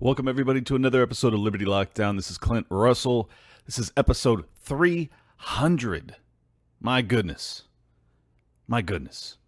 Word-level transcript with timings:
Welcome, 0.00 0.28
everybody, 0.28 0.60
to 0.60 0.76
another 0.76 1.02
episode 1.02 1.34
of 1.34 1.40
Liberty 1.40 1.64
Lockdown. 1.64 2.14
This 2.14 2.30
is 2.30 2.38
Clint 2.38 2.68
Russell. 2.70 3.28
This 3.66 3.80
is 3.80 3.90
episode 3.96 4.44
300. 4.62 6.14
My 6.80 7.02
goodness. 7.02 7.64
My 8.68 8.80
goodness. 8.80 9.38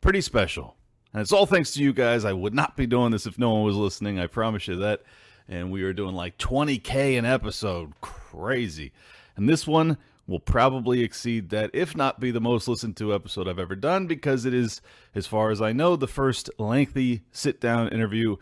Pretty 0.00 0.22
special. 0.22 0.74
And 1.12 1.22
it's 1.22 1.30
all 1.30 1.46
thanks 1.46 1.70
to 1.74 1.82
you 1.84 1.92
guys. 1.92 2.24
I 2.24 2.32
would 2.32 2.52
not 2.52 2.76
be 2.76 2.84
doing 2.84 3.12
this 3.12 3.26
if 3.26 3.38
no 3.38 3.54
one 3.54 3.62
was 3.62 3.76
listening. 3.76 4.18
I 4.18 4.26
promise 4.26 4.66
you 4.66 4.74
that. 4.74 5.04
And 5.46 5.70
we 5.70 5.84
are 5.84 5.92
doing 5.92 6.16
like 6.16 6.36
20K 6.38 7.16
an 7.16 7.24
episode. 7.24 7.92
Crazy. 8.00 8.90
And 9.36 9.48
this 9.48 9.68
one 9.68 9.98
will 10.26 10.40
probably 10.40 11.02
exceed 11.02 11.50
that, 11.50 11.70
if 11.72 11.94
not 11.94 12.18
be 12.18 12.32
the 12.32 12.40
most 12.40 12.66
listened 12.66 12.96
to 12.96 13.14
episode 13.14 13.46
I've 13.46 13.60
ever 13.60 13.76
done, 13.76 14.08
because 14.08 14.44
it 14.44 14.52
is, 14.52 14.80
as 15.14 15.28
far 15.28 15.52
as 15.52 15.62
I 15.62 15.70
know, 15.72 15.94
the 15.94 16.08
first 16.08 16.50
lengthy 16.58 17.22
sit 17.30 17.60
down 17.60 17.86
interview 17.90 18.34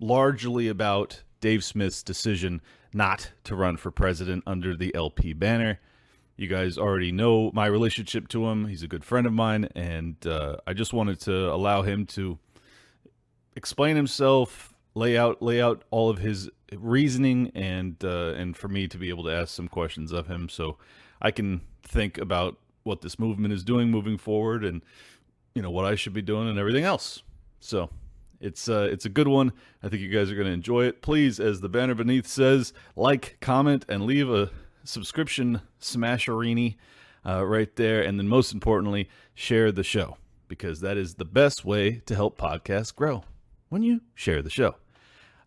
largely 0.00 0.68
about 0.68 1.22
Dave 1.40 1.64
Smith's 1.64 2.02
decision 2.02 2.60
not 2.92 3.30
to 3.44 3.54
run 3.54 3.76
for 3.76 3.90
president 3.90 4.42
under 4.46 4.76
the 4.76 4.94
LP 4.94 5.32
banner. 5.32 5.80
You 6.36 6.46
guys 6.46 6.78
already 6.78 7.12
know 7.12 7.50
my 7.52 7.66
relationship 7.66 8.28
to 8.28 8.46
him. 8.46 8.66
He's 8.66 8.82
a 8.82 8.88
good 8.88 9.04
friend 9.04 9.26
of 9.26 9.32
mine, 9.32 9.68
and 9.74 10.14
uh, 10.26 10.56
I 10.66 10.72
just 10.72 10.92
wanted 10.92 11.20
to 11.20 11.52
allow 11.52 11.82
him 11.82 12.06
to 12.06 12.38
explain 13.56 13.96
himself, 13.96 14.72
lay 14.94 15.18
out 15.18 15.42
lay 15.42 15.60
out 15.60 15.82
all 15.90 16.10
of 16.10 16.18
his 16.18 16.48
reasoning, 16.72 17.50
and 17.54 17.96
uh, 18.04 18.34
and 18.36 18.56
for 18.56 18.68
me 18.68 18.86
to 18.86 18.98
be 18.98 19.08
able 19.08 19.24
to 19.24 19.32
ask 19.32 19.54
some 19.54 19.66
questions 19.66 20.12
of 20.12 20.28
him, 20.28 20.48
so 20.48 20.78
I 21.20 21.32
can 21.32 21.62
think 21.82 22.18
about 22.18 22.56
what 22.84 23.00
this 23.00 23.18
movement 23.18 23.52
is 23.52 23.64
doing 23.64 23.90
moving 23.90 24.16
forward, 24.16 24.64
and 24.64 24.82
you 25.56 25.62
know 25.62 25.70
what 25.70 25.86
I 25.86 25.96
should 25.96 26.12
be 26.12 26.22
doing, 26.22 26.48
and 26.48 26.58
everything 26.58 26.84
else. 26.84 27.24
So 27.58 27.90
it's 28.40 28.68
uh, 28.68 28.88
it's 28.90 29.04
a 29.04 29.08
good 29.08 29.28
one. 29.28 29.52
I 29.82 29.88
think 29.88 30.02
you 30.02 30.08
guys 30.08 30.30
are 30.30 30.34
going 30.34 30.46
to 30.46 30.52
enjoy 30.52 30.84
it. 30.84 31.02
Please, 31.02 31.40
as 31.40 31.60
the 31.60 31.68
banner 31.68 31.94
beneath 31.94 32.26
says, 32.26 32.72
like, 32.96 33.36
comment, 33.40 33.84
and 33.88 34.04
leave 34.04 34.30
a 34.30 34.50
subscription 34.84 35.60
smasherini 35.80 36.76
uh, 37.26 37.44
right 37.44 37.74
there. 37.76 38.02
And 38.02 38.18
then, 38.18 38.28
most 38.28 38.52
importantly, 38.52 39.08
share 39.34 39.72
the 39.72 39.84
show 39.84 40.16
because 40.46 40.80
that 40.80 40.96
is 40.96 41.14
the 41.14 41.24
best 41.24 41.64
way 41.64 42.00
to 42.06 42.14
help 42.14 42.38
podcasts 42.38 42.94
grow 42.94 43.24
when 43.68 43.82
you 43.82 44.00
share 44.14 44.42
the 44.42 44.50
show. 44.50 44.76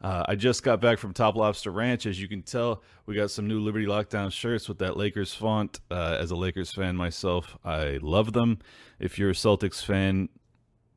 Uh, 0.02 0.26
I 0.28 0.36
just 0.36 0.64
got 0.64 0.82
back 0.82 0.98
from 0.98 1.14
Top 1.14 1.36
Lobsta 1.36 1.74
Ranch. 1.74 2.08
As 2.08 2.20
you 2.20 2.28
can 2.28 2.42
tell, 2.42 2.82
we 3.06 3.16
got 3.16 3.30
some 3.30 3.48
new 3.48 3.60
Liberty 3.60 3.86
Lockdown 3.86 4.32
shirts 4.32 4.68
with 4.68 4.80
that 4.80 4.98
Lakers 4.98 5.34
font. 5.34 5.80
Uh, 5.92 6.18
as 6.20 6.32
a 6.32 6.36
Lakers 6.36 6.74
fan 6.74 6.96
myself, 6.96 7.56
I 7.64 8.00
love 8.02 8.34
them. 8.34 8.60
If 9.00 9.20
you're 9.20 9.30
a 9.30 9.34
Celtics 9.34 9.86
fan, 9.86 10.30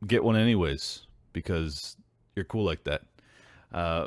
get 0.07 0.25
one 0.25 0.37
anyways 0.37 1.04
because 1.35 1.99
you're 2.35 2.47
cool 2.47 2.65
like 2.65 2.85
that. 2.85 3.03
Uh, 3.71 4.07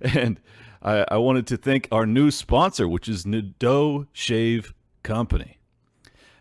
and 0.00 0.40
I, 0.82 1.04
I, 1.08 1.16
wanted 1.18 1.46
to 1.48 1.56
thank 1.56 1.86
our 1.92 2.06
new 2.06 2.30
sponsor, 2.30 2.88
which 2.88 3.08
is 3.08 3.26
Nadeau 3.26 4.06
Shave 4.12 4.74
Company. 5.02 5.58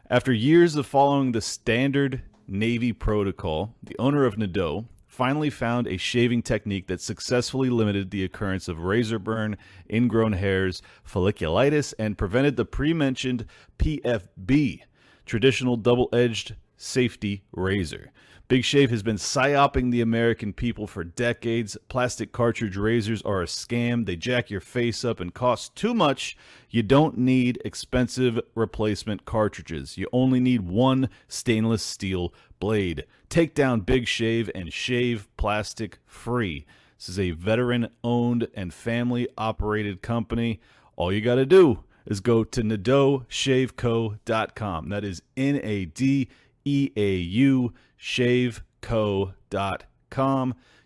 After 0.09 0.31
years 0.31 0.75
of 0.75 0.88
following 0.88 1.33
the 1.33 1.41
standard 1.41 2.21
Navy 2.47 2.94
protocol, 2.94 3.75
the 3.83 3.95
owner 3.99 4.25
of 4.25 4.38
Nadeau 4.38 4.85
finally 5.17 5.49
found 5.49 5.88
a 5.88 5.97
shaving 5.97 6.44
technique 6.44 6.88
that 6.88 7.01
successfully 7.01 7.69
limited 7.69 8.11
the 8.11 8.23
occurrence 8.23 8.67
of 8.67 8.83
razor 8.83 9.19
burn, 9.19 9.57
ingrown 9.91 10.33
hairs, 10.33 10.81
folliculitis, 11.05 11.94
and 11.99 12.17
prevented 12.17 12.55
the 12.55 12.63
pre 12.63 12.94
mentioned 12.94 13.45
PFB, 13.79 14.81
traditional 15.25 15.75
double 15.75 16.07
edged 16.13 16.55
safety 16.77 17.44
razor. 17.51 18.11
Big 18.50 18.64
Shave 18.64 18.92
has 18.92 19.03
been 19.03 19.17
psyoping 19.17 19.92
the 19.92 20.00
American 20.00 20.53
people 20.53 20.88
for 20.88 21.03
decades. 21.03 21.78
Plastic 21.90 22.31
cartridge 22.31 22.78
razors 22.78 23.22
are 23.23 23.42
a 23.42 23.45
scam. 23.45 24.06
They 24.06 24.16
jack 24.16 24.50
your 24.50 24.62
face 24.62 25.03
up 25.03 25.20
and 25.20 25.34
cost 25.34 25.76
too 25.76 25.94
much. 25.94 26.38
You 26.70 26.81
don't 26.81 27.18
need 27.18 27.62
expensive 27.66 28.40
replacement 28.56 29.25
cartridges. 29.25 29.97
You 29.97 30.07
only 30.13 30.40
need 30.40 30.62
one 30.62 31.09
stainless 31.28 31.84
steel 31.84 32.34
blade. 32.57 33.03
Take 33.28 33.53
down 33.53 33.81
Big 33.81 34.07
Shave 34.07 34.50
and 34.56 34.72
shave 34.72 35.28
plastic 35.36 36.00
free. 36.06 36.66
This 36.97 37.09
is 37.09 37.19
a 37.19 37.31
veteran 37.31 37.90
owned 38.02 38.47
and 38.53 38.74
family 38.74 39.28
operated 39.38 40.02
company. 40.02 40.62
All 40.96 41.12
you 41.12 41.19
got 41.19 41.36
to 41.36 41.46
do 41.46 41.84
is 42.06 42.22
go 42.22 42.46
to 42.46 42.62
nadeaushaveco.com. 42.62 44.90
That 44.90 45.03
is 45.03 45.22
N 45.36 45.59
A 45.62 45.84
D 45.84 46.30
E 46.67 46.91
A 46.97 47.16
U 47.16 47.73
shaveco.com. 47.97 49.33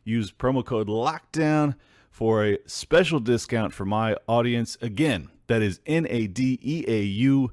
Use 0.03 0.31
promo 0.31 0.63
code 0.63 0.87
LOCKDOWN 0.87 1.75
for 2.11 2.45
a 2.45 2.59
special 2.67 3.19
discount 3.19 3.73
for 3.73 3.85
my 3.85 4.15
audience. 4.27 4.77
Again, 4.79 5.29
that 5.47 5.63
is 5.63 5.79
N 5.87 6.05
A 6.07 6.27
D 6.27 6.59
E 6.61 6.85
A 6.87 7.01
U 7.01 7.51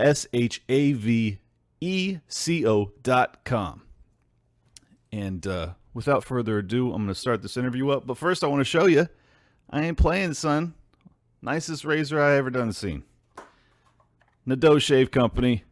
S 0.00 0.26
H 0.32 0.62
A 0.70 0.94
V 0.94 1.38
E 1.82 2.18
C 2.26 2.66
O 2.66 2.92
dot 3.02 3.44
com. 3.44 3.82
And 5.12 5.46
uh, 5.46 5.74
without 5.92 6.24
further 6.24 6.58
ado, 6.58 6.92
I'm 6.92 7.02
going 7.02 7.08
to 7.08 7.14
start 7.14 7.42
this 7.42 7.58
interview 7.58 7.90
up. 7.90 8.06
But 8.06 8.16
first, 8.16 8.42
I 8.42 8.46
want 8.46 8.60
to 8.60 8.64
show 8.64 8.86
you 8.86 9.06
I 9.68 9.82
ain't 9.82 9.98
playing, 9.98 10.32
son. 10.32 10.72
Nicest 11.42 11.84
razor 11.84 12.18
I 12.18 12.36
ever 12.36 12.48
done 12.48 12.72
seen. 12.72 13.04
Nadeau 14.46 14.78
Shave 14.78 15.10
Company. 15.10 15.64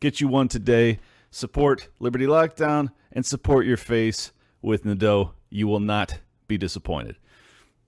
Get 0.00 0.20
you 0.20 0.28
one 0.28 0.48
today. 0.48 1.00
Support 1.38 1.86
Liberty 2.00 2.26
Lockdown 2.26 2.90
and 3.12 3.24
support 3.24 3.64
your 3.64 3.76
face 3.76 4.32
with 4.60 4.84
Nadeau. 4.84 5.34
You 5.50 5.68
will 5.68 5.78
not 5.78 6.18
be 6.48 6.58
disappointed. 6.58 7.14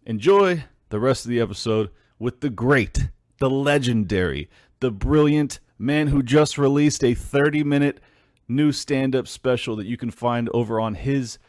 Enjoy 0.06 0.62
the 0.90 1.00
rest 1.00 1.24
of 1.24 1.30
the 1.30 1.40
episode 1.40 1.90
with 2.16 2.42
the 2.42 2.48
great, 2.48 3.08
the 3.40 3.50
legendary, 3.50 4.48
the 4.78 4.92
brilliant 4.92 5.58
man 5.80 6.06
who 6.06 6.22
just 6.22 6.58
released 6.58 7.02
a 7.02 7.14
30 7.14 7.64
minute 7.64 7.98
new 8.46 8.70
stand 8.70 9.16
up 9.16 9.26
special 9.26 9.74
that 9.74 9.86
you 9.86 9.96
can 9.96 10.12
find 10.12 10.48
over 10.54 10.78
on 10.78 10.94
his 10.94 11.40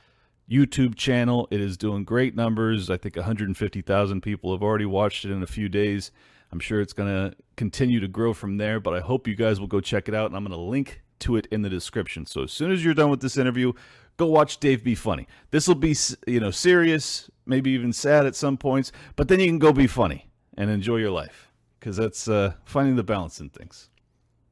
YouTube 0.50 0.96
channel. 0.96 1.48
It 1.52 1.62
is 1.62 1.78
doing 1.78 2.04
great 2.04 2.36
numbers. 2.36 2.90
I 2.90 2.98
think 2.98 3.16
150,000 3.16 4.22
people 4.22 4.52
have 4.54 4.64
already 4.64 4.88
watched 4.88 5.24
it 5.24 5.30
in 5.30 5.44
a 5.44 5.48
few 5.48 5.70
days. 5.70 6.10
I'm 6.52 6.60
sure 6.60 6.82
it's 6.82 6.94
going 6.94 7.10
to 7.10 7.38
continue 7.58 8.00
to 8.00 8.08
grow 8.08 8.34
from 8.34 8.58
there, 8.58 8.80
but 8.80 8.96
I 8.96 9.02
hope 9.02 9.28
you 9.28 9.36
guys 9.36 9.60
will 9.60 9.68
go 9.68 9.82
check 9.82 10.08
it 10.10 10.16
out. 10.16 10.32
And 10.32 10.36
I'm 10.36 10.44
going 10.44 10.58
to 10.58 10.66
link 10.66 11.04
to 11.22 11.36
it 11.36 11.48
in 11.52 11.62
the 11.62 11.70
description. 11.70 12.26
So 12.26 12.44
as 12.44 12.52
soon 12.52 12.72
as 12.72 12.84
you're 12.84 12.94
done 12.94 13.10
with 13.10 13.22
this 13.22 13.38
interview, 13.38 13.74
go 14.18 14.28
watch 14.28 14.60
Dave 14.60 14.84
be 14.84 14.96
funny. 14.96 15.28
This 15.52 15.68
will 15.68 15.76
be, 15.76 15.96
you 16.28 16.40
know, 16.40 16.52
serious, 16.52 17.30
maybe 17.46 17.72
even 17.72 17.94
sad 17.94 18.26
at 18.26 18.36
some 18.36 18.58
points, 18.58 18.92
but 19.16 19.28
then 19.28 19.40
you 19.40 19.48
can 19.48 19.60
go 19.60 19.74
be 19.74 19.88
funny 19.88 20.30
and 20.58 20.70
enjoy 20.70 20.98
your 20.98 21.12
life 21.12 21.52
because 21.80 21.98
that's 21.98 22.28
uh, 22.28 22.54
finding 22.66 22.96
the 22.96 23.04
balance 23.04 23.40
in 23.40 23.50
things. 23.50 23.90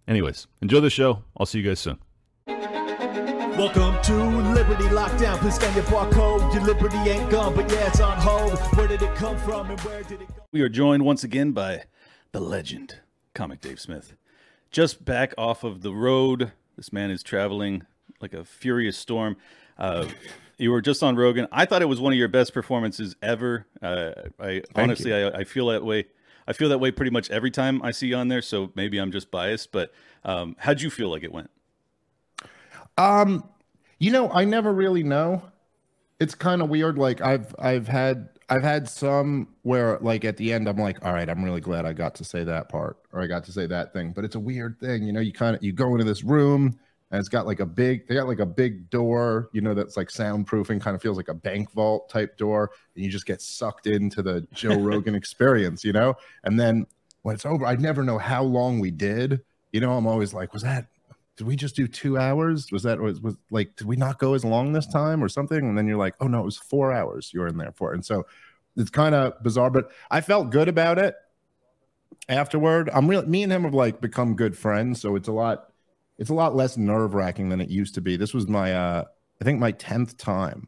Anyways, 0.08 0.47
enjoy 0.62 0.79
the 0.79 0.90
show. 0.90 1.24
I'll 1.38 1.46
see 1.46 1.59
you 1.59 1.68
guys 1.68 1.79
soon. 1.79 2.00
Welcome 2.47 4.02
to 4.03 4.13
Liberty 4.53 4.85
Lockdown. 4.85 5.38
Please 5.40 5.56
scan 5.56 5.75
your 5.75 5.84
barcode. 5.84 6.53
Your 6.53 6.63
liberty 6.63 6.97
ain't 6.97 7.29
gone, 7.29 7.53
but 7.53 7.69
yeah, 7.72 7.88
it's 7.88 8.00
on 8.00 8.18
hold. 8.18 8.58
Where 8.75 8.88
did 8.88 9.02
it 9.02 9.13
come 9.16 9.38
from 9.38 9.69
and 9.69 9.79
where 9.81 10.02
did 10.02 10.22
it 10.22 10.28
go? 10.29 10.44
We 10.53 10.62
are 10.62 10.69
joined 10.69 11.03
once 11.03 11.24
again 11.24 11.52
by 11.52 11.84
the 12.31 12.40
legend, 12.40 13.02
Comic 13.34 13.59
Dave 13.59 13.79
Smith. 13.79 14.16
Just 14.72 15.03
back 15.03 15.34
off 15.38 15.63
of 15.63 15.81
the 15.81 15.94
road 15.94 16.53
this 16.79 16.94
man 16.94 17.12
is 17.12 17.22
traveling 17.22 17.85
like 18.22 18.34
a 18.34 18.45
furious 18.45 18.97
storm. 18.97 19.35
Uh, 19.78 20.07
you 20.57 20.72
were 20.72 20.81
just 20.81 21.03
on 21.03 21.17
Rogan. 21.17 21.45
I 21.51 21.66
thought 21.66 21.81
it 21.81 21.90
was 21.90 22.00
one 22.00 22.13
of 22.13 22.17
your 22.17 22.29
best 22.29 22.53
performances 22.53 23.17
ever. 23.22 23.67
Uh, 23.81 24.12
I 24.40 24.62
honestly, 24.75 25.13
I, 25.13 25.28
I, 25.28 25.44
feel 25.44 25.67
that 25.67 25.84
way. 25.84 26.06
I 26.47 26.53
feel 26.53 26.69
that 26.69 26.78
way 26.78 26.91
pretty 26.91 27.12
much 27.12 27.29
every 27.31 27.51
time 27.51 27.81
I 27.84 27.91
see 27.91 28.07
you 28.07 28.16
on 28.16 28.29
there. 28.29 28.41
So 28.41 28.72
maybe 28.75 28.97
I'm 28.97 29.12
just 29.12 29.29
biased, 29.29 29.73
but 29.73 29.91
um, 30.23 30.56
how'd 30.57 30.79
you 30.81 30.90
feel 30.90 31.09
like 31.09 31.23
it 31.23 31.34
went? 31.34 31.50
Um, 32.97 33.44
you 34.00 34.11
know, 34.11 34.31
I 34.31 34.46
never 34.46 34.72
really 34.72 35.03
know. 35.03 35.44
It's 36.17 36.34
kind 36.34 36.61
of 36.61 36.69
weird. 36.69 36.97
Like 36.97 37.19
I've 37.19 37.53
I've 37.59 37.90
had 37.90 38.29
I've 38.49 38.63
had 38.63 38.90
some 38.90 39.47
where 39.61 39.99
like 39.99 40.25
at 40.25 40.37
the 40.37 40.51
end 40.51 40.67
I'm 40.67 40.78
like, 40.78 41.03
all 41.05 41.13
right, 41.13 41.29
I'm 41.29 41.43
really 41.43 41.61
glad 41.61 41.85
I 41.85 41.93
got 41.93 42.16
to 42.16 42.23
say 42.23 42.43
that 42.43 42.69
part 42.69 42.97
or 43.13 43.22
I 43.22 43.28
got 43.28 43.43
to 43.46 43.51
say 43.51 43.67
that 43.67 43.93
thing. 43.93 44.11
But 44.11 44.25
it's 44.25 44.35
a 44.35 44.40
weird 44.40 44.79
thing, 44.79 45.03
you 45.03 45.13
know. 45.13 45.19
You 45.19 45.31
kind 45.31 45.55
of 45.55 45.63
you 45.63 45.72
go 45.72 45.91
into 45.93 46.03
this 46.03 46.23
room 46.23 46.78
and 47.11 47.19
it's 47.19 47.29
got 47.29 47.46
like 47.46 47.59
a 47.59 47.66
big 47.66 48.07
they 48.07 48.16
got 48.16 48.28
like 48.28 48.40
a 48.40 48.46
big 48.46 48.90
door, 48.90 49.49
you 49.53 49.61
know, 49.61 49.73
that's 49.73 49.97
like 49.97 50.09
soundproofing, 50.09 50.81
kind 50.81 50.96
of 50.96 51.01
feels 51.01 51.17
like 51.17 51.28
a 51.28 51.34
bank 51.34 51.72
vault 51.72 52.09
type 52.09 52.37
door, 52.37 52.72
and 52.96 53.03
you 53.03 53.11
just 53.11 53.25
get 53.25 53.41
sucked 53.41 53.87
into 53.87 54.22
the 54.22 54.47
Joe 54.53 54.79
Rogan 54.79 55.16
experience, 55.16 55.84
you 55.84 55.93
know. 55.93 56.16
And 56.43 56.59
then 56.59 56.85
when 57.22 57.35
it's 57.35 57.45
over, 57.45 57.66
I 57.66 57.75
never 57.75 58.03
know 58.03 58.17
how 58.17 58.43
long 58.43 58.79
we 58.79 58.91
did. 58.91 59.41
You 59.72 59.81
know, 59.81 59.93
I'm 59.93 60.07
always 60.07 60.34
like, 60.34 60.53
was 60.53 60.63
that 60.63 60.87
did 61.40 61.47
we 61.47 61.56
just 61.56 61.78
do 61.78 61.88
two 61.88 62.18
hours? 62.18 62.70
Was 62.70 62.84
that 62.84 63.00
was, 63.00 63.22
was 63.22 63.38
like 63.50 63.74
did 63.78 63.88
we 63.88 63.96
not 63.96 64.20
go 64.20 64.34
as 64.34 64.44
long 64.44 64.74
this 64.74 64.86
time 64.86 65.24
or 65.24 65.30
something? 65.30 65.58
And 65.58 65.78
then 65.78 65.88
you're 65.88 65.97
like, 65.97 66.16
oh 66.20 66.28
no, 66.28 66.41
it 66.41 66.46
was 66.46 66.58
four 66.58 66.91
hours 66.91 67.32
you 67.34 67.40
were 67.40 67.47
in 67.47 67.56
there 67.56 67.72
for. 67.72 67.94
And 67.94 68.06
so 68.06 68.28
it's 68.76 68.90
kind 68.90 69.16
of 69.16 69.41
bizarre, 69.41 69.70
but 69.70 69.90
I 70.12 70.20
felt 70.20 70.50
good 70.50 70.68
about 70.68 71.00
it 71.00 71.16
afterward. 72.28 72.90
I'm 72.94 73.09
real 73.09 73.26
me 73.26 73.44
and 73.44 73.53
him 73.53 73.64
have 73.64 73.74
like 73.74 74.02
become 74.02 74.36
good 74.36 74.58
friends, 74.58 75.00
so 75.00 75.16
it's 75.16 75.30
a 75.30 75.32
lot 75.32 75.72
it's 76.18 76.30
a 76.30 76.34
lot 76.34 76.58
less 76.58 76.76
nerve 76.76 77.14
wracking 77.14 77.47
than 77.47 77.62
it 77.62 77.70
used 77.70 77.96
to 77.96 78.02
be. 78.02 78.18
This 78.18 78.34
was 78.34 78.50
my 78.50 78.74
uh 78.74 79.06
I 79.41 79.46
think 79.46 79.62
my 79.62 79.72
tenth 79.72 80.18
time 80.18 80.68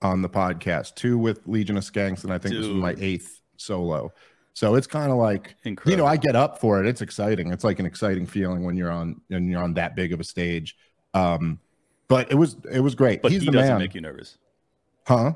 on 0.00 0.22
the 0.22 0.30
podcast, 0.30 0.94
two 0.94 1.18
with 1.18 1.46
Legion 1.46 1.76
of 1.76 1.84
Skanks, 1.84 2.24
and 2.24 2.32
I 2.32 2.38
think 2.38 2.54
this 2.54 2.66
was 2.66 2.76
my 2.76 2.96
eighth 2.98 3.42
solo. 3.58 4.14
So 4.58 4.74
it's 4.74 4.88
kind 4.88 5.12
of 5.12 5.18
like 5.18 5.54
Incredible. 5.62 5.90
you 5.92 5.96
know, 5.96 6.04
I 6.04 6.16
get 6.16 6.34
up 6.34 6.58
for 6.60 6.80
it. 6.82 6.88
It's 6.88 7.00
exciting. 7.00 7.52
It's 7.52 7.62
like 7.62 7.78
an 7.78 7.86
exciting 7.86 8.26
feeling 8.26 8.64
when 8.64 8.76
you're 8.76 8.90
on 8.90 9.20
when 9.28 9.48
you're 9.48 9.62
on 9.62 9.74
that 9.74 9.94
big 9.94 10.12
of 10.12 10.18
a 10.18 10.24
stage. 10.24 10.76
Um, 11.14 11.60
but 12.08 12.32
it 12.32 12.34
was 12.34 12.56
it 12.72 12.80
was 12.80 12.96
great. 12.96 13.22
but 13.22 13.30
He's 13.30 13.42
he 13.42 13.46
the 13.46 13.52
doesn't 13.52 13.68
man, 13.68 13.78
make 13.78 13.94
you 13.94 14.00
nervous. 14.00 14.36
huh? 15.06 15.34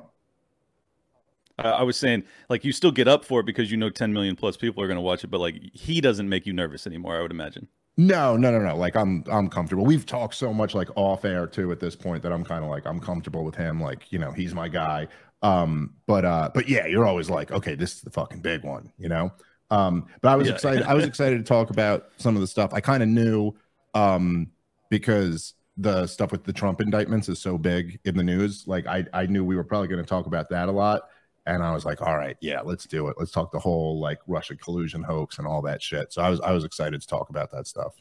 I, 1.59 1.71
I 1.71 1.83
was 1.83 1.97
saying, 1.97 2.25
like, 2.49 2.65
you 2.65 2.73
still 2.73 2.93
get 2.93 3.09
up 3.09 3.25
for 3.25 3.41
it 3.41 3.47
because 3.47 3.71
you 3.71 3.77
know 3.77 3.91
10 3.91 4.13
million 4.13 4.37
plus 4.37 4.57
people 4.57 4.83
are 4.83 4.87
going 4.87 4.97
to 4.97 5.03
watch 5.03 5.25
it, 5.25 5.29
but 5.29 5.39
like, 5.41 5.61
he 5.73 6.01
doesn't 6.01 6.29
make 6.29 6.47
you 6.47 6.53
nervous 6.53 6.87
anymore. 6.87 7.17
I 7.17 7.23
would 7.23 7.31
imagine. 7.31 7.69
No, 7.99 8.37
no, 8.37 8.51
no, 8.51 8.59
no. 8.59 8.75
Like 8.77 8.97
I'm 8.97 9.23
I'm 9.31 9.49
comfortable. 9.51 9.85
We've 9.85 10.07
talked 10.07 10.35
so 10.35 10.53
much 10.55 10.75
like 10.75 10.89
off 10.97 11.25
air 11.27 11.47
too 11.47 11.71
at 11.73 11.81
this 11.81 11.95
point 11.95 12.23
that 12.23 12.33
I'm 12.33 12.43
kind 12.43 12.65
of 12.65 12.71
like 12.71 12.87
I'm 12.87 12.99
comfortable 13.01 13.45
with 13.45 13.55
him. 13.55 13.81
Like, 13.83 14.11
you 14.11 14.19
know, 14.19 14.33
he's 14.33 14.55
my 14.55 14.69
guy. 14.69 15.09
Um, 15.43 15.95
but 16.07 16.25
uh, 16.25 16.51
but 16.55 16.69
yeah, 16.69 16.87
you're 16.87 17.07
always 17.07 17.29
like, 17.29 17.51
okay, 17.51 17.75
this 17.75 17.95
is 17.97 18.01
the 18.03 18.11
fucking 18.11 18.41
big 18.41 18.65
one, 18.65 18.93
you 18.99 19.09
know? 19.09 19.33
Um, 19.71 20.07
but 20.21 20.29
I 20.29 20.37
was 20.37 20.49
Yeah. 20.49 20.55
excited. 20.55 20.83
I 20.85 20.95
was 20.95 21.05
excited 21.07 21.39
to 21.39 21.45
talk 21.45 21.71
about 21.71 22.09
some 22.19 22.35
of 22.37 22.41
the 22.41 22.47
stuff. 22.47 22.73
I 22.73 22.81
kind 22.81 23.03
of 23.03 23.09
knew 23.09 23.53
um 23.95 24.51
because 24.91 25.55
the 25.79 26.07
stuff 26.07 26.31
with 26.33 26.45
the 26.45 26.53
Trump 26.53 26.81
indictments 26.81 27.29
is 27.29 27.41
so 27.41 27.57
big 27.59 27.99
in 28.05 28.17
the 28.17 28.23
news. 28.23 28.65
Like 28.67 28.87
I 28.87 29.05
I 29.13 29.27
knew 29.27 29.45
we 29.45 29.57
were 29.57 29.65
probably 29.65 29.89
going 29.89 30.03
to 30.03 30.09
talk 30.09 30.27
about 30.27 30.49
that 30.51 30.69
a 30.69 30.73
lot. 30.73 31.03
And 31.45 31.61
I 31.61 31.73
was 31.75 31.85
like, 31.85 32.01
all 32.01 32.17
right, 32.17 32.37
yeah, 32.41 32.61
let's 32.61 32.85
do 32.87 33.09
it. 33.09 33.17
Let's 33.19 33.33
talk 33.33 33.51
the 33.51 33.59
whole 33.59 33.99
like 33.99 34.19
Russia 34.29 34.55
collusion 34.55 35.03
hoax 35.03 35.39
and 35.39 35.47
all 35.47 35.61
that 35.63 35.83
shit. 35.83 36.13
So 36.13 36.23
I 36.23 36.29
was 36.29 36.41
I 36.41 36.53
was 36.53 36.65
excited 36.65 37.01
to 37.01 37.07
talk 37.07 37.31
about 37.31 37.51
that 37.51 37.67
stuff. 37.67 37.95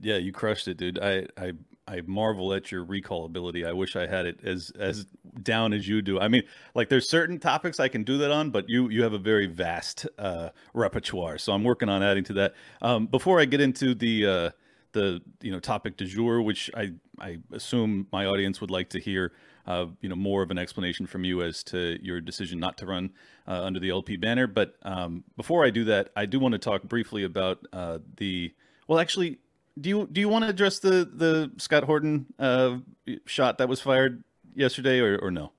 Yeah, 0.00 0.16
you 0.16 0.32
crushed 0.32 0.66
it, 0.68 0.76
dude. 0.76 0.98
I, 0.98 1.26
I, 1.36 1.52
I 1.86 2.00
marvel 2.06 2.52
at 2.54 2.72
your 2.72 2.84
recall 2.84 3.26
ability. 3.26 3.64
I 3.64 3.72
wish 3.72 3.94
I 3.96 4.06
had 4.06 4.26
it 4.26 4.40
as 4.42 4.72
as 4.78 5.06
down 5.42 5.72
as 5.72 5.86
you 5.86 6.00
do. 6.02 6.18
I 6.18 6.28
mean, 6.28 6.42
like 6.74 6.88
there's 6.88 7.08
certain 7.08 7.38
topics 7.38 7.78
I 7.78 7.88
can 7.88 8.04
do 8.04 8.18
that 8.18 8.30
on, 8.30 8.50
but 8.50 8.68
you 8.68 8.88
you 8.88 9.02
have 9.02 9.12
a 9.12 9.18
very 9.18 9.46
vast 9.46 10.06
uh, 10.18 10.50
repertoire. 10.72 11.38
So 11.38 11.52
I'm 11.52 11.64
working 11.64 11.88
on 11.88 12.02
adding 12.02 12.24
to 12.24 12.32
that. 12.34 12.54
Um, 12.80 13.06
before 13.06 13.40
I 13.40 13.44
get 13.44 13.60
into 13.60 13.94
the 13.94 14.26
uh, 14.26 14.50
the 14.92 15.20
you 15.42 15.52
know 15.52 15.60
topic 15.60 15.96
du 15.96 16.06
jour, 16.06 16.40
which 16.40 16.70
I 16.74 16.92
I 17.20 17.38
assume 17.52 18.06
my 18.10 18.26
audience 18.26 18.60
would 18.60 18.70
like 18.70 18.90
to 18.90 19.00
hear. 19.00 19.32
Uh, 19.66 19.86
you 20.02 20.10
know 20.10 20.14
more 20.14 20.42
of 20.42 20.50
an 20.50 20.58
explanation 20.58 21.06
from 21.06 21.24
you 21.24 21.40
as 21.40 21.62
to 21.62 21.98
your 22.02 22.20
decision 22.20 22.60
not 22.60 22.76
to 22.76 22.84
run 22.84 23.10
uh, 23.48 23.62
under 23.62 23.80
the 23.80 23.88
LP 23.88 24.16
banner. 24.16 24.46
But 24.46 24.74
um, 24.82 25.24
before 25.38 25.64
I 25.64 25.70
do 25.70 25.84
that, 25.84 26.10
I 26.14 26.26
do 26.26 26.38
want 26.38 26.52
to 26.52 26.58
talk 26.58 26.82
briefly 26.82 27.24
about 27.24 27.66
uh, 27.72 27.98
the. 28.18 28.52
Well, 28.86 28.98
actually, 28.98 29.38
do 29.80 29.88
you 29.88 30.08
do 30.10 30.20
you 30.20 30.28
want 30.28 30.44
to 30.44 30.48
address 30.50 30.78
the 30.78 31.08
the 31.12 31.50
Scott 31.58 31.84
Horton 31.84 32.26
uh, 32.38 32.78
shot 33.26 33.58
that 33.58 33.68
was 33.68 33.80
fired 33.80 34.22
yesterday, 34.54 35.00
or, 35.00 35.18
or 35.18 35.30
no? 35.30 35.52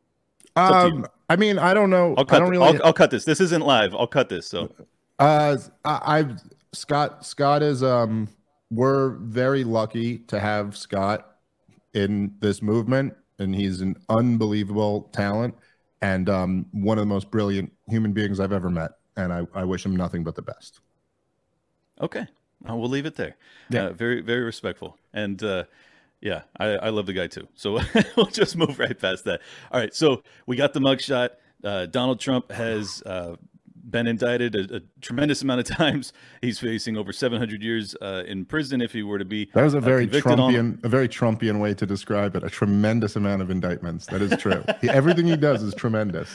up 0.56 0.86
to 0.86 0.90
you. 0.90 0.96
Um, 0.98 1.06
I 1.30 1.36
mean, 1.36 1.60
I 1.60 1.74
don't 1.74 1.90
know. 1.90 2.16
I'll 2.18 2.24
I 2.24 2.24
cut. 2.24 2.40
don't 2.40 2.50
really. 2.50 2.78
I'll, 2.78 2.86
I'll 2.88 2.94
cut 2.94 3.12
this. 3.12 3.26
This 3.26 3.42
isn't 3.42 3.62
live. 3.66 3.94
I'll 3.94 4.08
cut 4.08 4.30
this. 4.30 4.48
So 4.48 4.70
Uh, 5.20 5.58
I, 5.84 6.20
I've 6.20 6.42
Scott. 6.74 7.26
Scott 7.26 7.62
is 7.64 7.84
um. 7.84 8.30
We're 8.72 9.10
very 9.18 9.64
lucky 9.64 10.18
to 10.20 10.40
have 10.40 10.76
Scott 10.76 11.38
in 11.94 12.34
this 12.40 12.62
movement, 12.62 13.14
and 13.40 13.56
he's 13.56 13.82
an 13.82 13.96
unbelievable 14.10 15.10
talent 15.14 15.56
and 16.02 16.30
um 16.30 16.66
one 16.72 16.98
of 16.98 17.04
the 17.04 17.06
most 17.14 17.32
brilliant 17.32 17.72
human 17.88 18.12
beings 18.12 18.40
I've 18.40 18.52
ever 18.52 18.70
met. 18.70 18.92
And 19.18 19.32
I, 19.32 19.48
I 19.54 19.64
wish 19.64 19.86
him 19.86 19.96
nothing 19.96 20.24
but 20.24 20.36
the 20.36 20.42
best. 20.42 20.82
okay, 22.02 22.28
uh, 22.70 22.76
we'll 22.76 22.90
leave 22.90 23.06
it 23.06 23.16
there. 23.16 23.36
Yeah. 23.70 23.86
Uh, 23.88 23.94
very 23.94 24.22
very 24.22 24.42
respectful, 24.44 24.98
and 25.14 25.42
uh, 25.44 25.64
yeah, 26.22 26.44
I, 26.60 26.66
I 26.68 26.90
love 26.90 27.06
the 27.06 27.14
guy 27.14 27.28
too. 27.28 27.48
So 27.56 27.80
we'll 28.18 28.26
just 28.28 28.56
move 28.56 28.80
right 28.80 28.98
past 29.00 29.26
that. 29.26 29.42
All 29.72 29.80
right, 29.80 29.94
so 29.94 30.24
we 30.48 30.56
got 30.56 30.74
the 30.74 30.80
mugshot. 30.80 31.30
Uh, 31.64 31.86
Donald 31.88 32.20
Trump 32.20 32.52
has 32.52 33.02
uh, 33.06 33.36
been 33.88 34.08
indicted 34.08 34.56
a, 34.56 34.78
a 34.78 34.80
tremendous 35.02 35.42
amount 35.42 35.60
of 35.62 35.66
times. 35.78 36.14
He's 36.42 36.60
facing 36.60 36.98
over 36.98 37.12
700 37.14 37.62
years 37.62 37.96
uh, 38.02 38.24
in 38.28 38.46
prison 38.46 38.82
if 38.82 38.92
he 38.92 39.04
were 39.04 39.18
to 39.20 39.26
be. 39.26 39.50
That 39.54 39.64
was 39.64 39.74
a 39.74 39.78
uh, 39.78 39.82
very 39.82 40.06
convicted 40.06 40.40
on- 40.40 40.54
Trumpian, 40.54 40.84
a 40.84 40.90
very 40.90 41.08
Trumpian 41.08 41.60
way 41.60 41.74
to 41.76 41.86
describe 41.86 42.36
it. 42.36 42.44
A 42.44 42.50
tremendous 42.50 43.16
amount 43.16 43.42
of 43.42 43.50
indictments. 43.52 44.06
That 44.08 44.22
is 44.22 44.36
true. 44.40 44.64
He- 44.82 44.90
everything 44.90 45.26
he 45.28 45.36
does 45.38 45.62
is 45.64 45.74
tremendous. 45.76 46.30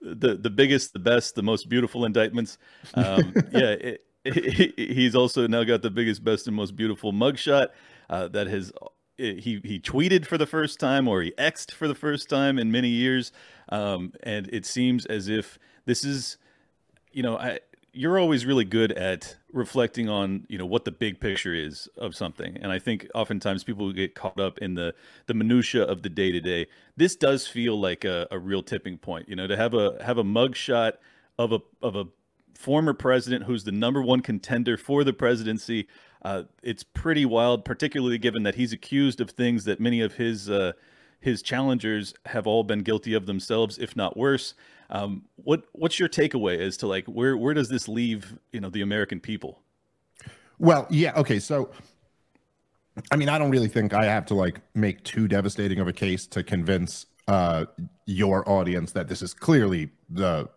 the 0.00 0.34
the 0.36 0.50
biggest, 0.50 0.92
the 0.92 0.98
best, 0.98 1.34
the 1.34 1.42
most 1.42 1.68
beautiful 1.68 2.04
indictments. 2.04 2.58
Um, 2.94 3.32
yeah, 3.52 3.70
it, 3.70 4.04
he- 4.24 4.72
he's 4.76 5.14
also 5.14 5.46
now 5.46 5.64
got 5.64 5.82
the 5.82 5.90
biggest, 5.90 6.24
best, 6.24 6.46
and 6.46 6.56
most 6.56 6.76
beautiful 6.76 7.12
mugshot 7.12 7.68
uh, 8.10 8.28
that 8.28 8.46
has. 8.46 8.72
He 9.18 9.60
he 9.62 9.78
tweeted 9.78 10.26
for 10.26 10.38
the 10.38 10.46
first 10.46 10.80
time, 10.80 11.06
or 11.06 11.22
he 11.22 11.32
xed 11.32 11.70
for 11.72 11.86
the 11.86 11.94
first 11.94 12.28
time 12.28 12.58
in 12.58 12.72
many 12.72 12.88
years, 12.88 13.30
um, 13.68 14.12
and 14.22 14.48
it 14.52 14.64
seems 14.66 15.06
as 15.06 15.28
if 15.28 15.58
this 15.84 16.02
is, 16.02 16.38
you 17.12 17.22
know, 17.22 17.36
I, 17.36 17.60
you're 17.92 18.18
always 18.18 18.46
really 18.46 18.64
good 18.64 18.90
at 18.92 19.36
reflecting 19.52 20.08
on 20.08 20.46
you 20.48 20.56
know 20.56 20.64
what 20.64 20.84
the 20.84 20.90
big 20.90 21.20
picture 21.20 21.54
is 21.54 21.88
of 21.98 22.14
something 22.14 22.56
and 22.62 22.72
i 22.72 22.78
think 22.78 23.06
oftentimes 23.14 23.62
people 23.62 23.92
get 23.92 24.14
caught 24.14 24.40
up 24.40 24.58
in 24.58 24.74
the 24.74 24.94
the 25.26 25.34
minutia 25.34 25.82
of 25.82 26.02
the 26.02 26.08
day 26.08 26.32
to 26.32 26.40
day 26.40 26.66
this 26.96 27.14
does 27.14 27.46
feel 27.46 27.78
like 27.78 28.04
a, 28.04 28.26
a 28.30 28.38
real 28.38 28.62
tipping 28.62 28.96
point 28.96 29.28
you 29.28 29.36
know 29.36 29.46
to 29.46 29.56
have 29.56 29.74
a 29.74 30.02
have 30.02 30.16
a 30.16 30.24
mugshot 30.24 30.94
of 31.38 31.52
a 31.52 31.60
of 31.82 31.94
a 31.94 32.06
former 32.54 32.94
president 32.94 33.44
who's 33.44 33.64
the 33.64 33.72
number 33.72 34.02
one 34.02 34.20
contender 34.20 34.76
for 34.76 35.04
the 35.04 35.12
presidency 35.12 35.88
uh, 36.22 36.42
it's 36.62 36.82
pretty 36.82 37.24
wild 37.24 37.64
particularly 37.64 38.18
given 38.18 38.42
that 38.42 38.54
he's 38.54 38.72
accused 38.72 39.20
of 39.20 39.30
things 39.30 39.64
that 39.64 39.80
many 39.80 40.00
of 40.00 40.14
his 40.14 40.48
uh, 40.48 40.72
his 41.22 41.40
challengers 41.40 42.14
have 42.26 42.46
all 42.46 42.64
been 42.64 42.80
guilty 42.80 43.14
of 43.14 43.26
themselves, 43.26 43.78
if 43.78 43.96
not 43.96 44.16
worse. 44.16 44.54
Um, 44.90 45.24
what 45.36 45.62
what's 45.72 45.98
your 45.98 46.08
takeaway 46.08 46.58
as 46.58 46.76
to 46.78 46.86
like 46.86 47.06
where 47.06 47.36
where 47.36 47.54
does 47.54 47.68
this 47.68 47.88
leave 47.88 48.38
you 48.52 48.60
know 48.60 48.68
the 48.68 48.82
American 48.82 49.20
people? 49.20 49.62
Well, 50.58 50.86
yeah, 50.90 51.12
okay. 51.16 51.38
So 51.38 51.70
I 53.10 53.16
mean, 53.16 53.30
I 53.30 53.38
don't 53.38 53.50
really 53.50 53.68
think 53.68 53.94
I 53.94 54.04
have 54.04 54.26
to 54.26 54.34
like 54.34 54.60
make 54.74 55.02
too 55.04 55.28
devastating 55.28 55.78
of 55.78 55.88
a 55.88 55.92
case 55.92 56.26
to 56.26 56.42
convince 56.42 57.06
uh 57.28 57.66
your 58.04 58.46
audience 58.48 58.92
that 58.92 59.08
this 59.08 59.22
is 59.22 59.32
clearly 59.32 59.90
the 60.10 60.50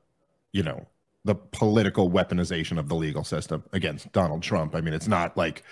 you 0.51 0.63
know, 0.63 0.87
the 1.25 1.35
political 1.35 2.09
weaponization 2.09 2.77
of 2.79 2.87
the 2.87 2.95
legal 2.95 3.23
system 3.23 3.63
against 3.73 4.11
Donald 4.13 4.41
Trump. 4.43 4.75
I 4.75 4.81
mean, 4.81 4.93
it's 4.93 5.07
not 5.07 5.35
like 5.35 5.63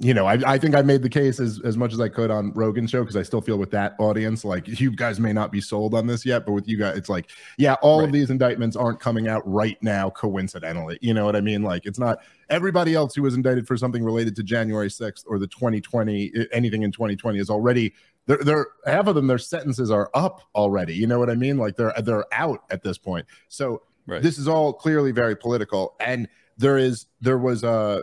you 0.00 0.12
know, 0.12 0.26
I, 0.26 0.38
I 0.46 0.58
think 0.58 0.74
I 0.74 0.82
made 0.82 1.02
the 1.02 1.08
case 1.08 1.40
as, 1.40 1.60
as 1.64 1.76
much 1.76 1.92
as 1.92 2.00
I 2.00 2.08
could 2.08 2.30
on 2.30 2.52
Rogan's 2.52 2.90
show 2.90 3.00
because 3.00 3.16
I 3.16 3.22
still 3.22 3.40
feel 3.40 3.56
with 3.56 3.70
that 3.70 3.94
audience, 3.98 4.44
like 4.44 4.68
you 4.80 4.94
guys 4.94 5.18
may 5.18 5.32
not 5.32 5.50
be 5.50 5.60
sold 5.60 5.94
on 5.94 6.06
this 6.06 6.26
yet, 6.26 6.44
but 6.44 6.52
with 6.52 6.68
you 6.68 6.76
guys, 6.76 6.96
it's 6.98 7.08
like, 7.08 7.30
yeah, 7.56 7.74
all 7.80 8.00
Right. 8.00 8.06
of 8.06 8.12
these 8.12 8.28
indictments 8.30 8.76
aren't 8.76 9.00
coming 9.00 9.28
out 9.28 9.42
right 9.50 9.82
now 9.82 10.10
coincidentally. 10.10 10.98
You 11.00 11.14
know 11.14 11.24
what 11.24 11.36
I 11.36 11.40
mean? 11.40 11.62
Like, 11.62 11.86
it's 11.86 11.98
not 11.98 12.18
everybody 12.50 12.94
else 12.94 13.14
who 13.14 13.22
was 13.22 13.34
indicted 13.34 13.66
for 13.66 13.76
something 13.76 14.04
related 14.04 14.36
to 14.36 14.42
January 14.42 14.88
6th 14.90 15.24
or 15.26 15.38
the 15.38 15.46
2020, 15.46 16.32
eh, 16.36 16.44
anything 16.52 16.82
in 16.82 16.92
2020 16.92 17.38
is 17.38 17.48
already. 17.48 17.94
They're, 18.26 18.38
they're 18.44 18.66
half 18.84 19.06
of 19.06 19.14
them. 19.14 19.26
Their 19.26 19.38
sentences 19.38 19.90
are 19.90 20.10
up 20.12 20.42
already. 20.54 20.94
You 20.94 21.06
know 21.06 21.18
what 21.18 21.30
I 21.30 21.34
mean? 21.34 21.56
Like 21.56 21.76
they're 21.76 21.94
they're 22.02 22.26
out 22.30 22.64
at 22.70 22.82
this 22.82 22.98
point. 22.98 23.24
So 23.48 23.80
Right. 24.08 24.22
this 24.22 24.38
is 24.38 24.48
all 24.48 24.72
clearly 24.72 25.12
very 25.12 25.36
political 25.36 25.94
and 26.00 26.26
there 26.56 26.78
is 26.78 27.06
there 27.20 27.38
was 27.38 27.62
a 27.62 28.02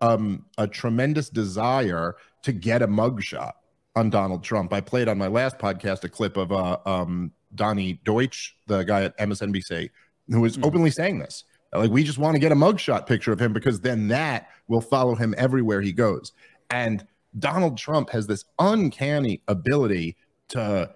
um 0.00 0.46
a 0.58 0.66
tremendous 0.66 1.28
desire 1.28 2.16
to 2.42 2.52
get 2.52 2.82
a 2.82 2.88
mugshot 2.88 3.52
on 3.94 4.08
Donald 4.10 4.42
Trump. 4.42 4.72
I 4.72 4.80
played 4.80 5.06
on 5.08 5.18
my 5.18 5.26
last 5.28 5.58
podcast 5.58 6.02
a 6.04 6.08
clip 6.08 6.36
of 6.36 6.50
uh 6.52 6.78
um 6.86 7.32
Donnie 7.54 8.00
Deutsch, 8.04 8.56
the 8.66 8.82
guy 8.82 9.02
at 9.04 9.16
MSNBC, 9.18 9.90
who 10.28 10.40
was 10.40 10.56
Mhm. 10.56 10.64
openly 10.66 10.90
saying 10.90 11.18
this. 11.18 11.44
Like 11.74 11.90
we 11.90 12.02
just 12.04 12.18
want 12.18 12.34
to 12.34 12.38
get 12.40 12.52
a 12.52 12.54
mugshot 12.56 13.06
picture 13.06 13.32
of 13.32 13.40
him 13.40 13.52
because 13.52 13.80
then 13.80 14.08
that 14.08 14.48
will 14.68 14.80
follow 14.80 15.14
him 15.14 15.34
everywhere 15.38 15.80
he 15.82 15.92
goes. 15.92 16.32
And 16.70 17.06
Donald 17.38 17.76
Trump 17.78 18.10
has 18.10 18.26
this 18.26 18.44
uncanny 18.58 19.42
ability 19.48 20.16
to 20.48 20.90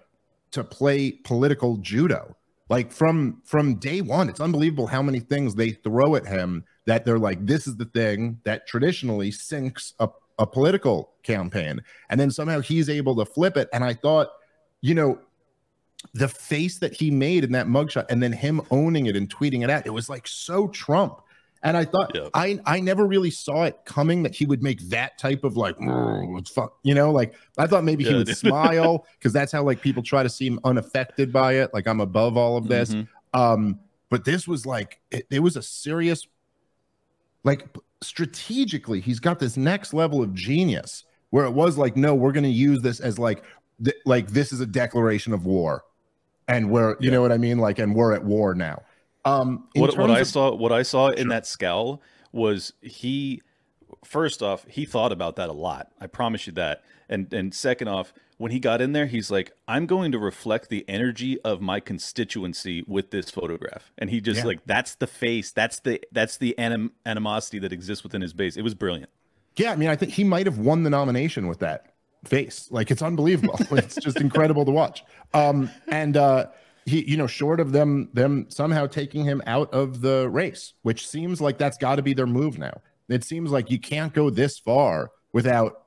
to 0.51 0.63
play 0.63 1.11
political 1.11 1.77
judo 1.77 2.35
like 2.69 2.91
from 2.91 3.41
from 3.45 3.75
day 3.75 4.01
one 4.01 4.29
it's 4.29 4.41
unbelievable 4.41 4.87
how 4.87 5.01
many 5.01 5.19
things 5.19 5.55
they 5.55 5.71
throw 5.71 6.15
at 6.15 6.25
him 6.25 6.63
that 6.85 7.05
they're 7.05 7.19
like 7.19 7.45
this 7.45 7.67
is 7.67 7.75
the 7.75 7.85
thing 7.85 8.39
that 8.43 8.67
traditionally 8.67 9.29
sinks 9.29 9.93
a, 9.99 10.09
a 10.39 10.47
political 10.47 11.11
campaign. 11.23 11.81
And 12.09 12.19
then 12.19 12.31
somehow 12.31 12.61
he's 12.61 12.89
able 12.89 13.15
to 13.17 13.25
flip 13.25 13.57
it. 13.57 13.69
And 13.73 13.83
i 13.83 13.93
thought 13.93 14.29
you 14.81 14.95
know 14.95 15.19
the 16.13 16.27
face 16.27 16.77
that 16.79 16.93
he 16.93 17.09
made 17.11 17.43
in 17.43 17.51
that 17.51 17.67
mugshot 17.67 18.05
and 18.09 18.21
then 18.21 18.31
him 18.31 18.61
owning 18.71 19.07
it 19.07 19.15
and 19.15 19.33
tweeting 19.33 19.63
it 19.63 19.69
out 19.69 19.85
it 19.85 19.89
was 19.89 20.09
like 20.09 20.27
so 20.27 20.67
trump 20.67 21.21
and 21.63 21.75
i 21.77 21.83
thought 21.85 22.11
Yeah. 22.15 22.29
i 22.33 22.59
i 22.65 22.79
never 22.79 23.05
really 23.05 23.31
saw 23.31 23.63
it 23.63 23.77
coming 23.85 24.23
that 24.23 24.35
he 24.35 24.45
would 24.45 24.61
make 24.63 24.79
that 24.89 25.17
type 25.17 25.43
of 25.43 25.57
like 25.57 25.77
"Mm, 25.77 26.47
fuck 26.49 26.77
you 26.83 26.93
know 26.93 27.11
like 27.11 27.33
i 27.57 27.65
thought 27.67 27.83
maybe 27.83 28.03
he 28.03 28.13
would 28.13 28.27
dude. 28.27 28.37
smile 28.45 29.05
because 29.17 29.33
that's 29.33 29.51
how 29.51 29.63
like 29.63 29.81
people 29.81 30.03
try 30.03 30.23
to 30.23 30.29
seem 30.29 30.59
unaffected 30.63 31.31
by 31.33 31.53
it 31.53 31.73
like 31.73 31.87
i'm 31.87 31.99
above 32.01 32.37
all 32.37 32.57
of 32.57 32.67
this 32.67 32.93
Mhm. 32.93 33.07
um 33.33 33.79
but 34.09 34.23
this 34.25 34.47
was 34.47 34.65
like 34.65 34.99
it, 35.11 35.25
it 35.29 35.39
was 35.39 35.57
a 35.57 35.61
serious 35.61 36.27
like 37.43 37.67
strategically 38.01 38.99
he's 39.01 39.19
got 39.19 39.39
this 39.39 39.57
next 39.57 39.93
level 39.93 40.21
of 40.21 40.33
genius 40.33 41.03
where 41.31 41.45
it 41.45 41.51
was 41.51 41.77
like 41.77 41.95
no 41.97 42.13
we're 42.15 42.31
going 42.31 42.43
to 42.43 42.49
use 42.49 42.81
this 42.81 42.99
as 42.99 43.17
like 43.17 43.43
th- 43.83 43.95
like 44.05 44.27
this 44.27 44.51
is 44.53 44.59
a 44.61 44.65
declaration 44.65 45.33
of 45.33 45.45
war 45.45 45.83
and 46.47 46.69
we're 46.71 46.91
you 46.99 47.09
Yeah. 47.09 47.11
know 47.11 47.21
what 47.21 47.33
I 47.33 47.37
mean, 47.37 47.57
like, 47.57 47.77
and 47.77 47.93
we're 47.93 48.13
at 48.13 48.23
war 48.23 48.55
now. 48.55 48.81
Um, 49.27 49.67
in 49.75 49.81
what, 49.81 49.97
what 49.97 50.11
I 50.11 50.19
of- 50.21 50.27
saw 50.27 50.55
what 50.55 50.71
I 50.71 50.83
saw 50.83 51.09
in 51.09 51.27
that 51.29 51.45
scowl 51.45 52.01
was 52.31 52.73
he 52.81 53.41
first 54.05 54.41
off 54.43 54.65
he 54.69 54.85
thought 54.85 55.11
about 55.11 55.35
that 55.37 55.49
a 55.49 55.53
lot 55.53 55.91
I 55.99 56.07
promise 56.07 56.45
you 56.47 56.53
that 56.53 56.83
and 57.09 57.31
and 57.33 57.53
second 57.53 57.87
off 57.87 58.13
when 58.37 58.51
he 58.51 58.59
got 58.59 58.81
in 58.81 58.91
there 58.91 59.05
he's 59.07 59.31
like 59.31 59.51
I'm 59.67 59.85
going 59.85 60.11
to 60.11 60.19
reflect 60.19 60.69
the 60.69 60.85
energy 60.87 61.39
of 61.41 61.61
my 61.61 61.79
constituency 61.79 62.83
with 62.87 63.11
this 63.11 63.29
photograph 63.31 63.91
and 63.97 64.09
he 64.09 64.19
just 64.21 64.39
Yeah. 64.39 64.45
like 64.45 64.59
that's 64.65 64.95
the 64.95 65.07
face 65.07 65.51
that's 65.51 65.79
the 65.79 66.01
that's 66.11 66.37
the 66.37 66.57
anim- 66.57 66.91
animosity 67.05 67.59
that 67.59 67.71
exists 67.73 68.03
within 68.03 68.21
his 68.21 68.33
base 68.33 68.55
it 68.57 68.61
was 68.63 68.75
brilliant 68.75 69.09
Yeah, 69.55 69.71
I 69.71 69.75
mean, 69.77 69.89
I 69.89 69.95
think 69.95 70.11
he 70.13 70.23
might 70.23 70.45
have 70.45 70.57
won 70.59 70.83
the 70.83 70.89
nomination 70.89 71.47
with 71.47 71.59
that 71.59 71.93
face. 72.25 72.67
Like 72.69 72.91
it's 72.91 73.01
unbelievable. 73.01 73.57
it's 73.71 73.95
just 73.95 74.19
incredible 74.21 74.65
to 74.65 74.71
watch. 74.71 75.03
Um, 75.33 75.69
and 75.87 76.15
uh, 76.17 76.47
he, 76.87 77.03
you 77.03 77.17
know, 77.17 77.27
short 77.27 77.59
of 77.59 77.73
them 77.73 78.09
them 78.13 78.45
somehow 78.49 78.87
taking 78.87 79.25
him 79.25 79.43
out 79.45 79.71
of 79.73 79.99
the 79.99 80.29
race, 80.29 80.73
which 80.83 81.05
seems 81.05 81.41
like 81.41 81.57
that's 81.57 81.77
got 81.77 81.97
to 81.97 82.01
be 82.01 82.13
their 82.13 82.25
move 82.25 82.57
now. 82.57 82.81
It 83.09 83.25
seems 83.25 83.51
like 83.51 83.69
you 83.69 83.77
can't 83.77 84.13
go 84.13 84.29
this 84.29 84.57
far 84.57 85.11
without 85.33 85.83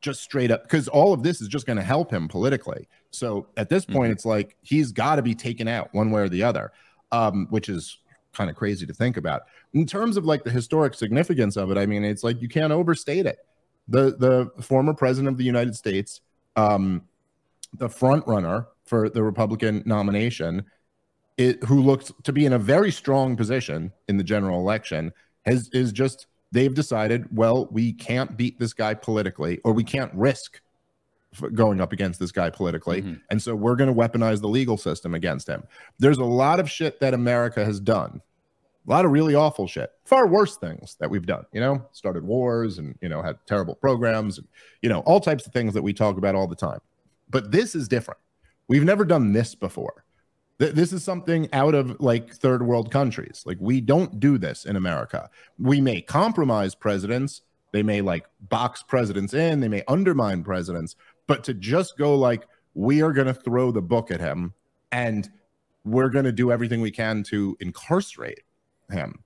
just 0.00 0.22
straight 0.22 0.52
up 0.52 0.62
because 0.62 0.86
all 0.86 1.12
of 1.12 1.24
this 1.24 1.40
is 1.40 1.48
just 1.48 1.66
going 1.66 1.78
to 1.78 1.82
help 1.82 2.12
him 2.12 2.28
politically. 2.28 2.88
So 3.10 3.48
at 3.56 3.68
this 3.68 3.84
point, 3.84 4.12
it's 4.12 4.24
like 4.24 4.56
he's 4.62 4.92
got 4.92 5.16
to 5.16 5.22
be 5.22 5.34
taken 5.34 5.66
out 5.66 5.92
one 5.92 6.12
way 6.12 6.22
or 6.22 6.28
the 6.28 6.44
other, 6.44 6.70
um, 7.10 7.48
which 7.50 7.68
is 7.68 7.98
kind 8.32 8.48
of 8.48 8.54
crazy 8.54 8.86
to 8.86 8.94
think 8.94 9.16
about. 9.16 9.42
In 9.74 9.84
terms 9.84 10.16
of 10.16 10.26
like 10.26 10.44
the 10.44 10.50
historic 10.50 10.94
significance 10.94 11.56
of 11.56 11.72
it, 11.72 11.78
I 11.78 11.86
mean, 11.86 12.04
it's 12.04 12.22
like 12.22 12.40
you 12.40 12.48
can't 12.48 12.72
overstate 12.72 13.26
it. 13.26 13.38
The 13.88 14.16
the 14.16 14.62
former 14.62 14.94
president 14.94 15.28
of 15.32 15.38
the 15.38 15.44
United 15.44 15.74
States, 15.74 16.20
um, 16.54 17.02
the 17.78 17.88
front 17.88 18.24
runner 18.28 18.68
for 18.86 19.08
the 19.08 19.22
Republican 19.22 19.82
nomination, 19.84 20.64
it, 21.36 21.62
who 21.64 21.82
looked 21.82 22.12
to 22.24 22.32
be 22.32 22.46
in 22.46 22.52
a 22.54 22.58
very 22.58 22.90
strong 22.90 23.36
position 23.36 23.92
in 24.08 24.16
the 24.16 24.24
general 24.24 24.58
election, 24.60 25.12
has 25.44 25.68
is 25.72 25.92
just 25.92 26.26
they've 26.52 26.74
decided, 26.74 27.26
well, 27.36 27.66
we 27.70 27.92
can't 27.92 28.36
beat 28.36 28.58
this 28.58 28.72
guy 28.72 28.94
politically, 28.94 29.60
or 29.64 29.72
we 29.72 29.84
can't 29.84 30.12
risk 30.14 30.60
going 31.52 31.80
up 31.82 31.92
against 31.92 32.18
this 32.18 32.32
guy 32.32 32.48
politically, 32.48 33.02
Mhm. 33.02 33.20
and 33.30 33.42
so 33.42 33.54
we're 33.54 33.76
going 33.76 33.92
to 33.94 33.94
weaponize 33.94 34.40
the 34.40 34.48
legal 34.48 34.78
system 34.78 35.12
against 35.14 35.46
him. 35.46 35.64
There's 35.98 36.16
a 36.16 36.24
lot 36.24 36.60
of 36.60 36.70
shit 36.70 36.98
that 37.00 37.12
America 37.12 37.62
has 37.62 37.78
done. 37.78 38.22
A 38.86 38.90
lot 38.90 39.04
of 39.04 39.10
really 39.10 39.34
awful 39.34 39.66
shit. 39.66 39.90
Far 40.04 40.26
worse 40.28 40.56
things 40.56 40.96
that 41.00 41.10
we've 41.10 41.26
done 41.26 41.44
you 41.52 41.60
know? 41.60 41.84
Started 41.92 42.24
wars 42.24 42.78
and 42.78 42.96
you 43.02 43.08
know 43.08 43.20
had 43.20 43.36
terrible 43.44 43.74
programs 43.74 44.38
and 44.38 44.46
you 44.80 44.88
know 44.88 45.00
all 45.00 45.20
types 45.20 45.44
of 45.46 45.52
things 45.52 45.74
that 45.74 45.82
we 45.82 45.92
talk 45.92 46.16
about 46.16 46.34
all 46.36 46.46
the 46.46 46.54
time. 46.56 46.78
But 47.28 47.50
this 47.50 47.74
is 47.74 47.88
different 47.88 48.20
we've 48.68 48.84
never 48.84 49.04
done 49.04 49.32
this 49.32 49.54
before. 49.54 50.04
Th- 50.58 50.72
this 50.72 50.92
is 50.92 51.04
something 51.04 51.48
out 51.52 51.74
of 51.74 52.00
like 52.00 52.34
third 52.34 52.62
world 52.62 52.90
countries. 52.90 53.42
Like 53.46 53.58
we 53.60 53.80
don't 53.80 54.18
do 54.20 54.38
this 54.38 54.64
in 54.64 54.76
america. 54.76 55.30
We 55.58 55.80
may 55.80 56.00
compromise 56.00 56.74
presidents. 56.74 57.42
They 57.72 57.82
may 57.82 58.00
like 58.00 58.26
box 58.48 58.82
presidents 58.82 59.34
in. 59.34 59.60
They 59.60 59.68
may 59.68 59.82
undermine 59.88 60.44
presidents. 60.44 60.96
But 61.26 61.44
to 61.44 61.54
just 61.54 61.98
go 61.98 62.14
like 62.14 62.46
we 62.74 63.02
are 63.02 63.12
going 63.12 63.26
to 63.26 63.34
throw 63.34 63.70
the 63.70 63.82
book 63.82 64.10
at 64.10 64.20
him 64.20 64.54
and 64.92 65.28
we're 65.84 66.08
going 66.08 66.24
to 66.24 66.32
do 66.32 66.50
everything 66.50 66.80
we 66.80 66.90
can 66.90 67.22
to 67.24 67.56
incarcerate 67.60 68.42
him 68.90 69.24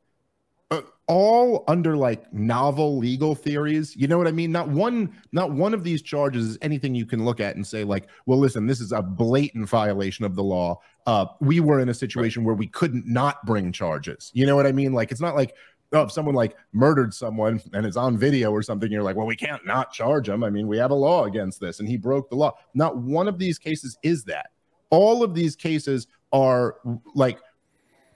uh, 0.70 0.82
all 1.08 1.64
under 1.66 1.96
like 1.96 2.32
novel 2.32 2.96
legal 2.96 3.34
theories 3.34 3.96
you 3.96 4.06
know 4.06 4.16
what 4.16 4.28
i 4.28 4.32
mean? 4.32 4.52
Not 4.52 4.68
one 4.68 5.12
not 5.32 5.50
one 5.50 5.74
of 5.74 5.82
these 5.82 6.02
charges 6.02 6.46
is 6.46 6.58
anything 6.62 6.94
you 6.94 7.06
can 7.06 7.24
look 7.24 7.40
at 7.40 7.56
and 7.56 7.66
say 7.66 7.82
like 7.82 8.08
well 8.26 8.38
listen 8.38 8.66
this 8.66 8.80
is 8.80 8.92
a 8.92 9.02
blatant 9.02 9.68
violation 9.68 10.24
of 10.24 10.36
the 10.36 10.44
law. 10.44 10.80
Uh 11.06 11.26
we 11.40 11.58
were 11.58 11.80
in 11.80 11.88
a 11.88 11.94
situation 11.94 12.44
where 12.44 12.54
we 12.54 12.68
couldn't 12.68 13.06
not 13.06 13.44
bring 13.44 13.72
charges. 13.72 14.30
You 14.34 14.46
know 14.46 14.54
what 14.54 14.66
i 14.66 14.72
mean? 14.72 14.92
Like 14.92 15.10
it's 15.10 15.20
not 15.20 15.34
like 15.34 15.56
oh 15.92 16.02
if 16.02 16.12
someone 16.12 16.36
like 16.36 16.56
murdered 16.72 17.12
someone 17.12 17.60
and 17.72 17.84
it's 17.84 17.96
on 17.96 18.16
video 18.16 18.52
or 18.52 18.62
something 18.62 18.92
you're 18.92 19.02
like 19.02 19.16
well 19.16 19.26
we 19.26 19.36
can't 19.36 19.66
not 19.66 19.92
charge 19.92 20.28
him. 20.28 20.44
I 20.44 20.50
mean 20.50 20.68
we 20.68 20.78
have 20.78 20.92
a 20.92 20.94
law 20.94 21.24
against 21.24 21.60
this 21.60 21.80
and 21.80 21.88
he 21.88 21.96
broke 21.96 22.30
the 22.30 22.36
law. 22.36 22.52
Not 22.74 22.96
one 22.96 23.26
of 23.26 23.38
these 23.38 23.58
cases 23.58 23.98
is 24.04 24.22
that. 24.24 24.50
All 24.90 25.24
of 25.24 25.34
these 25.34 25.56
cases 25.56 26.06
are 26.32 26.76
like 27.14 27.38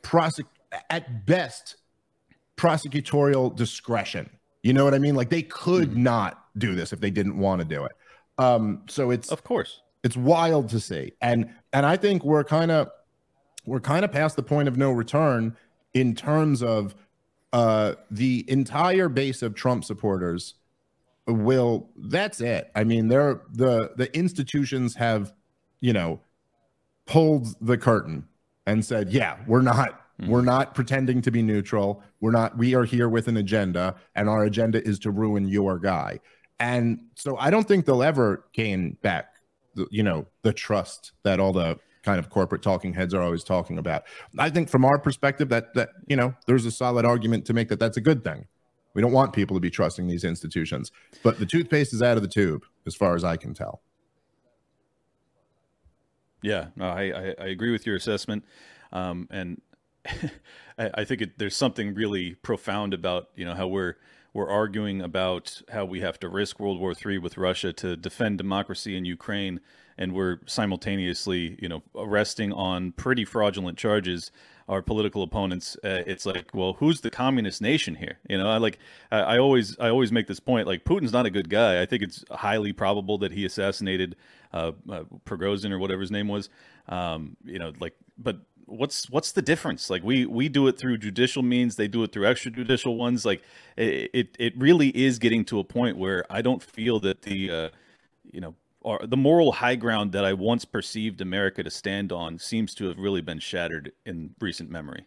prosec- 0.03 0.45
at 0.91 1.27
best 1.27 1.77
prosecutorial 2.57 3.55
discretion. 3.55 4.31
You 4.63 4.73
know 4.73 4.85
what 4.85 4.95
I 4.95 4.99
mean? 4.99 5.15
Like 5.15 5.31
they 5.31 5.43
could 5.43 5.97
not 5.97 6.45
do 6.57 6.75
this 6.75 6.93
if 6.93 7.01
they 7.01 7.11
didn't 7.11 7.39
want 7.39 7.61
to 7.61 7.65
do 7.65 7.85
it. 7.85 7.93
Um, 8.39 8.83
so 8.89 9.11
it's 9.11 9.31
of 9.31 9.45
course 9.45 9.83
it's 10.03 10.17
wild 10.17 10.69
to 10.71 10.81
see, 10.81 11.13
and 11.21 11.51
and 11.73 11.87
I 11.87 11.97
think 11.97 12.25
we're 12.25 12.45
kind 12.45 12.71
of 12.71 12.91
we're 13.67 13.81
kind 13.81 14.05
of 14.05 14.13
past 14.13 14.37
the 14.37 14.43
point 14.43 14.69
of 14.69 14.77
no 14.77 14.91
return 14.91 15.57
in 15.95 16.15
terms 16.15 16.63
of 16.63 16.95
uh, 17.53 17.95
the 18.11 18.45
entire 18.49 19.09
base 19.09 19.43
of 19.43 19.55
Trump 19.55 19.85
supporters 19.85 20.55
will. 21.27 21.89
That's 21.97 22.41
it. 22.41 22.71
I 22.75 22.85
mean, 22.85 23.09
they're 23.09 23.43
the 23.53 23.93
the 23.97 24.15
institutions 24.17 24.95
have, 24.97 25.33
you 25.81 25.93
know, 25.93 26.21
pulled 27.07 27.55
the 27.61 27.79
curtain 27.79 28.27
and 28.67 28.85
said, 28.85 29.13
"Yeah, 29.13 29.39
we're 29.47 29.63
not 29.63 30.04
we're 30.21 30.43
not 30.43 30.75
pretending 30.75 31.21
to 31.23 31.31
be 31.31 31.43
neutral. 31.43 32.03
We're 32.21 32.31
not 32.31 32.57
we 32.57 32.75
are 32.75 32.85
here 32.85 33.09
with 33.09 33.29
an 33.29 33.37
agenda 33.37 33.97
and 34.15 34.29
our 34.29 34.45
agenda 34.45 34.87
is 34.87 34.99
to 35.01 35.11
ruin 35.11 35.49
your 35.49 35.79
guy." 35.79 36.21
And 36.61 37.01
so 37.17 37.37
I 37.37 37.51
don't 37.51 37.67
think 37.67 37.85
they'll 37.85 38.03
ever 38.03 38.47
gain 38.53 38.97
back 39.03 39.35
the, 39.75 39.87
you 39.91 40.03
know, 40.03 40.27
the 40.43 40.53
trust 40.53 41.13
that 41.25 41.41
all 41.41 41.53
the 41.53 41.79
kind 42.05 42.19
of 42.19 42.31
corporate 42.31 42.63
talking 42.63 42.93
heads 42.93 43.15
are 43.15 43.23
always 43.23 43.43
talking 43.43 43.79
about. 43.79 44.05
I 44.39 44.51
think 44.51 44.69
from 44.69 44.85
our 44.85 44.99
perspective 44.99 45.49
that 45.49 45.75
that 45.75 45.91
you 46.07 46.17
know, 46.17 46.35
there's 46.47 46.67
a 46.67 46.71
solid 46.71 47.05
argument 47.05 47.47
to 47.47 47.53
make 47.53 47.69
that 47.69 47.81
that's 47.81 47.97
a 47.97 48.01
good 48.01 48.23
thing. 48.23 48.47
We 48.95 49.03
don't 49.03 49.13
want 49.13 49.33
people 49.33 49.57
to 49.57 49.61
be 49.61 49.71
trusting 49.71 50.07
these 50.07 50.23
institutions, 50.23 50.93
but 51.25 51.41
the 51.41 51.47
toothpaste 51.47 51.93
is 51.93 52.03
out 52.03 52.17
of 52.17 52.23
the 52.23 52.29
tube 52.29 52.65
as 52.87 52.95
far 52.95 53.17
as 53.17 53.25
I 53.25 53.37
can 53.37 53.53
tell. 53.53 53.83
Yeah, 56.43 56.67
no, 56.77 56.85
I, 56.85 57.03
I, 57.03 57.35
I 57.41 57.47
agree 57.47 57.73
with 57.73 57.87
your 57.87 57.97
assessment, 57.97 58.45
um, 58.93 59.27
and 59.31 59.61
I, 60.79 61.05
think 61.05 61.23
it, 61.23 61.39
there's 61.39 61.57
something 61.57 61.95
really 61.95 62.35
profound 62.35 62.95
about 62.95 63.29
you 63.37 63.45
know 63.45 63.55
how 63.55 63.67
we're 63.67 63.97
we're 64.33 64.49
arguing 64.49 65.01
about 65.01 65.63
how 65.73 65.85
we 65.85 66.01
have 66.01 66.19
to 66.21 66.29
risk 66.29 66.59
World 66.59 66.81
War 66.81 66.93
III 66.93 67.19
with 67.19 67.39
Russia 67.39 67.73
to 67.75 67.97
defend 67.97 68.39
democracy 68.39 68.97
in 68.97 69.05
Ukraine, 69.05 69.61
and 69.97 70.13
we're 70.13 70.41
simultaneously 70.47 71.57
you 71.61 71.69
know 71.69 71.83
arresting 71.95 72.53
on 72.53 72.93
pretty 72.93 73.25
fraudulent 73.25 73.79
charges 73.79 74.31
our 74.69 74.81
political 74.83 75.23
opponents. 75.23 75.77
Uh, 75.85 76.03
it's 76.07 76.25
like, 76.25 76.51
well, 76.55 76.75
who's 76.75 77.03
the 77.03 77.11
communist 77.11 77.61
nation 77.61 77.97
here? 77.97 78.19
You 78.29 78.39
know, 78.39 78.49
I 78.49 78.57
like 78.57 78.79
I, 79.11 79.21
I 79.21 79.39
always 79.39 79.79
I 79.79 79.91
always 79.91 80.11
make 80.11 80.27
this 80.27 80.41
point. 80.41 80.67
Like 80.67 80.85
Putin's 80.85 81.13
not 81.13 81.27
a 81.27 81.31
good 81.31 81.49
guy. 81.49 81.81
I 81.81 81.87
think 81.87 82.03
it's 82.03 82.25
highly 82.31 82.73
probable 82.73 83.19
that 83.19 83.33
he 83.33 83.45
assassinated 83.45 84.17
uh, 84.53 84.73
uh, 84.91 85.05
Prigozhin 85.27 85.71
or 85.71 85.79
whatever 85.79 86.01
his 86.01 86.11
name 86.11 86.29
was. 86.29 86.49
Um, 86.89 87.37
you 87.45 87.59
know, 87.59 87.73
like, 87.79 87.95
but 88.19 88.39
what's 88.67 89.11
what's 89.11 89.33
the 89.33 89.43
difference? 89.43 89.91
Like 89.91 90.03
we 90.03 90.27
we 90.27 90.49
do 90.49 90.67
it 90.69 90.79
through 90.79 90.99
judicial 90.99 91.43
means, 91.43 91.77
they 91.77 91.89
do 91.89 92.03
it 92.03 92.13
through 92.13 92.25
extrajudicial 92.25 92.97
ones. 92.97 93.25
Like 93.25 93.43
it 93.77 94.37
it, 94.39 94.57
really 94.57 94.89
is 94.89 95.19
getting 95.19 95.45
to 95.47 95.59
a 95.59 95.65
point 95.65 95.97
where 95.97 96.25
I 96.31 96.43
don't 96.43 96.63
feel 96.63 97.01
that 97.01 97.23
the 97.23 97.51
uh, 97.51 97.69
you 98.31 98.41
know 98.41 98.55
or 98.85 99.01
the 99.03 99.17
moral 99.17 99.51
high 99.51 99.75
ground 99.75 100.13
that 100.13 100.25
I 100.25 100.35
once 100.35 100.65
perceived 100.65 101.21
America 101.21 101.63
to 101.63 101.71
stand 101.71 102.13
on 102.13 102.39
seems 102.39 102.75
to 102.77 102.87
have 102.87 102.99
really 102.99 103.23
been 103.23 103.39
shattered 103.39 103.93
in 104.05 104.35
recent 104.41 104.71
memory. 104.71 105.07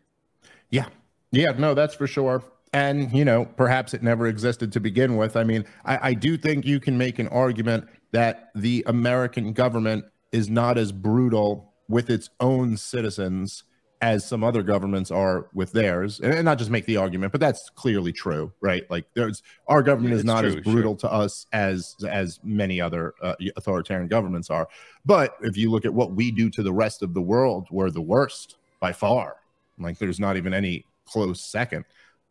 Yeah. 0.72 0.88
Yeah, 1.32 1.52
no, 1.58 1.74
that's 1.74 1.94
for 1.94 2.08
sure. 2.08 2.44
And, 2.74 3.12
you 3.14 3.24
know, 3.24 3.46
perhaps 3.46 3.94
it 3.94 4.02
never 4.02 4.28
existed 4.28 4.72
to 4.74 4.80
begin 4.80 5.16
with. 5.16 5.38
I 5.38 5.44
mean, 5.44 5.64
I, 5.86 6.10
I 6.10 6.14
do 6.16 6.38
think 6.38 6.66
you 6.66 6.80
can 6.80 6.98
make 6.98 7.20
an 7.20 7.28
argument 7.28 7.88
that 8.12 8.50
the 8.56 8.84
American 8.88 9.54
government 9.54 10.06
is 10.32 10.50
not 10.50 10.78
as 10.78 10.92
brutal 10.92 11.67
with 11.90 12.10
its 12.10 12.30
own 12.40 12.78
citizens 12.78 13.64
as 14.00 14.28
some 14.28 14.44
other 14.44 14.62
governments 14.62 15.10
are 15.10 15.48
with 15.56 15.72
theirs. 15.72 16.20
And, 16.20 16.32
and 16.32 16.46
not 16.46 16.60
just 16.60 16.70
make 16.70 16.86
the 16.86 16.98
argument, 16.98 17.32
but 17.32 17.42
that's 17.42 17.70
clearly 17.72 18.12
true, 18.14 18.54
right? 18.62 18.90
Like 18.92 19.06
there's 19.16 19.42
our 19.68 19.82
government 19.82 20.14
Yeah, 20.14 20.20
is 20.20 20.26
not 20.26 20.42
true, 20.42 20.50
as 20.50 20.54
sure. 20.54 20.62
brutal 20.64 20.96
to 20.98 21.12
us 21.12 21.48
as 21.52 21.96
as 22.08 22.40
many 22.44 22.80
other 22.80 23.16
uh, 23.24 23.34
authoritarian 23.56 24.08
governments 24.08 24.52
are. 24.52 24.68
But 25.04 25.36
if 25.42 25.58
you 25.58 25.72
look 25.72 25.84
at 25.86 25.94
what 25.94 26.12
we 26.12 26.30
do 26.30 26.50
to 26.52 26.62
the 26.62 26.74
rest 26.74 27.02
of 27.02 27.16
the 27.16 27.22
world, 27.22 27.68
we're 27.72 27.90
the 27.90 28.02
worst 28.02 28.58
by 28.80 28.94
far. 28.94 29.38
Like 29.80 29.98
there's 29.98 30.20
not 30.20 30.38
even 30.38 30.54
any 30.54 30.86
close 31.06 31.42
second. 31.42 31.86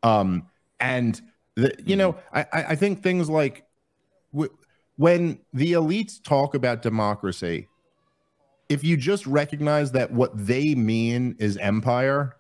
Um, 0.04 0.46
and 0.78 1.20
the, 1.56 1.75
you 1.84 1.96
know, 1.96 2.16
I, 2.32 2.42
I 2.52 2.64
I 2.68 2.75
think 2.76 3.02
things 3.02 3.28
like 3.28 3.64
w- 4.32 4.56
when 4.96 5.40
the 5.52 5.72
elites 5.72 6.22
talk 6.22 6.54
about 6.54 6.82
democracy, 6.82 7.66
if 8.68 8.82
you 8.85 8.96
just 8.96 9.26
recognize 9.26 9.92
that 9.92 10.11
what 10.12 10.30
they 10.46 10.75
mean 10.75 11.37
is 11.38 11.56
empire, 11.58 12.37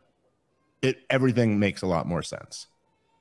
it 0.82 0.98
everything 1.10 1.58
makes 1.58 1.82
a 1.82 1.86
lot 1.86 2.06
more 2.06 2.22
sense. 2.22 2.66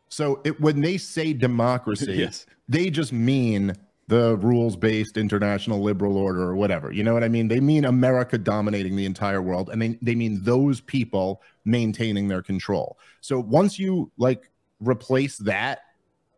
So 0.10 0.42
it, 0.44 0.60
when 0.62 0.82
they 0.82 0.98
say 0.98 1.34
democracy, 1.34 2.14
Yes. 2.18 2.46
they 2.68 2.90
just 2.90 3.12
mean 3.12 3.74
the 4.08 4.38
rules 4.38 4.76
based 4.76 5.18
international 5.18 5.82
liberal 5.82 6.16
order 6.16 6.44
or 6.44 6.56
whatever. 6.56 6.92
You 6.92 7.04
know 7.04 7.14
what 7.14 7.24
I 7.24 7.28
mean? 7.28 7.48
They 7.48 7.60
mean 7.60 7.86
America 7.86 8.38
dominating 8.38 8.96
the 8.96 9.06
entire 9.06 9.42
world 9.42 9.70
and 9.72 9.82
they, 9.82 9.98
they 10.02 10.14
mean 10.14 10.44
those 10.44 10.80
people 10.80 11.42
maintaining 11.66 12.28
their 12.28 12.44
control. 12.44 13.00
So 13.22 13.40
once 13.40 13.80
you 13.80 14.12
like 14.18 14.52
replace 14.80 15.38
that 15.38 15.80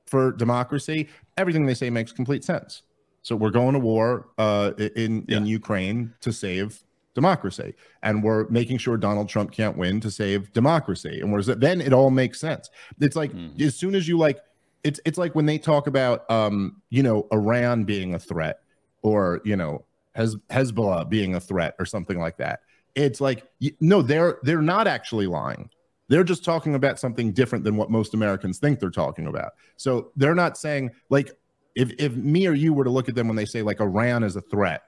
for 0.05 0.31
democracy, 0.31 1.09
everything 1.35 1.65
they 1.65 1.73
say 1.73 1.89
makes 1.89 2.13
complete 2.13 2.45
sense. 2.45 2.83
So 3.27 3.35
we're 3.35 3.49
going 3.49 3.73
to 3.73 3.79
war 3.79 4.29
uh, 4.37 4.71
in 4.95 5.25
yeah. 5.27 5.35
in 5.35 5.45
Ukraine 5.45 6.13
to 6.21 6.31
save 6.31 6.81
democracy, 7.13 7.73
and 8.01 8.23
we're 8.23 8.47
making 8.47 8.77
sure 8.77 8.95
Donald 8.95 9.27
Trump 9.27 9.51
can't 9.51 9.75
win 9.75 9.99
to 9.99 10.09
save 10.09 10.53
democracy. 10.53 11.19
And 11.19 11.29
whereas 11.29 11.47
then 11.47 11.81
it 11.81 11.91
all 11.91 12.09
makes 12.09 12.39
sense. 12.39 12.69
It's 13.01 13.17
like 13.17 13.33
mm. 13.33 13.61
as 13.61 13.75
soon 13.75 13.95
as 13.95 14.07
you 14.07 14.17
like 14.17 14.39
it's 14.85 15.01
it's 15.03 15.17
like 15.17 15.35
when 15.35 15.45
they 15.45 15.57
talk 15.57 15.87
about 15.87 16.29
um, 16.31 16.81
you 16.89 17.03
know 17.03 17.27
Iran 17.33 17.83
being 17.83 18.13
a 18.15 18.19
threat 18.19 18.61
or 19.01 19.41
you 19.43 19.57
know 19.57 19.83
Hez- 20.15 20.37
Hezbollah 20.49 21.09
being 21.09 21.35
a 21.35 21.41
threat 21.41 21.75
or 21.79 21.85
something 21.85 22.19
like 22.19 22.37
that. 22.37 22.61
It's 22.95 23.19
like 23.19 23.43
no, 23.81 24.01
they're 24.01 24.39
they're 24.43 24.61
not 24.61 24.87
actually 24.87 25.27
lying. 25.27 25.69
They're 26.07 26.23
just 26.23 26.45
talking 26.45 26.75
about 26.75 26.97
something 26.97 27.33
different 27.33 27.65
than 27.65 27.75
what 27.75 27.91
most 27.91 28.13
Americans 28.13 28.57
think 28.57 28.79
they're 28.79 28.89
talking 28.89 29.27
about. 29.27 29.51
So 29.75 30.11
they're 30.15 30.33
not 30.33 30.57
saying 30.57 30.91
like 31.09 31.36
if 31.77 31.93
if 31.99 32.15
me 32.15 32.47
or 32.47 32.53
you 32.53 32.73
were 32.73 32.83
to 32.83 32.89
look 32.89 33.07
at 33.07 33.13
them 33.13 33.27
when 33.27 33.37
they 33.37 33.45
say 33.45 33.61
like 33.61 33.79
Iran 33.79 34.23
is 34.23 34.35
a 34.35 34.41
threat, 34.41 34.83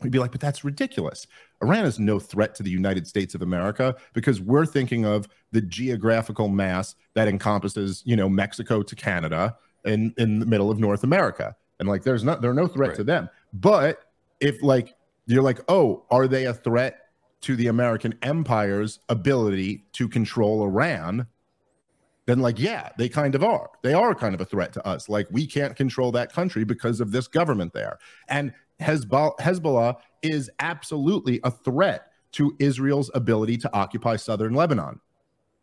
we'd 0.00 0.10
be 0.10 0.18
like, 0.18 0.32
but 0.32 0.40
that's 0.40 0.64
ridiculous. 0.64 1.26
Iran 1.62 1.84
is 1.84 1.98
no 1.98 2.18
threat 2.18 2.54
to 2.54 2.62
the 2.62 2.70
United 2.70 3.06
States 3.06 3.34
of 3.34 3.42
America 3.42 3.94
because 4.14 4.40
we're 4.40 4.64
thinking 4.64 5.04
of 5.04 5.28
the 5.52 5.60
geographical 5.60 6.48
mass 6.48 6.94
that 7.12 7.28
encompasses, 7.28 8.02
you 8.06 8.16
know, 8.16 8.30
Mexico 8.30 8.82
to 8.82 8.96
Canada 8.96 9.54
and 9.84 10.14
in 10.16 10.38
the 10.38 10.46
middle 10.46 10.70
of 10.70 10.78
North 10.78 11.04
America. 11.04 11.54
And 11.78 11.88
like 11.88 12.02
there's 12.02 12.24
not 12.24 12.40
there's 12.40 12.56
no 12.56 12.66
threat 12.66 12.90
right. 12.90 12.96
to 12.96 13.04
them. 13.04 13.28
But 13.52 14.06
if 14.40 14.62
like 14.62 14.94
you're 15.26 15.42
like, 15.42 15.60
oh, 15.68 16.06
are 16.10 16.26
they 16.26 16.46
a 16.46 16.54
threat 16.54 17.10
to 17.42 17.56
the 17.56 17.66
American 17.66 18.14
empire's 18.22 19.00
ability 19.10 19.84
to 19.92 20.08
control 20.08 20.62
Iran? 20.62 21.26
Then 22.26 22.40
like, 22.40 22.58
yeah, 22.58 22.90
they 22.98 23.08
kind 23.08 23.34
of 23.34 23.42
are. 23.42 23.70
They 23.82 23.94
are 23.94 24.14
kind 24.14 24.34
of 24.34 24.40
a 24.40 24.44
threat 24.44 24.72
to 24.74 24.86
us. 24.86 25.08
Like 25.08 25.26
we 25.30 25.46
can't 25.46 25.74
control 25.74 26.12
that 26.12 26.32
country 26.32 26.64
because 26.64 27.00
of 27.00 27.12
this 27.12 27.26
government 27.26 27.72
there. 27.72 27.98
And 28.28 28.52
Hezbollah, 28.80 29.38
Hezbollah 29.38 29.96
is 30.22 30.50
absolutely 30.60 31.40
a 31.44 31.50
threat 31.50 32.06
to 32.32 32.54
Israel's 32.58 33.10
ability 33.14 33.56
to 33.58 33.74
occupy 33.74 34.16
southern 34.16 34.54
Lebanon. 34.54 35.00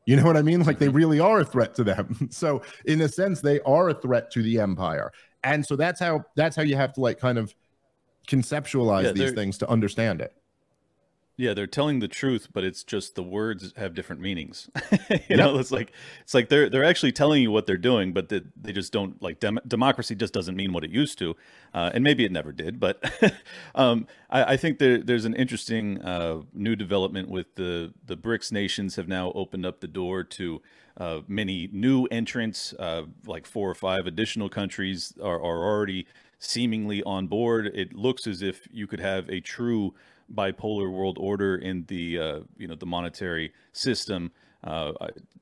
You 0.06 0.16
know 0.16 0.24
what 0.24 0.38
I 0.38 0.42
mean? 0.42 0.64
Like 0.64 0.80
they 0.80 0.88
mm-hmm. 0.88 0.96
really 0.96 1.20
are 1.20 1.42
a 1.42 1.46
threat 1.46 1.76
to 1.76 1.84
them. 1.84 2.28
so 2.32 2.62
in 2.86 3.02
a 3.02 3.10
sense, 3.10 3.42
they 3.42 3.60
are 3.62 3.90
a 3.90 3.94
threat 3.94 4.32
to 4.32 4.42
the 4.42 4.60
empire. 4.60 5.12
And 5.44 5.66
so 5.66 5.76
that's 5.76 6.00
how 6.00 6.26
that's 6.36 6.56
how 6.56 6.64
you 6.64 6.76
have 6.76 6.94
to 6.94 7.02
like 7.02 7.20
kind 7.20 7.38
of 7.38 7.54
conceptualize 8.28 9.04
yeah, 9.04 9.12
these 9.12 9.32
things 9.34 9.58
to 9.60 9.70
understand 9.70 10.22
it. 10.22 10.34
Yeah, 11.40 11.54
they're 11.54 11.68
telling 11.68 12.00
the 12.00 12.08
truth, 12.08 12.48
but 12.52 12.64
it's 12.64 12.84
just 12.84 13.14
the 13.14 13.22
words 13.22 13.72
have 13.78 13.94
different 13.94 14.24
meanings. 14.24 14.72
you 14.92 15.20
yep. 15.30 15.38
know, 15.38 15.60
it's 15.60 15.72
like 15.72 15.92
it's 16.22 16.34
like 16.34 16.50
they're 16.50 16.68
they're 16.68 16.84
actually 16.84 17.12
telling 17.12 17.44
you 17.44 17.52
what 17.52 17.68
they're 17.68 17.78
doing, 17.78 18.12
but 18.12 18.30
they, 18.30 18.42
they 18.60 18.74
just 18.74 18.92
don't 18.92 19.22
like 19.22 19.40
dem- 19.40 19.60
democracy 19.68 20.16
just 20.16 20.34
doesn't 20.34 20.56
mean 20.56 20.74
what 20.74 20.84
it 20.84 20.90
used 20.90 21.20
to, 21.20 21.36
uh, 21.76 21.92
and 21.94 22.04
maybe 22.04 22.26
it 22.26 22.32
never 22.32 22.52
did. 22.52 22.80
But 22.80 23.04
um, 23.76 24.08
I, 24.32 24.54
I, 24.54 24.58
think 24.58 24.80
there, 24.80 24.98
there's 24.98 25.26
an 25.26 25.36
interesting 25.36 26.02
uh, 26.02 26.42
new 26.56 26.76
development 26.76 27.30
with 27.30 27.54
the 27.54 27.94
the 28.04 28.18
BRICS 28.18 28.52
nations 28.52 28.96
have 28.96 29.08
now 29.08 29.32
opened 29.34 29.64
up 29.64 29.80
the 29.80 29.88
door 29.88 30.24
to 30.24 30.64
uh, 30.98 31.20
many 31.28 31.70
new 31.72 32.06
entrants, 32.06 32.74
uh, 32.80 33.04
like 33.28 33.46
four 33.46 33.70
or 33.70 33.76
five 33.76 34.08
additional 34.08 34.50
countries 34.50 35.14
are, 35.22 35.36
are 35.40 35.64
already 35.64 36.08
seemingly 36.40 37.04
on 37.04 37.28
board. 37.28 37.68
It 37.68 37.94
looks 37.94 38.26
as 38.26 38.42
if 38.42 38.68
you 38.72 38.88
could 38.88 39.00
have 39.00 39.30
a 39.30 39.40
true 39.40 39.94
bipolar 40.34 40.92
world 40.92 41.18
order 41.20 41.56
in 41.56 41.86
the 41.88 42.20
uh, 42.20 42.40
you 42.58 42.68
know 42.68 42.76
the 42.76 42.86
monetary 42.86 43.54
system. 43.72 44.32
Uh, 44.64 44.92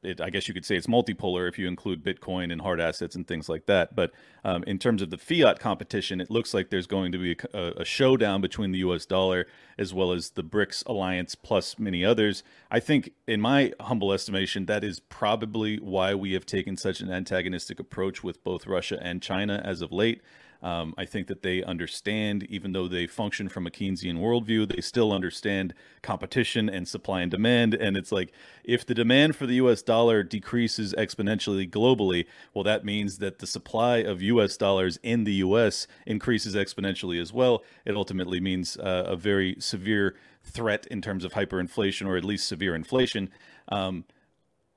it, 0.03 0.21
I 0.21 0.29
guess 0.29 0.47
you 0.47 0.53
could 0.53 0.65
say 0.65 0.75
it's 0.75 0.87
multipolar 0.87 1.47
if 1.47 1.57
you 1.57 1.67
include 1.67 2.03
Bitcoin 2.03 2.51
and 2.51 2.61
hard 2.61 2.79
assets 2.79 3.15
and 3.15 3.27
things 3.27 3.49
like 3.49 3.65
that. 3.65 3.95
But 3.95 4.11
um, 4.43 4.63
in 4.65 4.77
terms 4.77 5.01
of 5.01 5.09
the 5.09 5.17
fiat 5.17 5.59
competition, 5.59 6.21
it 6.21 6.29
looks 6.29 6.53
like 6.53 6.69
there's 6.69 6.85
going 6.85 7.11
to 7.13 7.17
be 7.17 7.37
a, 7.53 7.71
a, 7.77 7.85
showdown 7.85 8.41
between 8.41 8.71
the 8.71 8.79
U.S. 8.79 9.05
dollar 9.05 9.47
as 9.79 9.93
well 9.93 10.11
as 10.11 10.31
the 10.31 10.43
BRICS 10.43 10.85
alliance 10.85 11.33
plus 11.33 11.79
many 11.79 12.05
others. 12.05 12.43
I 12.69 12.79
think, 12.79 13.13
in 13.27 13.41
my 13.41 13.73
humble 13.79 14.13
estimation, 14.13 14.65
that 14.67 14.83
is 14.83 14.99
probably 14.99 15.77
why 15.77 16.13
we 16.13 16.33
have 16.33 16.45
taken 16.45 16.77
such 16.77 16.99
an 16.99 17.09
antagonistic 17.09 17.79
approach 17.79 18.23
with 18.23 18.43
both 18.43 18.67
Russia 18.67 18.99
and 19.01 19.21
China 19.21 19.61
as 19.63 19.81
of 19.81 19.91
late. 19.91 20.21
Um, 20.65 20.95
I 20.97 21.05
think 21.05 21.27
that 21.27 21.43
they 21.43 21.61
understand, 21.61 22.41
even 22.49 22.71
though 22.71 22.87
they 22.87 23.05
function 23.05 23.49
from 23.49 23.67
a 23.67 23.69
Keynesian 23.69 24.17
worldview, 24.17 24.67
they 24.67 24.81
still 24.81 25.13
understand 25.13 25.75
competition 26.01 26.67
and 26.69 26.87
supply 26.87 27.21
and 27.21 27.29
demand. 27.29 27.75
And 27.75 27.95
it's 27.95 28.11
like 28.11 28.31
if 28.63 28.83
the 28.83 28.95
demand 28.95 29.35
for 29.35 29.45
the 29.45 29.53
US 29.55 29.83
dollar 29.83 30.23
decreases 30.23 30.95
exponentially 30.97 31.69
globally, 31.69 32.25
well, 32.55 32.63
that 32.63 32.83
means 32.83 33.19
that 33.19 33.37
the 33.37 33.45
supply 33.45 33.97
of 33.97 34.23
US 34.23 34.57
dollars 34.57 34.97
in 35.03 35.23
the 35.23 35.33
US 35.33 35.85
increases 36.07 36.55
exponentially 36.55 37.21
as 37.21 37.31
well. 37.31 37.63
It 37.85 37.95
ultimately 37.95 38.39
means 38.39 38.75
uh, 38.75 39.03
a 39.05 39.15
very 39.15 39.57
severe 39.59 40.15
threat 40.43 40.87
in 40.87 40.99
terms 40.99 41.23
of 41.23 41.33
hyperinflation 41.33 42.07
or 42.07 42.17
at 42.17 42.25
least 42.25 42.47
severe 42.47 42.73
inflation. 42.73 43.29
Um, 43.69 44.05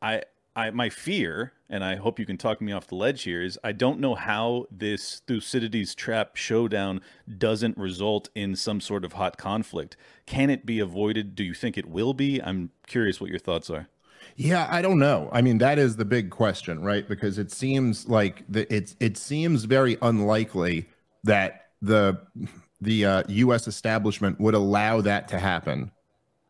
I, 0.02 0.24
I, 0.58 0.70
my 0.70 0.90
fear 0.90 1.52
and 1.70 1.84
I 1.84 1.94
hope 1.94 2.18
you 2.18 2.26
can 2.26 2.36
talk 2.36 2.60
me 2.60 2.72
off 2.72 2.88
the 2.88 2.96
ledge 2.96 3.22
here, 3.22 3.40
is 3.40 3.56
I 3.62 3.70
don't 3.70 4.00
know 4.00 4.16
how 4.16 4.66
this 4.72 5.20
Thucydides 5.24 5.94
trap 5.94 6.34
showdown 6.34 7.00
doesn't 7.36 7.78
result 7.78 8.28
in 8.34 8.56
some 8.56 8.80
sort 8.80 9.04
of 9.04 9.12
hot 9.12 9.36
conflict. 9.36 9.96
Can 10.26 10.50
it 10.50 10.66
be 10.66 10.80
avoided? 10.80 11.36
Do 11.36 11.44
you 11.44 11.54
think 11.54 11.78
it 11.78 11.86
will 11.86 12.12
be? 12.12 12.42
I'm 12.42 12.70
curious 12.88 13.20
what 13.20 13.30
your 13.30 13.38
thoughts 13.38 13.70
are. 13.70 13.86
Yeah, 14.34 14.66
I 14.68 14.82
don't 14.82 14.98
know. 14.98 15.28
I 15.32 15.42
mean, 15.42 15.58
that 15.58 15.78
is 15.78 15.94
the 15.94 16.04
big 16.04 16.30
question, 16.30 16.82
right? 16.82 17.08
Because 17.08 17.38
it 17.38 17.52
seems 17.52 18.08
like 18.08 18.44
the, 18.48 18.72
it's 18.74 18.96
it 18.98 19.16
seems 19.16 19.64
very 19.64 19.96
unlikely 20.02 20.88
that 21.22 21.68
the 21.80 22.20
the 22.80 23.04
uh, 23.04 23.22
U.S. 23.28 23.68
establishment 23.68 24.40
would 24.40 24.54
allow 24.54 25.00
that 25.02 25.28
to 25.28 25.38
happen 25.38 25.92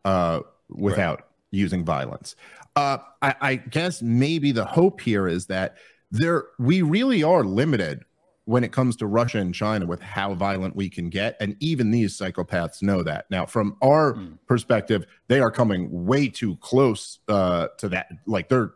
uh, 0.03 0.39
without 0.67 1.19
right. 1.19 1.27
using 1.51 1.85
violence. 1.85 2.35
Uh, 2.75 2.97
I, 3.21 3.35
I 3.41 3.55
guess 3.55 4.01
maybe 4.01 4.51
the 4.51 4.65
hope 4.65 5.01
here 5.01 5.27
is 5.27 5.47
that 5.47 5.77
there 6.11 6.45
we 6.57 6.81
really 6.81 7.23
are 7.23 7.43
limited 7.43 8.03
when 8.45 8.63
it 8.63 8.71
comes 8.71 8.95
to 8.95 9.05
Russia 9.05 9.37
and 9.37 9.53
China 9.53 9.85
with 9.85 10.01
how 10.01 10.33
violent 10.33 10.75
we 10.75 10.89
can 10.89 11.09
get. 11.09 11.37
And 11.39 11.55
even 11.59 11.91
these 11.91 12.17
psychopaths 12.17 12.81
know 12.81 13.03
that. 13.03 13.25
Now, 13.29 13.45
from 13.45 13.77
our 13.83 14.15
mm. 14.15 14.39
perspective, 14.47 15.05
they 15.27 15.39
are 15.39 15.51
coming 15.51 16.05
way 16.07 16.29
too 16.29 16.55
close 16.55 17.19
uh, 17.27 17.67
to 17.77 17.89
that. 17.89 18.09
Like 18.25 18.49
they're 18.49 18.73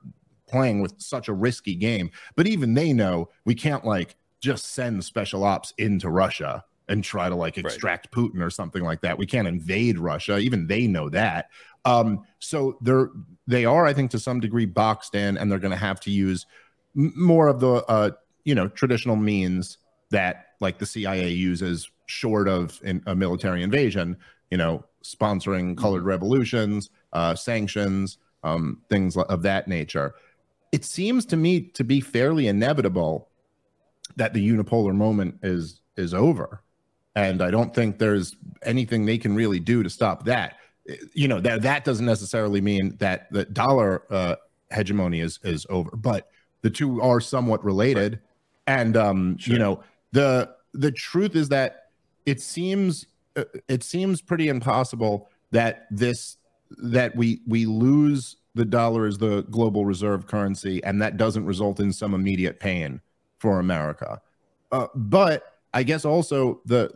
playing 0.47 0.81
with 0.81 0.93
such 0.99 1.27
a 1.27 1.33
risky 1.33 1.73
game. 1.73 2.11
But 2.35 2.45
even 2.45 2.75
they 2.75 2.93
know 2.93 3.29
we 3.45 3.55
can't 3.55 3.83
like 3.83 4.15
just 4.41 4.73
send 4.73 5.03
special 5.03 5.43
ops 5.43 5.73
into 5.79 6.07
Russia 6.09 6.63
and 6.87 7.03
try 7.03 7.27
to 7.27 7.35
like 7.35 7.57
extract 7.57 8.15
right. 8.15 8.25
Putin 8.25 8.41
or 8.41 8.51
something 8.51 8.83
like 8.83 9.01
that. 9.01 9.17
We 9.17 9.25
can't 9.25 9.47
invade 9.47 9.97
Russia. 9.97 10.37
Even 10.37 10.67
they 10.67 10.85
know 10.85 11.09
that. 11.09 11.49
Um, 11.85 12.25
so 12.39 12.77
they're 12.81 13.09
they 13.47 13.65
are, 13.65 13.85
I 13.85 13.93
think, 13.93 14.11
to 14.11 14.19
some 14.19 14.39
degree 14.39 14.65
boxed 14.65 15.15
in, 15.15 15.37
and 15.37 15.51
they're 15.51 15.59
going 15.59 15.71
to 15.71 15.77
have 15.77 15.99
to 16.01 16.11
use 16.11 16.45
m- 16.97 17.13
more 17.15 17.47
of 17.47 17.59
the 17.59 17.83
uh, 17.85 18.11
you 18.43 18.55
know 18.55 18.67
traditional 18.69 19.15
means 19.15 19.77
that 20.11 20.47
like 20.59 20.77
the 20.77 20.85
CIA 20.85 21.29
uses, 21.29 21.89
short 22.05 22.47
of 22.47 22.79
in, 22.83 23.03
a 23.05 23.15
military 23.15 23.63
invasion. 23.63 24.17
You 24.51 24.57
know, 24.57 24.85
sponsoring 25.03 25.75
colored 25.75 25.99
mm-hmm. 25.99 26.09
revolutions, 26.09 26.89
uh, 27.11 27.35
sanctions, 27.35 28.19
um, 28.43 28.81
things 28.89 29.17
of 29.17 29.41
that 29.41 29.67
nature. 29.67 30.15
It 30.71 30.85
seems 30.85 31.25
to 31.27 31.37
me 31.37 31.61
to 31.61 31.83
be 31.83 31.99
fairly 31.99 32.47
inevitable 32.47 33.29
that 34.15 34.33
the 34.33 34.47
unipolar 34.47 34.95
moment 34.95 35.39
is 35.43 35.81
is 35.97 36.13
over, 36.13 36.61
and 37.15 37.41
I 37.41 37.51
don't 37.51 37.75
think 37.75 37.99
there's 37.99 38.35
anything 38.61 39.05
they 39.05 39.17
can 39.17 39.35
really 39.35 39.59
do 39.59 39.83
to 39.83 39.89
stop 39.89 40.23
that 40.25 40.55
you 41.13 41.27
know 41.27 41.39
that 41.39 41.61
that 41.61 41.85
doesn't 41.85 42.05
necessarily 42.05 42.61
mean 42.61 42.95
that 42.99 43.31
the 43.31 43.45
dollar 43.45 44.03
uh, 44.09 44.35
hegemony 44.71 45.19
is 45.19 45.39
is 45.43 45.65
over, 45.69 45.95
but 45.95 46.29
the 46.61 46.69
two 46.69 47.01
are 47.01 47.19
somewhat 47.19 47.63
related. 47.63 48.13
Right. 48.13 48.19
And 48.79 48.97
um, 48.97 49.37
sure. 49.37 49.53
you 49.53 49.59
know 49.59 49.83
the 50.11 50.53
the 50.73 50.91
truth 50.91 51.35
is 51.35 51.49
that 51.49 51.89
it 52.25 52.41
seems 52.41 53.05
uh, 53.35 53.45
it 53.67 53.83
seems 53.83 54.21
pretty 54.21 54.47
impossible 54.47 55.29
that 55.51 55.87
this 55.91 56.37
that 56.77 57.15
we 57.15 57.41
we 57.47 57.65
lose 57.65 58.37
the 58.55 58.65
dollar 58.65 59.05
as 59.05 59.17
the 59.17 59.43
global 59.43 59.85
reserve 59.85 60.27
currency 60.27 60.83
and 60.83 61.01
that 61.01 61.17
doesn't 61.17 61.45
result 61.45 61.79
in 61.79 61.91
some 61.91 62.13
immediate 62.13 62.59
pain 62.59 63.01
for 63.39 63.59
America. 63.59 64.21
Uh, 64.71 64.87
but 64.95 65.59
I 65.73 65.83
guess 65.83 66.05
also 66.05 66.61
the 66.65 66.91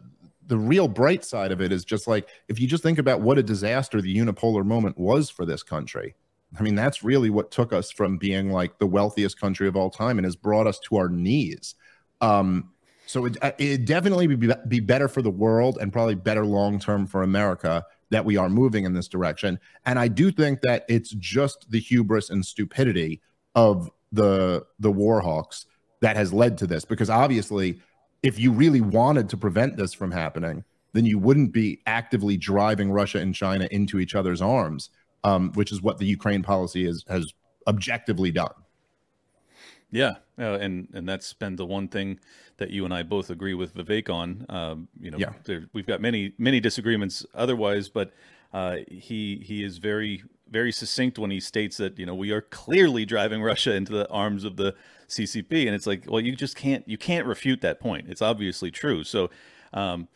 the 0.47 0.57
real 0.57 0.87
bright 0.87 1.23
side 1.23 1.51
of 1.51 1.61
it 1.61 1.71
is 1.71 1.85
just 1.85 2.07
like 2.07 2.27
if 2.47 2.59
you 2.59 2.67
just 2.67 2.83
think 2.83 2.97
about 2.97 3.21
what 3.21 3.37
a 3.37 3.43
disaster 3.43 4.01
the 4.01 4.15
unipolar 4.15 4.65
moment 4.65 4.97
was 4.97 5.29
for 5.29 5.45
this 5.45 5.63
country. 5.63 6.15
I 6.57 6.63
mean, 6.63 6.75
that's 6.75 7.03
really 7.03 7.29
what 7.29 7.51
took 7.51 7.73
us 7.73 7.91
from 7.91 8.17
being 8.17 8.51
like 8.51 8.79
the 8.79 8.87
wealthiest 8.87 9.39
country 9.39 9.67
of 9.67 9.75
all 9.75 9.89
time 9.89 10.17
and 10.17 10.25
has 10.25 10.37
brought 10.37 10.65
us 10.65 10.79
to 10.87 10.95
our 10.95 11.09
knees. 11.09 11.75
Um, 12.21 12.71
So 13.05 13.25
it 13.25 13.37
it 13.57 13.85
definitely 13.85 14.27
be 14.27 14.53
be 14.67 14.79
better 14.81 15.07
for 15.07 15.21
the 15.21 15.31
world 15.31 15.77
and 15.79 15.93
probably 15.93 16.15
better 16.15 16.45
long 16.45 16.79
term 16.79 17.07
for 17.07 17.23
America 17.23 17.85
that 18.09 18.25
we 18.25 18.37
are 18.37 18.49
moving 18.49 18.85
in 18.85 18.93
this 18.93 19.07
direction. 19.07 19.59
And 19.85 19.97
I 19.99 20.07
do 20.07 20.31
think 20.31 20.61
that 20.61 20.85
it's 20.87 21.11
just 21.11 21.69
the 21.69 21.79
hubris 21.79 22.29
and 22.29 22.45
stupidity 22.45 23.21
of 23.55 23.89
the 24.11 24.65
the 24.79 24.91
warhawks 24.91 25.65
that 26.01 26.15
has 26.15 26.31
led 26.33 26.57
to 26.59 26.67
this 26.67 26.85
because 26.85 27.09
obviously 27.09 27.79
if 28.23 28.39
you 28.39 28.51
really 28.51 28.81
wanted 28.81 29.29
to 29.29 29.37
prevent 29.37 29.77
this 29.77 29.93
from 29.93 30.11
happening 30.11 30.63
then 30.93 31.05
you 31.05 31.19
wouldn't 31.19 31.51
be 31.51 31.79
actively 31.85 32.37
driving 32.37 32.91
Russia 32.91 33.19
and 33.19 33.35
China 33.35 33.67
into 33.71 33.99
each 33.99 34.15
other's 34.15 34.41
arms 34.41 34.89
um, 35.23 35.51
which 35.53 35.71
is 35.71 35.81
what 35.81 35.97
the 35.97 36.05
Ukraine 36.05 36.43
policy 36.43 36.85
is, 36.85 37.03
has 37.07 37.33
objectively 37.67 38.31
done 38.31 38.53
yeah, 39.89 40.15
uh, 40.37 40.57
and 40.59 40.89
and 40.93 41.07
that's 41.07 41.33
been 41.33 41.55
the 41.55 41.65
one 41.65 41.87
thing 41.87 42.19
that 42.57 42.71
you 42.71 42.83
and 42.83 42.93
I 42.93 43.03
both 43.03 43.29
agree 43.29 43.53
with 43.53 43.73
Vivek 43.73 44.09
on. 44.09 44.45
Um, 44.49 44.87
you 44.99 45.11
know, 45.11 45.17
yeah. 45.17 45.33
there, 45.45 45.65
we've 45.71 45.87
got 45.87 46.01
many 46.01 46.33
many 46.37 46.59
disagreements 46.59 47.25
otherwise, 47.33 47.87
but 47.87 48.11
uh, 48.53 48.77
he 48.89 49.41
he 49.45 49.63
is 49.63 49.77
very 49.77 50.23
very 50.49 50.71
succinct 50.71 51.17
when 51.17 51.31
he 51.31 51.39
states 51.39 51.77
that 51.77 51.97
you 51.97 52.05
know 52.05 52.15
we 52.15 52.31
are 52.31 52.41
clearly 52.41 53.05
driving 53.05 53.41
Russia 53.51 53.73
into 53.75 53.93
the 53.93 54.09
arms 54.09 54.43
of 54.43 54.57
the 54.57 54.75
CCP, 55.07 55.65
and 55.65 55.75
it's 55.75 55.87
like, 55.87 56.05
well, 56.07 56.21
you 56.21 56.35
just 56.35 56.55
can't 56.55 56.87
you 56.87 56.97
can't 56.97 57.25
refute 57.25 57.61
that 57.61 57.79
point. 57.79 58.07
It's 58.09 58.21
obviously 58.21 58.71
true. 58.71 59.03
So. 59.03 59.29
Um, 59.73 60.07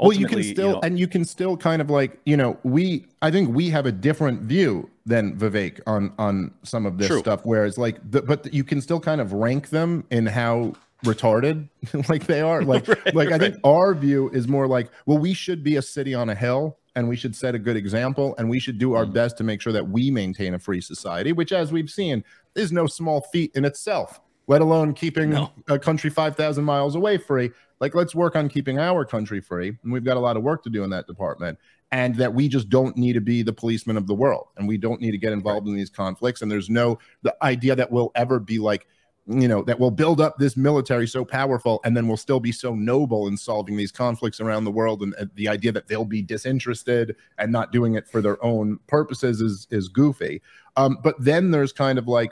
well 0.00 0.12
you 0.12 0.26
can 0.26 0.42
still 0.42 0.66
you 0.66 0.72
know, 0.72 0.80
and 0.82 0.98
you 0.98 1.06
can 1.06 1.24
still 1.24 1.56
kind 1.56 1.82
of 1.82 1.90
like 1.90 2.18
you 2.24 2.36
know 2.36 2.58
we 2.62 3.06
i 3.22 3.30
think 3.30 3.54
we 3.54 3.68
have 3.68 3.86
a 3.86 3.92
different 3.92 4.42
view 4.42 4.88
than 5.06 5.36
vivek 5.36 5.80
on 5.86 6.12
on 6.18 6.52
some 6.62 6.86
of 6.86 6.98
this 6.98 7.08
true. 7.08 7.18
stuff 7.18 7.40
whereas 7.44 7.76
like 7.76 7.98
the, 8.10 8.22
but 8.22 8.52
you 8.52 8.64
can 8.64 8.80
still 8.80 9.00
kind 9.00 9.20
of 9.20 9.32
rank 9.32 9.70
them 9.70 10.04
in 10.10 10.26
how 10.26 10.72
retarded 11.04 11.68
like 12.08 12.26
they 12.26 12.40
are 12.40 12.62
like 12.62 12.86
right, 12.88 13.14
like 13.14 13.32
i 13.32 13.38
think 13.38 13.56
our 13.64 13.94
view 13.94 14.30
is 14.30 14.48
more 14.48 14.66
like 14.66 14.90
well 15.06 15.18
we 15.18 15.32
should 15.32 15.62
be 15.62 15.76
a 15.76 15.82
city 15.82 16.14
on 16.14 16.30
a 16.30 16.34
hill 16.34 16.78
and 16.96 17.08
we 17.08 17.16
should 17.16 17.34
set 17.36 17.54
a 17.54 17.58
good 17.58 17.76
example 17.76 18.34
and 18.38 18.48
we 18.48 18.58
should 18.58 18.78
do 18.78 18.94
our 18.94 19.06
mm. 19.06 19.12
best 19.12 19.36
to 19.38 19.44
make 19.44 19.60
sure 19.60 19.72
that 19.72 19.88
we 19.88 20.10
maintain 20.10 20.54
a 20.54 20.58
free 20.58 20.80
society 20.80 21.32
which 21.32 21.52
as 21.52 21.72
we've 21.72 21.90
seen 21.90 22.22
is 22.54 22.72
no 22.72 22.86
small 22.86 23.20
feat 23.20 23.50
in 23.54 23.64
itself 23.64 24.20
let 24.50 24.60
alone 24.60 24.92
keeping 24.92 25.30
no. 25.30 25.52
a 25.68 25.78
country 25.78 26.10
5000 26.10 26.64
miles 26.64 26.94
away 26.94 27.16
free 27.16 27.50
like, 27.80 27.94
let's 27.94 28.14
work 28.14 28.36
on 28.36 28.48
keeping 28.48 28.78
our 28.78 29.04
country 29.04 29.40
free. 29.40 29.76
And 29.82 29.92
we've 29.92 30.04
got 30.04 30.18
a 30.18 30.20
lot 30.20 30.36
of 30.36 30.42
work 30.42 30.62
to 30.64 30.70
do 30.70 30.84
in 30.84 30.90
that 30.90 31.06
department. 31.06 31.58
And 31.92 32.14
that 32.16 32.32
we 32.32 32.46
just 32.46 32.68
don't 32.68 32.96
need 32.96 33.14
to 33.14 33.20
be 33.20 33.42
the 33.42 33.52
policeman 33.52 33.96
of 33.96 34.06
the 34.06 34.14
world. 34.14 34.48
And 34.56 34.68
we 34.68 34.76
don't 34.76 35.00
need 35.00 35.10
to 35.10 35.18
get 35.18 35.32
involved 35.32 35.66
right. 35.66 35.72
in 35.72 35.76
these 35.76 35.90
conflicts. 35.90 36.42
And 36.42 36.50
there's 36.50 36.70
no 36.70 36.98
the 37.22 37.34
idea 37.42 37.74
that 37.74 37.90
we'll 37.90 38.12
ever 38.14 38.38
be 38.38 38.60
like, 38.60 38.86
you 39.26 39.48
know, 39.48 39.62
that 39.62 39.80
we'll 39.80 39.90
build 39.90 40.20
up 40.20 40.38
this 40.38 40.56
military 40.56 41.08
so 41.08 41.24
powerful 41.24 41.80
and 41.84 41.96
then 41.96 42.06
we'll 42.06 42.16
still 42.16 42.38
be 42.38 42.52
so 42.52 42.74
noble 42.74 43.26
in 43.26 43.36
solving 43.36 43.76
these 43.76 43.90
conflicts 43.90 44.40
around 44.40 44.64
the 44.64 44.70
world. 44.70 45.02
And 45.02 45.14
uh, 45.16 45.24
the 45.34 45.48
idea 45.48 45.72
that 45.72 45.88
they'll 45.88 46.04
be 46.04 46.22
disinterested 46.22 47.16
and 47.38 47.50
not 47.50 47.72
doing 47.72 47.94
it 47.94 48.06
for 48.06 48.20
their 48.20 48.42
own 48.44 48.78
purposes 48.86 49.40
is 49.40 49.66
is 49.70 49.88
goofy. 49.88 50.42
Um, 50.76 50.98
but 51.02 51.16
then 51.18 51.50
there's 51.50 51.72
kind 51.72 51.98
of 51.98 52.06
like 52.06 52.30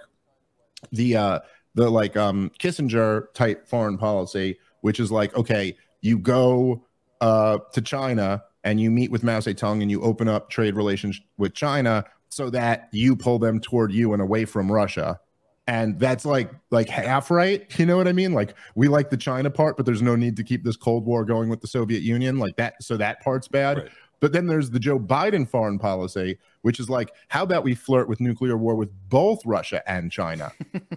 the 0.93 1.17
uh 1.17 1.39
the 1.75 1.91
like 1.91 2.17
um 2.17 2.51
Kissinger 2.59 3.33
type 3.35 3.69
foreign 3.69 3.99
policy 3.99 4.59
which 4.81 5.01
is 5.01 5.11
like, 5.11 5.35
okay, 5.37 5.77
you 6.01 6.19
go 6.19 6.85
uh, 7.21 7.59
to 7.73 7.81
China 7.81 8.43
and 8.65 8.81
you 8.81 8.91
meet 8.91 9.11
with 9.11 9.23
Mao 9.23 9.39
Zedong 9.39 9.83
and 9.83 9.91
you 9.91 10.03
open 10.03 10.29
up 10.29 10.51
trade 10.51 10.77
relations 10.77 11.21
with 11.37 11.55
China 11.55 12.05
so 12.29 12.51
that 12.51 12.89
you 12.93 13.17
pull 13.17 13.39
them 13.39 13.61
toward 13.61 13.93
you 13.93 14.13
and 14.13 14.23
away 14.23 14.45
from 14.45 14.71
Russia. 14.71 15.19
And 15.67 15.99
that's 16.01 16.25
like 16.25 16.51
like 16.71 16.89
half 16.89 17.31
right. 17.31 17.67
You 17.79 17.85
know 17.85 17.99
what 17.99 18.09
I 18.09 18.13
mean? 18.13 18.33
Like 18.33 18.55
we 18.75 18.89
like 18.89 19.11
the 19.11 19.19
China 19.19 19.51
part, 19.51 19.77
but 19.77 19.85
there's 19.85 20.01
no 20.01 20.17
need 20.17 20.37
to 20.37 20.43
keep 20.43 20.65
this 20.65 20.77
Cold 20.77 21.05
War 21.05 21.27
going 21.27 21.51
with 21.51 21.61
the 21.61 21.67
Soviet 21.67 22.03
Union. 22.03 22.39
Like 22.39 22.57
that, 22.57 22.83
so 22.83 22.97
that 22.97 23.21
part's 23.21 23.49
bad. 23.49 23.77
Right. 23.79 23.91
But 24.21 24.33
then 24.33 24.47
there's 24.47 24.71
the 24.71 24.81
Joe 24.81 24.99
Biden 24.99 25.49
foreign 25.49 25.79
policy, 25.79 26.39
which 26.63 26.81
is 26.81 26.91
like, 26.91 27.13
how 27.29 27.43
about 27.43 27.65
we 27.65 27.75
flirt 27.75 28.09
with 28.09 28.21
nuclear 28.21 28.57
war 28.57 28.75
with 28.75 28.91
both 29.09 29.45
Russia 29.47 29.83
and 29.89 30.11
China? 30.11 30.53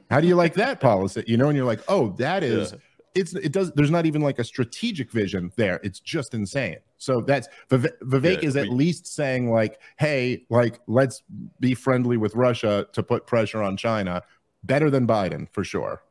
how 0.10 0.20
do 0.20 0.28
you 0.28 0.36
like 0.36 0.56
that 0.56 0.80
policy? 0.80 1.24
You 1.28 1.38
know, 1.38 1.48
and 1.48 1.56
you're 1.56 1.66
like, 1.66 1.82
oh, 1.88 2.10
that 2.18 2.44
is 2.44 2.72
yeah. 2.72 2.78
it's 3.16 3.34
it 3.36 3.52
does 3.52 3.72
there's 3.74 3.92
not 3.92 4.06
even 4.06 4.22
like 4.22 4.40
a 4.40 4.44
strategic 4.44 5.12
vision 5.12 5.52
there. 5.56 5.80
It's 5.84 6.00
just 6.00 6.34
insane. 6.34 6.78
So 6.98 7.22
that's 7.22 7.48
vivek 7.70 8.42
yeah, 8.42 8.48
is 8.48 8.56
at 8.56 8.70
we, 8.70 8.76
least 8.76 9.08
saying 9.08 9.52
like 9.52 9.80
hey 9.98 10.46
like 10.50 10.80
let's 10.88 11.24
be 11.60 11.74
friendly 11.74 12.18
with 12.18 12.36
russia 12.36 12.88
to 12.94 13.04
put 13.04 13.28
pressure 13.28 13.62
on 13.62 13.78
china. 13.78 14.24
Better 14.64 14.90
than 14.90 15.08
biden 15.08 15.48
for 15.52 15.64
sure. 15.64 16.04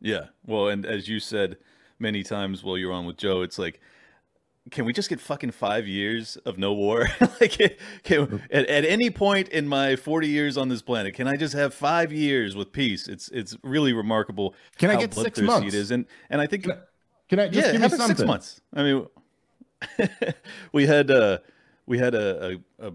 Yeah. 0.00 0.26
Well 0.46 0.68
and 0.68 0.86
as 0.86 1.08
you 1.08 1.20
said 1.20 1.56
many 1.98 2.22
times 2.22 2.62
while 2.62 2.78
you're 2.78 2.92
on 2.92 3.04
with 3.06 3.16
joe 3.16 3.42
it's 3.42 3.58
like 3.58 3.80
can 4.70 4.84
we 4.84 4.92
just 4.92 5.08
get 5.08 5.20
fucking 5.20 5.50
five 5.52 5.86
years 5.86 6.36
of 6.44 6.58
no 6.58 6.72
war? 6.72 7.08
like, 7.40 7.78
can, 8.02 8.42
at, 8.50 8.66
at 8.66 8.84
any 8.84 9.10
point 9.10 9.48
in 9.48 9.68
my 9.68 9.96
40 9.96 10.28
years 10.28 10.56
on 10.56 10.68
this 10.68 10.82
planet, 10.82 11.14
can 11.14 11.26
I 11.26 11.36
just 11.36 11.54
have 11.54 11.74
five 11.74 12.12
years 12.12 12.56
with 12.56 12.72
peace? 12.72 13.08
It's 13.08 13.28
it's 13.28 13.56
really 13.62 13.92
remarkable. 13.92 14.54
Can 14.78 14.90
I 14.90 14.96
get 14.96 15.14
six 15.14 15.40
months? 15.40 15.68
It 15.68 15.74
is, 15.74 15.90
and 15.90 16.06
and 16.30 16.40
I 16.40 16.46
think 16.46 16.64
can 16.64 16.72
I, 16.72 16.76
can 17.28 17.40
I 17.40 17.48
just 17.48 17.66
yeah, 17.66 17.72
give 17.72 17.80
me 17.82 17.88
something? 17.88 18.16
six 18.16 18.26
months? 18.26 18.60
I 18.74 18.82
mean, 18.82 19.06
we 20.72 20.86
had 20.86 21.10
uh 21.10 21.38
we 21.86 21.98
had 21.98 22.14
a, 22.14 22.60
a, 22.78 22.88
a 22.88 22.92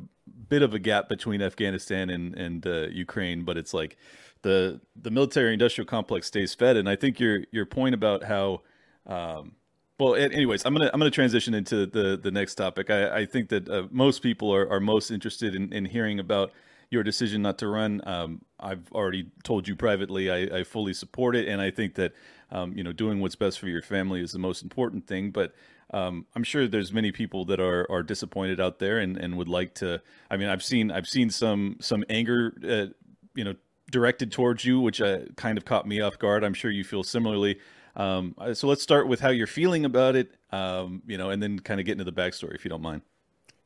bit 0.50 0.62
of 0.62 0.74
a 0.74 0.80
gap 0.80 1.10
between 1.10 1.42
Afghanistan 1.42 2.10
and 2.10 2.36
and 2.36 2.68
uh, 2.68 2.88
Ukraine, 2.92 3.44
but 3.44 3.58
it's 3.58 3.74
like 3.74 3.98
the 4.44 4.80
the 4.96 5.12
military 5.12 5.54
industrial 5.54 5.88
complex 5.88 6.28
stays 6.28 6.54
fed, 6.54 6.78
and 6.78 6.88
I 6.88 6.96
think 6.96 7.20
your 7.20 7.44
your 7.52 7.66
point 7.66 7.96
about 7.96 8.24
how 8.24 8.62
um, 9.06 9.54
well, 10.00 10.16
anyways, 10.16 10.66
I'm 10.66 10.74
gonna 10.74 10.90
I'm 10.94 11.00
gonna 11.00 11.12
transition 11.12 11.54
into 11.54 11.86
the 11.86 12.20
the 12.22 12.32
next 12.32 12.56
topic. 12.56 12.90
I, 12.90 13.20
I 13.22 13.26
think 13.26 13.50
that 13.50 13.70
uh, 13.70 13.88
most 13.92 14.22
people 14.22 14.54
are, 14.54 14.70
are 14.70 14.80
most 14.80 15.12
interested 15.12 15.56
in, 15.56 15.72
in 15.72 15.86
hearing 15.86 16.20
about 16.20 16.52
your 16.90 17.04
decision 17.04 17.42
not 17.42 17.58
to 17.60 17.68
run. 17.68 18.02
Um, 18.06 18.42
I've 18.60 18.92
already 18.92 19.28
told 19.44 19.68
you 19.68 19.76
privately 19.76 20.30
I, 20.30 20.60
I, 20.60 20.64
fully 20.64 20.94
support 20.94 21.36
it, 21.36 21.48
and 21.48 21.60
I 21.60 21.72
think 21.72 21.96
that 21.96 22.14
um, 22.52 22.74
you 22.76 22.84
know 22.84 22.94
doing 22.94 23.20
what's 23.20 23.36
best 23.36 23.60
for 23.60 23.68
your 23.68 23.82
family 23.82 24.22
is 24.22 24.32
the 24.32 24.40
most 24.40 24.64
important 24.64 25.08
thing. 25.08 25.32
But 25.32 25.54
um, 25.94 26.26
I'm 26.36 26.44
sure 26.44 26.68
there's 26.68 26.92
many 26.92 27.12
people 27.12 27.46
that 27.46 27.60
are 27.60 27.90
are 27.92 28.04
disappointed 28.04 28.60
out 28.60 28.80
there 28.80 29.00
and, 29.00 29.18
and 29.18 29.38
would 29.38 29.50
like 29.50 29.76
to. 29.76 30.02
I 30.30 30.38
mean, 30.38 30.50
I've 30.50 30.64
seen 30.64 30.92
I've 30.92 31.08
seen 31.08 31.30
some 31.30 31.78
some 31.82 32.04
anger, 32.10 32.54
uh, 32.68 32.94
you 33.36 33.44
know, 33.44 33.56
directed 33.92 34.32
towards 34.32 34.66
you, 34.66 34.80
which 34.80 35.02
uh, 35.02 35.20
kind 35.36 35.58
of 35.58 35.66
caught 35.66 35.88
me 35.88 36.02
off 36.02 36.18
guard. 36.18 36.44
I'm 36.44 36.54
sure 36.54 36.72
you 36.72 36.84
feel 36.84 37.04
similarly. 37.04 37.60
Um, 37.96 38.36
uh, 38.38 38.54
so 38.54 38.68
let's 38.68 38.82
start 38.82 39.08
with 39.08 39.20
how 39.20 39.30
you're 39.30 39.48
feeling 39.48 39.86
about 39.86 40.16
it, 40.16 40.32
um, 40.52 41.04
you 41.06 41.18
know, 41.18 41.30
and 41.30 41.42
then 41.42 41.60
kind 41.60 41.80
of 41.80 41.86
get 41.86 41.94
into 41.94 42.04
the 42.04 42.12
backstory 42.12 42.56
if 42.56 42.66
you 42.66 42.70
don't 42.70 42.82
mind. 42.82 43.02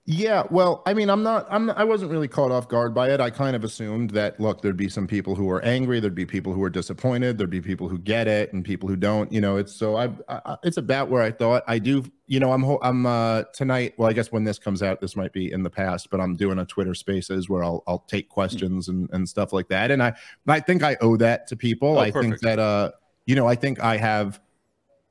Yeah, 0.10 0.44
well, 0.50 0.84
I 0.86 0.94
mean, 0.94 1.10
I'm 1.10 1.22
not, 1.22 1.48
I'm, 1.50 1.70
I 1.72 1.84
wasn't 1.84 2.12
really 2.12 2.30
caught 2.30 2.50
off 2.50 2.70
guard 2.70 2.94
by 2.94 3.10
it. 3.10 3.20
I 3.20 3.30
kind 3.30 3.58
of 3.58 3.66
assumed 3.66 4.12
that, 4.12 4.40
look, 4.40 4.62
there'd 4.62 4.78
be 4.78 4.88
some 4.88 5.06
people 5.06 5.36
who 5.36 5.50
are 5.50 5.62
angry, 5.66 6.00
there'd 6.00 6.16
be 6.16 6.26
people 6.26 6.54
who 6.54 6.63
are 6.63 6.70
disappointed, 6.70 7.38
there'd 7.38 7.50
be 7.50 7.60
people 7.60 7.90
who 7.90 7.98
get 7.98 8.26
it, 8.26 8.54
and 8.54 8.63
people 8.63 8.88
who 8.88 8.96
don't. 8.96 9.30
You 9.34 9.42
know, 9.42 9.58
it's 9.58 9.76
so 9.76 9.98
I, 9.98 10.10
I 10.30 10.56
it's 10.63 10.78
about 10.78 11.10
where 11.10 11.22
I 11.22 11.32
thought. 11.32 11.62
I 11.68 11.78
do, 11.78 12.06
you 12.26 12.40
know, 12.40 12.54
I'm, 12.54 12.63
I'm 12.82 13.06
uh 13.06 13.44
tonight. 13.54 13.96
Well, 13.98 14.10
I 14.10 14.13
guess 14.13 14.32
when 14.32 14.46
this 14.46 14.58
comes 14.58 14.82
out, 14.82 15.02
this 15.02 15.18
might 15.18 15.34
be 15.34 15.52
in 15.52 15.62
the 15.62 15.70
past, 15.70 16.10
but 16.10 16.22
I'm 16.22 16.38
doing 16.38 16.58
a 16.60 16.66
Twitter 16.66 16.94
Spaces 16.94 17.50
where 17.50 17.62
I'll, 17.62 17.84
I'll 17.86 18.06
take 18.08 18.30
questions 18.30 18.88
and 18.88 19.10
and 19.12 19.28
stuff 19.28 19.52
like 19.52 19.68
that, 19.68 19.92
and 19.92 20.02
I, 20.02 20.13
I 20.48 20.62
think 20.62 20.84
I 20.84 20.96
owe 21.02 21.18
that 21.18 21.48
to 21.48 21.58
people. 21.58 21.98
Oh, 21.98 22.02
I 22.02 22.12
think 22.12 22.40
that, 22.40 22.60
uh, 22.60 22.92
you 23.28 23.36
know, 23.36 23.46
I 23.46 23.54
think 23.54 23.80
I 23.80 23.98
have 23.98 24.42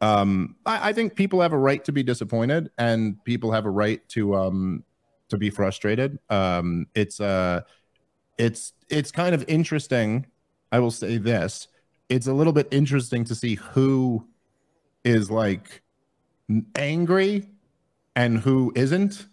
um 0.01 0.57
I, 0.67 0.91
I, 0.91 0.93
think 0.93 1.15
people 1.15 1.41
have 1.41 1.55
a 1.55 1.59
right 1.59 1.83
to 1.85 1.93
be 1.93 2.03
disappointed 2.03 2.71
and 2.77 3.25
people 3.25 3.53
have 3.53 3.65
a 3.65 3.71
right 3.71 4.07
to 4.11 4.35
um 4.35 4.85
to 5.29 5.39
be 5.39 5.49
frustrated. 5.49 6.19
Um 6.29 6.87
it's 6.95 7.21
uh 7.21 7.63
it's 8.39 8.73
it's 8.89 9.11
kind 9.11 9.35
of 9.35 9.45
interesting 9.49 10.27
i 10.73 10.79
will 10.79 10.91
say 10.91 11.17
this 11.19 11.69
it's 12.09 12.27
a 12.27 12.33
little 12.33 12.53
bit 12.53 12.69
interesting 12.71 13.25
to 13.25 13.35
see 13.35 13.55
who 13.57 14.25
is 15.05 15.31
like 15.31 15.83
angry 16.77 17.49
and 18.15 18.39
who 18.39 18.73
isn't. 18.77 19.27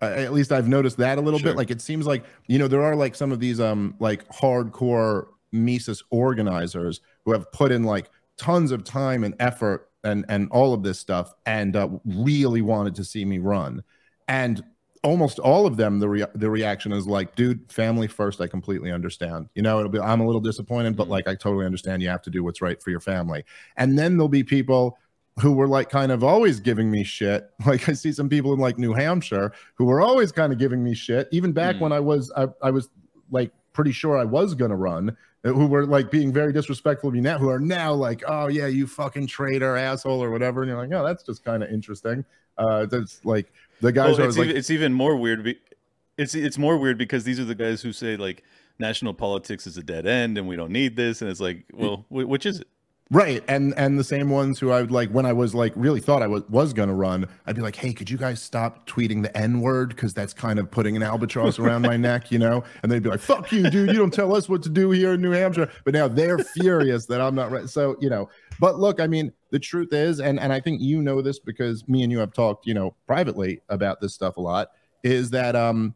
Uh, 0.00 0.06
at 0.06 0.32
least 0.32 0.52
i've 0.52 0.68
noticed 0.68 0.96
that 0.96 1.18
a 1.18 1.20
little 1.20 1.40
sure. 1.40 1.50
bit 1.50 1.56
like 1.56 1.72
it 1.72 1.80
seems 1.80 2.06
like 2.06 2.24
you 2.46 2.56
know 2.56 2.68
there 2.68 2.82
are 2.82 2.94
like 2.94 3.16
some 3.16 3.32
of 3.32 3.40
these 3.40 3.58
um 3.58 3.96
like 3.98 4.26
hardcore 4.28 5.26
mises 5.50 6.04
organizers 6.10 7.00
who 7.24 7.32
have 7.32 7.50
put 7.50 7.72
in 7.72 7.82
like 7.82 8.08
tons 8.38 8.72
of 8.72 8.84
time 8.84 9.24
and 9.24 9.34
effort 9.40 9.90
and 10.04 10.24
and 10.28 10.48
all 10.50 10.72
of 10.72 10.82
this 10.82 10.98
stuff 10.98 11.34
and 11.44 11.76
uh, 11.76 11.88
really 12.04 12.62
wanted 12.62 12.94
to 12.94 13.04
see 13.04 13.24
me 13.24 13.38
run 13.38 13.82
and 14.28 14.62
almost 15.04 15.38
all 15.38 15.66
of 15.66 15.76
them 15.76 15.98
the 15.98 16.08
rea- 16.08 16.26
the 16.34 16.50
reaction 16.50 16.92
is 16.92 17.06
like 17.06 17.34
dude 17.34 17.70
family 17.70 18.06
first 18.06 18.40
i 18.40 18.46
completely 18.46 18.90
understand 18.90 19.48
you 19.54 19.62
know 19.62 19.78
it'll 19.78 19.90
be 19.90 20.00
i'm 20.00 20.20
a 20.20 20.26
little 20.26 20.40
disappointed 20.40 20.96
but 20.96 21.04
mm-hmm. 21.04 21.12
like 21.12 21.28
i 21.28 21.34
totally 21.34 21.66
understand 21.66 22.02
you 22.02 22.08
have 22.08 22.22
to 22.22 22.30
do 22.30 22.42
what's 22.42 22.60
right 22.60 22.82
for 22.82 22.90
your 22.90 23.00
family 23.00 23.44
and 23.76 23.98
then 23.98 24.16
there'll 24.16 24.28
be 24.28 24.42
people 24.42 24.98
who 25.40 25.52
were 25.52 25.68
like 25.68 25.88
kind 25.88 26.10
of 26.10 26.24
always 26.24 26.58
giving 26.58 26.90
me 26.90 27.04
shit 27.04 27.48
like 27.66 27.88
i 27.88 27.92
see 27.92 28.12
some 28.12 28.28
people 28.28 28.52
in 28.52 28.58
like 28.58 28.78
new 28.78 28.92
hampshire 28.92 29.52
who 29.74 29.84
were 29.84 30.00
always 30.00 30.32
kind 30.32 30.52
of 30.52 30.58
giving 30.58 30.82
me 30.82 30.94
shit 30.94 31.28
even 31.30 31.52
back 31.52 31.76
mm. 31.76 31.80
when 31.80 31.92
i 31.92 32.00
was 32.00 32.32
I, 32.36 32.46
I 32.62 32.70
was 32.70 32.88
like 33.30 33.52
pretty 33.78 33.92
sure 33.92 34.18
I 34.18 34.24
was 34.24 34.56
going 34.56 34.72
to 34.72 34.76
run. 34.76 35.16
Who 35.44 35.66
were 35.66 35.86
like 35.86 36.10
being 36.10 36.32
very 36.32 36.52
disrespectful 36.52 37.08
of 37.08 37.14
you 37.14 37.22
now, 37.22 37.38
who 37.38 37.48
are 37.48 37.60
now 37.60 37.92
like, 37.92 38.22
oh 38.26 38.48
yeah, 38.48 38.66
you 38.66 38.86
fucking 38.86 39.26
traitor 39.26 39.76
asshole 39.76 40.22
or 40.22 40.30
whatever, 40.30 40.62
and 40.62 40.68
you're 40.68 40.78
like, 40.78 40.92
oh, 40.92 41.04
that's 41.04 41.22
just 41.22 41.44
kind 41.44 41.62
of 41.62 41.70
interesting. 41.70 42.24
Uh, 42.56 42.86
that's 42.86 43.24
like 43.24 43.52
the 43.80 43.92
guys 43.92 44.18
well, 44.18 44.26
are 44.26 44.28
it's, 44.28 44.38
like, 44.38 44.46
even, 44.46 44.56
it's 44.56 44.70
even 44.70 44.92
more 44.92 45.16
weird. 45.16 45.44
Be- 45.44 45.60
it's 46.16 46.34
it's 46.34 46.58
more 46.58 46.76
weird 46.76 46.98
because 46.98 47.24
these 47.24 47.38
are 47.38 47.44
the 47.44 47.54
guys 47.54 47.80
who 47.80 47.92
say 47.92 48.16
like 48.16 48.42
national 48.80 49.14
politics 49.14 49.66
is 49.66 49.76
a 49.76 49.82
dead 49.82 50.06
end 50.06 50.36
and 50.38 50.48
we 50.48 50.56
don't 50.56 50.72
need 50.72 50.96
this, 50.96 51.22
and 51.22 51.30
it's 51.30 51.40
like, 51.40 51.64
well, 51.72 52.04
wh- 52.08 52.28
which 52.28 52.44
is 52.44 52.60
it? 52.60 52.68
Right. 53.10 53.42
And 53.48 53.72
and 53.78 53.98
the 53.98 54.04
same 54.04 54.28
ones 54.28 54.58
who 54.58 54.70
I 54.70 54.82
would 54.82 54.90
like 54.90 55.08
when 55.10 55.24
I 55.24 55.32
was 55.32 55.54
like 55.54 55.72
really 55.74 56.00
thought 56.00 56.22
I 56.22 56.26
was 56.26 56.42
was 56.50 56.74
gonna 56.74 56.94
run, 56.94 57.26
I'd 57.46 57.56
be 57.56 57.62
like, 57.62 57.76
hey, 57.76 57.94
could 57.94 58.10
you 58.10 58.18
guys 58.18 58.42
stop 58.42 58.86
tweeting 58.86 59.22
the 59.22 59.34
N-word? 59.34 59.90
Because 59.90 60.12
that's 60.12 60.34
kind 60.34 60.58
of 60.58 60.70
putting 60.70 60.94
an 60.94 61.02
albatross 61.02 61.58
around 61.58 61.82
my 61.82 61.96
neck, 61.96 62.30
you 62.30 62.38
know? 62.38 62.64
And 62.82 62.92
they'd 62.92 63.02
be 63.02 63.08
like, 63.08 63.20
fuck 63.20 63.50
you, 63.50 63.70
dude. 63.70 63.88
You 63.88 63.96
don't 63.96 64.12
tell 64.12 64.36
us 64.36 64.46
what 64.46 64.62
to 64.64 64.68
do 64.68 64.90
here 64.90 65.14
in 65.14 65.22
New 65.22 65.30
Hampshire. 65.30 65.70
But 65.86 65.94
now 65.94 66.06
they're 66.06 66.38
furious 66.38 67.06
that 67.06 67.22
I'm 67.22 67.34
not 67.34 67.50
right. 67.50 67.66
So, 67.66 67.96
you 67.98 68.10
know, 68.10 68.28
but 68.60 68.78
look, 68.78 69.00
I 69.00 69.06
mean, 69.06 69.32
the 69.50 69.58
truth 69.58 69.94
is, 69.94 70.20
and 70.20 70.38
and 70.38 70.52
I 70.52 70.60
think 70.60 70.82
you 70.82 71.00
know 71.00 71.22
this 71.22 71.38
because 71.38 71.88
me 71.88 72.02
and 72.02 72.12
you 72.12 72.18
have 72.18 72.34
talked, 72.34 72.66
you 72.66 72.74
know, 72.74 72.94
privately 73.06 73.62
about 73.70 74.02
this 74.02 74.12
stuff 74.12 74.36
a 74.36 74.40
lot, 74.42 74.68
is 75.02 75.30
that 75.30 75.56
um 75.56 75.94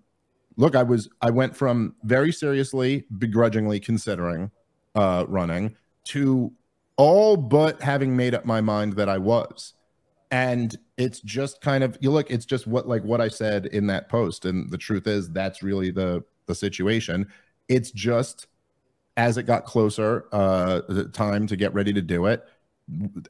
look, 0.57 0.75
I 0.75 0.83
was 0.83 1.11
I 1.21 1.29
went 1.29 1.55
from 1.55 1.95
very 2.05 2.33
seriously, 2.33 3.05
begrudgingly 3.19 3.81
considering 3.81 4.51
uh 4.95 5.27
running 5.29 5.77
to 6.05 6.51
all 6.97 7.37
but 7.37 7.83
having 7.83 8.17
made 8.17 8.35
up 8.35 8.45
my 8.45 8.61
mind 8.61 8.95
that 8.95 9.09
I 9.09 9.19
was. 9.19 9.75
And 10.31 10.77
it's 10.97 11.21
just 11.21 11.61
kind 11.61 11.85
of 11.85 11.99
you 12.01 12.11
look, 12.11 12.31
it's 12.31 12.47
just 12.47 12.67
what 12.67 12.89
like 12.89 13.05
what 13.05 13.21
I 13.21 13.29
said 13.29 13.67
in 13.67 13.87
that 13.89 14.09
post. 14.09 14.45
And 14.45 14.71
the 14.71 14.79
truth 14.79 15.07
is 15.07 15.31
that's 15.31 15.63
really 15.63 15.91
the 15.91 16.25
the 16.47 16.55
situation. 16.55 17.29
It's 17.69 17.91
just 17.91 18.47
as 19.17 19.37
it 19.37 19.43
got 19.43 19.65
closer, 19.65 20.27
uh 20.33 20.81
time 21.13 21.47
to 21.49 21.57
get 21.57 21.75
ready 21.75 21.93
to 21.93 22.03
do 22.03 22.27
it. 22.27 22.45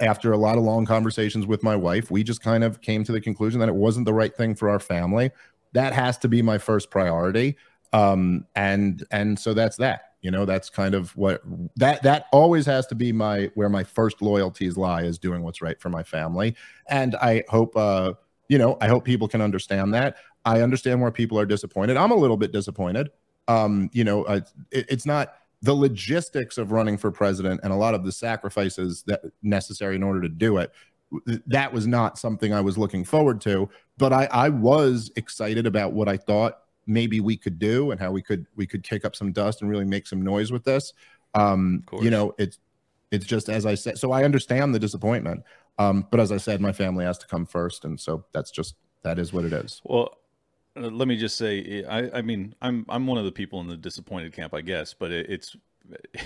After 0.01 0.33
a 0.33 0.37
lot 0.37 0.59
of 0.59 0.64
long 0.64 0.87
conversations 0.87 1.46
with 1.46 1.62
my 1.62 1.77
wife, 1.77 2.11
we 2.11 2.22
just 2.22 2.42
kind 2.42 2.64
of 2.64 2.81
came 2.81 3.05
to 3.05 3.12
the 3.12 3.20
conclusion 3.20 3.61
that 3.61 3.68
it 3.68 3.75
wasn't 3.75 4.07
the 4.07 4.14
right 4.14 4.35
thing 4.35 4.55
for 4.55 4.70
our 4.70 4.79
family. 4.79 5.31
That 5.72 5.92
has 5.92 6.18
to 6.18 6.29
be 6.29 6.40
my 6.40 6.59
first 6.59 6.90
priority. 6.90 7.57
Um, 7.92 8.46
and 8.55 9.05
and 9.11 9.38
so 9.38 9.55
that's 9.55 9.77
that 9.77 10.12
you 10.22 10.30
know 10.30 10.44
that's 10.44 10.70
kind 10.70 10.94
of 10.94 11.14
what 11.16 11.42
that 11.76 12.02
that 12.02 12.26
always 12.32 12.64
has 12.64 12.87
to 12.87 12.94
be 12.94 13.12
my 13.12 13.50
where 13.54 13.68
my 13.68 13.85
first 13.85 14.22
loyalties 14.22 14.76
lie 14.76 15.02
is 15.02 15.18
doing 15.18 15.42
what's 15.42 15.61
right 15.61 15.80
for 15.80 15.90
my 15.90 16.02
family. 16.02 16.56
And 16.88 17.16
i 17.16 17.44
hope 17.48 17.76
uh 17.76 18.14
you 18.48 18.56
know 18.56 18.78
i 18.80 18.88
hope 18.88 19.04
people 19.04 19.28
can 19.28 19.42
understand 19.42 19.92
that. 19.94 20.16
I 20.44 20.62
understand 20.62 21.00
where 21.00 21.11
people 21.11 21.38
are 21.38 21.46
disappointed. 21.46 21.96
I'm 21.96 22.12
a 22.12 22.16
little 22.16 22.37
bit 22.37 22.52
disappointed. 22.52 23.11
Um 23.48 23.90
you 23.92 24.04
know 24.04 24.22
uh, 24.24 24.40
it, 24.70 24.87
it's 24.88 25.06
not 25.06 25.35
the 25.61 25.74
logistics 25.74 26.58
of 26.58 26.72
running 26.72 26.96
for 26.96 27.11
president 27.11 27.61
and 27.62 27.72
a 27.72 27.76
lot 27.76 27.94
of 27.94 28.04
the 28.04 28.11
sacrifices 28.11 29.04
that 29.06 29.22
necessary 29.42 29.94
in 29.96 30.02
order 30.02 30.20
to 30.20 30.28
do 30.28 30.58
it 30.58 30.72
that 31.46 31.72
was 31.72 31.87
not 31.87 32.18
something 32.18 32.54
i 32.54 32.61
was 32.61 32.78
looking 32.78 33.04
forward 33.04 33.40
to. 33.40 33.68
But 33.98 34.12
i 34.12 34.24
i 34.26 34.48
was 34.48 35.11
excited 35.16 35.66
about 35.66 35.92
what 35.92 36.08
i 36.08 36.16
thought 36.16 36.58
maybe 36.87 37.21
we 37.21 37.37
could 37.37 37.59
do 37.59 37.90
and 37.90 38.01
how 38.01 38.11
we 38.11 38.23
could 38.23 38.47
we 38.57 38.66
could 38.66 38.83
kick 38.83 39.05
up 39.05 39.14
some 39.14 39.33
dust 39.33 39.61
and 39.61 39.71
really 39.71 39.85
make 39.85 40.07
some 40.07 40.23
noise 40.23 40.51
with 40.53 40.64
this. 40.64 40.92
Um 41.35 41.85
you 42.01 42.11
know 42.11 42.35
it's 42.38 42.59
it's 43.11 43.27
just 43.27 43.49
as 43.49 43.66
i 43.66 43.75
said 43.75 43.99
so 43.99 44.12
i 44.12 44.25
understand 44.25 44.75
the 44.75 44.79
disappointment. 44.79 45.42
Um 45.79 46.07
but 46.11 46.21
as 46.21 46.33
i 46.33 46.37
said 46.37 46.61
my 46.61 46.73
family 46.73 47.05
has 47.05 47.18
to 47.18 47.27
come 47.27 47.47
first. 47.47 47.85
And 47.85 47.99
so 47.99 48.25
that's 48.33 48.51
just 48.51 48.75
that 49.03 49.18
is 49.18 49.33
what 49.33 49.45
it 49.45 49.53
is. 49.53 49.81
Well 49.85 50.18
uh, 50.77 50.88
let 50.88 51.07
me 51.07 51.16
just 51.16 51.37
say 51.37 51.85
i 51.85 52.18
i 52.18 52.23
mean 52.23 52.55
i'm 52.62 52.87
i'm 52.88 53.07
one 53.07 53.18
of 53.18 53.27
the 53.27 53.33
people 53.33 53.61
in 53.61 53.66
the 53.66 53.77
disappointed 53.77 54.33
camp 54.33 54.55
i 54.55 54.62
guess 54.62 54.95
but 54.95 55.11
it, 55.11 55.29
it's 55.29 55.57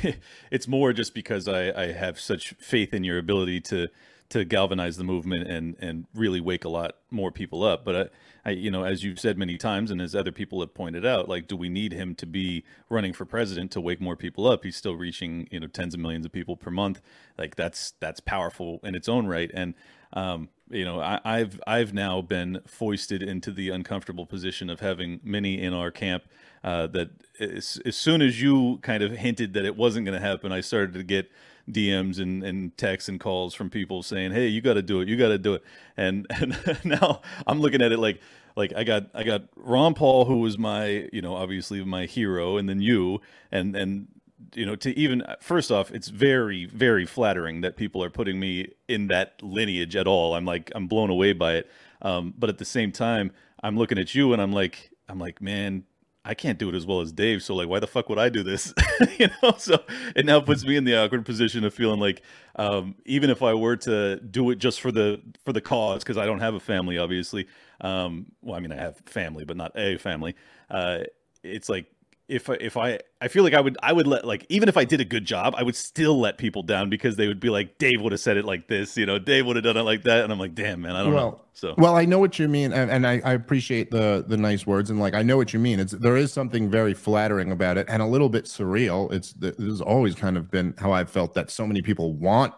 it's 0.52 0.68
more 0.68 0.92
just 0.92 1.14
because 1.14 1.48
i 1.48 1.72
i 1.82 1.90
have 1.90 2.20
such 2.20 2.54
faith 2.60 2.94
in 2.94 3.02
your 3.02 3.18
ability 3.18 3.60
to 3.60 3.88
to 4.28 4.44
galvanize 4.44 4.96
the 4.96 5.04
movement 5.04 5.48
and 5.48 5.76
and 5.78 6.06
really 6.14 6.40
wake 6.40 6.64
a 6.64 6.68
lot 6.68 6.96
more 7.10 7.30
people 7.30 7.62
up 7.62 7.84
but 7.84 7.96
I, 7.96 8.08
I, 8.46 8.50
you 8.50 8.70
know, 8.70 8.84
as 8.84 9.02
you've 9.02 9.18
said 9.18 9.36
many 9.36 9.58
times, 9.58 9.90
and 9.90 10.00
as 10.00 10.14
other 10.14 10.30
people 10.30 10.60
have 10.60 10.72
pointed 10.72 11.04
out, 11.04 11.28
like, 11.28 11.48
do 11.48 11.56
we 11.56 11.68
need 11.68 11.92
him 11.92 12.14
to 12.14 12.26
be 12.26 12.62
running 12.88 13.12
for 13.12 13.24
president 13.24 13.72
to 13.72 13.80
wake 13.80 14.00
more 14.00 14.14
people 14.14 14.46
up? 14.46 14.62
He's 14.62 14.76
still 14.76 14.94
reaching, 14.94 15.48
you 15.50 15.58
know, 15.58 15.66
tens 15.66 15.94
of 15.94 16.00
millions 16.00 16.24
of 16.24 16.30
people 16.30 16.56
per 16.56 16.70
month. 16.70 17.00
Like, 17.36 17.56
that's 17.56 17.94
that's 17.98 18.20
powerful 18.20 18.78
in 18.84 18.94
its 18.94 19.08
own 19.08 19.26
right. 19.26 19.50
And 19.52 19.74
um, 20.12 20.48
you 20.70 20.84
know, 20.84 21.00
I, 21.00 21.20
I've 21.24 21.60
I've 21.66 21.92
now 21.92 22.22
been 22.22 22.60
foisted 22.68 23.20
into 23.20 23.50
the 23.50 23.70
uncomfortable 23.70 24.26
position 24.26 24.70
of 24.70 24.78
having 24.78 25.18
many 25.24 25.60
in 25.60 25.74
our 25.74 25.90
camp 25.90 26.22
uh, 26.62 26.86
that 26.88 27.10
as, 27.40 27.80
as 27.84 27.96
soon 27.96 28.22
as 28.22 28.40
you 28.40 28.78
kind 28.82 29.02
of 29.02 29.10
hinted 29.10 29.54
that 29.54 29.64
it 29.64 29.76
wasn't 29.76 30.06
going 30.06 30.20
to 30.20 30.24
happen, 30.24 30.52
I 30.52 30.60
started 30.60 30.94
to 30.94 31.02
get 31.02 31.32
DMs 31.70 32.20
and, 32.20 32.42
and 32.44 32.76
texts 32.76 33.08
and 33.08 33.18
calls 33.18 33.54
from 33.54 33.70
people 33.70 34.02
saying, 34.02 34.32
"Hey, 34.32 34.48
you 34.48 34.60
got 34.60 34.74
to 34.74 34.82
do 34.82 35.00
it. 35.00 35.08
You 35.08 35.16
got 35.16 35.28
to 35.28 35.38
do 35.38 35.54
it." 35.54 35.64
And 35.96 36.26
and 36.30 36.56
now 36.84 37.22
I'm 37.46 37.60
looking 37.60 37.82
at 37.82 37.92
it 37.92 37.98
like 37.98 38.20
like 38.56 38.72
I 38.74 38.84
got 38.84 39.04
I 39.14 39.22
got 39.22 39.42
Ron 39.56 39.94
Paul, 39.94 40.24
who 40.24 40.38
was 40.38 40.58
my 40.58 41.08
you 41.12 41.22
know 41.22 41.34
obviously 41.34 41.84
my 41.84 42.06
hero, 42.06 42.56
and 42.56 42.68
then 42.68 42.80
you, 42.80 43.20
and 43.52 43.76
and 43.76 44.08
you 44.54 44.64
know 44.64 44.76
to 44.76 44.98
even 44.98 45.22
first 45.40 45.70
off, 45.70 45.90
it's 45.90 46.08
very 46.08 46.64
very 46.64 47.04
flattering 47.04 47.60
that 47.60 47.76
people 47.76 48.02
are 48.02 48.10
putting 48.10 48.40
me 48.40 48.72
in 48.88 49.08
that 49.08 49.42
lineage 49.42 49.96
at 49.96 50.06
all. 50.06 50.34
I'm 50.34 50.44
like 50.44 50.72
I'm 50.74 50.86
blown 50.86 51.10
away 51.10 51.32
by 51.32 51.54
it. 51.54 51.70
Um, 52.02 52.34
but 52.38 52.50
at 52.50 52.58
the 52.58 52.64
same 52.64 52.92
time, 52.92 53.32
I'm 53.62 53.76
looking 53.76 53.98
at 53.98 54.14
you 54.14 54.32
and 54.32 54.40
I'm 54.40 54.52
like 54.52 54.90
I'm 55.08 55.18
like 55.18 55.40
man, 55.42 55.84
I 56.26 56.34
can't 56.34 56.58
do 56.58 56.68
it 56.68 56.74
as 56.74 56.84
well 56.84 57.00
as 57.00 57.12
Dave, 57.12 57.42
so 57.42 57.54
like, 57.54 57.68
why 57.68 57.78
the 57.78 57.86
fuck 57.86 58.08
would 58.08 58.18
I 58.18 58.28
do 58.28 58.42
this? 58.42 58.74
you 59.18 59.28
know, 59.42 59.54
so 59.58 59.78
it 60.16 60.26
now 60.26 60.40
puts 60.40 60.64
me 60.64 60.76
in 60.76 60.82
the 60.84 60.96
awkward 60.96 61.24
position 61.24 61.64
of 61.64 61.72
feeling 61.72 62.00
like, 62.00 62.22
um, 62.56 62.96
even 63.04 63.30
if 63.30 63.42
I 63.42 63.54
were 63.54 63.76
to 63.76 64.16
do 64.16 64.50
it 64.50 64.56
just 64.56 64.80
for 64.80 64.90
the 64.90 65.20
for 65.44 65.52
the 65.52 65.60
cause, 65.60 66.02
because 66.02 66.18
I 66.18 66.26
don't 66.26 66.40
have 66.40 66.54
a 66.54 66.60
family, 66.60 66.98
obviously. 66.98 67.46
Um, 67.80 68.26
well, 68.42 68.56
I 68.56 68.60
mean, 68.60 68.72
I 68.72 68.76
have 68.76 68.96
family, 69.06 69.44
but 69.44 69.56
not 69.56 69.72
a 69.76 69.98
family. 69.98 70.34
Uh, 70.68 71.04
it's 71.44 71.68
like 71.68 71.86
if 72.28 72.48
if 72.48 72.76
I 72.76 72.98
I 73.20 73.28
feel 73.28 73.44
like 73.44 73.54
I 73.54 73.60
would 73.60 73.78
I 73.82 73.92
would 73.92 74.06
let 74.06 74.24
like 74.24 74.44
even 74.48 74.68
if 74.68 74.76
I 74.76 74.84
did 74.84 75.00
a 75.00 75.04
good 75.04 75.24
job, 75.24 75.54
I 75.56 75.62
would 75.62 75.76
still 75.76 76.18
let 76.18 76.38
people 76.38 76.62
down 76.62 76.90
because 76.90 77.16
they 77.16 77.28
would 77.28 77.38
be 77.38 77.50
like 77.50 77.78
Dave 77.78 78.02
would 78.02 78.12
have 78.12 78.20
said 78.20 78.36
it 78.36 78.44
like 78.44 78.66
this, 78.66 78.96
you 78.96 79.06
know, 79.06 79.18
Dave 79.18 79.46
would 79.46 79.54
have 79.56 79.64
done 79.64 79.76
it 79.76 79.82
like 79.82 80.02
that, 80.04 80.24
and 80.24 80.32
I'm 80.32 80.38
like, 80.38 80.54
damn 80.54 80.80
man, 80.80 80.96
I 80.96 81.04
don't 81.04 81.14
well, 81.14 81.30
know. 81.30 81.40
So 81.52 81.74
well, 81.78 81.94
I 81.94 82.04
know 82.04 82.18
what 82.18 82.38
you 82.38 82.48
mean, 82.48 82.72
and, 82.72 82.90
and 82.90 83.06
I, 83.06 83.20
I 83.24 83.32
appreciate 83.32 83.90
the 83.92 84.24
the 84.26 84.36
nice 84.36 84.66
words, 84.66 84.90
and 84.90 84.98
like 84.98 85.14
I 85.14 85.22
know 85.22 85.36
what 85.36 85.52
you 85.52 85.60
mean. 85.60 85.78
It's 85.78 85.92
there 85.92 86.16
is 86.16 86.32
something 86.32 86.68
very 86.68 86.94
flattering 86.94 87.52
about 87.52 87.78
it, 87.78 87.86
and 87.88 88.02
a 88.02 88.06
little 88.06 88.28
bit 88.28 88.46
surreal. 88.46 89.12
It's 89.12 89.32
this 89.34 89.56
has 89.58 89.80
always 89.80 90.14
kind 90.16 90.36
of 90.36 90.50
been 90.50 90.74
how 90.78 90.92
I've 90.92 91.10
felt 91.10 91.34
that 91.34 91.50
so 91.50 91.66
many 91.66 91.80
people 91.80 92.14
want 92.14 92.54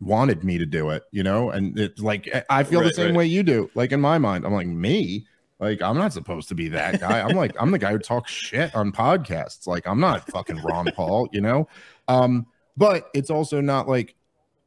wanted 0.00 0.42
me 0.42 0.58
to 0.58 0.66
do 0.66 0.90
it, 0.90 1.04
you 1.12 1.22
know, 1.22 1.50
and 1.50 1.78
it's 1.78 2.00
like 2.00 2.28
I 2.50 2.64
feel 2.64 2.80
right, 2.80 2.88
the 2.88 2.94
same 2.94 3.06
right. 3.08 3.18
way 3.18 3.26
you 3.26 3.44
do. 3.44 3.70
Like 3.76 3.92
in 3.92 4.00
my 4.00 4.18
mind, 4.18 4.44
I'm 4.44 4.52
like 4.52 4.66
me 4.66 5.26
like, 5.62 5.80
I'm 5.80 5.96
not 5.96 6.12
supposed 6.12 6.48
to 6.48 6.56
be 6.56 6.68
that 6.70 7.00
guy. 7.00 7.20
I'm 7.20 7.36
like, 7.36 7.54
I'm 7.58 7.70
the 7.70 7.78
guy 7.78 7.92
who 7.92 7.98
talks 8.00 8.32
shit 8.32 8.74
on 8.74 8.90
podcasts. 8.90 9.68
Like, 9.68 9.86
I'm 9.86 10.00
not 10.00 10.28
fucking 10.28 10.60
Ron 10.60 10.86
Paul, 10.96 11.28
you 11.30 11.40
know? 11.40 11.68
Um, 12.08 12.46
but 12.76 13.08
it's 13.14 13.30
also 13.30 13.60
not 13.60 13.88
like, 13.88 14.16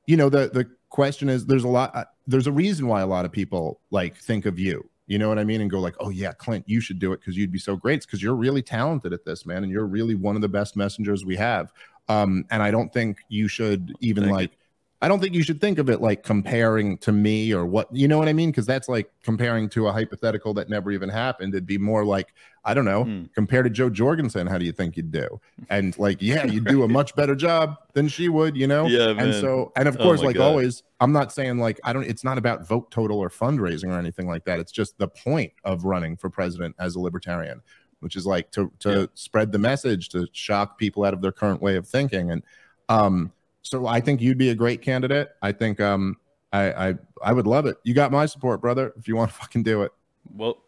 you 0.08 0.16
know, 0.16 0.30
the 0.30 0.50
the 0.54 0.70
question 0.90 1.28
is 1.28 1.46
there's 1.46 1.66
a 1.66 1.68
lot 1.68 1.94
uh, 1.94 2.06
there's 2.28 2.48
a 2.48 2.52
reason 2.52 2.88
why 2.88 3.02
a 3.02 3.08
lot 3.08 3.26
of 3.26 3.32
people 3.34 3.82
like 3.92 4.16
think 4.16 4.46
of 4.46 4.58
you. 4.58 4.90
You 5.08 5.20
know 5.20 5.28
what 5.28 5.38
I 5.38 5.44
mean? 5.44 5.60
And 5.60 5.70
go 5.70 5.82
like, 5.82 5.96
oh 6.00 6.10
yeah, 6.10 6.32
Clint, 6.32 6.64
you 6.68 6.80
should 6.80 6.98
do 6.98 7.12
it 7.12 7.20
because 7.20 7.36
you'd 7.36 7.52
be 7.52 7.60
so 7.60 7.76
great. 7.76 7.98
It's 7.98 8.06
because 8.06 8.24
you're 8.24 8.36
really 8.36 8.62
talented 8.62 9.12
at 9.12 9.26
this, 9.26 9.46
man, 9.46 9.64
and 9.64 9.72
you're 9.72 9.86
really 9.86 10.16
one 10.16 10.36
of 10.36 10.42
the 10.42 10.50
best 10.50 10.78
messengers 10.78 11.26
we 11.26 11.36
have. 11.36 11.74
Um, 12.08 12.46
and 12.52 12.64
I 12.64 12.72
don't 12.72 12.94
think 12.94 13.18
you 13.28 13.50
should 13.50 13.94
even 14.00 14.24
Thank 14.24 14.36
like 14.36 14.52
you 14.52 14.58
I 15.06 15.08
don't 15.08 15.20
think 15.20 15.36
you 15.36 15.44
should 15.44 15.62
think 15.62 15.78
of 15.78 15.88
it 15.88 16.02
like 16.02 16.24
comparing 16.24 16.98
to 16.98 17.12
me 17.12 17.54
or 17.54 17.64
what 17.64 17.88
you 17.96 18.08
know 18.08 18.18
what 18.18 18.28
I 18.28 18.34
mean 18.34 18.50
because 18.50 18.66
that's 18.66 18.90
like 18.90 19.08
comparing 19.22 19.70
to 19.70 19.86
a 19.86 19.92
hypothetical 19.92 20.56
that 20.56 20.68
never 20.68 20.92
even 20.92 21.10
happened. 21.10 21.54
It'd 21.54 21.68
be 21.68 21.78
more 21.78 22.04
like 22.04 22.34
I 22.64 22.74
don't 22.74 22.86
know, 22.86 23.06
mm. 23.06 23.32
compared 23.36 23.66
to 23.66 23.70
Jo 23.70 23.92
Jorgensen, 23.92 24.48
how 24.48 24.58
do 24.58 24.66
you 24.66 24.72
think 24.72 24.98
you'd 24.98 25.12
do? 25.12 25.40
And 25.70 25.96
like, 26.00 26.24
yeah, 26.24 26.46
you'd 26.46 26.66
do 26.66 26.82
a 26.82 26.88
much 26.88 27.16
better 27.16 27.36
job 27.36 27.76
than 27.94 28.08
she 28.08 28.30
would, 28.30 28.58
you 28.58 28.66
know. 28.66 28.88
Yeah, 28.88 29.14
man. 29.14 29.26
And 29.28 29.36
so, 29.36 29.72
and 29.76 29.88
of 29.88 29.96
oh 30.00 30.04
course, 30.04 30.24
like 30.24 30.38
God. 30.38 30.48
always, 30.48 30.82
I'm 31.00 31.12
not 31.12 31.32
saying 31.32 31.60
like 31.60 31.80
I 31.84 31.94
don't. 31.94 32.06
It's 32.06 32.24
not 32.24 32.40
about 32.40 32.68
vote 32.68 32.90
total 32.90 33.20
or 33.20 33.30
fundraising 33.30 33.90
or 33.92 34.00
anything 34.00 34.28
like 34.28 34.46
that. 34.46 34.60
It's 34.60 34.72
just 34.72 34.98
the 34.98 35.08
point 35.08 35.54
of 35.64 35.86
running 35.86 36.18
for 36.18 36.32
president 36.32 36.76
as 36.80 36.96
a 36.96 37.00
libertarian, 37.00 37.62
which 38.00 38.16
is 38.16 38.26
like 38.26 38.50
to 38.54 38.72
to 38.80 39.02
yeah. 39.02 39.06
spread 39.14 39.52
the 39.52 39.60
message 39.60 40.10
to 40.10 40.28
shock 40.32 40.80
people 40.80 41.06
out 41.06 41.14
of 41.14 41.22
their 41.22 41.32
current 41.32 41.62
way 41.62 41.76
of 41.76 41.88
thinking 41.88 42.32
and 42.32 42.42
um 42.90 43.32
so 43.66 43.88
I 43.88 44.00
think 44.00 44.22
you'd 44.22 44.38
be 44.38 44.50
a 44.50 44.56
great 44.56 44.82
candidate. 44.82 45.30
I 45.42 45.52
think 45.52 45.82
um 45.82 46.18
I 46.54 46.90
I 46.90 46.96
I 47.24 47.34
would 47.34 47.48
love 47.48 47.66
it. 47.66 47.78
You 47.84 47.94
got 47.94 48.12
my 48.12 48.26
support, 48.28 48.62
brother. 48.62 48.94
If 48.98 49.08
you 49.08 49.16
want 49.16 49.32
to 49.32 49.38
fucking 49.38 49.64
do 49.64 49.82
it. 49.82 49.92
Well, 50.32 50.64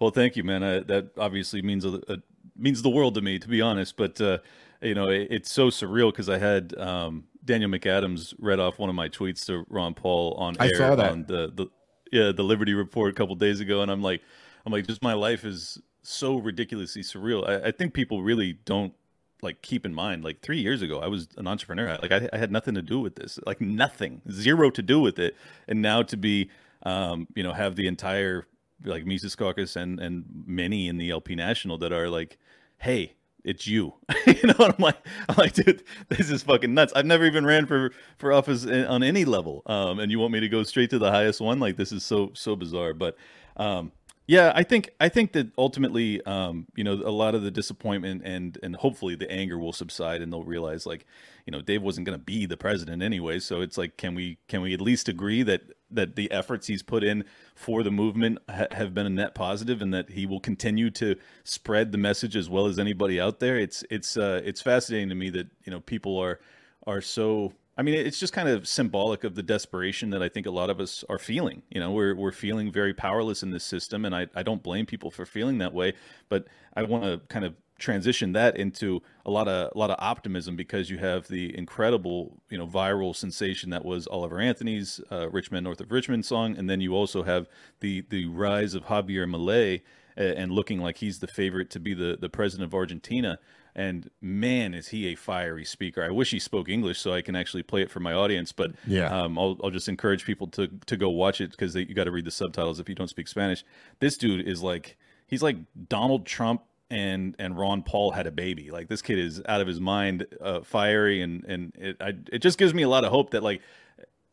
well, 0.00 0.10
thank 0.10 0.36
you, 0.36 0.44
man. 0.44 0.62
I, 0.62 0.80
that 0.80 1.10
obviously 1.18 1.60
means 1.62 1.84
a, 1.84 2.00
a, 2.08 2.18
means 2.56 2.82
the 2.82 2.90
world 2.90 3.14
to 3.16 3.20
me, 3.20 3.38
to 3.38 3.48
be 3.48 3.60
honest. 3.60 3.96
But 3.96 4.20
uh, 4.20 4.38
you 4.80 4.94
know, 4.94 5.08
it, 5.08 5.28
it's 5.30 5.52
so 5.52 5.68
surreal 5.68 6.10
because 6.10 6.28
I 6.28 6.38
had 6.38 6.76
um, 6.78 7.24
Daniel 7.44 7.70
McAdams 7.70 8.34
read 8.38 8.60
off 8.60 8.78
one 8.78 8.88
of 8.88 8.94
my 8.94 9.08
tweets 9.08 9.44
to 9.46 9.66
Ron 9.68 9.92
Paul 9.92 10.34
on 10.34 10.56
I 10.58 10.68
air 10.68 10.82
on 10.82 11.24
the 11.28 11.52
the 11.54 11.66
yeah 12.10 12.32
the 12.32 12.44
Liberty 12.44 12.72
Report 12.72 13.12
a 13.12 13.14
couple 13.14 13.34
days 13.34 13.60
ago, 13.60 13.82
and 13.82 13.90
I'm 13.90 14.02
like, 14.02 14.22
I'm 14.64 14.72
like, 14.72 14.86
just 14.86 15.02
my 15.02 15.12
life 15.12 15.44
is 15.44 15.78
so 16.02 16.38
ridiculously 16.38 17.02
surreal. 17.02 17.46
I, 17.46 17.68
I 17.68 17.70
think 17.72 17.92
people 17.92 18.22
really 18.22 18.54
don't 18.64 18.94
like 19.42 19.62
keep 19.62 19.86
in 19.86 19.94
mind 19.94 20.24
like 20.24 20.40
three 20.40 20.60
years 20.60 20.82
ago 20.82 21.00
i 21.00 21.06
was 21.06 21.28
an 21.36 21.46
entrepreneur. 21.46 21.98
Like 22.00 22.12
I, 22.12 22.28
I, 22.32 22.38
had 22.38 22.50
nothing 22.50 22.74
to 22.74 22.82
do 22.82 23.00
with 23.00 23.16
this 23.16 23.38
like 23.46 23.60
nothing 23.60 24.22
zero 24.30 24.70
to 24.70 24.82
do 24.82 25.00
with 25.00 25.18
it. 25.18 25.36
And 25.66 25.82
now 25.82 26.02
to 26.02 26.16
be 26.16 26.50
um 26.82 27.26
you 27.34 27.42
know 27.42 27.52
have 27.52 27.76
the 27.76 27.86
entire 27.86 28.46
like 28.84 29.04
mises 29.04 29.34
caucus 29.34 29.76
and 29.76 29.98
and 30.00 30.24
many 30.46 30.88
in 30.88 30.96
the 30.98 31.10
lp 31.10 31.34
national 31.34 31.78
that 31.78 31.92
are 31.92 32.08
like 32.08 32.38
hey 32.78 33.14
it's 33.44 33.66
you. 33.66 33.94
You 34.26 34.48
know 34.48 34.66
i'm 34.66 34.74
like 34.78 34.98
i'm 35.28 35.36
like 35.36 35.54
dude 35.54 35.82
this 36.08 36.30
is 36.30 36.42
fucking 36.42 36.74
nuts. 36.74 36.92
I've 36.94 37.06
never 37.06 37.24
even 37.24 37.46
ran 37.46 37.66
for 37.66 37.92
for 38.18 38.32
office 38.32 38.66
on 38.66 39.02
any 39.02 39.24
level. 39.24 39.62
Um 39.66 39.98
and 40.00 40.10
you 40.10 40.18
want 40.18 40.32
me 40.32 40.40
to 40.40 40.48
go 40.48 40.62
straight 40.62 40.90
to 40.90 40.98
the 40.98 41.10
highest 41.10 41.40
one? 41.40 41.58
Like 41.58 41.76
this 41.76 41.92
is 41.92 42.04
so 42.04 42.30
so 42.34 42.56
bizarre. 42.56 42.94
But 42.94 43.16
um 43.56 43.92
yeah, 44.28 44.52
I 44.54 44.62
think 44.62 44.90
I 45.00 45.08
think 45.08 45.32
that 45.32 45.48
ultimately, 45.56 46.22
um, 46.26 46.66
you 46.76 46.84
know, 46.84 46.92
a 46.92 47.10
lot 47.10 47.34
of 47.34 47.42
the 47.42 47.50
disappointment 47.50 48.20
and 48.26 48.58
and 48.62 48.76
hopefully 48.76 49.14
the 49.14 49.28
anger 49.30 49.58
will 49.58 49.72
subside, 49.72 50.20
and 50.20 50.30
they'll 50.30 50.44
realize 50.44 50.84
like, 50.84 51.06
you 51.46 51.50
know, 51.50 51.62
Dave 51.62 51.80
wasn't 51.82 52.06
going 52.06 52.18
to 52.18 52.22
be 52.22 52.44
the 52.44 52.58
president 52.58 53.02
anyway. 53.02 53.38
So 53.38 53.62
it's 53.62 53.78
like, 53.78 53.96
can 53.96 54.14
we 54.14 54.36
can 54.46 54.60
we 54.60 54.74
at 54.74 54.82
least 54.82 55.08
agree 55.08 55.42
that 55.44 55.62
that 55.90 56.14
the 56.14 56.30
efforts 56.30 56.66
he's 56.66 56.82
put 56.82 57.02
in 57.02 57.24
for 57.54 57.82
the 57.82 57.90
movement 57.90 58.38
ha- 58.50 58.66
have 58.72 58.92
been 58.92 59.06
a 59.06 59.10
net 59.10 59.34
positive, 59.34 59.80
and 59.80 59.94
that 59.94 60.10
he 60.10 60.26
will 60.26 60.40
continue 60.40 60.90
to 60.90 61.16
spread 61.42 61.90
the 61.90 61.98
message 61.98 62.36
as 62.36 62.50
well 62.50 62.66
as 62.66 62.78
anybody 62.78 63.18
out 63.18 63.40
there? 63.40 63.58
It's 63.58 63.82
it's 63.88 64.18
uh, 64.18 64.42
it's 64.44 64.60
fascinating 64.60 65.08
to 65.08 65.14
me 65.14 65.30
that 65.30 65.46
you 65.64 65.72
know 65.72 65.80
people 65.80 66.18
are 66.18 66.38
are 66.86 67.00
so 67.00 67.54
I 67.78 67.82
mean, 67.82 67.94
it's 67.94 68.18
just 68.18 68.32
kind 68.32 68.48
of 68.48 68.66
symbolic 68.66 69.22
of 69.22 69.36
the 69.36 69.42
desperation 69.42 70.10
that 70.10 70.20
I 70.20 70.28
think 70.28 70.46
a 70.46 70.50
lot 70.50 70.68
of 70.68 70.80
us 70.80 71.04
are 71.08 71.18
feeling. 71.18 71.62
You 71.70 71.78
know, 71.78 71.92
we're 71.92 72.16
we're 72.16 72.32
feeling 72.32 72.72
very 72.72 72.92
powerless 72.92 73.44
in 73.44 73.52
this 73.52 73.62
system, 73.62 74.04
and 74.04 74.14
I, 74.14 74.26
I 74.34 74.42
don't 74.42 74.64
blame 74.64 74.84
people 74.84 75.12
for 75.12 75.24
feeling 75.24 75.58
that 75.58 75.72
way. 75.72 75.92
But 76.28 76.48
I 76.74 76.82
want 76.82 77.04
to 77.04 77.20
kind 77.28 77.44
of 77.44 77.54
transition 77.78 78.32
that 78.32 78.56
into 78.56 79.00
a 79.24 79.30
lot 79.30 79.46
of 79.46 79.70
a 79.72 79.78
lot 79.78 79.90
of 79.90 79.96
optimism 80.00 80.56
because 80.56 80.90
you 80.90 80.98
have 80.98 81.28
the 81.28 81.56
incredible 81.56 82.42
you 82.50 82.58
know 82.58 82.66
viral 82.66 83.14
sensation 83.14 83.70
that 83.70 83.84
was 83.84 84.08
Oliver 84.08 84.40
Anthony's 84.40 85.00
uh, 85.12 85.30
"Rich 85.30 85.52
Man 85.52 85.62
North 85.62 85.80
of 85.80 85.92
Richmond" 85.92 86.26
song, 86.26 86.58
and 86.58 86.68
then 86.68 86.80
you 86.80 86.94
also 86.96 87.22
have 87.22 87.46
the 87.78 88.04
the 88.10 88.26
rise 88.26 88.74
of 88.74 88.86
Javier 88.86 89.30
Milei 89.30 89.82
and 90.16 90.50
looking 90.50 90.80
like 90.80 90.96
he's 90.96 91.20
the 91.20 91.28
favorite 91.28 91.70
to 91.70 91.78
be 91.78 91.94
the 91.94 92.18
the 92.20 92.28
president 92.28 92.66
of 92.66 92.74
Argentina 92.74 93.38
and 93.74 94.10
man 94.20 94.74
is 94.74 94.88
he 94.88 95.06
a 95.08 95.14
fiery 95.14 95.64
speaker. 95.64 96.02
I 96.02 96.10
wish 96.10 96.30
he 96.30 96.38
spoke 96.38 96.68
english 96.68 97.00
so 97.00 97.12
i 97.12 97.22
can 97.22 97.36
actually 97.36 97.62
play 97.62 97.82
it 97.82 97.90
for 97.90 98.00
my 98.00 98.12
audience 98.12 98.52
but 98.52 98.72
yeah. 98.86 99.06
um, 99.06 99.38
I'll, 99.38 99.56
I'll 99.62 99.70
just 99.70 99.88
encourage 99.88 100.24
people 100.24 100.46
to 100.48 100.68
to 100.86 100.96
go 100.96 101.08
watch 101.08 101.40
it 101.40 101.50
because 101.50 101.74
you 101.74 101.94
got 101.94 102.04
to 102.04 102.10
read 102.10 102.24
the 102.24 102.30
subtitles 102.30 102.80
if 102.80 102.88
you 102.88 102.94
don't 102.94 103.08
speak 103.08 103.28
spanish. 103.28 103.64
This 104.00 104.16
dude 104.16 104.46
is 104.46 104.62
like 104.62 104.96
he's 105.26 105.42
like 105.42 105.56
donald 105.88 106.26
trump 106.26 106.62
and 106.90 107.34
and 107.38 107.58
ron 107.58 107.82
paul 107.82 108.12
had 108.12 108.26
a 108.26 108.30
baby. 108.30 108.70
Like 108.70 108.88
this 108.88 109.02
kid 109.02 109.18
is 109.18 109.42
out 109.46 109.60
of 109.60 109.66
his 109.66 109.80
mind 109.80 110.26
uh, 110.40 110.60
fiery 110.60 111.22
and 111.22 111.44
and 111.44 111.72
it 111.76 111.96
I, 112.00 112.14
it 112.32 112.38
just 112.38 112.58
gives 112.58 112.74
me 112.74 112.82
a 112.82 112.88
lot 112.88 113.04
of 113.04 113.10
hope 113.10 113.30
that 113.30 113.42
like 113.42 113.60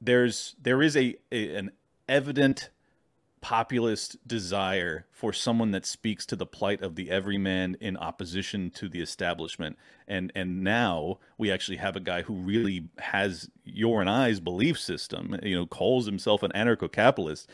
there's 0.02 0.56
there 0.62 0.82
is 0.82 0.95
a, 0.95 1.15
a 1.32 1.56
an 1.56 1.71
evident 2.08 2.69
populist 3.41 4.17
desire 4.28 5.06
for 5.12 5.32
someone 5.32 5.71
that 5.71 5.86
speaks 5.86 6.26
to 6.26 6.36
the 6.36 6.45
plight 6.45 6.82
of 6.82 6.95
the 6.95 7.12
everyman 7.12 7.78
in 7.80 7.95
opposition 7.98 8.71
to 8.71 8.89
the 8.89 9.02
establishment 9.02 9.78
and 10.08 10.32
and 10.36 10.63
now 10.63 11.19
we 11.38 11.52
actually 11.52 11.78
have 11.78 11.95
a 11.95 12.00
guy 12.00 12.24
who 12.24 12.34
really 12.34 12.88
has 12.98 13.50
your 13.63 14.02
and 14.02 14.10
I's 14.10 14.39
belief 14.39 14.80
system 14.80 15.38
you 15.43 15.56
know 15.56 15.67
calls 15.67 16.08
himself 16.08 16.41
an 16.41 16.52
anarcho-capitalist 16.56 17.50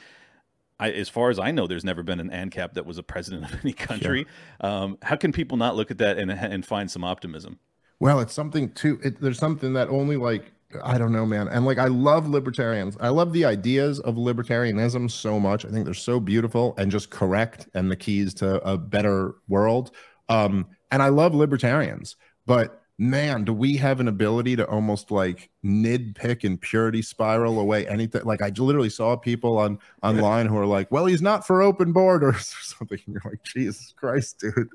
I, 0.80 0.90
as 0.90 1.10
far 1.10 1.30
as 1.30 1.38
I 1.38 1.52
know, 1.52 1.68
there's 1.68 1.86
never 1.86 2.02
been 2.02 2.20
an 2.20 2.32
ANCAP 2.32 2.74
that 2.74 2.88
was 2.88 2.98
a 2.98 3.04
president 3.04 3.54
of 3.54 3.60
any 3.64 3.72
country. 3.72 4.26
Sure. 4.62 4.72
Um, 4.72 4.98
how 5.04 5.16
can 5.16 5.32
people 5.32 5.56
not 5.56 5.76
look 5.76 5.92
at 5.92 6.00
that 6.00 6.18
and 6.18 6.32
and 6.32 6.66
find 6.66 6.90
some 6.90 7.04
optimism? 7.04 7.60
Well, 8.00 8.20
it's 8.20 8.34
something 8.34 8.72
too. 8.72 9.00
It, 9.04 9.22
there's 9.22 9.38
something 9.38 9.74
that 9.74 9.90
only 9.90 10.18
like 10.18 10.52
I 10.84 10.98
don't 10.98 11.12
know, 11.12 11.26
man. 11.26 11.48
And 11.48 11.66
like, 11.66 11.78
I 11.78 11.88
love 11.88 12.28
libertarians. 12.28 12.98
I 13.00 13.10
love 13.10 13.34
the 13.34 13.46
ideas 13.46 14.00
of 14.00 14.16
libertarianism 14.16 15.10
so 15.10 15.40
much. 15.40 15.66
I 15.66 15.70
think 15.70 15.86
they're 15.86 15.94
so 15.94 16.20
beautiful 16.20 16.74
and 16.78 16.92
just 16.92 17.10
correct 17.10 17.68
and 17.74 17.92
the 17.92 17.96
keys 17.96 18.34
to 18.36 18.62
a 18.68 18.78
better 18.78 19.36
world. 19.48 19.92
Um, 20.30 20.68
and 20.92 21.02
I 21.02 21.10
love 21.10 21.34
libertarians, 21.34 22.16
but 22.46 22.81
man, 23.02 23.44
do 23.44 23.52
we 23.52 23.78
have 23.78 24.00
an 24.00 24.08
ability 24.08 24.56
to 24.56 24.68
almost 24.68 25.10
like 25.10 25.50
nitpick 25.66 26.44
and 26.44 26.62
purity 26.62 27.02
spiral 27.02 27.60
away 27.60 27.88
anything? 27.88 28.24
Like 28.26 28.44
I 28.44 28.50
literally 28.50 28.92
saw 28.92 29.16
people 29.16 29.58
on 29.58 29.80
online 30.04 30.46
who 30.46 30.56
are 30.56 30.68
like, 30.68 30.92
"Well, 30.92 31.08
he's 31.08 31.22
not 31.22 31.46
for 31.46 31.64
open 31.64 31.94
borders" 31.94 32.36
or 32.60 32.64
something. 32.64 33.00
And 33.08 33.16
you're 33.16 33.32
like, 33.32 33.42
Jesus 33.44 33.92
Christ, 33.98 34.40
dude! 34.40 34.70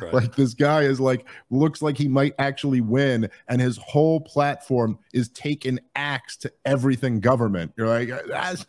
Right. 0.00 0.14
Like 0.14 0.36
this 0.36 0.54
guy 0.54 0.82
is 0.82 1.00
like 1.00 1.26
looks 1.50 1.82
like 1.82 1.98
he 1.98 2.06
might 2.06 2.34
actually 2.38 2.80
win, 2.80 3.28
and 3.48 3.60
his 3.60 3.78
whole 3.78 4.20
platform 4.20 4.96
is 5.12 5.28
taking 5.30 5.80
axe 5.96 6.36
to 6.38 6.52
everything 6.64 7.18
government. 7.18 7.72
You're 7.76 7.88
like, 7.88 8.10
that's 8.28 8.64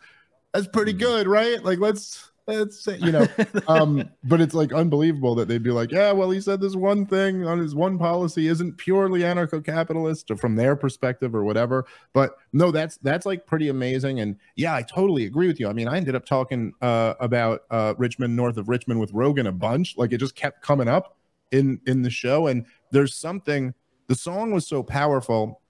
that's 0.55 0.67
pretty 0.67 0.93
mm-hmm. 0.93 0.99
good, 0.99 1.27
right? 1.27 1.63
Like 1.63 1.77
let's 1.77 2.31
it's 2.47 2.85
you 2.87 3.11
know. 3.11 3.27
Um 3.67 4.09
but 4.23 4.41
it's 4.41 4.53
like 4.53 4.73
unbelievable 4.73 5.35
that 5.35 5.47
they'd 5.47 5.63
be 5.63 5.71
like 5.71 5.91
yeah 5.91 6.11
well 6.11 6.29
he 6.29 6.41
said 6.41 6.59
this 6.59 6.75
one 6.75 7.05
thing 7.05 7.45
on 7.45 7.59
his 7.59 7.75
one 7.75 7.97
policy 7.97 8.47
isn't 8.47 8.77
purely 8.77 9.21
anarcho-capitalist 9.21 10.29
or 10.31 10.35
from 10.35 10.55
their 10.55 10.75
perspective 10.75 11.33
or 11.33 11.43
whatever. 11.43 11.85
But 12.13 12.37
no 12.51 12.71
that's 12.71 12.97
that's 12.97 13.25
like 13.25 13.45
pretty 13.45 13.69
amazing. 13.69 14.19
And 14.19 14.37
yeah 14.55 14.75
i 14.75 14.81
totally 14.81 15.25
agree 15.25 15.47
with 15.47 15.59
you. 15.59 15.67
I 15.67 15.73
mean 15.73 15.87
i 15.87 15.97
ended 15.97 16.15
up 16.15 16.25
talking 16.25 16.73
uh 16.81 17.13
about 17.19 17.61
uh 17.71 17.93
rich 17.97 18.19
men 18.19 18.35
north 18.35 18.57
of 18.57 18.67
richmond 18.69 18.99
with 18.99 19.11
rogan 19.13 19.47
a 19.47 19.51
bunch. 19.51 19.97
Like 19.97 20.11
it 20.11 20.17
just 20.17 20.35
kept 20.35 20.61
coming 20.61 20.87
up 20.87 21.17
in 21.51 21.79
in 21.85 22.01
the 22.01 22.09
show. 22.09 22.47
And 22.47 22.65
there's 22.91 23.15
something 23.15 23.73
the 24.07 24.15
song 24.15 24.51
was 24.51 24.67
so 24.67 24.83
powerful 24.83 25.61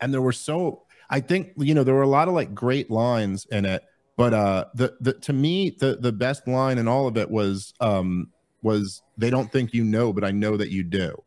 and 0.00 0.12
there 0.12 0.22
were 0.22 0.32
so 0.32 0.82
i 1.10 1.20
think 1.20 1.52
you 1.56 1.74
know 1.74 1.84
there 1.84 1.94
were 1.94 2.02
a 2.02 2.08
lot 2.08 2.28
of 2.28 2.34
like 2.34 2.54
great 2.54 2.90
lines 2.90 3.46
in 3.50 3.64
it 3.64 3.82
but 4.18 4.34
uh, 4.34 4.64
the 4.74 4.96
the 5.00 5.12
to 5.12 5.32
me 5.32 5.70
the 5.70 5.96
the 6.00 6.10
best 6.10 6.48
line 6.48 6.76
in 6.76 6.88
all 6.88 7.06
of 7.06 7.16
it 7.16 7.30
was 7.30 7.72
um 7.80 8.32
was 8.62 9.00
they 9.16 9.30
don't 9.30 9.50
think 9.52 9.72
you 9.72 9.84
know, 9.84 10.12
but 10.12 10.24
I 10.24 10.32
know 10.32 10.56
that 10.56 10.70
you 10.70 10.82
do. 10.82 11.22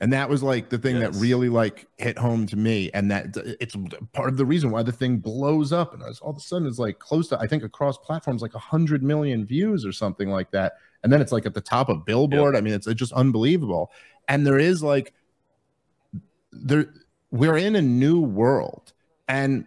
And 0.00 0.12
that 0.12 0.28
was 0.28 0.42
like 0.42 0.70
the 0.70 0.76
thing 0.76 0.96
yes. 0.96 1.14
that 1.14 1.20
really 1.20 1.48
like 1.48 1.86
hit 1.96 2.18
home 2.18 2.46
to 2.48 2.56
me. 2.56 2.90
And 2.92 3.10
that 3.12 3.36
it's 3.60 3.76
part 4.12 4.28
of 4.28 4.36
the 4.36 4.44
reason 4.44 4.72
why 4.72 4.82
the 4.82 4.90
thing 4.90 5.18
blows 5.18 5.72
up. 5.72 5.94
And 5.94 6.02
all 6.02 6.30
of 6.30 6.36
a 6.36 6.40
sudden 6.40 6.66
it's 6.66 6.80
like 6.80 6.98
close 6.98 7.28
to, 7.28 7.38
I 7.38 7.46
think 7.46 7.62
across 7.62 7.96
platforms, 7.96 8.42
like 8.42 8.54
a 8.54 8.58
hundred 8.58 9.04
million 9.04 9.46
views 9.46 9.86
or 9.86 9.92
something 9.92 10.28
like 10.28 10.50
that. 10.50 10.74
And 11.04 11.12
then 11.12 11.22
it's 11.22 11.30
like 11.30 11.46
at 11.46 11.54
the 11.54 11.60
top 11.60 11.88
of 11.88 12.04
Billboard. 12.04 12.54
Yep. 12.54 12.60
I 12.60 12.64
mean, 12.64 12.74
it's, 12.74 12.88
it's 12.88 12.98
just 12.98 13.12
unbelievable. 13.12 13.92
And 14.26 14.44
there 14.44 14.58
is 14.58 14.82
like, 14.82 15.14
there, 16.50 16.92
we're 17.30 17.56
in 17.56 17.76
a 17.76 17.82
new 17.82 18.20
world. 18.20 18.92
And 19.28 19.64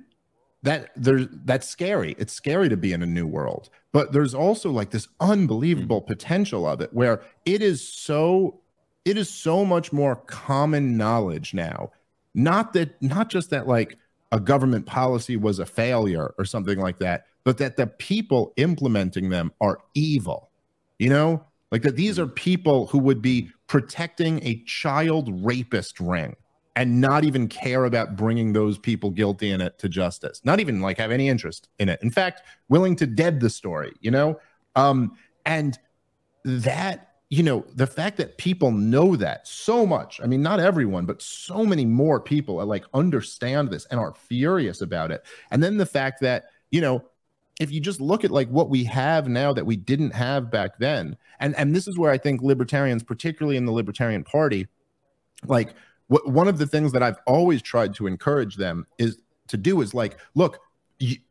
that 0.64 0.90
there's 0.96 1.28
that's 1.46 1.68
scary. 1.68 2.16
It's 2.18 2.34
scary 2.34 2.70
to 2.70 2.78
be 2.78 2.94
in 2.94 3.04
a 3.04 3.08
new 3.08 3.28
world, 3.28 3.70
but 3.92 4.12
there's 4.12 4.34
also 4.34 4.72
like 4.72 4.90
this 4.90 5.08
unbelievable 5.20 6.02
mm-hmm. 6.02 6.12
potential 6.14 6.68
of 6.68 6.82
it 6.82 6.94
where 6.94 7.22
it 7.46 7.62
is 7.62 7.88
so 7.88 8.60
it 9.06 9.18
is 9.18 9.30
so 9.30 9.64
much 9.64 9.94
more 9.94 10.16
common 10.16 10.98
knowledge 10.98 11.54
now. 11.54 11.92
Not 12.34 12.74
that 12.74 13.02
not 13.02 13.30
just 13.30 13.50
that 13.52 13.68
like 13.68 13.98
a 14.32 14.40
government 14.40 14.86
policy 14.86 15.38
was 15.38 15.60
a 15.60 15.66
failure 15.66 16.34
or 16.38 16.46
something 16.46 16.80
like 16.80 17.00
that, 17.00 17.28
but 17.44 17.58
that 17.60 17.78
the 17.78 17.88
people 17.88 18.54
implementing 18.58 19.30
them 19.30 19.52
are 19.62 19.80
evil. 19.94 20.50
You 21.00 21.10
know, 21.10 21.46
like 21.72 21.84
that 21.84 21.96
these 21.96 22.18
are 22.18 22.28
people 22.28 22.88
who 22.88 22.98
would 23.00 23.22
be 23.22 23.50
protecting 23.68 24.44
a 24.44 24.64
child 24.66 25.30
rapist 25.46 26.00
ring 26.00 26.36
and 26.78 27.02
not 27.02 27.24
even 27.24 27.48
care 27.48 27.86
about 27.86 28.16
bringing 28.16 28.54
those 28.54 28.78
people 28.78 29.10
guilty 29.10 29.50
in 29.50 29.62
it 29.62 29.80
to 29.80 29.90
justice. 29.90 30.42
Not 30.44 30.60
even 30.60 30.80
like 30.80 31.00
have 31.00 31.10
any 31.10 31.28
interest 31.28 31.70
in 31.80 31.90
it. 31.90 32.00
In 32.04 32.12
fact 32.12 32.44
willing 32.70 32.96
to 32.98 33.08
dead 33.08 33.40
the 33.40 33.50
story 33.50 33.94
you 34.00 34.12
know? 34.12 34.40
Um 34.76 35.18
and 35.46 35.78
that 36.46 37.16
you 37.30 37.42
know 37.42 37.66
the 37.74 37.88
fact 37.88 38.18
that 38.18 38.38
people 38.38 38.72
know 38.72 39.16
that 39.18 39.46
so 39.46 39.86
much 39.86 40.22
i 40.24 40.26
mean 40.26 40.42
not 40.42 40.62
everyone 40.62 41.06
but 41.06 41.22
so 41.22 41.66
many 41.66 41.84
more 41.84 42.22
people 42.22 42.58
are 42.58 42.66
like 42.66 42.86
understand 42.94 43.70
this 43.70 43.86
and 43.88 44.00
are 44.00 44.14
furious 44.14 44.80
about 44.80 45.12
it. 45.12 45.26
And 45.52 45.62
then 45.62 45.78
the 45.78 45.86
fact 45.86 46.22
that 46.22 46.46
you 46.70 46.80
know 46.80 47.04
if 47.60 47.72
you 47.72 47.80
just 47.82 48.00
look 48.00 48.24
at 48.24 48.30
like 48.30 48.50
what 48.50 48.70
we 48.70 48.84
have 48.84 49.28
now 49.28 49.52
that 49.52 49.66
we 49.66 49.76
didn't 49.76 50.12
have 50.12 50.52
back 50.52 50.78
then 50.78 51.18
and 51.40 51.56
and 51.56 51.76
this 51.76 51.88
is 51.88 51.98
where 51.98 52.12
i 52.12 52.20
think 52.20 52.44
libertarians 52.44 53.02
particularly 53.02 53.58
in 53.58 53.66
the 53.66 53.72
libertarian 53.72 54.24
party 54.24 54.68
like 55.46 55.74
what 56.08 56.28
one 56.28 56.48
of 56.48 56.58
the 56.58 56.68
things 56.68 56.92
that 56.94 57.04
I've 57.04 57.20
always 57.26 57.62
tried 57.62 57.94
to 57.96 58.08
encourage 58.08 58.56
them 58.56 58.88
is 58.98 59.20
to 59.48 59.58
do 59.58 59.82
is 59.82 59.94
like, 59.94 60.18
look, 60.36 60.60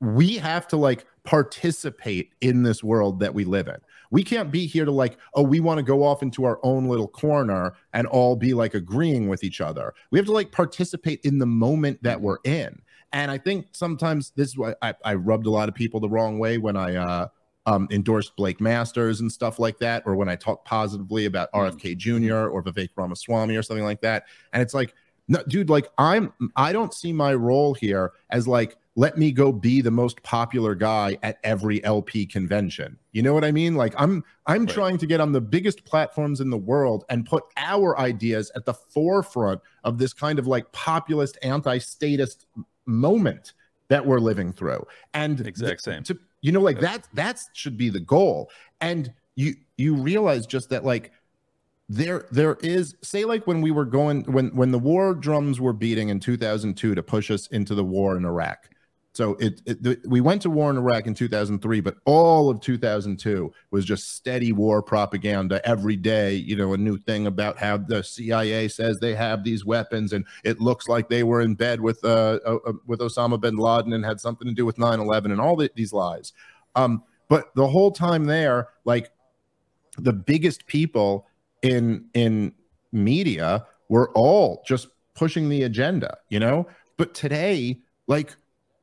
we 0.01 0.37
have 0.37 0.69
to 0.69 0.77
like 0.77 1.07
participate 1.25 2.33
in 2.41 2.63
this 2.63 2.85
world 2.85 3.21
that 3.21 3.35
we 3.35 3.45
live 3.45 3.69
in. 3.69 3.77
We 4.11 4.23
can't 4.23 4.53
be 4.53 4.67
here 4.67 4.85
to 4.85 4.93
like, 4.93 5.19
oh, 5.35 5.43
we 5.43 5.59
want 5.59 5.79
to 5.79 5.83
go 5.83 6.05
off 6.05 6.23
into 6.23 6.45
our 6.45 6.61
own 6.63 6.87
little 6.87 7.09
corner 7.09 7.75
and 7.93 8.07
all 8.07 8.37
be 8.37 8.55
like 8.55 8.75
agreeing 8.75 9.29
with 9.29 9.43
each 9.43 9.61
other. 9.61 9.93
We 10.11 10.19
have 10.19 10.27
to 10.27 10.33
like 10.33 10.53
participate 10.53 11.21
in 11.25 11.39
the 11.39 11.47
moment 11.47 12.03
that 12.03 12.21
we're 12.21 12.39
in. 12.45 12.81
And 13.13 13.31
I 13.31 13.39
think 13.39 13.69
sometimes 13.73 14.33
this 14.37 14.49
is 14.49 14.59
why 14.59 14.75
I, 14.83 14.95
I 15.05 15.15
rubbed 15.15 15.47
a 15.47 15.51
lot 15.51 15.69
of 15.69 15.75
people 15.75 16.01
the 16.01 16.09
wrong 16.09 16.39
way 16.39 16.59
when 16.59 16.77
I 16.77 16.97
uh 16.97 17.29
um, 17.67 17.89
endorsed 17.91 18.37
Blake 18.37 18.61
Masters 18.61 19.21
and 19.21 19.31
stuff 19.31 19.59
like 19.59 19.79
that, 19.79 20.05
or 20.07 20.15
when 20.17 20.29
I 20.29 20.37
talk 20.37 20.65
positively 20.65 21.27
about 21.27 21.53
RFK 21.53 21.97
Jr. 21.97 22.49
or 22.49 22.63
Vivek 22.63 22.91
Ramaswamy 22.97 23.57
or 23.57 23.63
something 23.63 23.85
like 23.85 24.01
that. 24.01 24.27
And 24.53 24.63
it's 24.63 24.75
like, 24.75 24.95
no, 25.29 25.43
dude, 25.49 25.69
like 25.69 25.91
I'm, 25.99 26.33
I 26.55 26.73
don't 26.73 26.95
see 26.95 27.13
my 27.13 27.35
role 27.35 27.75
here 27.75 28.13
as 28.31 28.47
like, 28.47 28.77
let 28.95 29.19
me 29.19 29.31
go 29.33 29.53
be 29.53 29.81
the 29.81 29.91
most 29.91 30.23
popular 30.23 30.75
guy 30.75 31.19
at 31.23 31.39
every 31.45 31.85
LP 31.85 32.25
convention. 32.25 32.97
You 33.13 33.23
know 33.23 33.35
what 33.35 33.45
I 33.45 33.51
mean? 33.51 33.75
Like 33.75 33.93
I'm, 33.99 34.25
I'm 34.47 34.65
right. 34.65 34.75
trying 34.75 34.99
to 34.99 35.07
get 35.07 35.21
on 35.21 35.33
the 35.33 35.41
biggest 35.41 35.85
platforms 35.85 36.41
in 36.41 36.49
the 36.49 36.57
world 36.57 37.05
and 37.11 37.27
put 37.27 37.45
our 37.57 37.99
ideas 37.99 38.51
at 38.55 38.65
the 38.65 38.73
forefront 38.73 39.61
of 39.85 39.99
this 39.99 40.13
kind 40.13 40.39
of 40.39 40.47
like 40.47 40.71
populist, 40.73 41.37
anti-statist 41.43 42.47
moment 42.87 43.53
that 43.89 44.07
we're 44.07 44.21
living 44.21 44.53
through. 44.53 44.87
And 45.13 45.45
exact 45.47 45.83
same. 45.83 46.03
To, 46.05 46.19
you 46.41 46.53
know, 46.53 46.61
like 46.61 46.81
that 46.81 47.09
that 47.15 47.41
should 47.53 47.77
be 47.77 47.89
the 47.89 48.01
goal. 48.01 48.51
And 48.81 49.13
you 49.35 49.55
you 49.77 49.95
realize 49.95 50.47
just 50.47 50.71
that 50.71 50.85
like 50.85 51.13
there 51.89 52.27
there 52.31 52.57
is 52.63 52.97
say 53.03 53.25
like 53.25 53.47
when 53.47 53.61
we 53.61 53.71
were 53.71 53.85
going 53.85 54.25
when 54.25 54.49
when 54.57 54.73
the 54.73 54.79
war 54.79 55.15
drums 55.15 55.61
were 55.61 55.73
beating 55.73 56.09
in 56.09 56.19
2002 56.19 56.95
to 56.95 57.03
push 57.03 57.31
us 57.31 57.47
into 57.49 57.75
the 57.75 57.85
war 57.85 58.17
in 58.17 58.25
Iraq 58.25 58.69
so 59.17 59.33
it, 59.37 59.63
it 59.65 59.83
the, 59.83 59.99
we 60.07 60.21
went 60.21 60.43
to 60.43 60.51
war 60.51 60.69
in 60.71 60.77
Iraq 60.77 61.07
in 61.07 61.15
2003, 61.15 61.81
but 61.81 61.97
all 62.05 62.51
of 62.51 62.61
2002 62.61 63.51
was 63.71 63.87
just 63.87 64.15
steady 64.15 64.53
war 64.53 64.83
propaganda 64.83 65.67
every 65.67 65.97
day. 65.97 66.35
You 66.35 66.55
know, 66.55 66.75
a 66.75 66.77
new 66.77 66.99
thing 66.99 67.27
about 67.27 67.57
how 67.57 67.79
the 67.79 68.05
CIA 68.05 68.69
says 68.69 68.99
they 68.99 69.15
have 69.15 69.43
these 69.43 69.65
weapons, 69.65 70.13
and 70.13 70.27
it 70.45 70.61
looks 70.61 70.87
like 70.87 71.09
they 71.09 71.23
were 71.23 71.41
in 71.41 71.55
bed 71.55 71.81
with 71.81 72.05
uh, 72.05 72.41
uh, 72.45 72.59
uh 72.67 72.73
with 72.87 73.01
Osama 73.01 73.41
bin 73.41 73.57
Laden 73.57 73.95
and 73.95 74.05
had 74.05 74.21
something 74.21 74.47
to 74.47 74.53
do 74.53 74.67
with 74.67 74.77
9/11 74.77 75.33
and 75.33 75.41
all 75.41 75.57
the, 75.57 75.71
these 75.75 75.95
lies. 75.95 76.35
Um, 76.75 77.03
but 77.31 77.55
the 77.55 77.67
whole 77.67 77.91
time 77.91 78.27
there, 78.27 78.69
like 78.85 79.11
the 79.97 80.13
biggest 80.13 80.67
people 80.67 81.27
in 81.63 82.05
in 82.13 82.53
media 82.93 83.67
were 83.89 84.11
all 84.11 84.63
just 84.67 84.89
pushing 85.15 85.49
the 85.49 85.63
agenda, 85.63 86.19
you 86.29 86.39
know. 86.39 86.69
But 86.99 87.15
today, 87.15 87.81
like 88.07 88.37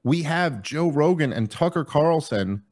we 0.04 0.22
have 0.24 0.62
Joe 0.62 0.90
Rogan 0.90 1.32
and 1.34 1.50
Tucker 1.50 1.86
Carlson 1.86 2.64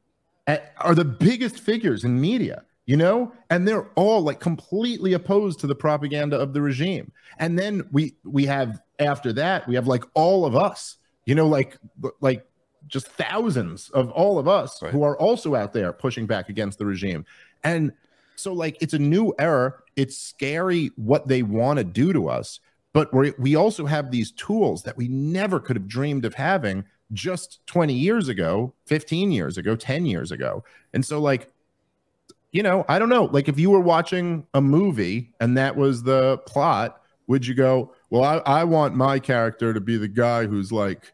at, 0.46 0.74
are 0.78 0.94
the 0.94 1.04
biggest 1.04 1.58
figures 1.58 2.04
in 2.04 2.20
media, 2.20 2.64
you 2.86 2.96
know, 2.96 3.32
and 3.50 3.66
they're 3.66 3.88
all 3.94 4.22
like 4.22 4.40
completely 4.40 5.14
opposed 5.14 5.60
to 5.60 5.66
the 5.66 5.74
propaganda 5.74 6.38
of 6.38 6.52
the 6.52 6.60
regime. 6.60 7.10
And 7.38 7.58
then 7.58 7.88
we 7.90 8.14
we 8.24 8.44
have 8.46 8.80
after 8.98 9.32
that 9.34 9.66
we 9.66 9.74
have 9.74 9.86
like 9.86 10.04
all 10.14 10.44
of 10.44 10.54
us, 10.54 10.96
you 11.24 11.34
know, 11.34 11.46
like 11.46 11.78
like 12.20 12.46
just 12.86 13.06
thousands 13.08 13.88
of 13.90 14.10
all 14.10 14.38
of 14.38 14.48
us 14.48 14.82
right. 14.82 14.92
who 14.92 15.02
are 15.02 15.16
also 15.18 15.54
out 15.54 15.72
there 15.72 15.92
pushing 15.92 16.26
back 16.26 16.48
against 16.48 16.78
the 16.78 16.86
regime. 16.86 17.24
And 17.64 17.92
so 18.36 18.52
like 18.52 18.76
it's 18.80 18.94
a 18.94 18.98
new 18.98 19.32
era. 19.38 19.74
It's 19.96 20.18
scary 20.18 20.90
what 20.96 21.28
they 21.28 21.42
want 21.42 21.78
to 21.78 21.84
do 21.84 22.12
to 22.12 22.28
us, 22.28 22.60
but 22.92 23.14
we 23.14 23.32
we 23.38 23.54
also 23.56 23.86
have 23.86 24.10
these 24.10 24.32
tools 24.32 24.82
that 24.82 24.96
we 24.96 25.08
never 25.08 25.60
could 25.60 25.76
have 25.76 25.86
dreamed 25.88 26.24
of 26.24 26.34
having 26.34 26.84
just 27.12 27.64
20 27.66 27.94
years 27.94 28.28
ago, 28.28 28.74
15 28.86 29.32
years 29.32 29.58
ago, 29.58 29.76
10 29.76 30.06
years 30.06 30.32
ago. 30.32 30.64
And 30.92 31.04
so, 31.04 31.20
like, 31.20 31.52
you 32.52 32.62
know, 32.62 32.84
I 32.88 32.98
don't 32.98 33.08
know. 33.08 33.24
Like, 33.24 33.48
if 33.48 33.58
you 33.58 33.70
were 33.70 33.80
watching 33.80 34.46
a 34.54 34.60
movie 34.60 35.32
and 35.40 35.56
that 35.56 35.76
was 35.76 36.02
the 36.02 36.38
plot, 36.46 37.00
would 37.26 37.46
you 37.46 37.54
go, 37.54 37.94
well, 38.10 38.24
I, 38.24 38.60
I 38.60 38.64
want 38.64 38.94
my 38.94 39.18
character 39.18 39.72
to 39.72 39.80
be 39.80 39.96
the 39.96 40.08
guy 40.08 40.46
who's 40.46 40.70
like 40.70 41.12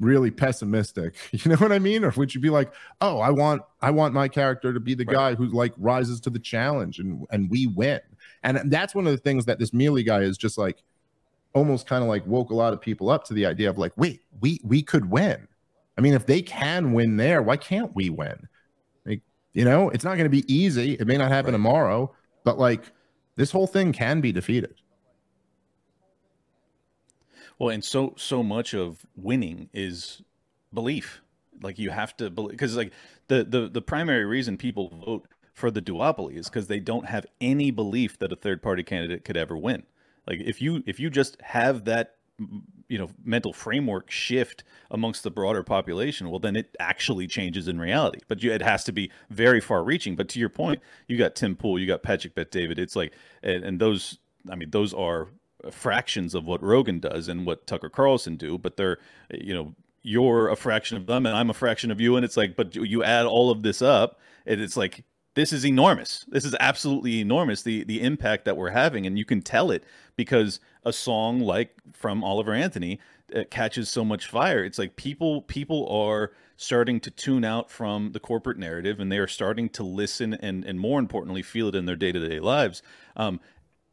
really 0.00 0.30
pessimistic? 0.30 1.14
You 1.32 1.50
know 1.50 1.56
what 1.56 1.72
I 1.72 1.78
mean? 1.78 2.04
Or 2.04 2.10
would 2.16 2.34
you 2.34 2.40
be 2.40 2.50
like, 2.50 2.72
oh, 3.00 3.20
I 3.20 3.30
want 3.30 3.62
I 3.80 3.90
want 3.90 4.14
my 4.14 4.28
character 4.28 4.72
to 4.72 4.80
be 4.80 4.94
the 4.94 5.04
right. 5.04 5.14
guy 5.14 5.34
who 5.34 5.46
like 5.46 5.72
rises 5.76 6.20
to 6.22 6.30
the 6.30 6.38
challenge 6.38 6.98
and 6.98 7.26
and 7.30 7.48
we 7.50 7.66
win. 7.66 8.00
And 8.42 8.70
that's 8.72 8.94
one 8.94 9.06
of 9.06 9.12
the 9.12 9.18
things 9.18 9.44
that 9.44 9.58
this 9.58 9.70
Milei 9.70 10.04
guy 10.04 10.22
is 10.22 10.36
just 10.36 10.58
like 10.58 10.82
almost 11.54 11.86
kind 11.86 12.02
of 12.02 12.08
like 12.08 12.26
woke 12.26 12.50
a 12.50 12.54
lot 12.54 12.72
of 12.72 12.80
people 12.80 13.10
up 13.10 13.24
to 13.24 13.34
the 13.34 13.46
idea 13.46 13.68
of 13.68 13.78
like, 13.78 13.92
wait, 13.96 14.22
we 14.40 14.60
we 14.64 14.82
could 14.82 15.10
win. 15.10 15.46
I 15.96 16.00
mean, 16.00 16.14
if 16.14 16.26
they 16.26 16.42
can 16.42 16.92
win 16.92 17.16
there, 17.16 17.42
why 17.42 17.56
can't 17.56 17.94
we 17.94 18.08
win? 18.10 18.48
Like, 19.04 19.20
you 19.52 19.64
know, 19.64 19.90
it's 19.90 20.04
not 20.04 20.16
going 20.16 20.24
to 20.24 20.30
be 20.30 20.52
easy. 20.52 20.94
It 20.94 21.06
may 21.06 21.16
not 21.16 21.30
happen 21.30 21.52
right. 21.52 21.58
tomorrow, 21.58 22.14
but 22.44 22.58
like 22.58 22.90
this 23.36 23.50
whole 23.50 23.66
thing 23.66 23.92
can 23.92 24.20
be 24.20 24.32
defeated. 24.32 24.74
Well, 27.58 27.70
and 27.70 27.84
so 27.84 28.14
so 28.16 28.42
much 28.42 28.74
of 28.74 29.06
winning 29.16 29.68
is 29.72 30.22
belief. 30.72 31.20
Like 31.62 31.78
you 31.78 31.90
have 31.90 32.16
to 32.16 32.30
believe 32.30 32.52
because 32.52 32.76
like 32.76 32.92
the 33.28 33.44
the 33.44 33.68
the 33.68 33.82
primary 33.82 34.24
reason 34.24 34.56
people 34.56 34.88
vote 35.04 35.28
for 35.54 35.70
the 35.70 35.82
duopoly 35.82 36.36
is 36.36 36.48
because 36.48 36.66
they 36.66 36.80
don't 36.80 37.06
have 37.06 37.26
any 37.40 37.70
belief 37.70 38.18
that 38.18 38.32
a 38.32 38.36
third 38.36 38.62
party 38.62 38.82
candidate 38.82 39.24
could 39.24 39.36
ever 39.36 39.56
win. 39.56 39.84
Like 40.26 40.40
if 40.40 40.62
you 40.62 40.82
if 40.86 41.00
you 41.00 41.10
just 41.10 41.40
have 41.42 41.84
that 41.84 42.16
mm, 42.40 42.62
you 42.88 42.98
know 42.98 43.10
mental 43.24 43.52
framework 43.52 44.10
shift 44.10 44.64
amongst 44.90 45.22
the 45.22 45.30
broader 45.30 45.62
population 45.62 46.28
well 46.28 46.38
then 46.38 46.56
it 46.56 46.76
actually 46.78 47.26
changes 47.26 47.68
in 47.68 47.78
reality. 47.78 48.20
But 48.28 48.42
you, 48.42 48.52
it 48.52 48.62
has 48.62 48.84
to 48.84 48.92
be 48.92 49.10
very 49.30 49.60
far 49.60 49.82
reaching. 49.82 50.16
But 50.16 50.28
to 50.30 50.38
your 50.38 50.48
point 50.48 50.80
you 51.08 51.16
got 51.16 51.34
tim 51.34 51.56
pool 51.56 51.78
you 51.78 51.86
got 51.86 52.02
patrick 52.02 52.34
bet 52.34 52.50
david 52.50 52.78
it's 52.78 52.96
like 52.96 53.12
and, 53.42 53.64
and, 53.64 53.80
those 53.80 54.18
i 54.50 54.54
mean 54.54 54.70
those 54.70 54.92
are 54.94 55.28
fractions 55.70 56.34
of 56.34 56.44
what 56.44 56.62
rogan 56.62 56.98
does 56.98 57.28
and 57.28 57.46
what 57.46 57.66
tucker 57.68 57.88
carlson 57.88 58.36
do 58.36 58.58
but 58.58 58.76
they're 58.76 58.98
you 59.30 59.54
know 59.54 59.74
you're 60.02 60.48
a 60.48 60.56
fraction 60.56 60.96
of 60.96 61.06
them 61.06 61.26
and 61.26 61.36
i'm 61.36 61.50
a 61.50 61.54
fraction 61.54 61.90
of 61.90 62.00
you. 62.00 62.16
And 62.16 62.24
it's 62.24 62.36
like 62.36 62.56
but 62.56 62.74
you 62.74 63.04
add 63.04 63.26
all 63.26 63.50
of 63.50 63.62
this 63.62 63.80
up 63.80 64.18
and 64.46 64.60
it's 64.60 64.76
like 64.76 65.04
this 65.34 65.52
is 65.52 65.64
enormous. 65.64 66.26
This 66.28 66.44
is 66.44 66.54
absolutely 66.60 67.20
enormous. 67.20 67.62
The 67.62 67.84
the 67.84 68.02
impact 68.02 68.44
that 68.44 68.56
we're 68.56 68.70
having, 68.70 69.06
and 69.06 69.18
you 69.18 69.24
can 69.24 69.40
tell 69.40 69.70
it 69.70 69.84
because 70.16 70.60
a 70.84 70.92
song 70.92 71.40
like 71.40 71.74
from 71.92 72.22
Oliver 72.22 72.52
Anthony 72.52 73.00
uh, 73.34 73.44
catches 73.50 73.88
so 73.88 74.04
much 74.04 74.26
fire. 74.26 74.64
It's 74.64 74.78
like 74.78 74.96
people 74.96 75.42
people 75.42 75.88
are 75.88 76.32
starting 76.56 77.00
to 77.00 77.10
tune 77.10 77.44
out 77.44 77.70
from 77.70 78.12
the 78.12 78.20
corporate 78.20 78.58
narrative, 78.58 79.00
and 79.00 79.10
they 79.10 79.18
are 79.18 79.26
starting 79.26 79.68
to 79.70 79.82
listen 79.82 80.34
and 80.34 80.64
and 80.64 80.78
more 80.78 80.98
importantly 80.98 81.42
feel 81.42 81.68
it 81.68 81.74
in 81.74 81.86
their 81.86 81.96
day 81.96 82.12
to 82.12 82.28
day 82.28 82.40
lives. 82.40 82.82
Um, 83.16 83.40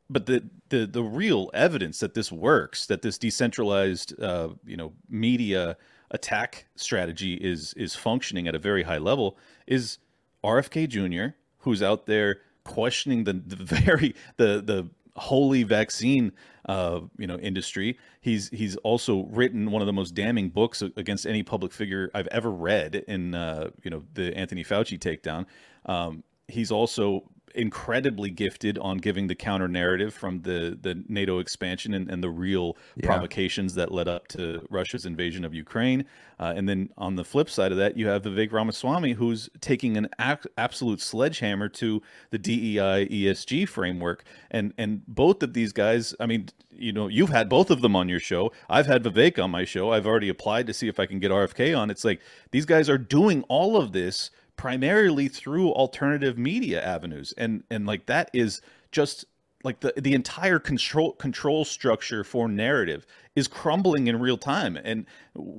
but 0.10 0.26
the, 0.26 0.44
the 0.70 0.86
the 0.86 1.04
real 1.04 1.50
evidence 1.54 2.00
that 2.00 2.16
this 2.16 2.32
works, 2.32 2.86
that 2.88 3.02
this 3.02 3.18
decentralized 3.18 4.20
uh, 4.22 4.50
you 4.66 4.76
know 4.76 4.92
media 5.10 5.78
attack 6.12 6.66
strategy 6.76 7.36
is 7.36 7.74
is 7.76 7.96
functioning 7.96 8.48
at 8.48 8.56
a 8.56 8.60
very 8.60 8.84
high 8.84 8.98
level, 8.98 9.38
is 9.68 10.00
RFK 10.44 10.88
Jr., 10.88 11.36
who's 11.60 11.84
out 11.84 12.06
there 12.06 12.38
questioning 12.64 13.24
the, 13.24 13.34
the 13.34 13.56
very 13.86 14.16
the 14.38 14.62
the 14.62 14.90
holy 15.16 15.64
vaccine 15.64 16.32
uh, 16.68 17.02
you 17.18 17.28
know 17.28 17.38
industry. 17.38 17.98
He's 18.22 18.50
he's 18.50 18.76
also 18.78 19.26
written 19.32 19.72
one 19.72 19.82
of 19.82 19.86
the 19.86 19.94
most 19.94 20.14
damning 20.14 20.50
books 20.50 20.82
against 20.82 21.26
any 21.26 21.44
public 21.44 21.72
figure 21.72 22.10
I've 22.14 22.28
ever 22.28 22.52
read 22.52 22.96
in 22.96 23.36
uh, 23.36 23.70
you 23.84 23.92
know 23.92 24.04
the 24.14 24.36
Anthony 24.36 24.64
Fauci 24.64 24.98
takedown. 24.98 25.46
Um, 25.86 26.24
he's 26.48 26.72
also 26.72 27.30
incredibly 27.56 28.30
gifted 28.30 28.78
on 28.78 28.98
giving 28.98 29.28
the 29.28 29.36
counter 29.36 29.68
narrative 29.68 30.14
from 30.14 30.42
the 30.42 30.78
the 30.82 31.04
NATO 31.08 31.40
expansion 31.40 31.94
and, 31.94 32.10
and 32.10 32.24
the 32.24 32.30
real 32.30 32.78
yeah. 32.96 33.06
provocations 33.06 33.76
that 33.76 33.92
led 33.92 34.08
up 34.08 34.28
to 34.30 34.66
Russia's 34.70 35.06
invasion 35.06 35.46
of 35.46 35.54
Ukraine. 35.54 36.06
Uh, 36.40 36.54
and 36.56 36.70
then 36.70 36.90
on 36.98 37.16
the 37.16 37.24
flip 37.24 37.50
side 37.50 37.72
of 37.72 37.78
that, 37.78 37.98
you 37.98 38.08
have 38.08 38.24
Vivek 38.24 38.52
Ramaswamy, 38.52 39.14
who's 39.14 39.50
taking 39.60 39.98
an 39.98 40.08
ac- 40.20 40.50
absolute 40.58 41.02
sledgehammer 41.02 41.68
to 41.70 42.02
the 42.30 42.38
DEI 42.38 43.08
ESG 43.08 43.68
framework. 43.68 44.24
And 44.50 44.74
and 44.78 45.06
both 45.08 45.44
of 45.44 45.54
these 45.54 45.74
guys, 45.74 46.16
I 46.20 46.26
mean, 46.26 46.50
you 46.72 46.94
know, 46.94 47.08
you've 47.08 47.30
had 47.30 47.50
both 47.50 47.70
of 47.70 47.82
them 47.82 47.96
on 47.96 48.08
your 48.08 48.20
show. 48.20 48.52
I've 48.70 48.88
had 48.88 49.04
Vivek 49.04 49.42
on 49.44 49.52
my 49.52 49.66
show. 49.66 49.92
I've 49.92 50.08
already 50.08 50.30
applied 50.30 50.68
to 50.68 50.74
see 50.74 50.88
if 50.88 51.00
I 51.00 51.06
can 51.06 51.20
get 51.20 51.32
RFK 51.32 51.78
on. 51.78 51.90
It's 51.90 52.06
like 52.06 52.22
these 52.52 52.66
guys 52.66 52.90
are 52.90 52.98
doing 52.98 53.44
all 53.50 53.76
of 53.76 53.92
this 53.92 54.32
primarily 54.60 55.30
through 55.30 55.72
alternative 55.72 56.38
media 56.38 56.84
avenues. 56.84 57.34
And 57.38 57.64
and 57.72 57.86
like 57.86 58.08
that 58.08 58.30
is 58.34 58.60
just 58.92 59.24
like 59.64 59.80
the 59.80 59.94
the 59.96 60.14
entire 60.14 60.60
control 60.60 61.14
control 61.14 61.64
structure 61.64 62.26
for 62.26 62.50
narrative 62.50 63.08
is 63.38 63.48
crumbling 63.48 64.08
in 64.08 64.20
real 64.20 64.38
time. 64.38 64.76
And 64.76 65.06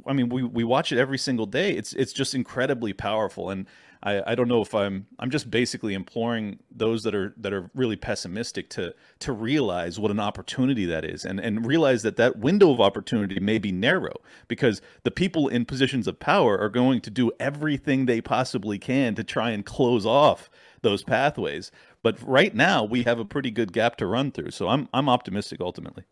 i 0.06 0.12
mean 0.12 0.28
we 0.28 0.42
we 0.42 0.64
watch 0.64 0.92
it 0.92 0.98
every 0.98 1.16
single 1.16 1.46
day. 1.46 1.72
It's 1.72 1.94
it's 1.94 2.12
just 2.12 2.34
incredibly 2.34 2.92
powerful. 2.92 3.48
And 3.48 3.66
I, 4.02 4.32
I 4.32 4.34
don't 4.34 4.48
know 4.48 4.62
if 4.62 4.74
I'm 4.74 5.06
I'm 5.18 5.30
just 5.30 5.50
basically 5.50 5.94
imploring 5.94 6.58
those 6.70 7.02
that 7.02 7.14
are 7.14 7.34
that 7.36 7.52
are 7.52 7.70
really 7.74 7.96
pessimistic 7.96 8.70
to 8.70 8.94
to 9.20 9.32
realize 9.32 9.98
what 9.98 10.10
an 10.10 10.20
opportunity 10.20 10.86
that 10.86 11.04
is 11.04 11.24
and 11.24 11.38
and 11.38 11.66
realize 11.66 12.02
that 12.02 12.16
that 12.16 12.38
window 12.38 12.70
of 12.72 12.80
opportunity 12.80 13.38
may 13.40 13.58
be 13.58 13.72
narrow 13.72 14.14
because 14.48 14.80
the 15.02 15.10
people 15.10 15.48
in 15.48 15.64
positions 15.64 16.06
of 16.06 16.18
power 16.18 16.58
are 16.58 16.70
going 16.70 17.00
to 17.02 17.10
do 17.10 17.30
everything 17.38 18.06
they 18.06 18.20
possibly 18.20 18.78
can 18.78 19.14
to 19.14 19.24
try 19.24 19.50
and 19.50 19.66
close 19.66 20.06
off 20.06 20.48
those 20.82 21.02
pathways. 21.02 21.70
But 22.02 22.18
right 22.26 22.54
now 22.54 22.84
we 22.84 23.02
have 23.02 23.18
a 23.18 23.24
pretty 23.26 23.50
good 23.50 23.72
gap 23.72 23.96
to 23.96 24.06
run 24.06 24.32
through. 24.32 24.52
So 24.52 24.68
I'm 24.68 24.88
I'm 24.94 25.08
optimistic 25.08 25.60
ultimately. 25.60 26.04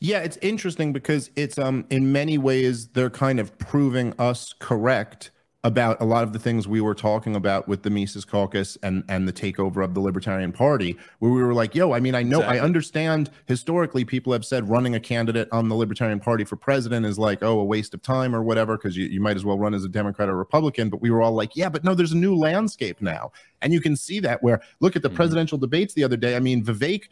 Yeah, 0.00 0.18
it's 0.18 0.38
interesting 0.42 0.92
because 0.92 1.30
it's 1.36 1.58
um 1.58 1.86
in 1.90 2.10
many 2.10 2.38
ways 2.38 2.88
they're 2.88 3.08
kind 3.08 3.38
of 3.38 3.56
proving 3.58 4.14
us 4.18 4.52
correct 4.58 5.30
about 5.66 6.00
a 6.00 6.04
lot 6.04 6.22
of 6.22 6.32
the 6.32 6.38
things 6.38 6.68
we 6.68 6.80
were 6.80 6.94
talking 6.94 7.34
about 7.34 7.66
with 7.66 7.82
the 7.82 7.90
Mises 7.90 8.24
Caucus 8.24 8.78
and 8.84 9.02
and 9.08 9.26
the 9.26 9.32
takeover 9.32 9.84
of 9.84 9.94
the 9.94 10.00
Libertarian 10.00 10.52
Party, 10.52 10.96
where 11.18 11.32
we 11.32 11.42
were 11.42 11.52
like, 11.52 11.74
"Yo, 11.74 11.92
I 11.92 11.98
mean, 11.98 12.14
I 12.14 12.22
know, 12.22 12.38
exactly. 12.38 12.60
I 12.60 12.62
understand. 12.62 13.30
Historically, 13.46 14.04
people 14.04 14.32
have 14.32 14.44
said 14.44 14.70
running 14.70 14.94
a 14.94 15.00
candidate 15.00 15.48
on 15.50 15.68
the 15.68 15.74
Libertarian 15.74 16.20
Party 16.20 16.44
for 16.44 16.54
president 16.54 17.04
is 17.04 17.18
like, 17.18 17.42
oh, 17.42 17.58
a 17.58 17.64
waste 17.64 17.94
of 17.94 18.02
time 18.02 18.34
or 18.34 18.44
whatever, 18.44 18.76
because 18.76 18.96
you, 18.96 19.06
you 19.06 19.20
might 19.20 19.34
as 19.34 19.44
well 19.44 19.58
run 19.58 19.74
as 19.74 19.82
a 19.82 19.88
Democrat 19.88 20.28
or 20.28 20.36
Republican." 20.36 20.88
But 20.88 21.02
we 21.02 21.10
were 21.10 21.20
all 21.20 21.32
like, 21.32 21.56
"Yeah, 21.56 21.68
but 21.68 21.82
no, 21.82 21.96
there's 21.96 22.12
a 22.12 22.16
new 22.16 22.36
landscape 22.36 23.02
now," 23.02 23.32
and 23.60 23.72
you 23.72 23.80
can 23.80 23.96
see 23.96 24.20
that. 24.20 24.44
Where 24.44 24.60
look 24.78 24.94
at 24.94 25.02
the 25.02 25.08
mm-hmm. 25.08 25.16
presidential 25.16 25.58
debates 25.58 25.94
the 25.94 26.04
other 26.04 26.16
day. 26.16 26.36
I 26.36 26.40
mean, 26.40 26.64
Vivek, 26.64 27.08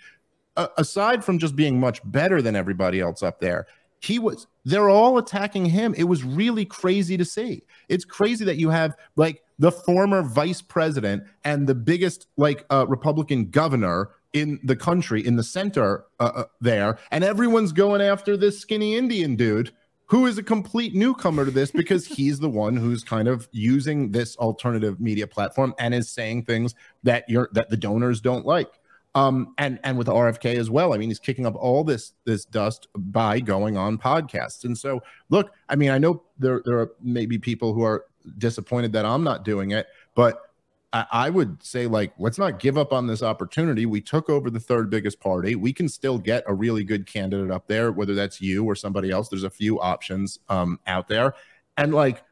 uh, 0.57 0.69
aside 0.79 1.25
from 1.25 1.41
just 1.41 1.57
being 1.57 1.81
much 1.81 2.01
better 2.05 2.41
than 2.41 2.55
everybody 2.55 3.01
else 3.01 3.25
up 3.25 3.41
there 3.41 3.67
he 4.05 4.19
was 4.19 4.47
they're 4.65 4.91
all 4.91 5.19
attacking 5.19 5.67
him. 5.67 5.95
It 5.97 6.05
was 6.05 6.25
really 6.25 6.65
crazy 6.65 7.17
to 7.17 7.25
see. 7.25 7.63
It's 7.89 8.05
crazy 8.05 8.45
that 8.45 8.57
you 8.57 8.71
have 8.71 8.97
like 9.17 9.43
the 9.59 9.73
former 9.73 10.23
vice 10.23 10.63
president 10.63 11.25
and 11.45 11.67
the 11.67 11.75
biggest 11.75 12.27
like 12.37 12.65
uh, 12.71 12.87
republican 12.89 13.51
governor 13.51 14.11
in 14.33 14.59
the 14.65 14.75
country 14.75 15.25
in 15.25 15.37
the 15.37 15.43
center 15.43 16.05
uh, 16.19 16.33
uh, 16.35 16.45
there 16.61 16.99
and 17.13 17.23
everyone's 17.23 17.73
going 17.73 18.01
after 18.01 18.37
this 18.37 18.59
skinny 18.59 18.97
indian 18.97 19.37
dude 19.37 19.71
who 20.07 20.27
is 20.27 20.39
a 20.39 20.43
complete 20.43 20.95
newcomer 20.95 21.45
to 21.45 21.53
this 21.53 21.71
because 21.71 22.05
he's 22.17 22.41
the 22.41 22.49
one 22.49 22.77
who's 22.77 23.05
kind 23.05 23.29
of 23.29 23.49
using 23.53 24.11
this 24.11 24.37
alternative 24.39 25.01
media 25.01 25.27
platform 25.27 25.73
and 25.79 25.95
is 25.95 26.11
saying 26.11 26.43
things 26.45 26.75
that 27.05 27.25
you're 27.29 27.49
that 27.53 27.71
the 27.71 27.77
donors 27.77 28.21
don't 28.21 28.45
like 28.45 28.81
um, 29.15 29.55
and 29.59 29.79
and 29.85 29.97
with 29.97 30.09
RFK 30.09 30.57
as 30.57 30.71
well. 30.71 30.93
I 30.93 30.99
mean, 30.99 31.09
he's 31.09 31.19
kicking 31.19 31.47
up 31.47 31.55
all 31.55 31.85
this 31.85 32.15
this 32.25 32.45
dust 32.45 32.89
by 32.97 33.41
going 33.41 33.77
on 33.77 33.99
podcasts. 33.99 34.65
And 34.65 34.77
so, 34.77 35.03
look, 35.31 35.53
I 35.69 35.77
mean, 35.77 35.91
I 35.91 35.99
know 35.99 36.23
there 36.39 36.63
there 36.65 36.79
are 36.79 36.93
maybe 37.01 37.39
people 37.39 37.73
who 37.75 37.83
are 37.83 38.07
disappointed 38.39 38.93
that 38.93 39.05
I'm 39.05 39.23
not 39.23 39.45
doing 39.45 39.71
it, 39.71 39.87
but 40.15 40.51
I, 40.93 41.07
I 41.13 41.31
would 41.31 41.63
say 41.63 41.87
like 41.87 42.13
let's 42.19 42.39
not 42.39 42.59
give 42.59 42.77
up 42.77 42.93
on 42.93 43.07
this 43.07 43.23
opportunity. 43.23 43.87
We 43.87 44.01
took 44.01 44.29
over 44.29 44.51
the 44.51 44.61
third 44.61 44.91
biggest 44.91 45.21
party. 45.21 45.55
We 45.55 45.73
can 45.73 45.89
still 45.89 46.19
get 46.19 46.43
a 46.49 46.55
really 46.55 46.83
good 46.83 47.07
candidate 47.07 47.53
up 47.53 47.69
there, 47.69 47.93
whether 47.93 48.15
that's 48.15 48.41
you 48.41 48.65
or 48.65 48.75
somebody 48.75 49.11
else. 49.11 49.29
There's 49.29 49.45
a 49.45 49.51
few 49.51 49.81
options 49.81 50.41
um, 50.49 50.81
out 50.89 51.07
there, 51.07 51.35
and 51.77 51.95
like, 51.95 52.25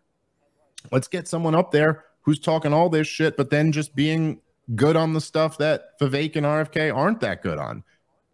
let's 0.90 1.06
get 1.06 1.28
someone 1.28 1.54
up 1.54 1.70
there 1.70 2.06
who's 2.22 2.40
talking 2.40 2.72
all 2.72 2.88
this 2.88 3.06
shit, 3.06 3.36
but 3.36 3.50
then 3.50 3.72
just 3.72 3.94
being 3.94 4.40
good 4.74 4.96
on 4.96 5.12
the 5.12 5.20
stuff 5.20 5.58
that 5.58 5.98
Vivek 6.00 6.36
and 6.36 6.46
RFK 6.46 6.94
aren't 6.94 7.20
that 7.20 7.42
good 7.42 7.58
on. 7.58 7.82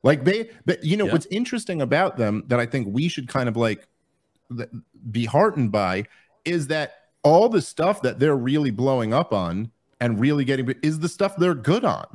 Like 0.03 0.25
they, 0.25 0.51
but 0.65 0.85
you 0.85 0.97
know 0.97 1.07
yeah. 1.07 1.13
what's 1.13 1.27
interesting 1.27 1.83
about 1.83 2.17
them 2.17 2.45
that 2.49 2.61
I 2.61 2.67
think 2.67 2.89
we 2.91 3.09
should 3.09 3.29
kind 3.29 3.49
of 3.49 3.57
like 3.57 3.87
be 5.11 5.25
heartened 5.25 5.73
by 5.73 6.05
is 6.45 6.69
that 6.69 6.95
all 7.23 7.49
the 7.49 7.61
stuff 7.61 8.03
that 8.03 8.19
they're 8.19 8.37
really 8.37 8.71
blowing 8.71 9.13
up 9.13 9.33
on 9.33 9.71
and 10.01 10.21
really 10.21 10.45
getting 10.45 10.73
is 10.83 11.01
the 11.01 11.09
stuff 11.09 11.37
they're 11.37 11.55
good 11.55 11.85
on. 11.85 12.07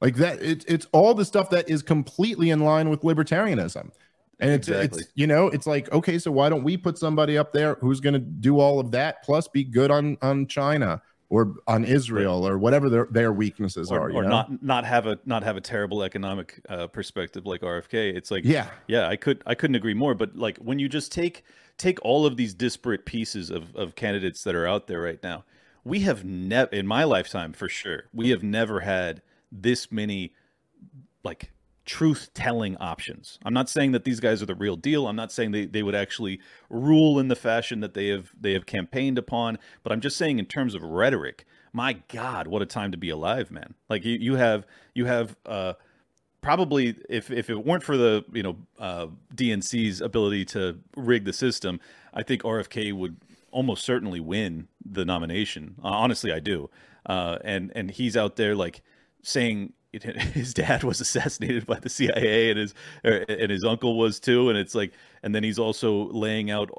Like 0.00 0.16
that, 0.16 0.40
it's 0.42 0.64
it's 0.66 0.86
all 0.92 1.14
the 1.14 1.24
stuff 1.24 1.50
that 1.50 1.68
is 1.68 1.82
completely 1.82 2.50
in 2.50 2.60
line 2.60 2.88
with 2.88 3.00
libertarianism. 3.00 3.90
And 4.38 4.50
it's, 4.50 4.68
exactly. 4.68 5.00
it's 5.00 5.12
you 5.14 5.26
know 5.26 5.48
it's 5.48 5.66
like 5.66 5.90
okay 5.92 6.18
so 6.18 6.30
why 6.30 6.50
don't 6.50 6.62
we 6.62 6.76
put 6.76 6.98
somebody 6.98 7.38
up 7.38 7.54
there 7.54 7.76
who's 7.80 8.00
going 8.00 8.12
to 8.12 8.18
do 8.18 8.60
all 8.60 8.78
of 8.78 8.90
that 8.90 9.24
plus 9.24 9.48
be 9.48 9.64
good 9.64 9.90
on 9.90 10.18
on 10.20 10.46
China 10.46 11.00
or 11.28 11.54
on 11.66 11.84
Israel 11.84 12.46
or 12.46 12.58
whatever 12.58 12.88
their, 12.88 13.06
their 13.10 13.32
weaknesses 13.32 13.90
or, 13.90 14.00
are, 14.00 14.12
or 14.12 14.22
know? 14.22 14.28
not 14.28 14.62
not 14.62 14.84
have 14.84 15.06
a 15.06 15.18
not 15.24 15.42
have 15.42 15.56
a 15.56 15.60
terrible 15.60 16.02
economic 16.02 16.60
uh, 16.68 16.86
perspective 16.86 17.46
like 17.46 17.62
RFK. 17.62 18.14
It's 18.14 18.30
like 18.30 18.44
yeah, 18.44 18.70
yeah, 18.86 19.08
I 19.08 19.16
could 19.16 19.42
I 19.46 19.54
couldn't 19.54 19.76
agree 19.76 19.94
more. 19.94 20.14
But 20.14 20.36
like 20.36 20.58
when 20.58 20.78
you 20.78 20.88
just 20.88 21.10
take 21.10 21.44
take 21.78 21.98
all 22.02 22.26
of 22.26 22.36
these 22.36 22.54
disparate 22.54 23.04
pieces 23.04 23.50
of 23.50 23.74
of 23.74 23.94
candidates 23.94 24.44
that 24.44 24.54
are 24.54 24.66
out 24.66 24.86
there 24.86 25.00
right 25.00 25.22
now, 25.22 25.44
we 25.84 26.00
have 26.00 26.24
never 26.24 26.70
in 26.70 26.86
my 26.86 27.04
lifetime 27.04 27.52
for 27.52 27.68
sure 27.68 28.04
we 28.12 28.30
have 28.30 28.42
never 28.42 28.80
had 28.80 29.22
this 29.50 29.90
many 29.90 30.32
like 31.24 31.50
truth 31.86 32.30
telling 32.34 32.76
options. 32.76 33.38
I'm 33.44 33.54
not 33.54 33.70
saying 33.70 33.92
that 33.92 34.04
these 34.04 34.20
guys 34.20 34.42
are 34.42 34.46
the 34.46 34.54
real 34.54 34.76
deal. 34.76 35.06
I'm 35.06 35.16
not 35.16 35.32
saying 35.32 35.52
they, 35.52 35.64
they 35.64 35.82
would 35.82 35.94
actually 35.94 36.40
rule 36.68 37.18
in 37.18 37.28
the 37.28 37.36
fashion 37.36 37.80
that 37.80 37.94
they 37.94 38.08
have 38.08 38.32
they 38.38 38.52
have 38.52 38.66
campaigned 38.66 39.18
upon, 39.18 39.58
but 39.82 39.92
I'm 39.92 40.00
just 40.00 40.16
saying 40.16 40.38
in 40.38 40.46
terms 40.46 40.74
of 40.74 40.82
rhetoric, 40.82 41.46
my 41.72 41.94
God, 42.08 42.48
what 42.48 42.60
a 42.60 42.66
time 42.66 42.90
to 42.92 42.98
be 42.98 43.08
alive, 43.08 43.50
man. 43.50 43.74
Like 43.88 44.04
you, 44.04 44.18
you 44.20 44.34
have 44.34 44.66
you 44.94 45.06
have 45.06 45.36
uh 45.46 45.74
probably 46.42 46.96
if 47.08 47.30
if 47.30 47.50
it 47.50 47.64
weren't 47.64 47.82
for 47.82 47.96
the 47.96 48.24
you 48.32 48.42
know 48.42 48.56
uh, 48.78 49.06
DNC's 49.34 50.00
ability 50.00 50.44
to 50.46 50.78
rig 50.96 51.24
the 51.24 51.32
system, 51.32 51.80
I 52.12 52.22
think 52.22 52.42
RFK 52.42 52.92
would 52.92 53.16
almost 53.50 53.84
certainly 53.84 54.20
win 54.20 54.68
the 54.84 55.04
nomination. 55.04 55.76
Uh, 55.82 55.88
honestly, 55.88 56.32
I 56.32 56.40
do. 56.40 56.68
Uh, 57.04 57.38
and 57.44 57.72
and 57.74 57.90
he's 57.90 58.16
out 58.16 58.36
there 58.36 58.54
like 58.54 58.82
saying 59.22 59.72
his 59.92 60.54
dad 60.54 60.84
was 60.84 61.00
assassinated 61.00 61.66
by 61.66 61.78
the 61.78 61.88
CIA 61.88 62.50
and 62.50 62.58
his 62.58 62.74
er, 63.04 63.24
and 63.28 63.50
his 63.50 63.64
uncle 63.64 63.98
was 63.98 64.20
too. 64.20 64.48
And 64.48 64.58
it's 64.58 64.74
like 64.74 64.92
and 65.22 65.34
then 65.34 65.42
he's 65.42 65.58
also 65.58 66.10
laying 66.10 66.50
out 66.50 66.70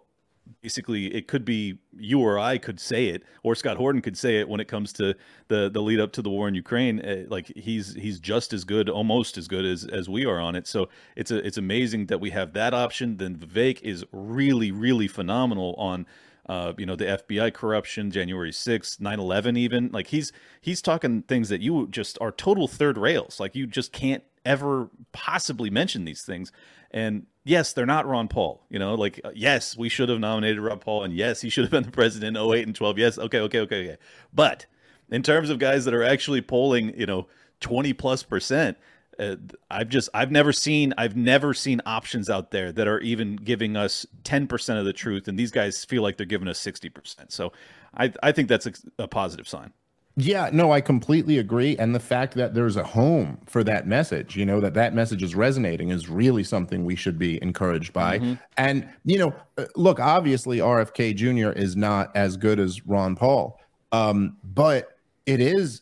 basically 0.62 1.14
it 1.14 1.28
could 1.28 1.45
be 1.45 1.78
you 1.97 2.20
or 2.20 2.39
I 2.39 2.58
could 2.58 2.80
say 2.80 3.08
it 3.08 3.24
or 3.43 3.55
Scott 3.55 3.78
Horton 3.78 4.01
could 4.01 4.18
say 4.18 4.39
it 4.39 4.47
when 4.47 4.60
it 4.60 4.68
comes 4.68 4.93
to 4.93 5.16
the 5.47 5.70
the 5.70 5.82
lead 5.82 5.99
up 5.99 6.12
to 6.14 6.22
the 6.22 6.30
war 6.30 6.47
in 6.47 6.55
Ukraine. 6.55 6.99
Uh, 6.99 7.24
like 7.28 7.47
he's 7.55 7.93
he's 7.95 8.20
just 8.20 8.53
as 8.53 8.64
good 8.64 8.89
almost 8.89 9.38
as 9.38 9.47
good 9.47 9.66
as 9.66 9.86
as 9.86 10.10
we 10.10 10.26
are 10.26 10.39
on 10.39 10.55
it. 10.55 10.68
So 10.68 10.89
it's 11.16 11.32
a 11.32 11.38
it's 11.45 11.58
amazing 11.58 12.08
that 12.08 12.20
we 12.20 12.32
have 12.32 12.53
that 12.53 12.74
option. 12.74 13.18
Then 13.18 13.36
Vivek 13.36 13.82
is 13.82 14.05
really 14.12 14.72
really 14.72 15.08
phenomenal 15.08 15.74
on 15.78 16.05
uh, 16.48 16.74
you 16.78 16.86
know, 16.86 16.95
the 16.95 17.06
FBI 17.06 17.54
corruption, 17.54 18.12
January 18.12 18.52
6th, 18.52 19.00
9/11 19.00 19.58
even. 19.58 19.89
Like 19.91 20.08
he's 20.08 20.32
he's 20.62 20.82
talking 20.82 21.24
things 21.24 21.50
that 21.50 21.62
you 21.62 21.88
just 21.88 22.18
are 22.22 22.32
total 22.32 22.68
third 22.68 22.98
rails. 22.98 23.39
Like 23.39 23.56
you 23.56 23.68
just 23.68 23.91
can't 23.91 24.24
ever 24.45 24.89
possibly 25.12 25.70
mention 25.70 26.06
these 26.06 26.24
things. 26.24 26.52
And 26.91 27.26
yes, 27.43 27.74
they're 27.74 27.86
not 27.86 28.08
Ron 28.08 28.30
Paul, 28.30 28.66
you 28.70 28.80
know, 28.80 28.95
like 28.95 29.20
uh, 29.24 29.32
yes, 29.36 29.78
we 29.78 29.89
should 29.89 30.10
have 30.10 30.20
nominated 30.20 30.62
Ron 30.62 30.80
Paul 30.80 31.04
and 31.04 31.14
yes, 31.14 31.41
he 31.41 31.50
should 31.50 31.66
have 31.66 31.72
been 31.72 31.84
the 31.84 31.91
president 31.91 32.38
in 32.38 32.43
08 32.43 32.66
and 32.66 32.76
12. 32.76 32.98
Yes, 32.98 33.18
okay, 33.18 33.39
okay, 33.39 33.60
okay, 33.60 33.84
okay. 33.84 33.98
But 34.34 34.66
in 35.10 35.22
terms 35.22 35.50
of 35.50 35.60
guys 35.60 35.86
that 35.86 35.93
are 35.93 36.04
actually 36.04 36.41
polling, 36.41 36.98
you 36.98 37.06
know, 37.06 37.28
20 37.60 37.93
plus 37.93 38.24
percent, 38.24 38.78
uh, 39.20 39.36
I've 39.70 39.89
just 39.89 40.09
I've 40.13 40.32
never 40.32 40.53
seen 40.53 40.93
I've 40.97 41.15
never 41.15 41.53
seen 41.53 41.82
options 41.86 42.30
out 42.30 42.51
there 42.51 42.72
that 42.72 42.88
are 42.88 42.99
even 42.99 43.36
giving 43.36 43.76
us 43.76 44.05
10% 44.24 44.80
of 44.80 44.86
the 44.86 44.93
truth 44.93 45.28
and 45.28 45.38
these 45.38 45.51
guys 45.51 45.84
feel 45.86 46.03
like 46.03 46.18
they're 46.18 46.26
giving 46.26 46.47
us 46.47 46.59
60%. 46.63 47.32
So 47.32 47.51
I 47.95 48.11
I 48.24 48.32
think 48.32 48.49
that's 48.49 48.65
a, 48.65 48.74
a 48.99 49.07
positive 49.07 49.47
sign. 49.47 49.74
Yeah, 50.20 50.49
no, 50.51 50.72
I 50.72 50.82
completely 50.82 51.38
agree 51.38 51.78
and 51.78 51.93
the 51.93 51.99
fact 51.99 52.34
that 52.36 52.53
there's 52.53 52.76
a 52.76 52.84
home 52.84 53.39
for 53.45 53.63
that 53.63 53.88
message, 53.88 54.36
you 54.36 54.45
know, 54.45 54.59
that 54.61 54.74
that 54.74 54.93
message 54.93 55.22
is 55.22 55.36
resonating 55.36 55.89
is 55.89 56.09
really 56.09 56.43
something 56.43 56.86
we 56.86 56.95
should 56.95 57.20
be 57.20 57.41
encouraged 57.41 57.93
by. 57.93 58.20
Mm-hmm. 58.20 58.34
And 58.57 58.89
you 59.05 59.20
know, 59.20 59.34
uh, 59.57 59.65
look, 59.76 59.99
obviously 59.99 60.57
RFK 60.57 61.15
Jr. 61.15 61.57
is 61.57 61.76
not 61.76 62.15
as 62.15 62.38
good 62.38 62.59
as 62.59 62.86
Ron 62.86 63.15
Paul. 63.15 63.59
Um, 63.91 64.38
but 64.43 64.97
it 65.26 65.39
is 65.39 65.82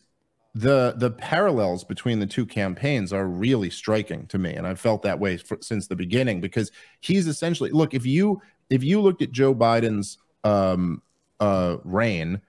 the 0.56 0.94
the 0.96 1.10
parallels 1.10 1.84
between 1.84 2.18
the 2.18 2.26
two 2.26 2.46
campaigns 2.46 3.12
are 3.12 3.26
really 3.26 3.68
striking 3.68 4.26
to 4.26 4.38
me 4.38 4.54
and 4.54 4.66
i've 4.66 4.80
felt 4.80 5.02
that 5.02 5.20
way 5.20 5.36
for, 5.36 5.58
since 5.60 5.86
the 5.86 5.94
beginning 5.94 6.40
because 6.40 6.72
he's 7.00 7.26
essentially 7.26 7.68
look 7.70 7.92
if 7.92 8.06
you 8.06 8.40
if 8.70 8.82
you 8.82 8.98
looked 8.98 9.20
at 9.20 9.30
joe 9.32 9.54
biden's 9.54 10.16
um 10.44 11.02
uh 11.40 11.76
reign 11.84 12.40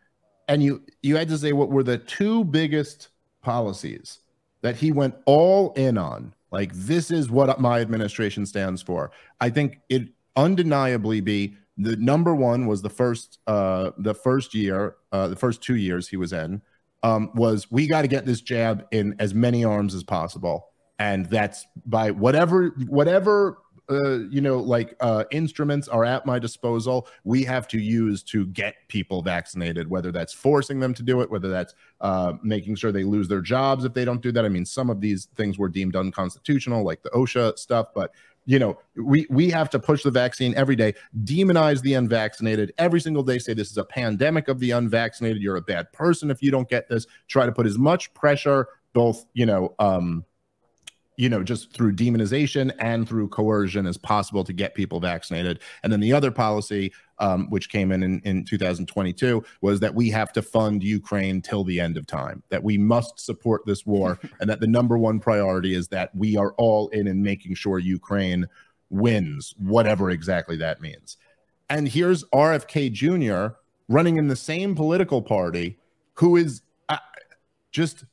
and 0.47 0.63
you 0.63 0.81
you 1.03 1.17
had 1.17 1.27
to 1.27 1.37
say 1.37 1.51
what 1.51 1.69
were 1.69 1.83
the 1.83 1.97
two 1.97 2.45
biggest 2.45 3.09
policies 3.41 4.19
that 4.61 4.77
he 4.77 4.93
went 4.93 5.13
all 5.25 5.73
in 5.73 5.97
on 5.97 6.33
like 6.51 6.71
this 6.73 7.11
is 7.11 7.29
what 7.29 7.59
my 7.59 7.81
administration 7.81 8.45
stands 8.45 8.81
for 8.81 9.11
i 9.41 9.49
think 9.49 9.81
it 9.89 10.03
undeniably 10.37 11.19
be 11.19 11.57
the 11.77 11.97
number 11.97 12.33
one 12.33 12.67
was 12.67 12.81
the 12.81 12.89
first 12.89 13.39
uh 13.47 13.91
the 13.97 14.13
first 14.13 14.55
year 14.55 14.95
uh 15.11 15.27
the 15.27 15.35
first 15.35 15.61
two 15.61 15.75
years 15.75 16.07
he 16.07 16.15
was 16.15 16.31
in 16.31 16.61
um, 17.03 17.31
was 17.35 17.69
we 17.71 17.87
got 17.87 18.01
to 18.01 18.07
get 18.07 18.25
this 18.25 18.41
jab 18.41 18.85
in 18.91 19.15
as 19.19 19.33
many 19.33 19.63
arms 19.63 19.93
as 19.93 20.03
possible, 20.03 20.69
and 20.99 21.25
that's 21.27 21.65
by 21.85 22.11
whatever 22.11 22.69
whatever 22.87 23.59
uh, 23.89 24.19
you 24.29 24.41
know 24.41 24.57
like 24.57 24.95
uh, 24.99 25.23
instruments 25.31 25.87
are 25.87 26.03
at 26.03 26.25
my 26.25 26.39
disposal. 26.39 27.07
We 27.23 27.43
have 27.43 27.67
to 27.69 27.79
use 27.79 28.23
to 28.23 28.47
get 28.47 28.75
people 28.87 29.21
vaccinated, 29.21 29.89
whether 29.89 30.11
that's 30.11 30.33
forcing 30.33 30.79
them 30.79 30.93
to 30.95 31.03
do 31.03 31.21
it, 31.21 31.29
whether 31.29 31.49
that's 31.49 31.75
uh, 32.01 32.33
making 32.43 32.75
sure 32.75 32.91
they 32.91 33.03
lose 33.03 33.27
their 33.27 33.41
jobs 33.41 33.85
if 33.85 33.93
they 33.93 34.05
don't 34.05 34.21
do 34.21 34.31
that. 34.31 34.45
I 34.45 34.49
mean, 34.49 34.65
some 34.65 34.89
of 34.89 34.99
these 34.99 35.25
things 35.35 35.57
were 35.57 35.69
deemed 35.69 35.95
unconstitutional, 35.95 36.83
like 36.83 37.03
the 37.03 37.09
OSHA 37.11 37.57
stuff, 37.59 37.87
but 37.93 38.11
you 38.47 38.59
know, 38.59 38.79
we 38.95 39.27
we 39.29 39.49
have 39.49 39.69
to 39.71 39.77
push 39.77 40.03
the 40.03 40.09
vaccine 40.09 40.55
every 40.55 40.77
day, 40.77 40.93
demonize 41.25 41.81
the 41.81 41.93
unvaccinated 41.95 42.73
every 42.77 43.01
single 43.01 43.21
day, 43.21 43.39
say 43.39 43.53
this 43.53 43.69
is 43.69 43.77
a 43.77 43.83
pandemic 43.83 44.47
of 44.47 44.59
the 44.59 44.71
unvaccinated. 44.71 45.41
You're 45.41 45.57
a 45.57 45.61
bad 45.61 45.91
person 45.91 46.31
if 46.31 46.41
you 46.41 46.49
don't 46.49 46.69
get 46.69 46.87
this. 46.87 47.05
Try 47.27 47.45
to 47.45 47.51
put 47.51 47.65
as 47.65 47.77
much 47.77 48.13
pressure, 48.13 48.69
both 48.93 49.25
you 49.33 49.45
know, 49.45 49.75
um, 49.79 50.23
you 51.17 51.27
know, 51.27 51.43
just 51.43 51.73
through 51.73 51.93
demonization 51.97 52.73
and 52.79 53.07
through 53.07 53.27
coercion 53.27 53.85
as 53.85 53.97
possible 53.97 54.45
to 54.45 54.53
get 54.53 54.75
people 54.75 55.01
vaccinated. 55.01 55.59
And 55.83 55.91
then 55.91 55.99
the 55.99 56.13
other 56.13 56.31
policy, 56.31 56.93
um, 57.19 57.49
which 57.49 57.69
came 57.69 57.91
in, 57.91 58.03
in 58.03 58.21
in 58.23 58.45
2022, 58.45 59.43
was 59.61 59.79
that 59.79 59.93
we 59.93 60.09
have 60.09 60.31
to 60.33 60.41
fund 60.41 60.83
Ukraine 60.83 61.41
till 61.41 61.63
the 61.63 61.79
end 61.79 61.97
of 61.97 62.05
time, 62.05 62.43
that 62.49 62.63
we 62.63 62.77
must 62.77 63.19
support 63.19 63.65
this 63.65 63.85
war, 63.85 64.19
and 64.39 64.49
that 64.49 64.59
the 64.59 64.67
number 64.67 64.97
one 64.97 65.19
priority 65.19 65.73
is 65.73 65.87
that 65.89 66.15
we 66.15 66.37
are 66.37 66.53
all 66.53 66.89
in 66.89 67.07
and 67.07 67.21
making 67.21 67.55
sure 67.55 67.79
Ukraine 67.79 68.45
wins, 68.89 69.53
whatever 69.57 70.09
exactly 70.09 70.57
that 70.57 70.81
means. 70.81 71.17
And 71.69 71.87
here's 71.87 72.23
RFK 72.25 72.91
Jr. 72.91 73.55
running 73.87 74.17
in 74.17 74.27
the 74.27 74.35
same 74.35 74.75
political 74.75 75.21
party 75.21 75.77
who 76.13 76.37
is 76.37 76.61
uh, 76.89 76.97
just 77.71 78.05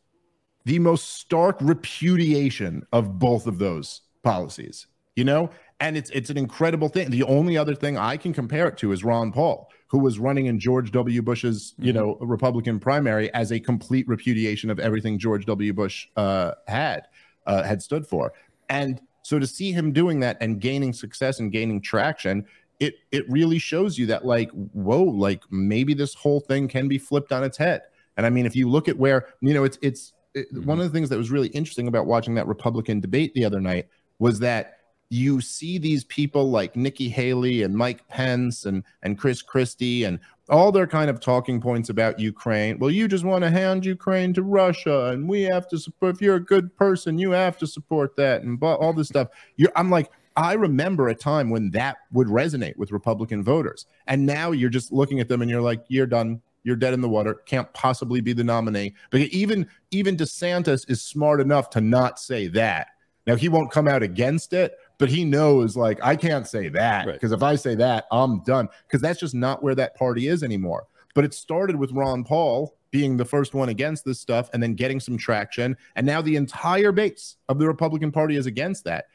the 0.65 0.79
most 0.79 1.15
stark 1.15 1.57
repudiation 1.61 2.87
of 2.93 3.19
both 3.19 3.47
of 3.47 3.59
those 3.59 4.03
policies, 4.23 4.87
you 5.15 5.25
know? 5.25 5.51
And 5.81 5.97
it's 5.97 6.11
it's 6.11 6.31
an 6.31 6.39
incredible 6.39 6.89
thing. 6.89 7.11
The 7.11 7.25
only 7.25 7.59
other 7.59 7.75
thing 7.75 7.99
I 7.99 8.17
can 8.17 8.33
compare 8.33 8.69
it 8.69 8.77
to 8.79 8.93
is 8.93 9.03
Ron 9.05 9.33
Paul, 9.33 9.69
who 9.89 9.99
was 9.99 10.19
running 10.19 10.47
in 10.47 10.59
George 10.59 10.93
W. 10.93 11.21
Bush's, 11.21 11.75
you 11.79 11.93
mm-hmm. 11.93 12.01
know, 12.01 12.19
Republican 12.21 12.79
primary 12.79 13.33
as 13.35 13.53
a 13.53 13.59
complete 13.61 14.07
repudiation 14.09 14.71
of 14.71 14.79
everything 14.79 15.19
George 15.19 15.47
W. 15.47 15.73
Bush 15.73 16.07
uh, 16.17 16.53
had 16.69 17.09
uh, 17.47 17.63
had 17.63 17.83
stood 17.83 18.07
for. 18.07 18.33
And 18.69 19.01
so 19.23 19.39
to 19.39 19.47
see 19.47 19.73
him 19.73 19.93
doing 19.93 20.21
that 20.21 20.37
and 20.41 20.61
gaining 20.61 20.93
success 20.93 21.41
and 21.41 21.51
gaining 21.51 21.81
traction, 21.81 22.47
it 22.79 22.95
it 23.11 23.29
really 23.29 23.59
shows 23.59 23.99
you 23.99 24.07
that 24.07 24.25
like, 24.25 24.51
whoa, 24.51 25.03
like 25.03 25.43
maybe 25.51 25.95
this 25.95 26.15
whole 26.15 26.41
thing 26.41 26.69
can 26.69 26.89
be 26.89 26.99
flipped 26.99 27.33
on 27.33 27.43
its 27.43 27.57
head. 27.57 27.83
And 28.17 28.27
I 28.27 28.31
mean, 28.31 28.47
if 28.47 28.55
you 28.55 28.71
look 28.71 28.89
at 28.89 28.97
where 28.97 29.27
you 29.41 29.55
know, 29.55 29.65
it's 29.65 29.79
it's 29.83 30.13
it, 30.35 30.53
mm-hmm. 30.53 30.67
one 30.67 30.79
of 30.79 30.85
the 30.85 30.91
things 30.91 31.09
that 31.09 31.19
was 31.19 31.31
really 31.31 31.49
interesting 31.49 31.89
about 31.89 32.07
watching 32.07 32.35
that 32.35 32.47
Republican 32.47 33.01
debate 33.01 33.35
the 33.35 33.45
other 33.45 33.61
night 33.61 33.89
was 34.19 34.39
that 34.41 34.79
you 35.11 35.41
see 35.41 35.79
these 35.79 36.05
people 36.05 36.51
like 36.51 36.77
Nikki 36.77 37.09
Haley 37.09 37.63
and 37.63 37.77
Mike 37.77 38.07
Pence 38.09 38.65
and 38.65 38.83
and 39.03 39.19
Chris 39.19 39.43
Christie 39.43 40.05
and 40.05 40.19
all 40.49 40.73
their 40.73 40.87
kind 40.87 41.09
of 41.09 41.21
talking 41.21 41.61
points 41.61 41.89
about 41.89 42.21
Ukraine. 42.21 42.79
Well, 42.79 42.91
you 42.91 43.09
just 43.09 43.25
want 43.25 43.45
to 43.45 43.51
hand 43.51 43.87
Ukraine 43.87 44.35
to 44.35 44.43
Russia, 44.43 45.07
and 45.07 45.29
we 45.29 45.43
have 45.43 45.69
to 45.69 45.79
support. 45.79 46.17
If 46.17 46.23
you're 46.23 46.37
a 46.37 46.41
good 46.41 46.75
person, 46.77 47.19
you 47.19 47.31
have 47.31 47.57
to 47.59 47.67
support 47.67 48.17
that, 48.17 48.43
and 48.43 48.59
but 48.59 48.77
all 48.77 48.93
this 48.93 49.09
stuff. 49.09 49.29
You're, 49.57 49.73
I'm 49.77 49.91
like, 49.91 50.11
I 50.37 50.55
remember 50.55 51.09
a 51.09 51.15
time 51.15 51.51
when 51.51 51.71
that 51.71 51.99
would 52.13 52.29
resonate 52.29 52.77
with 52.77 52.93
Republican 52.93 53.43
voters, 53.43 53.87
and 54.07 54.27
now 54.27 54.51
you're 54.51 54.71
just 54.71 54.93
looking 54.93 55.21
at 55.21 55.29
them 55.29 55.43
and 55.43 55.51
you're 55.51 55.63
like, 55.63 55.85
you're 55.89 56.07
done 56.07 56.43
you're 56.65 56.77
dead 56.77 56.95
in 56.95 57.03
the 57.03 57.09
water. 57.09 57.35
Can't 57.47 57.73
possibly 57.75 58.21
be 58.21 58.33
the 58.33 58.43
nominee. 58.43 58.95
But 59.11 59.21
even 59.21 59.69
even 59.91 60.17
DeSantis 60.17 60.91
is 60.91 61.03
smart 61.03 61.41
enough 61.41 61.71
to 61.71 61.81
not 61.81 62.19
say 62.19 62.49
that. 62.49 62.89
Now 63.27 63.37
he 63.37 63.49
won't 63.49 63.71
come 63.71 63.87
out 63.87 64.03
against 64.03 64.53
it, 64.53 64.77
but 64.99 65.09
he 65.09 65.25
knows 65.25 65.77
like 65.77 65.99
I 66.03 66.17
can't 66.17 66.47
say 66.47 66.69
that 66.69 67.07
because 67.07 67.31
right. 67.31 67.37
if 67.37 67.43
I 67.43 67.57
say 67.57 67.75
that, 67.77 68.07
I'm 68.11 68.43
done. 68.45 68.69
Because 68.87 69.01
that's 69.01 69.21
just 69.21 69.35
not 69.35 69.63
where 69.63 69.75
that 69.75 69.97
party 69.97 70.29
is 70.29 70.43
anymore. 70.43 70.87
But 71.15 71.25
it 71.25 71.35
started 71.35 71.77
with 71.77 71.93
Ron 71.93 72.25
Paul 72.25 72.77
being 72.91 73.17
the 73.17 73.25
first 73.25 73.55
one 73.55 73.69
against 73.69 74.05
this 74.05 74.21
stuff 74.21 74.49
and 74.53 74.63
then 74.63 74.75
getting 74.75 75.01
some 75.01 75.17
traction. 75.17 75.77
And 75.97 76.07
now 76.07 76.23
the 76.23 76.37
entire 76.37 76.93
base 76.93 77.37
of 77.49 77.59
the 77.59 77.67
Republican 77.67 78.13
Party 78.13 78.37
is 78.37 78.47
against 78.47 78.85
that. 78.85 79.07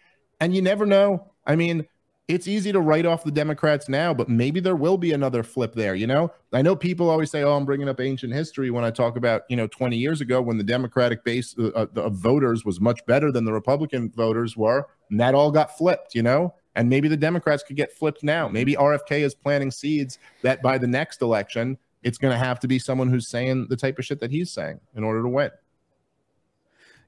And 0.42 0.54
you 0.56 0.62
never 0.62 0.86
know. 0.86 1.32
I 1.46 1.56
mean, 1.56 1.88
it's 2.30 2.48
easy 2.48 2.72
to 2.72 2.80
write 2.80 3.08
off 3.08 3.24
the 3.24 3.32
Democrats 3.32 3.90
now, 3.90 4.14
but 4.14 4.30
maybe 4.30 4.60
there 4.60 4.76
will 4.76 5.00
be 5.00 5.14
another 5.14 5.42
flip 5.42 5.74
there. 5.74 5.96
You 5.96 6.06
know, 6.06 6.32
I 6.54 6.62
know 6.62 6.76
people 6.76 7.10
always 7.10 7.32
say, 7.32 7.42
"Oh, 7.42 7.56
I'm 7.56 7.66
bringing 7.66 7.90
up 7.90 8.00
ancient 8.00 8.32
history" 8.32 8.70
when 8.70 8.84
I 8.84 8.92
talk 8.92 9.18
about 9.18 9.42
you 9.50 9.58
know 9.58 9.66
20 9.66 9.98
years 9.98 10.22
ago 10.22 10.40
when 10.40 10.60
the 10.60 10.64
Democratic 10.64 11.24
base 11.24 11.56
uh, 11.58 11.70
uh 11.70 11.88
of 11.96 12.14
voters 12.14 12.64
was 12.64 12.80
much 12.80 13.04
better 13.08 13.32
than 13.32 13.46
the 13.46 13.52
Republican 13.52 14.12
voters 14.12 14.56
were, 14.56 14.88
and 15.10 15.20
that 15.20 15.34
all 15.34 15.50
got 15.50 15.76
flipped. 15.76 16.14
You 16.14 16.22
know, 16.22 16.54
and 16.76 16.88
maybe 16.88 17.08
the 17.08 17.18
Democrats 17.18 17.64
could 17.64 17.76
get 17.76 17.92
flipped 17.92 18.24
now. 18.24 18.48
Maybe 18.48 18.76
RFK 18.76 19.22
is 19.22 19.34
planting 19.34 19.72
seeds 19.72 20.20
that 20.44 20.62
by 20.62 20.78
the 20.78 20.88
next 20.88 21.24
election, 21.24 21.80
it's 22.04 22.20
going 22.20 22.32
to 22.32 22.38
have 22.38 22.60
to 22.60 22.68
be 22.68 22.78
someone 22.78 23.10
who's 23.10 23.28
saying 23.28 23.68
the 23.70 23.76
type 23.76 23.98
of 23.98 24.06
shit 24.06 24.20
that 24.20 24.30
he's 24.30 24.52
saying 24.52 24.80
in 24.96 25.04
order 25.04 25.24
to 25.24 25.28
win. 25.28 25.50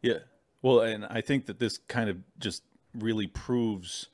Yeah. 0.02 0.20
Well, 0.64 0.82
and 0.82 1.06
I 1.06 1.22
think 1.22 1.46
that 1.46 1.60
this 1.60 1.78
kind 1.78 2.10
of 2.10 2.18
just 2.40 2.64
really 2.96 3.28
proves 3.28 4.10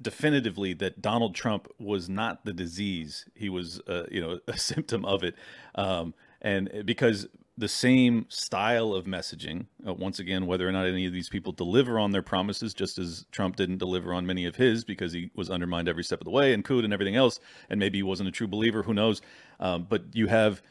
definitively 0.00 0.74
that 0.74 1.00
Donald 1.00 1.34
Trump 1.34 1.68
was 1.78 2.08
not 2.08 2.44
the 2.44 2.52
disease; 2.52 3.26
he 3.34 3.48
was, 3.48 3.80
uh, 3.88 4.04
you 4.10 4.20
know, 4.20 4.38
a 4.48 4.58
symptom 4.58 5.04
of 5.04 5.22
it. 5.22 5.34
Um, 5.74 6.14
and 6.40 6.84
because 6.84 7.26
the 7.58 7.68
same 7.68 8.24
style 8.28 8.94
of 8.94 9.04
messaging, 9.04 9.66
uh, 9.86 9.92
once 9.92 10.20
again, 10.20 10.46
whether 10.46 10.68
or 10.68 10.70
not 10.70 10.86
any 10.86 11.06
of 11.06 11.12
these 11.12 11.28
people 11.28 11.52
deliver 11.52 11.98
on 11.98 12.12
their 12.12 12.22
promises, 12.22 12.72
just 12.72 12.98
as 12.98 13.26
Trump 13.32 13.56
didn't 13.56 13.78
deliver 13.78 14.14
on 14.14 14.24
many 14.24 14.46
of 14.46 14.54
his 14.54 14.84
because 14.84 15.12
he 15.12 15.30
was 15.34 15.50
undermined 15.50 15.88
every 15.88 16.04
step 16.04 16.20
of 16.20 16.24
the 16.24 16.30
way 16.30 16.52
and 16.52 16.64
cooed 16.64 16.84
and 16.84 16.92
everything 16.92 17.16
else, 17.16 17.40
and 17.68 17.80
maybe 17.80 17.98
he 17.98 18.04
wasn't 18.04 18.28
a 18.28 18.32
true 18.32 18.46
believer, 18.46 18.84
who 18.84 18.94
knows? 18.94 19.20
Um, 19.58 19.86
but 19.88 20.04
you 20.12 20.28
have 20.28 20.62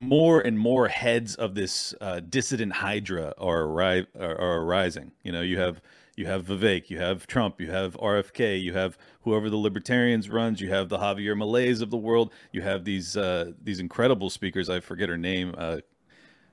more 0.00 0.40
and 0.40 0.56
more 0.56 0.86
heads 0.86 1.34
of 1.34 1.56
this 1.56 1.92
uh, 2.00 2.20
dissident 2.20 2.72
hydra 2.72 3.34
are, 3.36 3.64
arri- 3.64 4.06
are, 4.18 4.40
are 4.40 4.62
arising. 4.62 5.10
You 5.24 5.32
know, 5.32 5.40
you 5.40 5.58
have 5.58 5.80
you 6.18 6.26
have 6.26 6.44
Vivek, 6.46 6.90
you 6.90 6.98
have 6.98 7.26
Trump, 7.26 7.60
you 7.60 7.70
have 7.70 7.94
RFK, 7.94 8.60
you 8.60 8.72
have 8.72 8.98
whoever 9.22 9.48
the 9.48 9.56
libertarians 9.56 10.28
runs, 10.28 10.60
you 10.60 10.68
have 10.68 10.88
the 10.88 10.98
Javier 10.98 11.36
Mileis 11.36 11.80
of 11.80 11.90
the 11.90 11.96
world, 11.96 12.32
you 12.52 12.60
have 12.60 12.84
these 12.84 13.16
uh, 13.16 13.52
these 13.62 13.78
incredible 13.78 14.28
speakers. 14.28 14.68
I 14.68 14.80
forget 14.80 15.08
her 15.08 15.16
name. 15.16 15.54
Uh, 15.56 15.78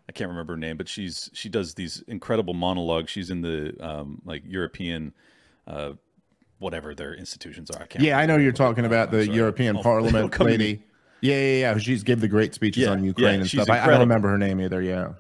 I 0.07 0.11
can't 0.11 0.29
remember 0.29 0.53
her 0.53 0.59
name, 0.59 0.77
but 0.77 0.87
she's 0.87 1.31
she 1.33 1.49
does 1.49 1.73
these 1.73 2.03
incredible 2.07 2.53
monologues. 2.53 3.09
She's 3.11 3.31
in 3.31 3.41
the 3.41 3.75
um, 3.79 4.21
like 4.23 4.43
European. 4.45 5.13
Uh, 5.67 5.93
whatever 6.59 6.95
their 6.95 7.13
institutions 7.13 7.69
are. 7.69 7.81
I 7.81 7.87
yeah, 7.99 8.17
I 8.17 8.25
know 8.25 8.37
you're 8.37 8.53
talking 8.53 8.85
about 8.85 9.11
the 9.11 9.27
European 9.27 9.77
Parliament 9.79 10.39
lady. 10.39 10.81
Yeah, 11.19 11.35
yeah, 11.35 11.59
yeah. 11.59 11.77
She's 11.77 12.03
give 12.03 12.21
the 12.21 12.27
great 12.27 12.53
speeches 12.53 12.83
yeah, 12.83 12.91
on 12.91 13.03
Ukraine 13.03 13.35
yeah, 13.35 13.39
and 13.41 13.49
stuff. 13.49 13.69
I, 13.69 13.81
I, 13.81 13.87
don't 13.87 13.99
remember 14.01 14.29
her 14.29 14.37
name 14.37 14.61
either. 14.61 14.81
Yeah. 14.81 15.13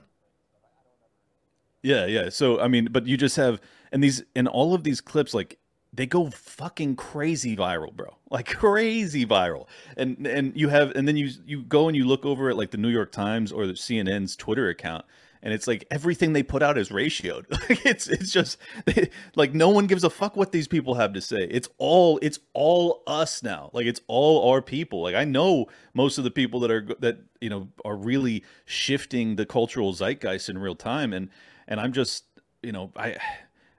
Yeah, 1.85 2.07
yeah. 2.07 2.29
So 2.29 2.59
I 2.59 2.67
mean, 2.67 2.87
but 2.91 3.05
you 3.05 3.15
just 3.15 3.35
have 3.35 3.61
and 3.91 4.03
these 4.03 4.23
and 4.35 4.47
all 4.47 4.73
of 4.73 4.83
these 4.83 5.01
clips 5.01 5.33
like 5.33 5.59
they 5.93 6.07
go 6.07 6.29
fucking 6.29 6.95
crazy 6.95 7.55
viral, 7.55 7.93
bro. 7.93 8.17
Like 8.31 8.47
crazy 8.47 9.25
viral. 9.25 9.67
And 9.95 10.25
and 10.27 10.51
you 10.57 10.69
have 10.69 10.91
and 10.91 11.07
then 11.07 11.15
you 11.15 11.29
you 11.45 11.61
go 11.61 11.87
and 11.87 11.95
you 11.95 12.05
look 12.05 12.25
over 12.25 12.49
at 12.49 12.57
like 12.57 12.71
the 12.71 12.77
New 12.77 12.89
York 12.89 13.11
Times 13.11 13.51
or 13.51 13.67
the 13.67 13.73
CNN's 13.73 14.35
Twitter 14.35 14.67
account 14.67 15.05
and 15.45 15.53
it's 15.53 15.67
like 15.67 15.85
everything 15.91 16.33
they 16.33 16.41
put 16.43 16.63
out 16.63 16.77
is 16.77 16.89
ratioed. 16.89 17.45
Like 17.69 17.85
it's 17.85 18.07
it's 18.07 18.31
just 18.31 18.57
they, 18.85 19.09
like 19.35 19.53
no 19.53 19.69
one 19.69 19.85
gives 19.85 20.03
a 20.03 20.09
fuck 20.09 20.35
what 20.35 20.51
these 20.51 20.67
people 20.67 20.95
have 20.95 21.13
to 21.13 21.21
say. 21.21 21.47
It's 21.49 21.69
all 21.77 22.19
it's 22.21 22.39
all 22.53 23.03
us 23.07 23.43
now. 23.43 23.69
Like 23.71 23.85
it's 23.85 24.01
all 24.07 24.51
our 24.51 24.61
people. 24.61 25.03
Like 25.03 25.15
I 25.15 25.23
know 25.23 25.67
most 25.93 26.17
of 26.17 26.23
the 26.23 26.31
people 26.31 26.59
that 26.61 26.71
are 26.71 26.85
that 26.99 27.19
you 27.39 27.49
know 27.49 27.69
are 27.85 27.95
really 27.95 28.43
shifting 28.65 29.35
the 29.35 29.45
cultural 29.45 29.93
zeitgeist 29.93 30.49
in 30.49 30.57
real 30.57 30.75
time 30.75 31.13
and 31.13 31.29
and 31.67 31.79
I'm 31.79 31.93
just 31.93 32.25
you 32.61 32.71
know 32.71 32.91
I 32.95 33.17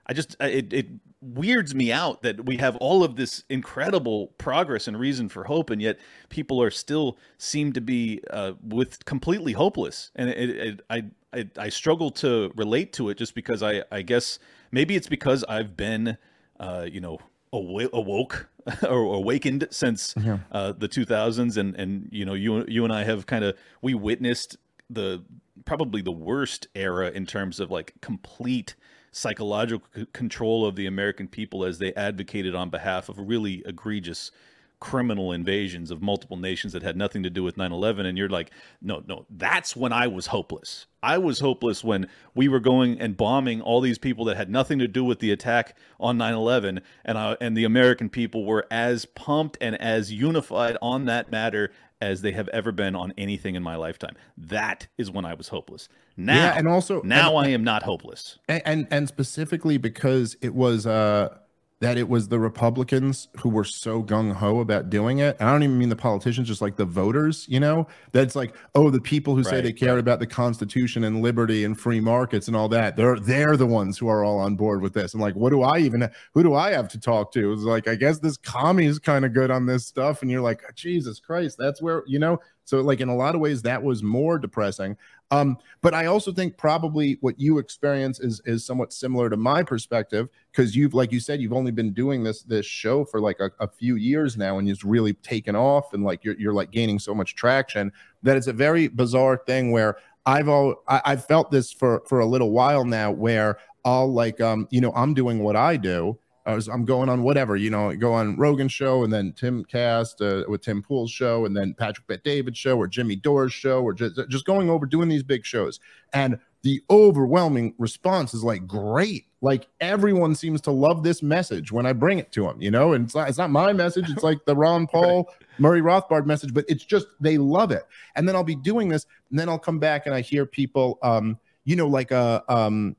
I 0.06 0.12
just 0.12 0.36
it 0.40 0.72
it 0.72 0.86
weirds 1.20 1.74
me 1.74 1.90
out 1.92 2.22
that 2.22 2.46
we 2.46 2.58
have 2.58 2.76
all 2.76 3.02
of 3.02 3.16
this 3.16 3.42
incredible 3.48 4.28
progress 4.38 4.86
and 4.86 4.98
reason 4.98 5.28
for 5.28 5.44
hope, 5.44 5.70
and 5.70 5.82
yet 5.82 5.98
people 6.28 6.62
are 6.62 6.70
still 6.70 7.18
seem 7.38 7.72
to 7.72 7.80
be 7.80 8.20
uh, 8.30 8.52
with 8.62 9.04
completely 9.04 9.52
hopeless. 9.52 10.10
And 10.14 10.30
it, 10.30 10.50
it, 10.50 10.80
I, 10.88 11.04
I 11.32 11.48
I 11.58 11.68
struggle 11.68 12.10
to 12.12 12.52
relate 12.54 12.92
to 12.94 13.08
it 13.08 13.18
just 13.18 13.34
because 13.34 13.62
I 13.62 13.82
I 13.90 14.02
guess 14.02 14.38
maybe 14.70 14.94
it's 14.94 15.08
because 15.08 15.44
I've 15.44 15.76
been 15.76 16.16
uh, 16.60 16.86
you 16.90 17.00
know 17.00 17.18
aw- 17.50 17.88
awoke 17.92 18.48
or 18.88 19.14
awakened 19.14 19.66
since 19.70 20.14
yeah. 20.22 20.38
uh, 20.52 20.72
the 20.72 20.88
2000s 20.88 21.56
and 21.56 21.74
and 21.74 22.08
you 22.12 22.24
know 22.24 22.34
you 22.34 22.64
you 22.68 22.84
and 22.84 22.92
I 22.92 23.04
have 23.04 23.26
kind 23.26 23.44
of 23.44 23.56
we 23.82 23.94
witnessed 23.94 24.56
the 24.90 25.24
probably 25.64 26.02
the 26.02 26.12
worst 26.12 26.68
era 26.74 27.10
in 27.10 27.26
terms 27.26 27.60
of 27.60 27.70
like 27.70 27.94
complete 28.00 28.74
psychological 29.10 29.86
c- 29.94 30.06
control 30.12 30.66
of 30.66 30.76
the 30.76 30.86
American 30.86 31.26
people 31.26 31.64
as 31.64 31.78
they 31.78 31.92
advocated 31.94 32.54
on 32.54 32.70
behalf 32.70 33.08
of 33.08 33.18
really 33.18 33.62
egregious 33.66 34.30
criminal 34.78 35.32
invasions 35.32 35.90
of 35.90 36.02
multiple 36.02 36.36
nations 36.36 36.72
that 36.74 36.82
had 36.82 36.96
nothing 36.96 37.22
to 37.22 37.30
do 37.30 37.42
with 37.42 37.56
9/11 37.56 38.04
and 38.04 38.18
you're 38.18 38.28
like 38.28 38.50
no 38.82 39.02
no 39.06 39.24
that's 39.30 39.74
when 39.74 39.92
I 39.92 40.06
was 40.06 40.26
hopeless. 40.26 40.86
I 41.02 41.18
was 41.18 41.38
hopeless 41.38 41.84
when 41.84 42.08
we 42.34 42.48
were 42.48 42.60
going 42.60 43.00
and 43.00 43.16
bombing 43.16 43.60
all 43.62 43.80
these 43.80 43.98
people 43.98 44.24
that 44.26 44.36
had 44.36 44.50
nothing 44.50 44.78
to 44.80 44.88
do 44.88 45.04
with 45.04 45.20
the 45.20 45.30
attack 45.30 45.76
on 45.98 46.18
9/11 46.18 46.82
and 47.04 47.18
uh, 47.18 47.36
and 47.40 47.56
the 47.56 47.64
American 47.64 48.10
people 48.10 48.44
were 48.44 48.66
as 48.70 49.06
pumped 49.06 49.56
and 49.60 49.80
as 49.80 50.12
unified 50.12 50.76
on 50.82 51.06
that 51.06 51.30
matter 51.30 51.70
as 52.00 52.20
they 52.20 52.32
have 52.32 52.48
ever 52.48 52.72
been 52.72 52.94
on 52.94 53.12
anything 53.16 53.54
in 53.54 53.62
my 53.62 53.76
lifetime. 53.76 54.14
That 54.36 54.86
is 54.98 55.10
when 55.10 55.24
I 55.24 55.34
was 55.34 55.48
hopeless. 55.48 55.88
Now, 56.16 56.34
yeah, 56.34 56.58
and 56.58 56.68
also 56.68 57.02
now 57.02 57.38
and, 57.38 57.46
I 57.46 57.50
am 57.50 57.64
not 57.64 57.82
hopeless. 57.82 58.38
And, 58.48 58.62
and 58.64 58.88
and 58.90 59.08
specifically 59.08 59.78
because 59.78 60.36
it 60.40 60.54
was 60.54 60.86
uh 60.86 61.38
that 61.80 61.98
it 61.98 62.08
was 62.08 62.28
the 62.28 62.38
Republicans 62.38 63.28
who 63.38 63.50
were 63.50 63.64
so 63.64 64.02
gung 64.02 64.32
ho 64.32 64.60
about 64.60 64.88
doing 64.88 65.18
it. 65.18 65.36
And 65.38 65.48
I 65.48 65.52
don't 65.52 65.62
even 65.62 65.76
mean 65.76 65.90
the 65.90 65.96
politicians, 65.96 66.48
just 66.48 66.62
like 66.62 66.76
the 66.76 66.86
voters, 66.86 67.46
you 67.50 67.60
know, 67.60 67.86
that's 68.12 68.34
like, 68.34 68.54
oh, 68.74 68.88
the 68.88 69.00
people 69.00 69.36
who 69.36 69.44
say 69.44 69.60
they 69.60 69.74
care 69.74 69.94
right. 69.94 70.00
about 70.00 70.18
the 70.18 70.26
Constitution 70.26 71.04
and 71.04 71.20
liberty 71.20 71.64
and 71.64 71.78
free 71.78 72.00
markets 72.00 72.48
and 72.48 72.56
all 72.56 72.68
that. 72.70 72.96
They're 72.96 73.20
they're 73.20 73.58
the 73.58 73.66
ones 73.66 73.98
who 73.98 74.08
are 74.08 74.24
all 74.24 74.38
on 74.38 74.56
board 74.56 74.80
with 74.80 74.94
this. 74.94 75.12
And 75.12 75.20
like, 75.20 75.36
what 75.36 75.50
do 75.50 75.62
I 75.62 75.78
even 75.80 76.08
who 76.32 76.42
do 76.42 76.54
I 76.54 76.72
have 76.72 76.88
to 76.88 76.98
talk 76.98 77.32
to? 77.32 77.52
It's 77.52 77.62
like, 77.62 77.88
I 77.88 77.94
guess 77.94 78.20
this 78.20 78.38
commie 78.38 78.86
is 78.86 78.98
kind 78.98 79.26
of 79.26 79.34
good 79.34 79.50
on 79.50 79.66
this 79.66 79.86
stuff. 79.86 80.22
And 80.22 80.30
you're 80.30 80.40
like, 80.40 80.62
Jesus 80.74 81.20
Christ, 81.20 81.58
that's 81.58 81.82
where, 81.82 82.04
you 82.06 82.18
know, 82.18 82.40
so 82.64 82.80
like 82.80 83.00
in 83.00 83.08
a 83.08 83.16
lot 83.16 83.34
of 83.34 83.40
ways 83.40 83.62
that 83.62 83.82
was 83.82 84.02
more 84.02 84.38
depressing. 84.38 84.96
Um, 85.30 85.58
but 85.82 85.92
I 85.92 86.06
also 86.06 86.32
think 86.32 86.56
probably 86.56 87.18
what 87.20 87.38
you 87.38 87.58
experience 87.58 88.20
is 88.20 88.40
is 88.44 88.64
somewhat 88.64 88.92
similar 88.92 89.28
to 89.28 89.36
my 89.36 89.62
perspective 89.62 90.28
because 90.52 90.76
you've 90.76 90.94
like 90.94 91.10
you 91.10 91.18
said 91.18 91.40
you've 91.40 91.52
only 91.52 91.72
been 91.72 91.92
doing 91.92 92.22
this 92.22 92.42
this 92.42 92.64
show 92.64 93.04
for 93.04 93.20
like 93.20 93.40
a, 93.40 93.50
a 93.58 93.66
few 93.66 93.96
years 93.96 94.36
now 94.36 94.58
and 94.58 94.68
it's 94.68 94.84
really 94.84 95.14
taken 95.14 95.56
off 95.56 95.94
and 95.94 96.04
like 96.04 96.22
you're 96.24 96.38
you're 96.38 96.52
like 96.52 96.70
gaining 96.70 96.98
so 97.00 97.12
much 97.12 97.34
traction 97.34 97.92
that 98.22 98.36
it's 98.36 98.46
a 98.46 98.52
very 98.52 98.86
bizarre 98.86 99.36
thing 99.36 99.72
where 99.72 99.96
I've 100.26 100.48
all 100.48 100.76
I, 100.86 101.02
I've 101.04 101.26
felt 101.26 101.50
this 101.50 101.72
for 101.72 102.02
for 102.06 102.20
a 102.20 102.26
little 102.26 102.52
while 102.52 102.84
now 102.84 103.10
where 103.10 103.58
I'll 103.84 104.12
like 104.12 104.40
um 104.40 104.68
you 104.70 104.80
know 104.80 104.92
I'm 104.94 105.12
doing 105.12 105.40
what 105.40 105.56
I 105.56 105.76
do 105.76 106.18
I 106.46 106.54
was, 106.54 106.68
I'm 106.68 106.84
going 106.84 107.08
on 107.08 107.24
whatever, 107.24 107.56
you 107.56 107.70
know, 107.70 107.94
go 107.96 108.14
on 108.14 108.36
Rogan 108.36 108.68
show 108.68 109.02
and 109.02 109.12
then 109.12 109.32
Timcast 109.32 110.22
uh, 110.22 110.48
with 110.48 110.62
Tim 110.62 110.80
Pool's 110.80 111.10
show 111.10 111.44
and 111.44 111.56
then 111.56 111.74
Patrick 111.74 112.06
Bet 112.06 112.22
David 112.22 112.56
show 112.56 112.78
or 112.78 112.86
Jimmy 112.86 113.16
Dore's 113.16 113.52
show 113.52 113.82
or 113.82 113.92
just, 113.92 114.20
just 114.28 114.44
going 114.44 114.70
over 114.70 114.86
doing 114.86 115.08
these 115.08 115.24
big 115.24 115.44
shows. 115.44 115.80
And 116.12 116.38
the 116.62 116.82
overwhelming 116.88 117.74
response 117.78 118.32
is 118.32 118.44
like, 118.44 118.64
great. 118.66 119.26
Like 119.40 119.66
everyone 119.80 120.36
seems 120.36 120.60
to 120.62 120.70
love 120.70 121.02
this 121.02 121.20
message 121.20 121.72
when 121.72 121.84
I 121.84 121.92
bring 121.92 122.20
it 122.20 122.30
to 122.32 122.42
them, 122.42 122.62
you 122.62 122.70
know, 122.70 122.92
and 122.92 123.06
it's 123.06 123.14
not, 123.14 123.28
it's 123.28 123.38
not 123.38 123.50
my 123.50 123.72
message. 123.72 124.08
It's 124.08 124.22
like 124.22 124.44
the 124.46 124.54
Ron 124.54 124.86
Paul, 124.92 125.28
Murray 125.58 125.80
Rothbard 125.80 126.26
message, 126.26 126.54
but 126.54 126.64
it's 126.68 126.84
just, 126.84 127.08
they 127.20 127.38
love 127.38 127.72
it. 127.72 127.82
And 128.14 128.26
then 128.26 128.36
I'll 128.36 128.44
be 128.44 128.56
doing 128.56 128.88
this 128.88 129.06
and 129.30 129.38
then 129.38 129.48
I'll 129.48 129.58
come 129.58 129.80
back 129.80 130.06
and 130.06 130.14
I 130.14 130.20
hear 130.20 130.46
people, 130.46 131.00
um, 131.02 131.38
you 131.64 131.74
know, 131.74 131.88
like, 131.88 132.12
uh, 132.12 132.42
um, 132.48 132.94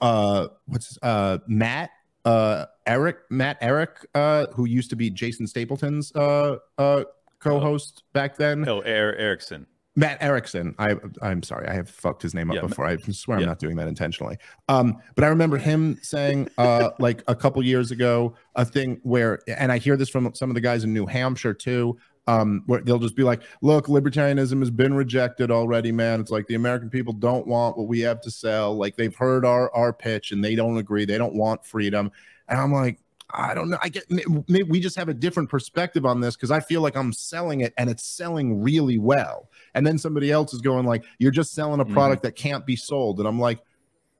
uh, 0.00 0.48
what's, 0.66 0.98
uh, 1.02 1.38
Matt, 1.46 1.90
uh 2.28 2.66
Eric 2.86 3.16
Matt 3.30 3.56
Eric 3.60 4.06
uh 4.14 4.46
who 4.54 4.64
used 4.66 4.90
to 4.90 4.96
be 4.96 5.10
Jason 5.10 5.46
Stapleton's 5.46 6.12
uh 6.14 6.56
uh 6.76 7.04
co-host 7.40 8.02
back 8.12 8.36
then. 8.36 8.68
Oh, 8.68 8.80
er- 8.80 9.14
Erickson. 9.16 9.66
Matt 9.96 10.18
Erickson. 10.20 10.74
I 10.78 10.94
I'm 11.22 11.42
sorry 11.42 11.66
I 11.68 11.74
have 11.74 11.88
fucked 11.88 12.22
his 12.22 12.34
name 12.34 12.50
up 12.50 12.56
Yeah, 12.56 12.62
before. 12.68 12.86
I 12.86 12.96
swear 12.98 13.38
yeah. 13.38 13.42
I'm 13.44 13.48
not 13.48 13.58
doing 13.58 13.76
that 13.76 13.88
intentionally. 13.88 14.36
Um 14.68 14.96
but 15.16 15.24
I 15.24 15.28
remember 15.28 15.56
him 15.56 15.98
saying 16.02 16.48
uh 16.58 16.90
like 16.98 17.22
a 17.26 17.34
couple 17.34 17.62
years 17.64 17.90
ago 17.90 18.34
a 18.54 18.64
thing 18.64 19.00
where 19.02 19.40
and 19.48 19.72
I 19.72 19.78
hear 19.78 19.96
this 19.96 20.08
from 20.08 20.32
some 20.34 20.50
of 20.50 20.54
the 20.54 20.60
guys 20.60 20.84
in 20.84 20.92
New 20.92 21.06
Hampshire 21.06 21.54
too 21.54 21.98
um, 22.28 22.62
where 22.66 22.80
they'll 22.82 22.98
just 22.98 23.16
be 23.16 23.22
like, 23.22 23.42
"Look, 23.62 23.86
libertarianism 23.86 24.60
has 24.60 24.70
been 24.70 24.94
rejected 24.94 25.50
already, 25.50 25.90
man. 25.90 26.20
It's 26.20 26.30
like 26.30 26.46
the 26.46 26.54
American 26.54 26.90
people 26.90 27.14
don't 27.14 27.46
want 27.46 27.78
what 27.78 27.88
we 27.88 28.00
have 28.00 28.20
to 28.20 28.30
sell. 28.30 28.76
Like 28.76 28.96
they've 28.96 29.14
heard 29.16 29.44
our 29.44 29.74
our 29.74 29.92
pitch 29.92 30.30
and 30.30 30.44
they 30.44 30.54
don't 30.54 30.76
agree. 30.76 31.04
They 31.06 31.18
don't 31.18 31.34
want 31.34 31.64
freedom." 31.64 32.12
And 32.48 32.60
I'm 32.60 32.72
like, 32.72 32.98
I 33.30 33.54
don't 33.54 33.70
know. 33.70 33.78
I 33.82 33.88
get 33.88 34.04
maybe 34.10 34.62
we 34.64 34.80
just 34.80 34.96
have 34.96 35.08
a 35.08 35.14
different 35.14 35.48
perspective 35.48 36.04
on 36.06 36.20
this 36.20 36.36
because 36.36 36.50
I 36.50 36.60
feel 36.60 36.82
like 36.82 36.96
I'm 36.96 37.12
selling 37.12 37.62
it 37.62 37.72
and 37.78 37.88
it's 37.90 38.04
selling 38.04 38.62
really 38.62 38.98
well. 38.98 39.48
And 39.74 39.86
then 39.86 39.98
somebody 39.98 40.30
else 40.30 40.52
is 40.52 40.60
going 40.60 40.86
like, 40.86 41.04
"You're 41.18 41.30
just 41.30 41.52
selling 41.54 41.80
a 41.80 41.84
Mhm. 41.84 41.92
product 41.92 42.22
that 42.24 42.36
can't 42.36 42.64
be 42.66 42.76
sold." 42.76 43.18
And 43.18 43.26
I'm 43.26 43.40
like. 43.40 43.60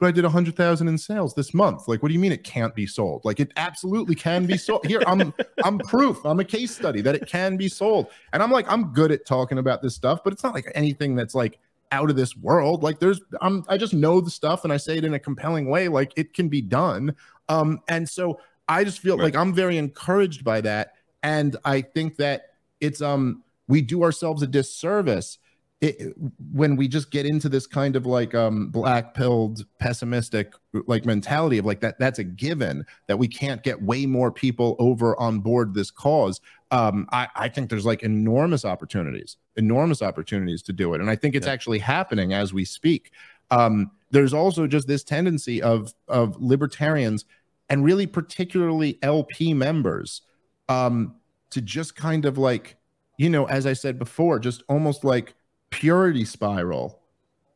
But 0.01 0.07
I 0.07 0.11
did 0.13 0.25
a 0.25 0.29
hundred 0.31 0.55
thousand 0.57 0.87
in 0.89 0.97
sales 0.97 1.35
this 1.35 1.53
month. 1.53 1.89
Like, 1.89 2.03
what 2.03 2.09
do 2.09 2.15
you 2.15 2.21
mean 2.21 2.31
it 2.31 2.45
can't 2.45 2.75
be 2.75 2.87
sold? 2.87 3.25
Like, 3.25 3.41
it 3.41 3.51
absolutely 3.57 4.15
can 4.15 4.47
be 4.47 4.57
sold. 4.57 4.87
Here, 4.87 5.03
I'm 5.07 5.35
I'm 5.65 5.79
proof. 5.79 6.25
I'm 6.25 6.39
a 6.39 6.45
case 6.45 6.75
study 6.75 7.01
that 7.01 7.15
it 7.17 7.27
can 7.27 7.57
be 7.57 7.69
sold. 7.69 8.07
And 8.33 8.43
I'm 8.43 8.53
like, 8.53 8.71
I'm 8.71 8.93
good 8.93 9.11
at 9.11 9.27
talking 9.27 9.59
about 9.59 9.83
this 9.83 9.95
stuff, 9.97 10.23
but 10.23 10.33
it's 10.33 10.45
not 10.45 10.55
like 10.55 10.71
anything 10.75 11.17
that's 11.17 11.35
like 11.35 11.59
out 11.91 12.11
of 12.11 12.17
this 12.17 12.37
world. 12.37 12.83
Like 12.83 13.01
there's 13.01 13.21
I'm 13.41 13.65
I 13.69 13.77
just 13.77 13.93
know 13.95 14.21
the 14.21 14.31
stuff 14.31 14.63
and 14.65 14.73
I 14.73 14.77
say 14.77 14.99
it 14.99 15.05
in 15.05 15.15
a 15.15 15.19
compelling 15.19 15.69
way. 15.69 15.89
Like 15.89 16.13
it 16.17 16.33
can 16.33 16.49
be 16.49 16.61
done. 16.61 17.17
Um, 17.49 17.81
and 17.89 18.09
so 18.09 18.41
I 18.69 18.85
just 18.85 19.01
feel 19.01 19.17
Right. 19.17 19.25
like 19.25 19.37
I'm 19.37 19.53
very 19.55 19.79
encouraged 19.79 20.45
by 20.45 20.61
that. 20.61 20.93
And 21.23 21.57
I 21.65 21.81
think 21.81 22.17
that 22.19 22.51
it's 22.81 23.01
um 23.03 23.43
we 23.67 23.83
do 23.83 24.05
ourselves 24.05 24.43
a 24.43 24.47
disservice 24.47 25.39
it, 25.81 26.13
when 26.53 26.75
we 26.75 26.89
just 26.89 27.11
get 27.13 27.25
into 27.25 27.49
this 27.49 27.67
kind 27.67 27.95
of 27.95 28.05
like 28.05 28.35
um 28.35 28.69
black 28.69 29.15
pilled 29.15 29.65
pessimistic 29.79 30.53
like 30.87 31.05
mentality 31.05 31.59
of 31.59 31.65
like 31.65 31.81
that 31.81 31.99
that's 32.01 32.19
a 32.19 32.25
given 32.25 32.85
that 33.07 33.17
we 33.17 33.29
can't 33.29 33.63
get 33.63 33.81
way 33.81 34.05
more 34.05 34.33
people 34.33 34.75
over 34.81 35.19
on 35.21 35.39
board 35.39 35.75
this 35.75 35.91
cause 35.91 36.41
um 36.73 37.07
i 37.13 37.29
i 37.37 37.49
think 37.49 37.71
there's 37.71 37.87
like 37.87 38.03
enormous 38.03 38.65
opportunities 38.65 39.37
enormous 39.57 40.03
opportunities 40.03 40.63
to 40.63 40.73
do 40.73 40.95
it 40.95 41.01
and 41.01 41.09
i 41.11 41.15
think 41.15 41.37
it's 41.37 41.47
Yeah. 41.47 41.53
actually 41.53 41.79
happening 41.79 42.33
as 42.33 42.53
we 42.53 42.65
speak 42.65 43.13
um 43.53 43.91
there's 44.11 44.35
also 44.35 44.67
just 44.67 44.89
this 44.89 45.05
tendency 45.05 45.63
of 45.63 45.95
of 46.09 46.37
libertarians 46.43 47.25
and 47.69 47.85
really 47.85 48.07
particularly 48.07 48.99
lp 49.03 49.55
members 49.55 50.23
um 50.69 51.15
to 51.51 51.61
just 51.61 51.95
kind 51.95 52.25
of 52.25 52.37
like 52.37 52.77
you 53.17 53.31
know 53.31 53.45
as 53.47 53.65
i 53.65 53.73
said 53.73 53.97
before 53.97 54.41
just 54.41 54.65
almost 54.69 55.05
like 55.05 55.35
purity 55.71 56.25
spiral 56.25 57.01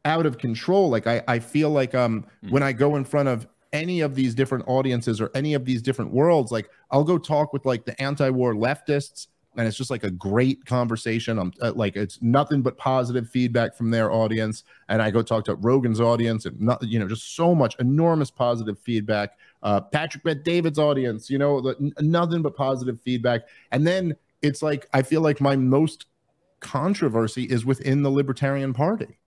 out 0.05 0.27
of 0.27 0.39
control. 0.39 0.91
Like 0.91 1.07
i 1.07 1.23
i 1.29 1.39
feel 1.39 1.71
like 1.71 1.95
um 1.95 2.27
Mhm. 2.45 2.51
when 2.51 2.63
i 2.63 2.73
go 2.73 2.97
in 2.97 3.05
front 3.05 3.29
of 3.29 3.47
any 3.73 4.01
of 4.01 4.15
these 4.15 4.35
different 4.35 4.65
audiences 4.67 5.21
or 5.21 5.31
any 5.35 5.55
of 5.55 5.65
these 5.65 5.81
different 5.81 6.13
worlds 6.13 6.53
like 6.53 6.69
i'll 6.91 7.05
go 7.05 7.17
talk 7.17 7.55
with 7.55 7.65
like 7.65 7.87
the 7.87 7.99
anti-war 8.03 8.53
leftists 8.53 9.29
and 9.57 9.67
it's 9.69 9.77
just 9.77 9.91
like 9.91 10.03
a 10.03 10.11
great 10.11 10.65
conversation. 10.65 11.39
I'm 11.39 11.53
uh, 11.61 11.73
like 11.75 11.95
it's 11.95 12.21
nothing 12.23 12.63
but 12.63 12.79
positive 12.79 13.29
feedback 13.29 13.75
from 13.77 13.91
their 13.91 14.11
audience 14.11 14.65
and 14.89 15.01
i 15.03 15.11
go 15.11 15.23
talk 15.23 15.45
to 15.45 15.55
rogan's 15.57 16.01
audience 16.01 16.47
and 16.47 16.59
not 16.61 16.83
you 16.83 16.99
know 16.99 17.07
just 17.07 17.37
so 17.37 17.55
much 17.55 17.77
enormous 17.79 18.31
positive 18.31 18.79
feedback. 18.79 19.39
Uh 19.63 19.81
patrick 19.81 20.25
bet 20.25 20.43
david's 20.45 20.79
audience 20.79 21.31
you 21.31 21.39
know 21.39 21.61
the, 21.61 21.93
nothing 22.01 22.43
but 22.43 22.57
positive 22.57 23.01
feedback. 23.01 23.43
And 23.73 23.87
then 23.87 24.17
it's 24.43 24.63
like 24.63 24.89
i 24.93 25.03
feel 25.03 25.21
like 25.21 25.41
my 25.41 25.55
most 25.57 26.07
controversy 26.63 27.45
is 27.45 27.65
within 27.67 28.03
the 28.03 28.11
libertarian 28.11 28.73
party 28.73 29.19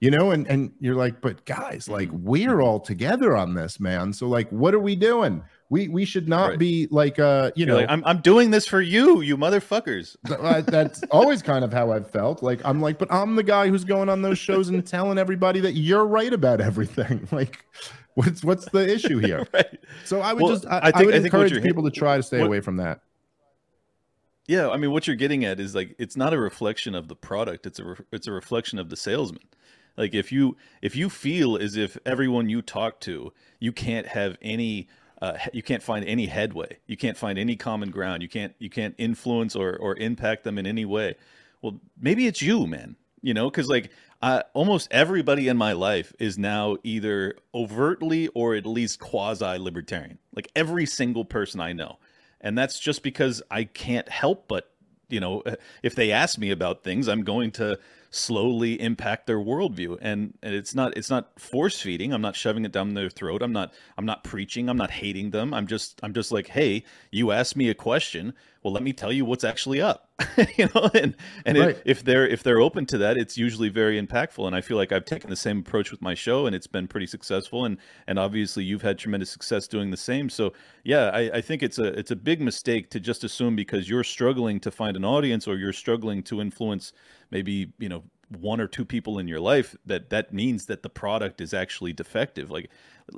you 0.00 0.10
know 0.10 0.30
and 0.30 0.46
and 0.46 0.70
you're 0.78 0.94
like 0.94 1.20
but 1.20 1.44
guys 1.44 1.88
like 1.88 2.08
we're 2.12 2.60
all 2.60 2.78
together 2.78 3.36
on 3.36 3.54
this 3.54 3.80
man 3.80 4.12
so 4.12 4.28
like 4.28 4.48
what 4.50 4.72
are 4.74 4.78
we 4.78 4.94
doing 4.94 5.42
we 5.70 5.88
we 5.88 6.04
should 6.04 6.28
not 6.28 6.50
Right. 6.50 6.58
be 6.58 6.86
like 6.90 7.18
uh 7.18 7.50
you 7.56 7.66
You're 7.66 7.74
know 7.74 7.80
like, 7.80 7.90
I'm, 7.90 8.02
I'm 8.06 8.20
doing 8.22 8.50
this 8.52 8.66
for 8.66 8.80
you, 8.80 9.20
you 9.20 9.36
motherfuckers. 9.36 10.16
th- 10.26 10.64
that's 10.66 11.02
always 11.10 11.42
kind 11.42 11.62
of 11.62 11.70
how 11.74 11.90
I've 11.92 12.10
felt. 12.10 12.42
Like 12.42 12.62
I'm 12.64 12.80
like, 12.80 12.98
but 12.98 13.12
I'm 13.12 13.36
the 13.36 13.42
guy 13.42 13.68
who's 13.68 13.84
going 13.84 14.08
on 14.08 14.22
those 14.22 14.38
shows 14.38 14.70
and 14.70 14.86
telling 14.86 15.18
everybody 15.18 15.60
that 15.60 15.72
you're 15.74 16.06
right 16.06 16.32
about 16.32 16.62
everything. 16.62 17.28
Like, 17.32 17.66
what's 18.14 18.42
what's 18.42 18.64
the 18.70 18.88
issue 18.88 19.18
here? 19.18 19.46
right. 19.52 19.78
So 20.06 20.20
I 20.22 20.32
would 20.32 20.42
Well, 20.42 20.52
just 20.54 20.64
I, 20.66 20.78
I 20.78 20.92
I 20.94 21.02
would 21.02 21.14
I 21.14 21.18
encourage 21.18 21.62
people 21.62 21.82
to 21.84 21.90
try 21.90 22.16
to 22.16 22.22
stay 22.22 22.38
what- 22.38 22.46
away 22.46 22.60
from 22.60 22.76
that. 22.78 23.00
Yeah, 24.48 24.70
I 24.70 24.78
mean, 24.78 24.92
what 24.92 25.06
you're 25.06 25.14
getting 25.14 25.44
at 25.44 25.60
is 25.60 25.74
like 25.74 25.94
it's 25.98 26.16
not 26.16 26.32
a 26.32 26.38
reflection 26.38 26.94
of 26.94 27.06
the 27.08 27.14
product; 27.14 27.66
it's 27.66 27.78
a 27.78 27.84
re- 27.84 27.96
it's 28.10 28.26
a 28.26 28.32
reflection 28.32 28.78
of 28.78 28.88
the 28.88 28.96
salesman. 28.96 29.42
Like 29.96 30.14
if 30.14 30.32
you 30.32 30.56
if 30.80 30.96
you 30.96 31.10
feel 31.10 31.58
as 31.58 31.76
if 31.76 31.98
everyone 32.06 32.48
you 32.48 32.62
talk 32.62 32.98
to, 33.00 33.32
you 33.60 33.72
can't 33.72 34.06
have 34.06 34.38
any, 34.40 34.88
uh, 35.20 35.36
you 35.52 35.62
can't 35.62 35.82
find 35.82 36.02
any 36.06 36.26
headway, 36.26 36.78
you 36.86 36.96
can't 36.96 37.16
find 37.18 37.38
any 37.38 37.56
common 37.56 37.90
ground, 37.90 38.22
you 38.22 38.28
can't 38.28 38.54
you 38.58 38.70
can't 38.70 38.94
influence 38.96 39.54
or 39.54 39.76
or 39.76 39.96
impact 39.96 40.44
them 40.44 40.56
in 40.56 40.66
any 40.66 40.86
way. 40.86 41.16
Well, 41.60 41.78
maybe 42.00 42.26
it's 42.26 42.40
you, 42.40 42.66
man. 42.66 42.96
You 43.20 43.34
know, 43.34 43.50
because 43.50 43.68
like 43.68 43.90
uh, 44.22 44.44
almost 44.54 44.88
everybody 44.90 45.48
in 45.48 45.58
my 45.58 45.72
life 45.72 46.14
is 46.18 46.38
now 46.38 46.78
either 46.84 47.34
overtly 47.54 48.28
or 48.28 48.54
at 48.54 48.64
least 48.64 48.98
quasi 48.98 49.58
libertarian. 49.58 50.18
Like 50.34 50.50
every 50.56 50.86
single 50.86 51.26
person 51.26 51.60
I 51.60 51.74
know 51.74 51.98
and 52.40 52.56
that's 52.56 52.78
just 52.78 53.02
because 53.02 53.42
I 53.50 53.64
can't 53.64 54.08
help 54.08 54.48
but 54.48 54.70
you 55.08 55.20
know 55.20 55.42
if 55.82 55.94
they 55.94 56.12
ask 56.12 56.38
me 56.38 56.50
about 56.50 56.84
things 56.84 57.08
I'm 57.08 57.22
going 57.22 57.50
to 57.52 57.78
slowly 58.10 58.80
impact 58.80 59.26
their 59.26 59.38
worldview. 59.38 59.98
And, 60.00 60.34
and 60.42 60.54
it's 60.54 60.74
not 60.74 60.96
it's 60.96 61.10
not 61.10 61.38
force 61.38 61.80
feeding. 61.80 62.12
I'm 62.12 62.22
not 62.22 62.36
shoving 62.36 62.64
it 62.64 62.72
down 62.72 62.94
their 62.94 63.10
throat. 63.10 63.42
I'm 63.42 63.52
not 63.52 63.72
I'm 63.96 64.06
not 64.06 64.24
preaching. 64.24 64.68
I'm 64.68 64.76
not 64.76 64.90
hating 64.90 65.30
them. 65.30 65.52
I'm 65.52 65.66
just 65.66 66.00
I'm 66.02 66.14
just 66.14 66.32
like 66.32 66.48
hey 66.48 66.84
you 67.10 67.30
asked 67.32 67.56
me 67.56 67.68
a 67.68 67.74
question. 67.74 68.32
Well 68.62 68.72
let 68.72 68.82
me 68.82 68.92
tell 68.92 69.12
you 69.12 69.24
what's 69.24 69.44
actually 69.44 69.80
up. 69.80 70.08
You 70.56 70.68
know 70.74 70.90
and 70.94 71.14
and 71.44 71.58
Right. 71.58 71.70
if, 71.70 71.82
if 71.84 72.04
they're 72.04 72.26
if 72.26 72.42
they're 72.42 72.60
open 72.60 72.86
to 72.86 72.98
that 72.98 73.16
it's 73.16 73.36
usually 73.36 73.68
very 73.68 74.00
impactful. 74.00 74.46
And 74.46 74.56
I 74.56 74.60
feel 74.62 74.76
like 74.76 74.90
I've 74.90 75.04
taken 75.04 75.30
the 75.30 75.36
same 75.36 75.58
approach 75.60 75.90
with 75.90 76.00
my 76.02 76.14
show 76.14 76.46
and 76.46 76.56
it's 76.56 76.66
been 76.66 76.88
pretty 76.88 77.06
successful. 77.06 77.64
And 77.66 77.76
and 78.06 78.18
obviously 78.18 78.64
you've 78.64 78.82
had 78.82 78.98
tremendous 78.98 79.30
success 79.30 79.68
doing 79.68 79.90
the 79.90 79.96
same. 79.96 80.28
So 80.30 80.54
yeah 80.84 81.10
I, 81.12 81.20
I 81.34 81.40
think 81.40 81.62
it's 81.62 81.78
a 81.78 81.86
it's 81.98 82.10
a 82.10 82.16
big 82.16 82.40
mistake 82.40 82.90
to 82.90 83.00
just 83.00 83.22
assume 83.22 83.54
because 83.54 83.88
you're 83.88 84.04
struggling 84.04 84.58
to 84.60 84.70
find 84.70 84.96
an 84.96 85.04
audience 85.04 85.46
or 85.46 85.56
you're 85.56 85.72
struggling 85.72 86.22
to 86.24 86.40
influence 86.40 86.92
maybe 87.30 87.72
you 87.78 87.88
know 87.88 88.04
one 88.40 88.60
or 88.60 88.66
two 88.66 88.84
people 88.84 89.18
in 89.18 89.26
your 89.26 89.40
life 89.40 89.74
that 89.86 90.10
that 90.10 90.32
means 90.32 90.66
that 90.66 90.82
the 90.82 90.90
product 90.90 91.40
is 91.40 91.54
actually 91.54 91.92
defective 91.92 92.50
like 92.50 92.68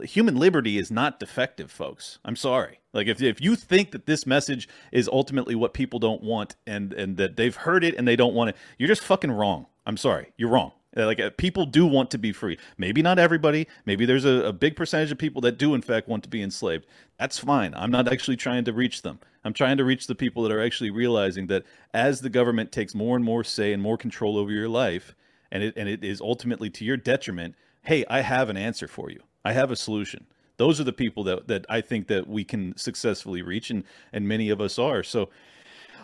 human 0.02 0.36
liberty 0.36 0.78
is 0.78 0.90
not 0.90 1.18
defective, 1.18 1.70
folks. 1.70 2.18
I'm 2.24 2.36
sorry. 2.36 2.80
Like 2.92 3.06
if 3.06 3.22
if 3.22 3.40
you 3.40 3.56
think 3.56 3.92
that 3.92 4.06
this 4.06 4.26
message 4.26 4.68
is 4.92 5.08
ultimately 5.08 5.54
what 5.54 5.74
people 5.74 5.98
don't 5.98 6.22
want 6.22 6.56
and 6.66 6.92
and 6.92 7.16
that 7.16 7.36
they've 7.36 7.54
heard 7.54 7.84
it 7.84 7.96
and 7.96 8.06
they 8.06 8.16
don't 8.16 8.34
want 8.34 8.50
it, 8.50 8.56
you're 8.78 8.88
just 8.88 9.02
fucking 9.02 9.30
wrong. 9.30 9.66
I'm 9.86 9.96
sorry. 9.96 10.32
You're 10.36 10.50
wrong. 10.50 10.72
Uh, 10.96 11.06
like 11.06 11.20
uh, 11.20 11.30
people 11.36 11.66
do 11.66 11.86
want 11.86 12.11
to 12.11 12.18
be 12.18 12.32
free. 12.32 12.58
Maybe 12.76 13.00
not 13.00 13.18
everybody. 13.18 13.68
Maybe 13.86 14.06
there's 14.06 14.24
a, 14.24 14.46
a, 14.46 14.52
big 14.52 14.74
percentage 14.74 15.12
of 15.12 15.18
people 15.18 15.40
that 15.42 15.56
do 15.56 15.72
in 15.74 15.82
fact 15.82 16.08
want 16.08 16.24
to 16.24 16.28
be 16.28 16.42
enslaved. 16.42 16.84
That's 17.16 17.38
fine. 17.38 17.74
I'm 17.74 17.92
not 17.92 18.12
actually 18.12 18.36
trying 18.36 18.64
to 18.64 18.72
reach 18.72 19.02
them. 19.02 19.20
I'm 19.45 19.53
trying 19.53 19.78
to 19.78 19.84
reach 19.84 20.07
the 20.07 20.14
people 20.14 20.43
that 20.43 20.53
are 20.53 20.62
actually 20.62 20.91
realizing 20.91 21.47
that 21.47 21.64
as 21.95 22.20
the 22.20 22.30
government 22.30 22.72
takes 22.72 22.95
more 22.95 23.16
and 23.16 23.24
more 23.24 23.43
say 23.43 23.72
and 23.72 23.82
more 23.82 23.97
control 23.97 24.36
over 24.36 24.51
your 24.51 24.68
life, 24.68 25.14
and 25.51 25.62
it 25.62 25.74
and 25.76 25.88
it 25.88 26.05
is 26.05 26.20
ultimately 26.20 26.70
to 26.70 26.84
your 26.84 26.97
detriment. 26.97 27.55
Hey, 27.82 28.05
I 28.09 28.20
have 28.20 28.51
an 28.51 28.57
answer 28.57 28.86
for 28.86 29.11
you. 29.11 29.22
I 29.45 29.53
have 29.53 29.70
a 29.70 29.76
solution. 29.76 30.26
Those 30.59 30.78
are 30.78 30.84
the 30.84 30.93
people 30.93 31.24
that 31.24 31.49
that 31.49 31.64
I 31.68 31.80
think 31.80 32.09
that 32.09 32.26
we 32.26 32.45
can 32.45 32.76
successfully 32.76 33.43
reach, 33.43 33.70
and 33.70 33.84
and 34.12 34.28
many 34.28 34.51
of 34.51 34.61
us 34.61 34.78
are. 34.78 35.03
So 35.03 35.30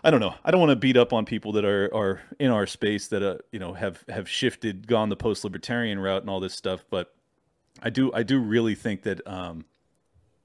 I 0.02 0.10
don't 0.10 0.20
know. 0.20 0.34
I 0.44 0.50
don't 0.50 0.60
want 0.60 0.70
to 0.70 0.76
beat 0.76 0.96
up 0.96 1.12
on 1.12 1.24
people 1.26 1.52
that 1.52 1.64
are 1.64 1.94
are 1.94 2.22
in 2.38 2.50
our 2.50 2.66
space 2.66 3.08
that 3.08 3.22
uh, 3.22 3.36
you 3.52 3.58
know 3.58 3.74
have 3.74 4.02
have 4.08 4.28
shifted, 4.28 4.86
gone 4.86 5.10
the 5.10 5.16
post 5.16 5.44
libertarian 5.44 5.98
route 5.98 6.22
and 6.22 6.30
all 6.30 6.40
this 6.40 6.54
stuff. 6.54 6.84
But 6.90 7.14
I 7.82 7.90
do 7.90 8.10
I 8.14 8.22
do 8.22 8.38
really 8.38 8.74
think 8.74 9.02
that 9.02 9.26
um, 9.26 9.66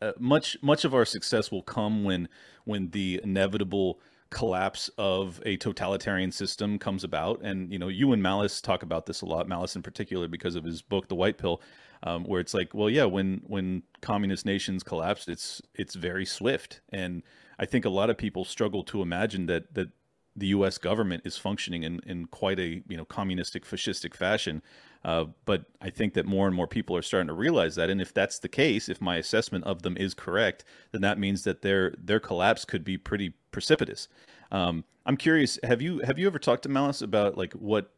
uh, 0.02 0.14
much 0.20 0.58
much 0.62 0.86
of 0.86 0.94
our 0.94 1.06
success 1.06 1.52
will 1.52 1.64
come 1.64 2.04
when 2.04 2.28
when 2.66 2.90
the 2.90 3.20
inevitable 3.24 4.00
collapse 4.30 4.90
of 4.98 5.42
a 5.46 5.58
totalitarian 5.58 6.32
system 6.32 6.80
comes 6.80 7.04
about. 7.04 7.42
And 7.44 7.72
you 7.72 7.78
know, 7.78 7.90
you 7.90 8.14
and 8.14 8.24
Malice 8.24 8.62
talk 8.62 8.82
about 8.82 9.06
this 9.06 9.22
a 9.22 9.26
lot. 9.26 9.48
Malice 9.48 9.76
in 9.76 9.84
particular 9.84 10.28
because 10.28 10.56
of 10.56 10.64
his 10.64 10.82
book, 10.82 11.08
The 11.08 11.16
White 11.16 11.38
Pill. 11.38 11.62
Um, 12.04 12.24
where 12.24 12.40
it's 12.40 12.56
like, 12.56 12.74
well, 12.74 12.90
yeah, 12.90 13.06
when 13.06 13.44
when 13.46 13.84
communist 14.02 14.44
nations 14.44 14.82
collapse, 14.82 15.28
it's 15.28 15.62
it's 15.76 15.94
very 15.94 16.26
swift, 16.26 16.82
and 16.90 17.22
I 17.60 17.66
think 17.68 17.86
a 17.86 17.90
lot 17.90 18.10
of 18.10 18.18
people 18.18 18.44
struggle 18.44 18.84
to 18.86 19.04
imagine 19.04 19.46
that 19.46 19.76
that 19.76 19.90
the 20.36 20.48
U.S. 20.48 20.80
government 20.80 21.24
is 21.26 21.38
functioning 21.38 21.84
in, 21.84 22.00
in 22.08 22.26
quite 22.26 22.60
a 22.60 22.82
you 22.88 22.98
know 22.98 23.06
communistic 23.06 23.66
fascistic 23.66 24.16
fashion. 24.16 24.64
Uh, 25.04 25.26
but 25.46 25.66
I 25.82 25.90
think 25.90 26.14
that 26.14 26.26
more 26.26 26.46
and 26.48 26.56
more 26.56 26.68
people 26.68 26.96
are 26.96 27.02
starting 27.02 27.28
to 27.28 27.34
realize 27.34 27.76
that, 27.76 27.90
and 27.90 28.00
if 28.00 28.14
that's 28.14 28.40
the 28.40 28.50
case, 28.50 28.88
if 28.88 29.02
my 29.02 29.18
assessment 29.18 29.66
of 29.66 29.82
them 29.82 29.98
is 29.98 30.14
correct, 30.14 30.64
then 30.92 31.02
that 31.02 31.18
means 31.18 31.44
that 31.44 31.62
their 31.62 31.96
their 31.98 32.20
collapse 32.20 32.66
could 32.66 32.84
be 32.84 32.98
pretty 32.98 33.34
precipitous. 33.52 34.08
Um, 34.52 34.84
I'm 35.06 35.18
curious 35.18 35.58
have 35.64 35.82
you 35.82 36.00
have 36.00 36.20
you 36.20 36.28
ever 36.28 36.40
talked 36.40 36.64
to 36.64 36.70
Malice 36.70 37.02
about 37.02 37.38
like 37.38 37.54
what 37.54 37.92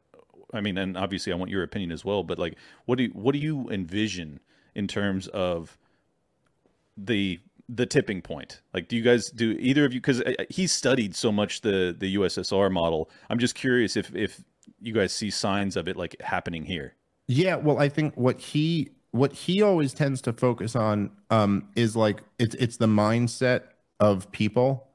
I 0.54 0.62
mean, 0.62 0.78
and 0.78 0.96
obviously 0.96 1.34
I 1.34 1.36
want 1.36 1.52
your 1.52 1.64
opinion 1.64 1.92
as 1.92 2.06
well, 2.06 2.24
but 2.24 2.40
like 2.40 2.56
what 2.86 2.98
do 2.98 3.06
you, 3.06 3.10
what 3.10 3.34
do 3.34 3.40
you 3.40 3.70
envision 3.70 4.40
in 4.76 4.88
terms 4.88 5.28
of 5.28 5.78
the 6.96 7.40
the 7.70 7.86
tipping 7.86 8.22
point? 8.22 8.62
Like, 8.74 8.88
do 8.88 8.96
you 8.96 9.02
guys 9.02 9.30
do 9.30 9.58
either 9.60 9.86
of 9.86 9.94
you? 9.94 10.00
Because 10.00 10.22
uh, 10.22 10.34
uh, 10.40 10.44
he 10.50 10.68
studied 10.68 11.16
so 11.16 11.32
much 11.32 11.62
the 11.62 11.96
the 11.98 12.16
USSR 12.16 12.72
model. 12.72 13.10
I'm 13.30 13.40
just 13.40 13.56
curious 13.56 13.98
if 13.98 14.16
if 14.16 14.44
you 14.84 14.94
guys 14.94 15.14
see 15.14 15.30
signs 15.30 15.76
of 15.76 15.88
it 15.88 15.96
like 15.96 16.16
happening 16.22 16.64
here. 16.64 16.96
Yeah, 17.28 17.56
well, 17.56 17.80
I 17.80 17.90
think 17.90 18.16
what 18.16 18.40
he 18.40 18.90
what 19.12 19.32
he 19.32 19.62
always 19.62 19.94
tends 19.94 20.22
to 20.24 20.34
focus 20.34 20.76
on 20.76 21.12
um, 21.30 21.70
is 21.76 21.96
like 21.96 22.22
it's 22.40 22.56
it's 22.56 22.78
the 22.78 22.88
mindset 22.88 23.64
of 24.00 24.32
people. 24.32 24.88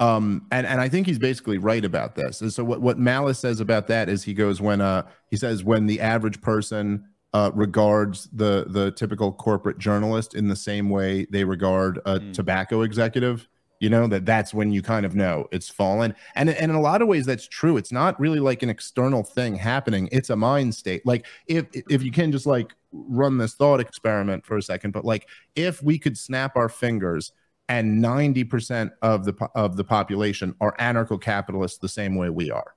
Um, 0.00 0.46
and 0.50 0.66
and 0.66 0.80
I 0.80 0.88
think 0.88 1.06
he's 1.06 1.18
basically 1.18 1.58
right 1.58 1.84
about 1.84 2.14
this. 2.14 2.40
And 2.40 2.52
so 2.52 2.64
what 2.64 2.80
what 2.80 2.98
Malice 2.98 3.38
says 3.38 3.60
about 3.60 3.86
that 3.88 4.08
is 4.08 4.24
he 4.24 4.34
goes 4.34 4.60
when 4.60 4.80
uh 4.80 5.02
he 5.30 5.36
says 5.36 5.64
when 5.64 5.86
the 5.86 6.00
average 6.00 6.40
person 6.40 7.04
uh, 7.34 7.50
regards 7.54 8.28
the 8.32 8.66
the 8.68 8.90
typical 8.92 9.32
corporate 9.32 9.78
journalist 9.78 10.34
in 10.34 10.48
the 10.48 10.56
same 10.56 10.88
way 10.88 11.26
they 11.30 11.44
regard 11.44 11.98
a 12.06 12.18
mm. 12.18 12.32
tobacco 12.32 12.82
executive 12.82 13.48
you 13.80 13.88
know 13.88 14.06
that 14.08 14.26
that's 14.26 14.52
when 14.52 14.72
you 14.72 14.82
kind 14.82 15.06
of 15.06 15.14
know 15.14 15.46
it's 15.52 15.68
fallen. 15.68 16.14
And, 16.34 16.50
and 16.50 16.70
in 16.70 16.76
a 16.76 16.80
lot 16.80 17.02
of 17.02 17.08
ways 17.08 17.26
that's 17.26 17.46
true. 17.46 17.76
It's 17.76 17.92
not 17.92 18.18
really 18.18 18.40
like 18.40 18.62
an 18.62 18.70
external 18.70 19.22
thing 19.22 19.54
happening. 19.54 20.08
It's 20.10 20.30
a 20.30 20.36
mind 20.36 20.74
state. 20.74 21.06
Like 21.06 21.26
if 21.46 21.66
if 21.72 22.02
you 22.02 22.10
can 22.10 22.32
just 22.32 22.46
like 22.46 22.74
run 22.92 23.38
this 23.38 23.54
thought 23.54 23.80
experiment 23.80 24.46
for 24.46 24.56
a 24.56 24.62
second 24.62 24.92
but 24.92 25.04
like 25.04 25.28
if 25.54 25.82
we 25.82 25.98
could 25.98 26.16
snap 26.16 26.56
our 26.56 26.68
fingers 26.68 27.32
and 27.68 28.02
90% 28.02 28.90
of 29.02 29.26
the 29.26 29.34
of 29.54 29.76
the 29.76 29.84
population 29.84 30.54
are 30.60 30.74
anarcho-capitalists 30.78 31.78
the 31.78 31.88
same 31.88 32.14
way 32.14 32.30
we 32.30 32.50
are 32.50 32.74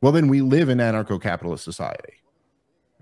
well 0.00 0.12
then 0.12 0.28
we 0.28 0.40
live 0.40 0.68
in 0.70 0.78
anarcho-capitalist 0.78 1.62
society. 1.62 2.14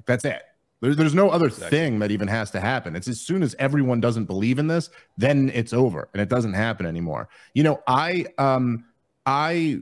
That's 0.07 0.25
it 0.25 0.43
there, 0.85 0.95
there's 0.95 1.14
no 1.14 1.30
other 1.30 1.47
exactly. 1.47 1.78
thing 1.78 1.99
that 2.01 2.11
even 2.11 2.28
has 2.28 2.51
to 2.53 2.61
happen. 2.61 2.95
It's 2.95 3.09
as 3.09 3.20
soon 3.20 3.43
as 3.43 3.57
everyone 3.59 4.01
doesn't 4.01 4.26
believe 4.26 4.59
in 4.59 4.66
this, 4.66 4.91
then 5.16 5.51
it's 5.55 5.72
over 5.72 6.09
and 6.12 6.20
it 6.20 6.28
doesn't 6.28 6.53
happen 6.53 6.87
anymore. 6.87 7.28
You 7.55 7.62
know, 7.62 7.82
I 7.87 8.26
um 8.39 8.85
I 9.26 9.80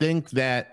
think 0.00 0.30
that 0.30 0.72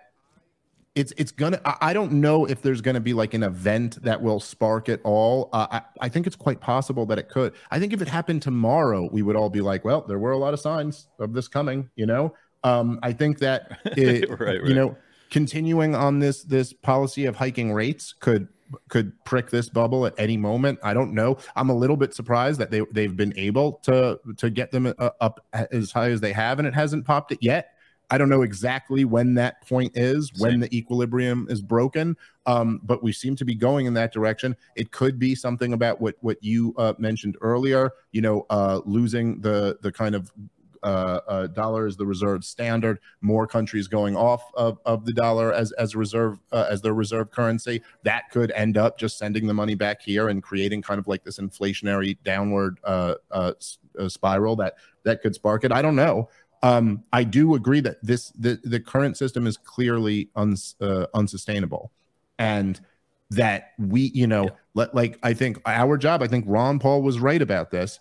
it's 0.95 1.11
it's 1.17 1.31
gonna 1.31 1.59
i 1.81 1.91
don't 1.91 2.11
know 2.11 2.45
if 2.45 2.61
there's 2.61 2.79
gonna 2.79 2.99
be 2.99 3.13
like 3.13 3.33
an 3.33 3.41
event 3.41 3.99
that 4.03 4.21
will 4.21 4.39
spark 4.39 4.89
it 4.89 5.01
all 5.03 5.49
uh, 5.51 5.65
I, 5.71 5.81
I 6.01 6.09
think 6.09 6.27
it's 6.27 6.35
quite 6.35 6.61
possible 6.61 7.07
that 7.07 7.17
it 7.17 7.29
could 7.29 7.53
i 7.71 7.79
think 7.79 7.93
if 7.93 8.01
it 8.03 8.07
happened 8.07 8.43
tomorrow 8.43 9.09
we 9.11 9.23
would 9.23 9.35
all 9.35 9.49
be 9.49 9.61
like 9.61 9.83
well 9.83 10.01
there 10.01 10.19
were 10.19 10.33
a 10.33 10.37
lot 10.37 10.53
of 10.53 10.59
signs 10.59 11.07
of 11.17 11.33
this 11.33 11.47
coming 11.47 11.89
you 11.95 12.05
know 12.05 12.35
um, 12.63 12.99
i 13.01 13.11
think 13.11 13.39
that 13.39 13.79
it, 13.97 14.29
right, 14.29 14.39
right. 14.39 14.63
you 14.65 14.75
know 14.75 14.95
continuing 15.31 15.95
on 15.95 16.19
this 16.19 16.43
this 16.43 16.73
policy 16.73 17.25
of 17.25 17.35
hiking 17.35 17.73
rates 17.73 18.13
could 18.19 18.47
could 18.89 19.11
prick 19.25 19.49
this 19.49 19.69
bubble 19.69 20.05
at 20.05 20.13
any 20.17 20.37
moment. 20.37 20.79
I 20.83 20.93
don't 20.93 21.13
know. 21.13 21.37
I'm 21.55 21.69
a 21.69 21.75
little 21.75 21.97
bit 21.97 22.13
surprised 22.13 22.59
that 22.59 22.71
they 22.71 22.81
they've 22.91 23.15
been 23.15 23.33
able 23.37 23.73
to 23.83 24.19
to 24.37 24.49
get 24.49 24.71
them 24.71 24.93
uh, 24.97 25.09
up 25.21 25.45
as 25.53 25.91
high 25.91 26.11
as 26.11 26.21
they 26.21 26.33
have, 26.33 26.59
and 26.59 26.67
it 26.67 26.73
hasn't 26.73 27.05
popped 27.05 27.31
it 27.31 27.39
yet. 27.41 27.69
I 28.09 28.17
don't 28.17 28.29
know 28.29 28.43
exactly 28.43 29.05
when 29.05 29.33
that 29.35 29.67
point 29.67 29.97
is, 29.97 30.31
Same. 30.35 30.41
when 30.41 30.59
the 30.59 30.77
equilibrium 30.77 31.47
is 31.49 31.61
broken, 31.61 32.15
um, 32.45 32.79
but 32.83 33.01
we 33.01 33.11
seem 33.11 33.35
to 33.37 33.45
be 33.45 33.55
going 33.55 33.85
in 33.85 33.93
that 33.95 34.13
direction. 34.13 34.55
It 34.75 34.91
could 34.91 35.17
be 35.17 35.33
something 35.35 35.73
about 35.73 35.99
what 35.99 36.15
what 36.21 36.37
you 36.43 36.75
uh, 36.77 36.93
mentioned 36.97 37.37
earlier. 37.41 37.91
You 38.11 38.21
know, 38.21 38.45
uh, 38.49 38.81
losing 38.85 39.41
the 39.41 39.77
the 39.81 39.91
kind 39.91 40.13
of 40.15 40.31
uh, 40.83 41.19
uh, 41.27 41.47
dollar 41.47 41.87
as 41.87 41.97
the 41.97 42.05
reserve 42.05 42.43
standard, 42.43 42.99
more 43.21 43.47
countries 43.47 43.87
going 43.87 44.15
off 44.15 44.43
of, 44.55 44.79
of 44.85 45.05
the 45.05 45.13
dollar 45.13 45.53
as 45.53 45.71
as 45.73 45.95
reserve 45.95 46.39
uh, 46.51 46.67
as 46.69 46.81
their 46.81 46.93
reserve 46.93 47.31
currency. 47.31 47.81
That 48.03 48.29
could 48.31 48.51
end 48.51 48.77
up 48.77 48.97
just 48.97 49.17
sending 49.17 49.47
the 49.47 49.53
money 49.53 49.75
back 49.75 50.01
here 50.01 50.29
and 50.29 50.43
creating 50.43 50.81
kind 50.81 50.99
of 50.99 51.07
like 51.07 51.23
this 51.23 51.39
inflationary 51.39 52.17
downward 52.23 52.79
uh, 52.83 53.15
uh, 53.31 53.53
uh, 53.99 54.09
spiral 54.09 54.55
that 54.57 54.75
that 55.03 55.21
could 55.21 55.35
spark 55.35 55.63
it. 55.63 55.71
I 55.71 55.81
don't 55.81 55.95
know. 55.95 56.29
Um, 56.61 57.03
I 57.11 57.23
do 57.23 57.55
agree 57.55 57.81
that 57.81 57.97
this 58.03 58.29
the, 58.31 58.59
the 58.63 58.79
current 58.79 59.17
system 59.17 59.47
is 59.47 59.57
clearly 59.57 60.29
uns, 60.35 60.75
unsustainable, 61.13 61.91
and 62.39 62.79
that 63.31 63.71
we 63.79 64.11
you 64.13 64.27
know 64.27 64.43
yeah. 64.43 64.49
let, 64.73 64.95
like 64.95 65.19
I 65.23 65.33
think 65.33 65.61
our 65.65 65.97
job. 65.97 66.21
I 66.21 66.27
think 66.27 66.45
Ron 66.47 66.79
Paul 66.79 67.01
was 67.01 67.19
right 67.19 67.41
about 67.41 67.71
this 67.71 67.99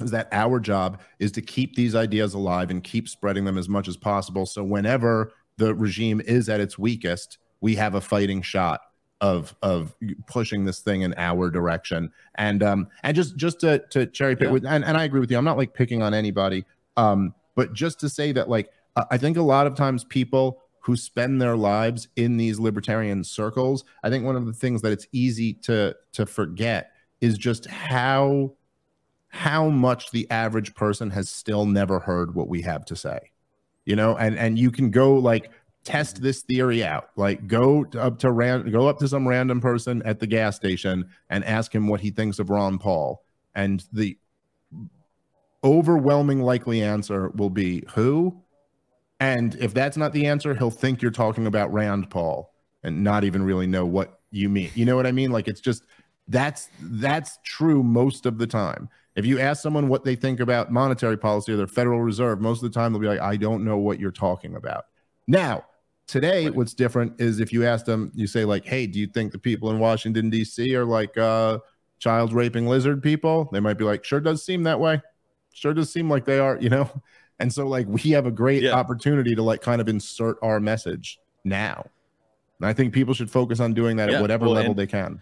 is 0.00 0.10
that 0.10 0.28
our 0.32 0.60
job 0.60 1.00
is 1.18 1.32
to 1.32 1.42
keep 1.42 1.74
these 1.74 1.94
ideas 1.94 2.34
alive 2.34 2.70
and 2.70 2.82
keep 2.82 3.08
spreading 3.08 3.44
them 3.44 3.58
as 3.58 3.68
much 3.68 3.88
as 3.88 3.96
possible. 3.96 4.46
So 4.46 4.62
whenever 4.64 5.32
the 5.56 5.74
regime 5.74 6.20
is 6.20 6.48
at 6.48 6.60
its 6.60 6.78
weakest, 6.78 7.38
we 7.60 7.74
have 7.76 7.94
a 7.94 8.00
fighting 8.00 8.42
shot 8.42 8.80
of 9.20 9.54
of 9.62 9.94
pushing 10.26 10.64
this 10.64 10.80
thing 10.80 11.02
in 11.02 11.14
our 11.16 11.48
direction. 11.50 12.10
And 12.34 12.62
um 12.62 12.88
and 13.04 13.14
just 13.14 13.36
just 13.36 13.60
to 13.60 13.78
to 13.90 14.06
cherry 14.06 14.34
pick 14.34 14.46
yeah. 14.46 14.52
with 14.52 14.66
and, 14.66 14.84
and 14.84 14.96
I 14.96 15.04
agree 15.04 15.20
with 15.20 15.30
you. 15.30 15.38
I'm 15.38 15.44
not 15.44 15.56
like 15.56 15.74
picking 15.74 16.02
on 16.02 16.12
anybody. 16.12 16.64
Um, 16.96 17.34
but 17.54 17.72
just 17.72 18.00
to 18.00 18.08
say 18.08 18.32
that 18.32 18.48
like 18.48 18.70
I 19.10 19.16
think 19.16 19.36
a 19.36 19.42
lot 19.42 19.66
of 19.66 19.74
times 19.74 20.04
people 20.04 20.60
who 20.80 20.96
spend 20.96 21.40
their 21.40 21.56
lives 21.56 22.08
in 22.16 22.36
these 22.36 22.58
libertarian 22.58 23.22
circles, 23.22 23.84
I 24.02 24.10
think 24.10 24.24
one 24.24 24.34
of 24.34 24.46
the 24.46 24.52
things 24.52 24.82
that 24.82 24.92
it's 24.92 25.06
easy 25.12 25.54
to 25.54 25.94
to 26.12 26.26
forget 26.26 26.90
is 27.20 27.38
just 27.38 27.66
how 27.66 28.52
how 29.32 29.68
much 29.68 30.10
the 30.10 30.30
average 30.30 30.74
person 30.74 31.10
has 31.10 31.28
still 31.28 31.66
never 31.66 31.98
heard 31.98 32.34
what 32.34 32.48
we 32.48 32.62
have 32.62 32.84
to 32.84 32.96
say 32.96 33.32
you 33.84 33.96
know? 33.96 34.16
And 34.16 34.36
and 34.38 34.58
you 34.58 34.70
can 34.70 34.90
go 34.90 35.14
like 35.14 35.50
test 35.84 36.22
this 36.22 36.42
theory 36.42 36.84
out. 36.84 37.10
Like 37.16 37.46
go 37.46 37.84
up 37.98 38.18
to 38.20 38.30
ran 38.30 38.70
go 38.70 38.88
up 38.88 38.98
to 38.98 39.08
some 39.08 39.26
random 39.26 39.60
person 39.60 40.02
at 40.04 40.20
the 40.20 40.26
gas 40.26 40.56
station 40.56 41.08
and 41.30 41.44
ask 41.44 41.74
him 41.74 41.88
what 41.88 42.00
he 42.00 42.10
thinks 42.10 42.38
of 42.38 42.50
ron 42.50 42.78
paul. 42.78 43.24
And 43.54 43.84
the 43.92 44.16
overwhelming 45.64 46.40
likely 46.42 46.82
answer 46.82 47.28
will 47.30 47.50
be 47.50 47.84
who? 47.94 48.40
And 49.20 49.54
if 49.56 49.72
that's 49.72 49.96
not 49.96 50.12
the 50.12 50.26
answer 50.26 50.54
he'll 50.54 50.70
think 50.70 51.02
you're 51.02 51.10
talking 51.10 51.46
about 51.46 51.72
rand 51.72 52.10
paul 52.10 52.52
and 52.82 53.04
not 53.04 53.22
even 53.24 53.42
really 53.44 53.66
know 53.66 53.86
what 53.86 54.20
you 54.30 54.48
mean. 54.48 54.70
You 54.74 54.84
know 54.84 54.96
what 54.96 55.06
i 55.06 55.12
mean? 55.12 55.30
Like 55.30 55.48
it's 55.48 55.60
just 55.60 55.84
that's 56.28 56.68
that's 56.80 57.38
true 57.42 57.82
most 57.82 58.26
of 58.26 58.38
the 58.38 58.46
time 58.46 58.88
if 59.16 59.26
you 59.26 59.38
ask 59.40 59.62
someone 59.62 59.88
what 59.88 60.04
they 60.04 60.14
think 60.14 60.40
about 60.40 60.72
monetary 60.72 61.16
policy 61.18 61.52
or 61.52 61.56
the 61.56 61.66
Federal 61.66 62.00
Reserve, 62.00 62.40
most 62.40 62.62
of 62.62 62.72
the 62.72 62.74
time 62.78 62.92
they'll 62.92 63.00
be 63.02 63.08
like, 63.08 63.20
I 63.20 63.36
don't 63.36 63.64
know 63.64 63.76
what 63.78 64.00
you're 64.00 64.10
talking 64.10 64.56
about. 64.56 64.86
Now, 65.26 65.64
today, 66.06 66.46
right. 66.46 66.54
what's 66.54 66.74
different 66.74 67.20
is 67.20 67.38
if 67.40 67.52
you 67.52 67.64
ask 67.66 67.84
them, 67.84 68.10
you 68.14 68.26
say, 68.26 68.44
like, 68.44 68.64
hey, 68.64 68.86
do 68.86 68.98
you 68.98 69.06
think 69.06 69.32
the 69.32 69.38
people 69.38 69.70
in 69.70 69.78
Washington, 69.78 70.30
D.C. 70.30 70.74
are 70.74 70.84
like 70.84 71.16
uh, 71.18 71.58
child 71.98 72.32
raping 72.32 72.66
lizard 72.66 73.02
people, 73.02 73.48
they 73.52 73.60
might 73.60 73.78
be 73.78 73.84
like, 73.84 74.04
sure 74.04 74.20
does 74.20 74.44
seem 74.44 74.62
that 74.64 74.80
way. 74.80 75.00
Sure 75.52 75.74
does 75.74 75.92
seem 75.92 76.08
like 76.08 76.24
they 76.24 76.38
are, 76.38 76.56
you 76.60 76.70
know? 76.70 76.88
And 77.38 77.52
so 77.52 77.66
like 77.68 77.86
we 77.88 78.00
have 78.10 78.26
a 78.26 78.30
great 78.30 78.62
Yeah. 78.62 78.72
opportunity 78.72 79.34
to 79.34 79.42
like 79.42 79.60
kind 79.60 79.80
of 79.80 79.88
insert 79.88 80.38
our 80.42 80.58
message 80.60 81.18
now. 81.44 81.84
And 82.60 82.68
I 82.68 82.72
think 82.72 82.94
people 82.94 83.12
should 83.14 83.30
focus 83.30 83.58
on 83.60 83.74
doing 83.74 83.96
that 83.96 84.08
Yeah, 84.08 84.16
at 84.16 84.22
whatever 84.22 84.44
well, 84.46 84.54
level 84.54 84.70
and- 84.70 84.78
they 84.78 84.86
can. 84.86 85.20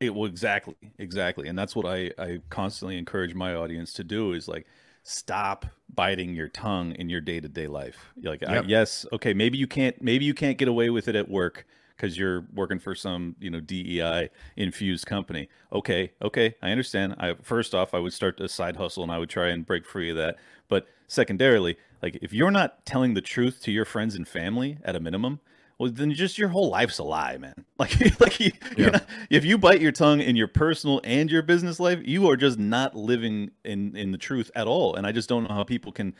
It 0.00 0.14
will 0.14 0.24
exactly, 0.24 0.76
exactly, 0.98 1.48
and 1.48 1.58
that's 1.58 1.76
what 1.76 1.84
I 1.84 2.10
I 2.18 2.40
constantly 2.48 2.96
encourage 2.96 3.34
my 3.34 3.54
audience 3.54 3.92
to 3.94 4.04
do 4.04 4.32
is 4.32 4.48
like 4.48 4.66
stop 5.02 5.66
biting 5.94 6.34
your 6.34 6.48
tongue 6.48 6.92
in 6.92 7.10
your 7.10 7.20
day 7.20 7.38
to 7.38 7.48
day 7.48 7.66
life. 7.66 8.12
Like, 8.22 8.42
I, 8.42 8.62
yes, 8.62 9.04
okay, 9.12 9.34
maybe 9.34 9.58
you 9.58 9.66
can't 9.66 10.00
maybe 10.00 10.24
you 10.24 10.32
can't 10.32 10.56
get 10.56 10.68
away 10.68 10.88
with 10.88 11.06
it 11.06 11.16
at 11.16 11.28
work 11.28 11.66
because 11.96 12.16
you're 12.16 12.46
working 12.54 12.78
for 12.78 12.94
some 12.94 13.36
you 13.40 13.50
know 13.50 13.60
DEI 13.60 14.30
infused 14.56 15.04
company. 15.04 15.50
Okay, 15.70 16.12
okay, 16.22 16.54
I 16.62 16.70
understand. 16.70 17.16
I 17.18 17.34
first 17.42 17.74
off, 17.74 17.92
I 17.92 17.98
would 17.98 18.14
start 18.14 18.40
a 18.40 18.48
side 18.48 18.76
hustle 18.76 19.02
and 19.02 19.12
I 19.12 19.18
would 19.18 19.28
try 19.28 19.48
and 19.48 19.66
break 19.66 19.84
free 19.84 20.08
of 20.08 20.16
that. 20.16 20.36
But 20.68 20.86
secondarily, 21.08 21.76
like 22.02 22.18
if 22.22 22.32
you're 22.32 22.50
not 22.50 22.86
telling 22.86 23.12
the 23.12 23.20
truth 23.20 23.60
to 23.64 23.70
your 23.70 23.84
friends 23.84 24.14
and 24.14 24.26
family 24.26 24.78
at 24.82 24.96
a 24.96 25.00
minimum. 25.00 25.40
Well, 25.80 25.90
then 25.90 26.12
just 26.12 26.36
your 26.36 26.50
whole 26.50 26.68
life's 26.68 26.98
a 26.98 27.04
lie, 27.04 27.38
man. 27.38 27.54
Like, 27.78 28.20
like 28.20 28.38
you, 28.38 28.52
Yeah. 28.76 28.90
not, 28.90 29.06
if 29.30 29.42
you 29.46 29.56
bite 29.56 29.80
your 29.80 29.92
tongue 29.92 30.20
in 30.20 30.36
your 30.36 30.46
personal 30.48 31.00
and 31.02 31.30
your 31.30 31.40
business 31.40 31.80
life, 31.80 31.98
you 32.04 32.28
are 32.28 32.36
just 32.36 32.58
not 32.58 32.94
living 32.94 33.52
in 33.64 33.96
in 33.96 34.12
the 34.12 34.18
truth 34.18 34.50
at 34.54 34.66
all. 34.66 34.94
And 34.94 35.06
I 35.06 35.12
just 35.12 35.30
don't 35.30 35.44
know 35.48 35.54
how 35.54 35.64
people 35.64 35.90
can 35.90 36.14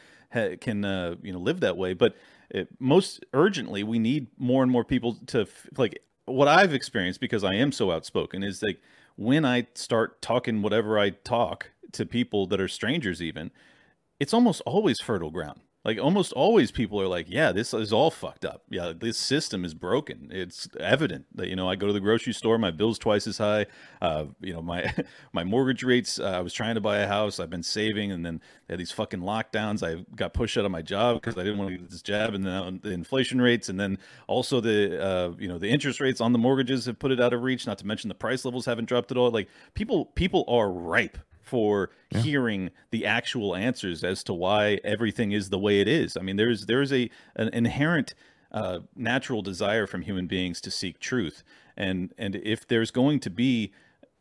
can 0.62 0.86
uh, 0.86 1.16
you 1.22 1.34
know 1.34 1.38
live 1.38 1.61
that 1.61 1.76
way. 1.76 1.92
But 1.92 2.16
it, 2.48 2.68
most 2.78 3.22
urgently, 3.34 3.82
we 3.82 3.98
need 3.98 4.28
more 4.38 4.62
and 4.62 4.72
more 4.72 4.84
people 4.84 5.18
to 5.26 5.42
f- 5.42 5.66
like 5.76 6.02
what 6.24 6.48
I've 6.48 6.72
experienced 6.72 7.20
because 7.20 7.44
I 7.44 7.56
am 7.56 7.72
so 7.72 7.90
outspoken 7.92 8.42
is 8.42 8.62
like 8.62 8.80
when 9.16 9.44
I 9.44 9.66
start 9.74 10.22
talking 10.22 10.62
whatever 10.62 10.98
I 10.98 11.11
talk 11.11 11.72
to 11.92 12.06
people 12.06 12.46
that 12.46 12.61
are 12.61 12.68
strangers, 12.68 13.20
even 13.20 13.50
it's 14.18 14.32
almost 14.32 14.62
always 14.64 14.98
fertile 15.00 15.30
ground. 15.30 15.61
Like 15.83 15.99
almost 15.99 16.35
always 16.35 16.70
people 16.70 17.01
are 17.01 17.07
like, 17.07 17.26
yeah, 17.31 17.53
this 17.53 17.72
is 17.72 17.91
all 17.91 18.11
fucked 18.11 18.45
up. 18.45 18.64
Yeah, 18.68 18.93
this 18.95 19.16
system 19.16 19.64
is 19.64 19.72
broken. 19.72 20.28
It's 20.31 20.68
evident 20.78 21.24
that 21.35 21.49
you 21.49 21.57
know 21.57 21.70
I 21.70 21.76
go 21.76 21.87
to 21.87 21.93
the 21.95 22.01
grocery 22.01 22.35
store, 22.35 22.59
my 22.59 22.70
bill's 22.70 22.99
twice 22.99 23.26
as 23.26 23.39
high. 23.39 23.64
Uh, 24.03 24.26
you 24.41 24.53
know 24.53 24.61
my 24.61 24.93
my 25.33 25.43
mortgage 25.43 25.83
rates. 25.83 26.20
Uh, 26.20 26.33
I 26.33 26.41
was 26.41 26.53
trying 26.53 26.74
to 26.74 26.83
buy 26.83 26.99
a 26.99 27.07
house. 27.07 27.41
I've 27.41 27.49
been 27.49 27.62
saving, 27.62 28.12
and 28.12 28.26
then 28.26 28.43
they 28.66 28.74
had 28.74 28.81
these 28.81 28.93
fucking 28.93 29.20
lockdowns. 29.20 29.83
I 29.83 30.05
got 30.14 30.35
pushed 30.35 30.59
out 30.59 30.66
of 30.66 30.70
my 30.70 30.83
job 30.83 31.16
because 31.16 31.39
I 31.39 31.45
didn't 31.45 31.57
want 31.57 31.70
to 31.70 31.78
get 31.78 31.89
this 31.89 32.03
jab, 32.03 32.35
and 32.35 32.45
then 32.45 32.81
the 32.83 32.91
inflation 32.91 33.41
rates, 33.41 33.70
and 33.70 33.81
then 33.81 33.97
also 34.26 34.61
the 34.61 35.03
uh, 35.03 35.33
you 35.39 35.49
know 35.49 35.57
the 35.57 35.70
interest 35.70 35.99
rates 35.99 36.20
on 36.20 36.33
the 36.33 36.39
mortgages 36.39 36.85
have 36.85 36.99
put 36.99 37.11
it 37.11 37.22
out 37.22 37.33
of 37.33 37.43
reach. 37.43 37.66
Not 37.66 37.78
to 37.78 37.87
mention 37.87 38.09
the 38.09 38.14
price 38.14 38.45
levels 38.45 38.66
haven't 38.66 38.85
dropped 38.85 39.11
at 39.12 39.16
all. 39.16 39.31
Like 39.31 39.49
people 39.72 40.05
people 40.05 40.45
are 40.47 40.70
ripe 40.70 41.16
for 41.51 41.90
hearing 42.11 42.70
the 42.92 43.05
actual 43.05 43.57
answers 43.57 44.05
as 44.05 44.22
to 44.22 44.32
why 44.32 44.78
everything 44.84 45.32
is 45.32 45.51
the 45.51 45.59
way 45.59 45.80
it 45.80 45.88
is. 45.88 46.16
I 46.16 46.20
mean, 46.20 46.36
there's 46.36 46.66
there's 46.66 46.92
a 46.92 47.11
an 47.34 47.48
inherent 47.53 48.14
uh, 48.53 48.80
natural 48.94 49.42
desire 49.42 49.88
from 49.88 50.03
human 50.03 50.28
beings 50.28 50.61
to 50.61 50.70
seek 50.70 51.01
truth, 51.01 51.42
and 51.76 52.14
and 52.16 52.36
if 52.36 52.68
there's 52.68 52.92
going 52.92 53.18
to 53.20 53.30
be 53.30 53.72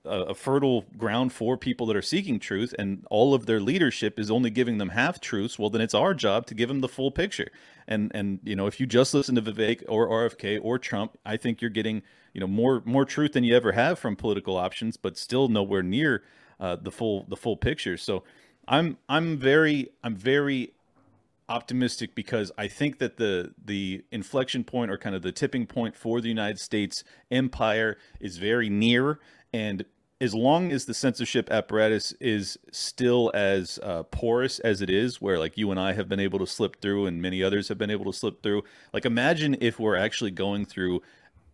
a, 0.05 0.21
a 0.21 0.33
fertile 0.33 0.85
ground 0.97 1.31
for 1.31 1.55
people 1.55 1.85
that 1.85 1.95
are 1.95 2.01
seeking 2.01 2.39
truth, 2.39 2.73
and 2.79 3.05
all 3.11 3.35
of 3.35 3.45
their 3.45 3.59
leadership 3.59 4.19
is 4.19 4.31
only 4.31 4.49
giving 4.49 4.79
them 4.79 4.89
half 4.89 5.21
truths, 5.21 5.59
well, 5.59 5.69
then 5.69 5.81
it's 5.81 5.93
our 5.93 6.15
job 6.15 6.47
to 6.47 6.55
give 6.55 6.67
them 6.67 6.81
the 6.81 6.89
full 6.89 7.11
picture. 7.11 7.51
And 7.87 8.11
and 8.15 8.39
you 8.43 8.55
know, 8.55 8.65
if 8.65 8.79
you 8.79 8.87
just 8.87 9.13
listen 9.13 9.35
to 9.35 9.41
Vivek 9.43 9.83
or 9.87 10.09
RFK 10.09 10.59
or 10.63 10.79
Trump, 10.79 11.17
I 11.23 11.37
think 11.37 11.61
you're 11.61 11.69
getting 11.69 12.01
you 12.33 12.41
know 12.41 12.47
more 12.47 12.81
more 12.85 13.05
truth 13.05 13.33
than 13.33 13.43
you 13.43 13.55
ever 13.55 13.73
have 13.73 13.99
from 13.99 14.15
political 14.15 14.57
options, 14.57 14.97
but 14.97 15.15
still 15.15 15.47
nowhere 15.47 15.83
near 15.83 16.23
uh, 16.59 16.75
the 16.75 16.91
full 16.91 17.25
the 17.29 17.35
full 17.35 17.57
picture. 17.57 17.97
So 17.97 18.23
I'm 18.67 18.97
I'm 19.07 19.37
very 19.37 19.89
I'm 20.03 20.15
very 20.15 20.73
optimistic 21.47 22.13
because 22.13 22.51
I 22.57 22.67
think 22.67 22.99
that 22.99 23.17
the 23.17 23.53
the 23.63 24.03
inflection 24.11 24.63
point 24.63 24.91
or 24.91 24.97
kind 24.97 25.15
of 25.15 25.21
the 25.21 25.31
tipping 25.31 25.65
point 25.65 25.95
for 25.95 26.21
the 26.21 26.27
United 26.27 26.59
States 26.59 27.03
empire 27.31 27.97
is 28.19 28.37
very 28.37 28.69
near 28.69 29.19
and 29.51 29.85
as 30.21 30.35
long 30.35 30.71
as 30.71 30.85
the 30.85 30.93
censorship 30.93 31.49
apparatus 31.49 32.13
is 32.19 32.57
still 32.71 33.31
as 33.33 33.79
uh, 33.81 34.03
porous 34.03 34.59
as 34.59 34.81
it 34.81 34.89
is, 34.89 35.21
where 35.21 35.39
like 35.39 35.57
you 35.57 35.71
and 35.71 35.79
I 35.79 35.93
have 35.93 36.09
been 36.09 36.19
able 36.19 36.39
to 36.39 36.47
slip 36.47 36.81
through, 36.81 37.05
and 37.05 37.21
many 37.21 37.41
others 37.41 37.69
have 37.69 37.77
been 37.77 37.89
able 37.89 38.11
to 38.11 38.17
slip 38.17 38.43
through, 38.43 38.63
like 38.93 39.05
imagine 39.05 39.55
if 39.61 39.79
we're 39.79 39.95
actually 39.95 40.31
going 40.31 40.65
through 40.65 41.01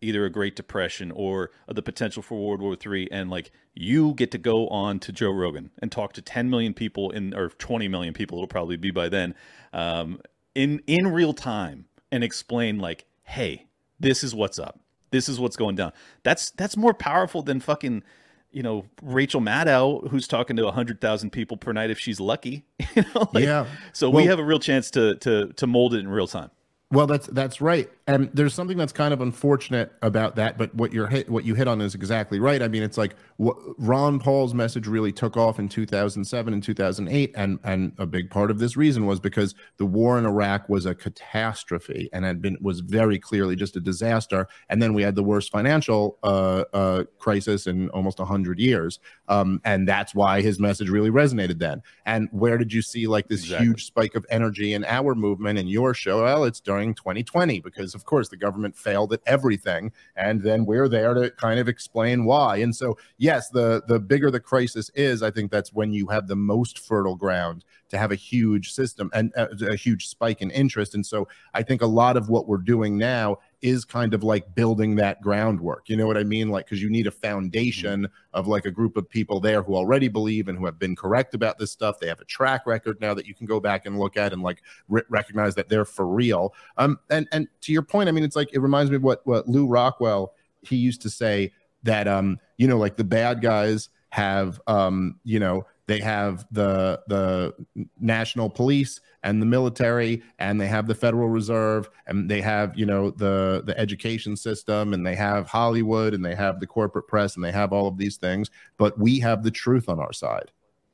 either 0.02 0.26
a 0.26 0.30
Great 0.30 0.56
Depression 0.56 1.12
or 1.12 1.52
the 1.68 1.82
potential 1.82 2.22
for 2.22 2.39
World 2.39 2.62
War 2.62 2.76
III, 2.76 3.12
and 3.12 3.30
like 3.30 3.52
you 3.74 4.14
get 4.14 4.32
to 4.32 4.38
go 4.38 4.68
on 4.68 5.00
to 5.00 5.12
Joe 5.12 5.32
Rogan 5.32 5.72
and 5.82 5.91
talk 5.91 6.14
to 6.14 6.22
10 6.22 6.50
million 6.50 6.74
people 6.74 7.12
in 7.12 7.34
or 7.34 7.50
20 7.50 7.88
million 7.88 8.14
people, 8.14 8.38
it'll 8.38 8.48
probably 8.48 8.78
be 8.78 8.91
by 8.91 9.10
then, 9.10 9.36
um, 9.74 10.20
in 10.54 10.82
in 10.88 11.08
real 11.08 11.34
time, 11.34 11.86
and 12.12 12.24
explain 12.24 12.80
like, 12.80 13.06
hey, 13.24 13.68
this 14.00 14.24
is 14.24 14.34
what's 14.34 14.60
up, 14.60 14.80
this 15.12 15.28
is 15.28 15.39
what's 15.39 15.56
going 15.56 15.76
down. 15.76 15.91
That's 16.24 16.52
that's 16.52 16.78
more 16.78 16.93
powerful 16.93 17.41
than 17.41 17.60
fucking. 17.60 18.04
You 18.52 18.64
know 18.64 18.86
Rachel 19.02 19.41
Maddow, 19.41 20.08
who's 20.10 20.30
talking 20.30 20.56
to 20.56 20.72
hundred 20.72 21.02
thousand 21.02 21.32
people 21.32 21.58
per 21.58 21.74
night 21.74 21.91
if 21.91 22.00
she's 22.00 22.22
lucky. 22.22 22.64
You 22.96 23.04
know, 23.14 23.30
like, 23.34 23.43
Yeah. 23.43 23.66
So 23.91 24.10
we 24.10 24.28
have 24.28 24.39
a 24.39 24.46
real 24.46 24.60
chance 24.60 24.89
to 24.91 25.16
to 25.16 25.52
to 25.52 25.68
mold 25.68 25.93
it 25.93 26.00
in 26.00 26.08
real 26.08 26.28
time. 26.28 26.52
Well, 26.91 27.07
that's 27.07 27.25
that's 27.27 27.61
right, 27.61 27.89
and 28.05 28.29
there's 28.31 28.53
something 28.53 28.77
that's 28.77 28.93
kind 28.93 29.11
of 29.11 29.19
unfortunate 29.19 29.91
about 30.03 30.36
that. 30.36 30.55
But 30.55 30.73
what 30.75 30.93
you're 30.93 31.07
hit, 31.07 31.27
what 31.27 31.43
you 31.43 31.55
hit 31.55 31.67
on 31.67 31.81
is 31.81 31.95
exactly 31.95 32.39
right. 32.39 32.61
I 32.61 32.67
mean, 32.67 32.83
it's 32.83 32.97
like 32.97 33.15
what, 33.38 33.57
Ron 33.79 34.19
Paul's 34.19 34.53
message 34.53 34.86
really 34.86 35.11
took 35.11 35.36
off 35.36 35.57
in 35.57 35.67
2007 35.67 36.53
and 36.53 36.61
2008, 36.61 37.31
and 37.36 37.59
and 37.63 37.91
a 37.97 38.05
big 38.05 38.29
part 38.29 38.51
of 38.51 38.59
this 38.59 38.77
reason 38.77 39.07
was 39.07 39.19
because 39.19 39.55
the 39.77 39.86
war 39.86 40.19
in 40.19 40.27
Iraq 40.27 40.69
was 40.69 40.86
a 40.86 40.93
catastrophe 40.93 42.07
and 42.13 42.23
had 42.23 42.39
been 42.39 42.55
was 42.61 42.81
very 42.81 43.17
clearly 43.17 43.55
just 43.55 43.75
a 43.75 43.79
disaster. 43.79 44.47
And 44.69 44.79
then 44.79 44.93
we 44.93 45.01
had 45.01 45.15
the 45.15 45.23
worst 45.23 45.51
financial 45.51 46.19
uh, 46.21 46.65
uh, 46.71 47.03
crisis 47.17 47.65
in 47.65 47.89
almost 47.89 48.19
hundred 48.19 48.59
years, 48.59 48.99
um, 49.27 49.59
and 49.65 49.88
that's 49.88 50.13
why 50.13 50.41
his 50.41 50.59
message 50.59 50.89
really 50.89 51.09
resonated 51.09 51.57
then. 51.57 51.81
And 52.05 52.29
where 52.31 52.59
did 52.59 52.71
you 52.71 52.83
see 52.83 53.07
like 53.07 53.27
this 53.27 53.41
Exactly. 53.41 53.65
huge 53.65 53.86
spike 53.86 54.13
of 54.13 54.23
energy 54.29 54.73
in 54.73 54.86
our 54.86 55.15
movement 55.15 55.57
and 55.57 55.67
your 55.67 55.95
show? 55.95 56.23
Well, 56.23 56.43
it's 56.43 56.59
during 56.59 56.84
2020 56.93 57.59
because, 57.61 57.95
of 57.95 58.05
course, 58.05 58.29
the 58.29 58.38
government 58.38 58.75
failed 58.75 59.13
at 59.13 59.21
everything, 59.25 59.91
and 60.15 60.41
then 60.41 60.65
we're 60.65 60.88
there 60.88 61.13
to 61.13 61.31
kind 61.31 61.59
of 61.59 61.67
explain 61.67 62.25
why. 62.25 62.57
And 62.57 62.75
so, 62.75 62.97
yes, 63.17 63.49
the 63.49 63.83
the 63.88 63.99
bigger 63.99 64.29
the 64.29 64.39
crisis 64.39 64.89
is, 64.95 65.23
I 65.23 65.31
think 65.31 65.51
that's 65.51 65.73
when 65.73 65.91
you 65.93 66.07
have 66.07 66.27
the 66.27 66.36
most 66.36 66.79
fertile 66.79 67.15
ground 67.15 67.65
to 67.89 67.97
have 67.97 68.11
a 68.11 68.15
huge 68.15 68.71
system 68.71 69.09
and 69.13 69.31
uh, 69.38 69.47
a 69.69 69.75
huge 69.75 70.07
spike 70.07 70.41
in 70.41 70.51
interest. 70.51 70.95
And 70.95 71.05
so, 71.05 71.27
I 71.53 71.63
think 71.63 71.81
a 71.81 71.88
lot 71.88 72.17
of 72.17 72.29
what 72.29 72.47
we're 72.47 72.57
doing 72.57 72.97
now 72.97 73.39
is 73.61 73.83
kind 73.83 74.13
of 74.13 74.23
like 74.23 74.53
building 74.53 74.95
that 74.95 75.21
groundwork. 75.21 75.89
You 75.89 75.97
know 75.97 76.05
what 76.05 76.17
I 76.17 76.23
mean? 76.23 76.49
Like, 76.49 76.65
because 76.65 76.81
you 76.81 76.89
need 76.89 77.07
a 77.07 77.11
foundation 77.11 78.07
of 78.33 78.47
like 78.47 78.65
a 78.65 78.71
group 78.71 78.95
of 78.95 79.09
people 79.09 79.39
there 79.39 79.63
who 79.63 79.75
already 79.75 80.07
believe 80.07 80.47
and 80.47 80.57
who 80.57 80.65
have 80.65 80.77
been 80.77 80.95
correct 80.95 81.33
about 81.33 81.57
this 81.57 81.71
stuff. 81.71 81.99
They 81.99 82.07
have 82.07 82.19
a 82.19 82.25
track 82.25 82.67
record 82.67 83.01
now 83.01 83.13
that 83.13 83.25
you 83.25 83.33
can 83.33 83.47
go 83.47 83.59
back 83.59 83.86
and 83.86 83.97
look 83.97 84.17
at 84.17 84.33
and 84.33 84.43
like 84.43 84.61
re- 84.88 85.01
recognize 85.09 85.55
that 85.55 85.67
they're 85.67 85.86
for 85.86 86.07
real. 86.07 86.53
Um, 86.77 86.99
and 87.09 87.27
and 87.31 87.47
to 87.61 87.71
your 87.71 87.81
point, 87.81 88.09
I 88.09 88.11
mean, 88.11 88.23
it's 88.23 88.36
like 88.36 88.53
it 88.53 88.59
reminds 88.59 88.91
me 88.91 88.97
of 88.97 89.03
what 89.03 89.25
what 89.25 89.47
Lew 89.47 89.67
Rockwell 89.67 90.33
he 90.61 90.75
used 90.75 91.01
to 91.01 91.09
say 91.09 91.51
that 91.83 92.07
um, 92.07 92.39
you 92.57 92.67
know, 92.67 92.77
like 92.77 92.97
the 92.97 93.03
bad 93.03 93.41
guys 93.41 93.89
have 94.09 94.61
um, 94.67 95.19
you 95.23 95.39
know, 95.39 95.65
they 95.88 95.99
have 95.99 96.45
the 96.51 97.01
the 97.07 97.53
national 97.99 98.49
police 98.49 99.01
and 99.23 99.41
the 99.41 99.45
military 99.45 100.23
and 100.39 100.59
they 100.59 100.67
have 100.67 100.88
the 100.88 100.95
federal 100.95 101.29
reserve 101.29 101.89
and 102.07 102.29
they 102.29 102.41
have 102.41 102.77
you 102.77 102.86
know 102.86 103.11
the 103.11 103.63
the 103.65 103.77
education 103.79 104.36
system 104.36 104.93
and 104.93 105.05
they 105.05 105.15
have 105.15 105.47
hollywood 105.47 106.13
and 106.13 106.23
they 106.23 106.36
have 106.36 106.59
the 106.59 106.67
corporate 106.67 107.07
press 107.07 107.36
and 107.36 107.43
they 107.43 107.51
have 107.51 107.73
all 107.73 107.88
of 107.88 107.97
these 107.97 108.17
things. 108.17 108.49
But 108.77 108.99
we 108.99 109.19
have 109.19 109.43
the 109.43 109.51
truth 109.51 109.89
on 109.89 109.99
our 109.99 110.13
side. 110.13 110.51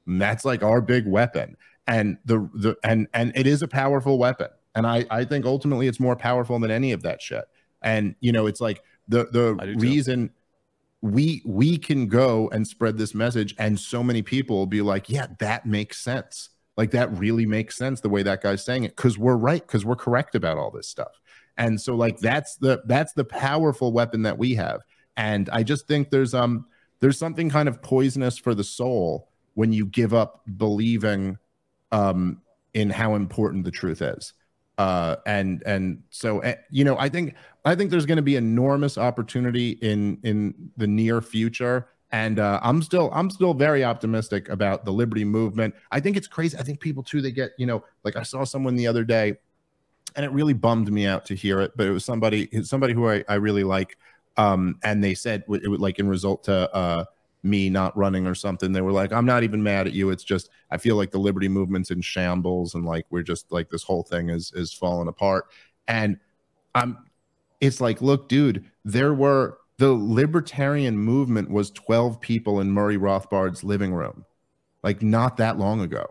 And 0.08 0.22
that's 0.22 0.46
like 0.46 0.64
our 0.64 0.82
big 0.82 1.08
weapon. 1.08 1.58
And 1.88 2.18
the 2.26 2.50
the 2.54 2.76
and 2.84 3.08
and 3.14 3.32
it 3.36 3.48
is 3.48 3.62
a 3.62 3.68
powerful 3.68 4.18
weapon. 4.18 4.48
And 4.76 4.88
i 4.88 5.06
i 5.10 5.26
think 5.26 5.46
ultimately 5.46 5.88
it's 5.88 6.00
more 6.00 6.16
powerful 6.16 6.60
than 6.60 6.72
any 6.72 6.92
of 6.92 7.02
that 7.04 7.22
shit. 7.22 7.46
And 7.82 8.16
you 8.20 8.32
know 8.32 8.48
it's 8.48 8.62
like 8.62 8.84
the 9.08 9.26
the 9.32 9.56
do 9.76 9.76
too. 10.28 10.34
We 11.02 11.42
we 11.46 11.78
can 11.78 12.08
go 12.08 12.50
and 12.50 12.68
spread 12.68 12.98
this 12.98 13.16
message 13.16 13.56
and 13.58 13.80
so 13.80 14.04
many 14.04 14.22
people 14.22 14.58
will 14.58 14.68
be 14.68 14.82
like 14.82 15.10
yeah 15.10 15.28
that 15.40 15.66
makes 15.66 16.00
sense. 16.00 16.50
Like 16.78 16.92
that 16.92 17.16
really 17.18 17.46
makes 17.46 17.76
sense 17.76 18.02
the 18.02 18.10
way 18.10 18.24
that 18.24 18.42
guy's 18.42 18.64
saying 18.64 18.86
it. 18.86 18.96
Because 18.96 19.18
we're 19.18 19.36
right 19.36 19.62
because 19.62 19.84
we're 19.84 19.96
correct 19.96 20.36
about 20.36 20.58
all 20.58 20.72
this 20.72 20.88
stuff. 20.88 21.20
And 21.58 21.80
so 21.80 21.96
like 21.96 22.20
that's 22.20 22.56
the 22.56 22.82
that's 22.86 23.14
the 23.14 23.26
powerful 23.26 23.92
weapon 23.92 24.22
that 24.24 24.38
we 24.38 24.56
have. 24.56 24.82
And 25.18 25.50
i 25.50 25.62
just 25.64 25.88
think 25.88 26.10
there's 26.10 26.34
um 26.34 26.66
there's 27.00 27.18
something 27.18 27.50
kind 27.50 27.68
of 27.68 27.82
poisonous 27.82 28.38
for 28.38 28.56
the 28.56 28.64
soul 28.64 29.30
when 29.56 29.74
you 29.74 29.86
give 29.86 30.14
up 30.14 30.44
believing 30.58 31.38
um 31.92 32.42
in 32.74 32.90
how 32.90 33.16
important 33.16 33.66
the 33.66 33.72
truth 33.72 34.02
is 34.02 34.34
uh 34.82 35.16
and 35.26 35.64
and 35.66 36.02
so 36.10 36.40
eh, 36.40 36.56
you 36.70 36.84
know 36.84 36.98
i 36.98 37.08
think 37.08 37.36
i 37.66 37.76
think 37.76 37.92
there's 37.92 38.06
going 38.06 38.18
to 38.18 38.30
be 38.34 38.36
enormous 38.36 38.98
opportunity 38.98 39.72
in 39.82 40.18
in 40.24 40.72
the 40.78 40.88
near 40.88 41.22
future 41.22 41.88
and 42.12 42.40
uh, 42.40 42.60
I'm 42.62 42.82
still 42.82 43.10
I'm 43.14 43.30
still 43.30 43.54
very 43.54 43.84
optimistic 43.84 44.50
about 44.50 44.84
the 44.84 44.92
liberty 44.92 45.24
movement. 45.24 45.74
I 45.92 46.00
think 46.00 46.18
it's 46.18 46.28
crazy. 46.28 46.58
I 46.58 46.64
think 46.64 46.80
people 46.80 47.04
too 47.04 47.22
they 47.22 47.32
get 47.32 47.52
you 47.58 47.66
know 47.66 47.84
like 48.04 48.16
I 48.16 48.24
saw 48.24 48.44
someone 48.44 48.76
the 48.76 48.88
other 48.88 49.04
day, 49.04 49.38
and 50.16 50.26
it 50.26 50.32
really 50.32 50.54
bummed 50.54 50.92
me 50.92 51.08
out 51.08 51.26
to 51.28 51.36
hear 51.36 51.62
it. 51.62 51.72
But 51.76 51.88
it 51.88 51.92
was 51.92 52.04
somebody 52.04 52.50
somebody 52.64 52.94
who 52.94 53.10
I, 53.10 53.24
I 53.30 53.36
really 53.36 53.64
like, 53.64 53.98
um, 54.36 54.78
and 54.84 55.02
they 55.02 55.14
said 55.14 55.46
it 55.48 55.70
would 55.70 55.80
like 55.80 56.00
in 56.00 56.10
result 56.10 56.44
to 56.46 56.74
uh, 56.76 57.06
me 57.44 57.70
not 57.70 57.96
running 57.98 58.28
or 58.28 58.36
something. 58.36 58.72
They 58.72 58.82
were 58.82 58.92
like, 58.92 59.12
I'm 59.12 59.26
not 59.26 59.44
even 59.44 59.64
mad 59.64 59.88
at 59.88 59.94
you. 59.94 60.10
It's 60.10 60.24
just 60.24 60.50
I 60.70 60.78
feel 60.78 60.96
like 60.96 61.12
the 61.12 61.20
liberty 61.20 61.48
movement's 61.48 61.92
in 61.92 62.02
shambles, 62.02 62.76
and 62.76 62.86
like 62.86 63.06
we're 63.10 63.24
just 63.24 63.52
like 63.52 63.70
this 63.70 63.84
whole 63.84 64.04
thing 64.04 64.30
is 64.30 64.52
is 64.54 64.74
falling 64.74 65.08
apart. 65.08 65.46
And 65.88 66.18
I'm, 66.76 66.98
it's 67.60 67.82
like, 67.82 68.02
look, 68.02 68.30
dude, 68.30 68.66
there 68.86 69.14
were 69.14 69.58
the 69.78 69.92
libertarian 69.92 70.98
movement 70.98 71.50
was 71.50 71.72
12 71.72 72.22
people 72.22 72.60
in 72.60 72.72
Murray 72.72 72.98
Rothbard's 72.98 73.64
living 73.64 73.94
room, 73.94 74.26
like 74.84 75.02
not 75.02 75.38
that 75.38 75.58
long 75.58 75.82
ago. 75.82 76.06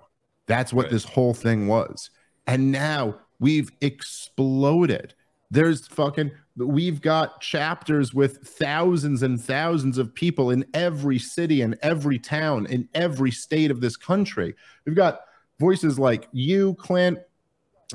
That's 0.47 0.73
what 0.73 0.87
right. 0.87 0.93
this 0.93 1.05
whole 1.05 1.35
thing 1.35 1.69
was. 1.69 2.11
And 2.47 2.73
now 2.73 3.21
we've 3.39 3.71
exploded. 3.81 5.15
There's 5.51 5.87
fucking, 5.89 6.31
we've 6.57 7.01
got 7.01 7.41
chapters 7.41 8.15
with 8.15 8.39
thousands 8.47 9.23
and 9.23 9.41
thousands 9.41 9.99
of 9.99 10.15
people 10.15 10.51
in 10.51 10.65
every 10.75 11.19
city 11.19 11.63
and 11.63 11.77
every 11.83 12.19
town 12.19 12.67
in 12.67 12.89
every 12.95 13.33
state 13.33 13.71
of 13.71 13.81
this 13.81 13.97
country. 13.97 14.55
We've 14.87 14.95
got 14.95 15.23
voices 15.59 15.99
like 15.99 16.29
you, 16.33 16.75
Clint, 16.75 17.19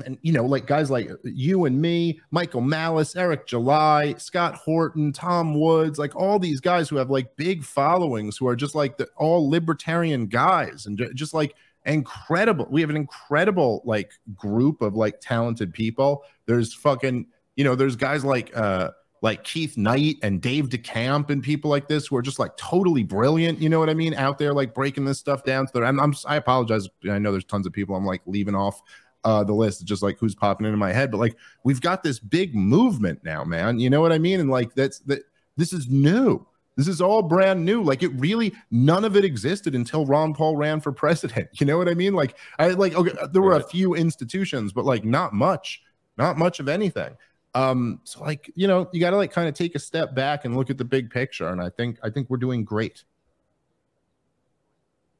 and 0.04 0.18
you 0.20 0.32
know, 0.32 0.44
like 0.44 0.66
guys 0.66 0.90
like 0.90 1.10
you 1.24 1.64
and 1.64 1.80
me, 1.80 2.20
Michael 2.30 2.60
Malice, 2.60 3.16
Eric 3.16 3.46
July, 3.46 4.14
Scott 4.18 4.56
Horton, 4.56 5.12
Tom 5.12 5.58
Woods, 5.58 5.98
like 5.98 6.14
all 6.14 6.38
these 6.38 6.60
guys 6.60 6.88
who 6.88 6.96
have 6.96 7.08
like 7.08 7.34
big 7.36 7.64
followings 7.64 8.36
who 8.36 8.46
are 8.46 8.56
just 8.56 8.74
like 8.74 8.98
the 8.98 9.08
all 9.16 9.48
libertarian 9.48 10.26
guys 10.26 10.84
and 10.84 11.00
just 11.14 11.32
like 11.32 11.54
incredible. 11.86 12.66
We 12.68 12.82
have 12.82 12.90
an 12.90 12.96
incredible 12.96 13.80
like 13.86 14.12
group 14.34 14.82
of 14.82 14.94
like 14.94 15.20
talented 15.20 15.72
people. 15.72 16.24
There's 16.44 16.74
fucking, 16.74 17.26
you 17.56 17.64
know, 17.64 17.74
there's 17.74 17.96
guys 17.96 18.24
like 18.24 18.56
uh 18.56 18.90
like 19.22 19.44
Keith 19.44 19.76
Knight 19.76 20.16
and 20.22 20.40
Dave 20.40 20.68
DeCamp 20.68 21.30
and 21.30 21.42
people 21.42 21.70
like 21.70 21.88
this 21.88 22.06
who 22.06 22.16
are 22.16 22.22
just 22.22 22.38
like 22.38 22.56
totally 22.56 23.02
brilliant. 23.02 23.60
You 23.60 23.68
know 23.68 23.80
what 23.80 23.90
I 23.90 23.94
mean? 23.94 24.14
Out 24.14 24.38
there 24.38 24.52
like 24.52 24.74
breaking 24.74 25.04
this 25.04 25.18
stuff 25.18 25.42
down. 25.42 25.66
So 25.68 25.82
I'm, 25.82 25.98
I'm 25.98 26.14
I 26.26 26.36
apologize. 26.36 26.88
I 27.10 27.18
know 27.18 27.32
there's 27.32 27.44
tons 27.44 27.66
of 27.66 27.72
people 27.72 27.96
I'm 27.96 28.04
like 28.04 28.22
leaving 28.26 28.54
off 28.54 28.82
uh, 29.24 29.42
the 29.42 29.52
list, 29.52 29.84
just 29.84 30.02
like 30.02 30.18
who's 30.18 30.34
popping 30.34 30.66
into 30.66 30.76
my 30.76 30.92
head. 30.92 31.10
But 31.10 31.18
like 31.18 31.36
we've 31.64 31.80
got 31.80 32.02
this 32.02 32.20
big 32.20 32.54
movement 32.54 33.24
now, 33.24 33.42
man. 33.42 33.80
You 33.80 33.90
know 33.90 34.00
what 34.00 34.12
I 34.12 34.18
mean? 34.18 34.40
And 34.40 34.50
like 34.50 34.74
that's 34.74 35.00
that. 35.00 35.22
This 35.56 35.72
is 35.72 35.88
new. 35.88 36.46
This 36.76 36.86
is 36.86 37.00
all 37.00 37.22
brand 37.22 37.64
new. 37.64 37.82
Like 37.82 38.02
it 38.02 38.12
really, 38.20 38.52
none 38.70 39.04
of 39.04 39.16
it 39.16 39.24
existed 39.24 39.74
until 39.74 40.04
Ron 40.04 40.34
Paul 40.34 40.56
ran 40.56 40.80
for 40.80 40.92
president. 40.92 41.48
You 41.58 41.66
know 41.66 41.78
what 41.78 41.88
I 41.88 41.94
mean? 41.94 42.12
Like 42.12 42.36
I 42.58 42.68
like 42.68 42.94
okay, 42.94 43.12
there 43.32 43.42
were 43.42 43.56
a 43.56 43.62
few 43.62 43.94
institutions, 43.94 44.72
but 44.72 44.84
like 44.84 45.04
not 45.04 45.32
much, 45.32 45.82
not 46.18 46.36
much 46.36 46.60
of 46.60 46.68
anything. 46.68 47.16
Um, 47.56 48.00
so 48.04 48.20
like 48.22 48.52
you 48.54 48.68
know, 48.68 48.88
you 48.92 49.00
got 49.00 49.10
to 49.10 49.16
like 49.16 49.32
kind 49.32 49.48
of 49.48 49.54
take 49.54 49.74
a 49.74 49.78
step 49.78 50.14
back 50.14 50.44
and 50.44 50.54
look 50.54 50.68
at 50.68 50.76
the 50.76 50.84
big 50.84 51.10
picture. 51.10 51.48
And 51.48 51.60
I 51.60 51.70
think 51.70 51.98
I 52.02 52.10
think 52.10 52.28
we're 52.28 52.36
doing 52.36 52.64
great. 52.64 53.04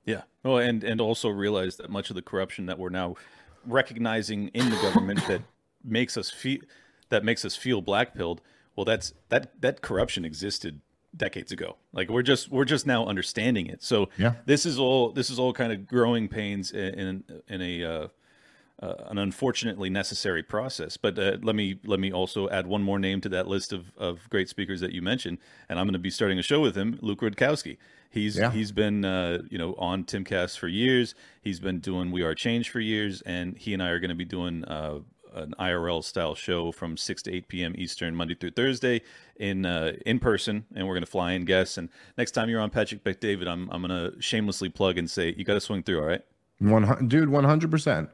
Yeah. 0.05 0.23
Oh, 0.45 0.57
and 0.57 0.85
and 0.85 1.01
also 1.01 1.31
realize 1.31 1.77
that 1.77 1.89
much 1.89 2.11
of 2.11 2.17
the 2.17 2.23
corruption 2.23 2.67
that 2.67 2.79
we're 2.79 2.91
now 2.91 3.17
recognizing 3.65 4.49
in 4.49 4.69
the 4.69 4.77
government 4.77 5.27
that 5.29 5.41
makes 5.83 6.19
us 6.19 6.31
feel 6.31 6.59
that 7.09 7.25
makes 7.25 7.43
us 7.47 7.57
feel 7.57 7.83
blackpilled. 7.83 8.41
Well, 8.77 8.85
that's 8.85 9.15
that 9.31 9.59
that 9.63 9.81
corruption 9.81 10.27
existed 10.27 10.83
decades 11.17 11.53
ago. 11.53 11.77
Like 11.95 12.11
we're 12.11 12.23
just 12.23 12.51
we're 12.51 12.67
just 12.67 12.87
now 12.87 13.07
understanding 13.07 13.67
it. 13.67 13.83
So 13.83 14.11
yeah. 14.19 14.35
this 14.45 14.67
is 14.67 14.79
all 14.79 15.11
this 15.11 15.31
is 15.31 15.39
all 15.39 15.55
kind 15.55 15.73
of 15.73 15.87
growing 15.87 16.29
pains 16.29 16.71
in 16.71 17.25
in 17.49 17.63
a 17.63 17.83
uh, 17.83 18.09
uh, 18.83 18.95
an 19.07 19.19
unfortunately 19.19 19.89
necessary 19.89 20.43
process. 20.43 20.97
But 20.97 21.19
uh, 21.19 21.39
let 21.43 21.57
me 21.57 21.79
let 21.85 22.01
me 22.01 22.13
also 22.13 22.49
add 22.51 22.67
one 22.67 22.83
more 22.83 22.99
name 22.99 23.21
to 23.23 23.29
that 23.31 23.47
list 23.47 23.73
of, 23.73 23.93
of 23.97 24.29
great 24.31 24.49
speakers 24.49 24.81
that 24.81 24.93
you 24.93 25.03
mentioned, 25.03 25.39
and 25.69 25.79
I'm 25.79 25.87
going 25.87 25.95
to 25.95 25.99
be 25.99 26.11
starting 26.11 26.39
a 26.39 26.43
show 26.43 26.61
with 26.61 26.77
him, 26.77 26.99
Luke 27.01 27.21
Rudkowski. 27.21 27.79
He's 28.11 28.37
yeah. 28.37 28.51
he's 28.51 28.73
been 28.73 29.05
uh, 29.05 29.43
you 29.51 29.59
know 29.59 29.75
on 29.79 30.05
Timcast 30.05 30.59
for 30.59 30.69
years. 30.69 31.15
He's 31.43 31.61
been 31.61 31.81
doing 31.81 32.11
We 32.11 32.23
Are 32.23 32.35
Change 32.35 32.71
for 32.71 32.81
years, 32.81 33.23
and 33.23 33.57
he 33.57 33.73
and 33.73 33.83
I 33.83 33.89
are 33.89 33.99
going 33.99 34.11
to 34.11 34.15
be 34.15 34.25
doing 34.25 34.65
uh, 34.65 35.01
an 35.35 35.55
IRL 35.59 36.05
style 36.05 36.35
show 36.35 36.73
from 36.73 36.97
six 36.97 37.23
to 37.23 37.35
eight 37.35 37.49
p.m. 37.49 37.75
Eastern, 37.77 38.15
Monday 38.15 38.35
through 38.35 38.53
Thursday, 38.53 39.01
in 39.37 39.65
uh, 39.65 39.93
in 40.05 40.19
person, 40.19 40.67
and 40.75 40.87
we're 40.87 40.95
going 40.95 41.05
to 41.05 41.11
fly 41.11 41.33
in 41.33 41.45
guests. 41.45 41.79
And 41.79 41.89
next 42.19 42.33
time 42.33 42.51
you're 42.51 42.61
on 42.61 42.71
Patrick 42.71 43.05
Bet 43.05 43.21
David, 43.21 43.49
I'm 43.49 43.71
I'm 43.71 43.87
going 43.87 44.13
to 44.13 44.21
shamelessly 44.21 44.69
plug 44.69 44.99
and 44.99 45.11
say 45.11 45.35
you 45.37 45.45
got 45.45 45.55
to 45.55 45.61
swing 45.61 45.83
through. 45.83 46.01
All 46.01 46.07
right, 46.07 46.23
one 46.59 47.09
dude, 47.09 47.31
one 47.31 47.45
hundred 47.45 47.71
percent. 47.71 48.11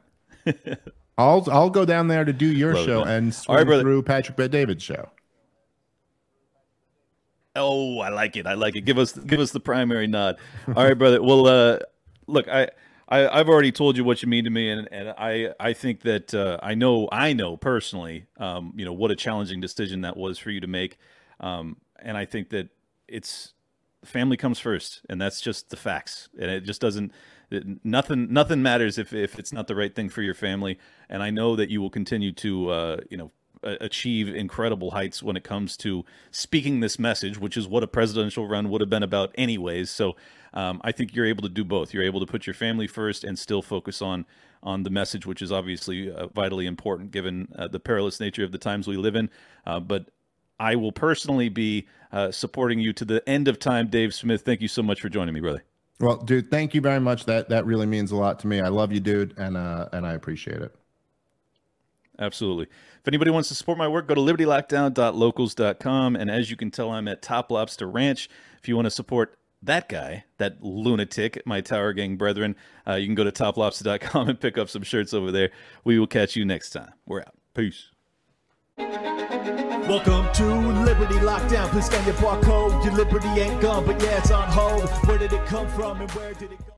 I'll 1.17 1.47
I'll 1.51 1.69
go 1.69 1.85
down 1.85 2.07
there 2.07 2.25
to 2.25 2.33
do 2.33 2.45
your 2.45 2.73
Love 2.73 2.85
show 2.85 3.03
and 3.03 3.33
swing 3.33 3.67
right, 3.67 3.81
through 3.81 4.03
Patrick 4.03 4.37
Bet 4.37 4.51
David's 4.51 4.83
show. 4.83 5.09
Oh, 7.55 7.99
I 7.99 8.09
like 8.09 8.35
it. 8.35 8.47
I 8.47 8.55
like 8.55 8.75
it. 8.75 8.81
Give 8.81 8.97
us 8.97 9.13
give 9.13 9.39
us 9.39 9.51
the 9.51 9.59
primary 9.59 10.07
nod. 10.07 10.37
All 10.67 10.83
right, 10.83 10.97
brother. 10.97 11.21
Well, 11.21 11.45
uh, 11.45 11.79
look, 12.25 12.47
I, 12.47 12.69
I 13.07 13.37
have 13.37 13.47
already 13.47 13.71
told 13.71 13.95
you 13.95 14.03
what 14.03 14.23
you 14.23 14.27
mean 14.27 14.45
to 14.45 14.49
me, 14.49 14.71
and, 14.71 14.87
and 14.91 15.09
I 15.09 15.49
I 15.59 15.73
think 15.73 16.01
that 16.01 16.33
uh, 16.33 16.57
I 16.63 16.73
know 16.73 17.07
I 17.11 17.33
know 17.33 17.57
personally, 17.57 18.25
um, 18.37 18.73
you 18.75 18.85
know 18.85 18.93
what 18.93 19.11
a 19.11 19.15
challenging 19.15 19.61
decision 19.61 20.01
that 20.01 20.17
was 20.17 20.39
for 20.39 20.49
you 20.49 20.61
to 20.61 20.67
make, 20.67 20.97
um, 21.39 21.77
and 22.01 22.17
I 22.17 22.25
think 22.25 22.49
that 22.49 22.69
it's 23.07 23.53
family 24.03 24.35
comes 24.35 24.57
first, 24.57 25.01
and 25.07 25.21
that's 25.21 25.39
just 25.39 25.69
the 25.69 25.77
facts, 25.77 26.29
and 26.39 26.49
it 26.49 26.61
just 26.61 26.81
doesn't 26.81 27.11
nothing 27.83 28.31
nothing 28.31 28.61
matters 28.61 28.97
if, 28.97 29.13
if 29.13 29.37
it's 29.37 29.53
not 29.53 29.67
the 29.67 29.75
right 29.75 29.95
thing 29.95 30.09
for 30.09 30.21
your 30.21 30.33
family 30.33 30.77
and 31.09 31.21
i 31.21 31.29
know 31.29 31.55
that 31.55 31.69
you 31.69 31.81
will 31.81 31.89
continue 31.89 32.31
to 32.31 32.69
uh, 32.69 32.97
you 33.09 33.17
know 33.17 33.31
achieve 33.63 34.27
incredible 34.27 34.91
heights 34.91 35.23
when 35.23 35.37
it 35.37 35.43
comes 35.43 35.77
to 35.77 36.03
speaking 36.31 36.81
this 36.81 36.99
message 36.99 37.37
which 37.39 37.55
is 37.55 37.67
what 37.67 37.81
a 37.81 37.87
presidential 37.87 38.45
run 38.45 38.69
would 38.69 38.81
have 38.81 38.89
been 38.89 39.03
about 39.03 39.31
anyways 39.35 39.89
so 39.89 40.15
um, 40.53 40.81
i 40.83 40.91
think 40.91 41.15
you're 41.15 41.25
able 41.25 41.41
to 41.41 41.49
do 41.49 41.63
both 41.63 41.93
you're 41.93 42.03
able 42.03 42.19
to 42.19 42.25
put 42.25 42.45
your 42.45 42.53
family 42.53 42.87
first 42.87 43.23
and 43.23 43.39
still 43.39 43.61
focus 43.61 44.01
on 44.01 44.25
on 44.61 44.83
the 44.83 44.89
message 44.89 45.25
which 45.25 45.41
is 45.41 45.51
obviously 45.51 46.11
uh, 46.11 46.27
vitally 46.27 46.65
important 46.65 47.11
given 47.11 47.47
uh, 47.57 47.67
the 47.67 47.79
perilous 47.79 48.19
nature 48.19 48.43
of 48.43 48.51
the 48.51 48.57
times 48.57 48.87
we 48.87 48.97
live 48.97 49.15
in 49.15 49.29
uh, 49.65 49.79
but 49.79 50.09
I 50.59 50.75
will 50.75 50.91
personally 50.91 51.49
be 51.49 51.87
uh, 52.11 52.31
supporting 52.31 52.79
you 52.79 52.93
to 52.93 53.05
the 53.05 53.27
end 53.27 53.47
of 53.47 53.59
time, 53.59 53.87
Dave 53.87 54.13
Smith. 54.13 54.43
Thank 54.43 54.61
you 54.61 54.67
so 54.67 54.83
much 54.83 55.01
for 55.01 55.09
joining 55.09 55.33
me, 55.33 55.41
brother. 55.41 55.63
Well, 56.03 56.17
dude, 56.17 56.51
thank 56.51 56.73
you 56.73 56.81
very 56.81 56.99
much. 56.99 57.23
That 57.25 57.47
that 57.47 57.65
really 57.65 57.85
means 57.85 58.11
a 58.11 58.17
lot 58.17 58.39
to 58.39 58.47
me. 58.47 58.59
I 58.59 58.67
love 58.67 58.91
you, 58.91 58.99
dude, 58.99 59.37
and 59.37 59.55
uh, 59.55 59.87
and 59.93 60.05
I 60.05 60.13
appreciate 60.13 60.61
it. 60.61 60.75
Absolutely. 62.19 62.65
If 62.65 63.07
anybody 63.07 63.31
wants 63.31 63.47
to 63.49 63.55
support 63.55 63.77
my 63.77 63.87
work, 63.87 64.07
go 64.07 64.15
to 64.15 64.21
libertylockdown.locals.com. 64.21 66.15
And 66.15 66.29
as 66.29 66.49
you 66.49 66.57
can 66.57 66.71
tell, 66.71 66.91
I'm 66.91 67.07
at 67.07 67.21
Top 67.21 67.49
Lobsta 67.49 67.91
Ranch. 67.91 68.29
If 68.59 68.67
you 68.67 68.75
want 68.75 68.85
to 68.85 68.91
support 68.91 69.37
that 69.61 69.87
guy, 69.89 70.25
that 70.37 70.61
lunatic, 70.61 71.41
my 71.45 71.61
Tower 71.61 71.93
Gang 71.93 72.17
brethren, 72.17 72.55
uh, 72.85 72.95
you 72.95 73.07
can 73.07 73.15
go 73.15 73.23
to 73.23 73.31
toplobsta.com 73.31 74.29
and 74.29 74.39
pick 74.39 74.57
up 74.57 74.69
some 74.69 74.83
shirts 74.83 75.13
over 75.13 75.31
there. 75.31 75.51
We 75.85 75.97
will 75.97 76.07
catch 76.07 76.35
you 76.35 76.45
next 76.45 76.71
time. 76.71 76.91
We're 77.07 77.21
out. 77.21 77.35
Peace. 77.55 77.92
Welcome 79.87 80.33
to 80.33 80.45
Liberty 80.85 81.15
Lockdown. 81.15 81.69
Please 81.69 81.85
scan 81.85 82.05
your 82.05 82.15
barcode. 82.15 82.83
Your 82.85 82.93
liberty 82.93 83.27
ain't 83.27 83.61
gone, 83.61 83.85
but 83.85 84.01
yeah, 84.01 84.17
it's 84.17 84.31
on 84.31 84.47
hold. 84.47 84.89
Where 85.05 85.17
did 85.17 85.33
it 85.33 85.45
come 85.45 85.67
from 85.67 85.99
and 85.99 86.09
where 86.11 86.33
did 86.33 86.53
it 86.53 86.59
go? 86.65 86.72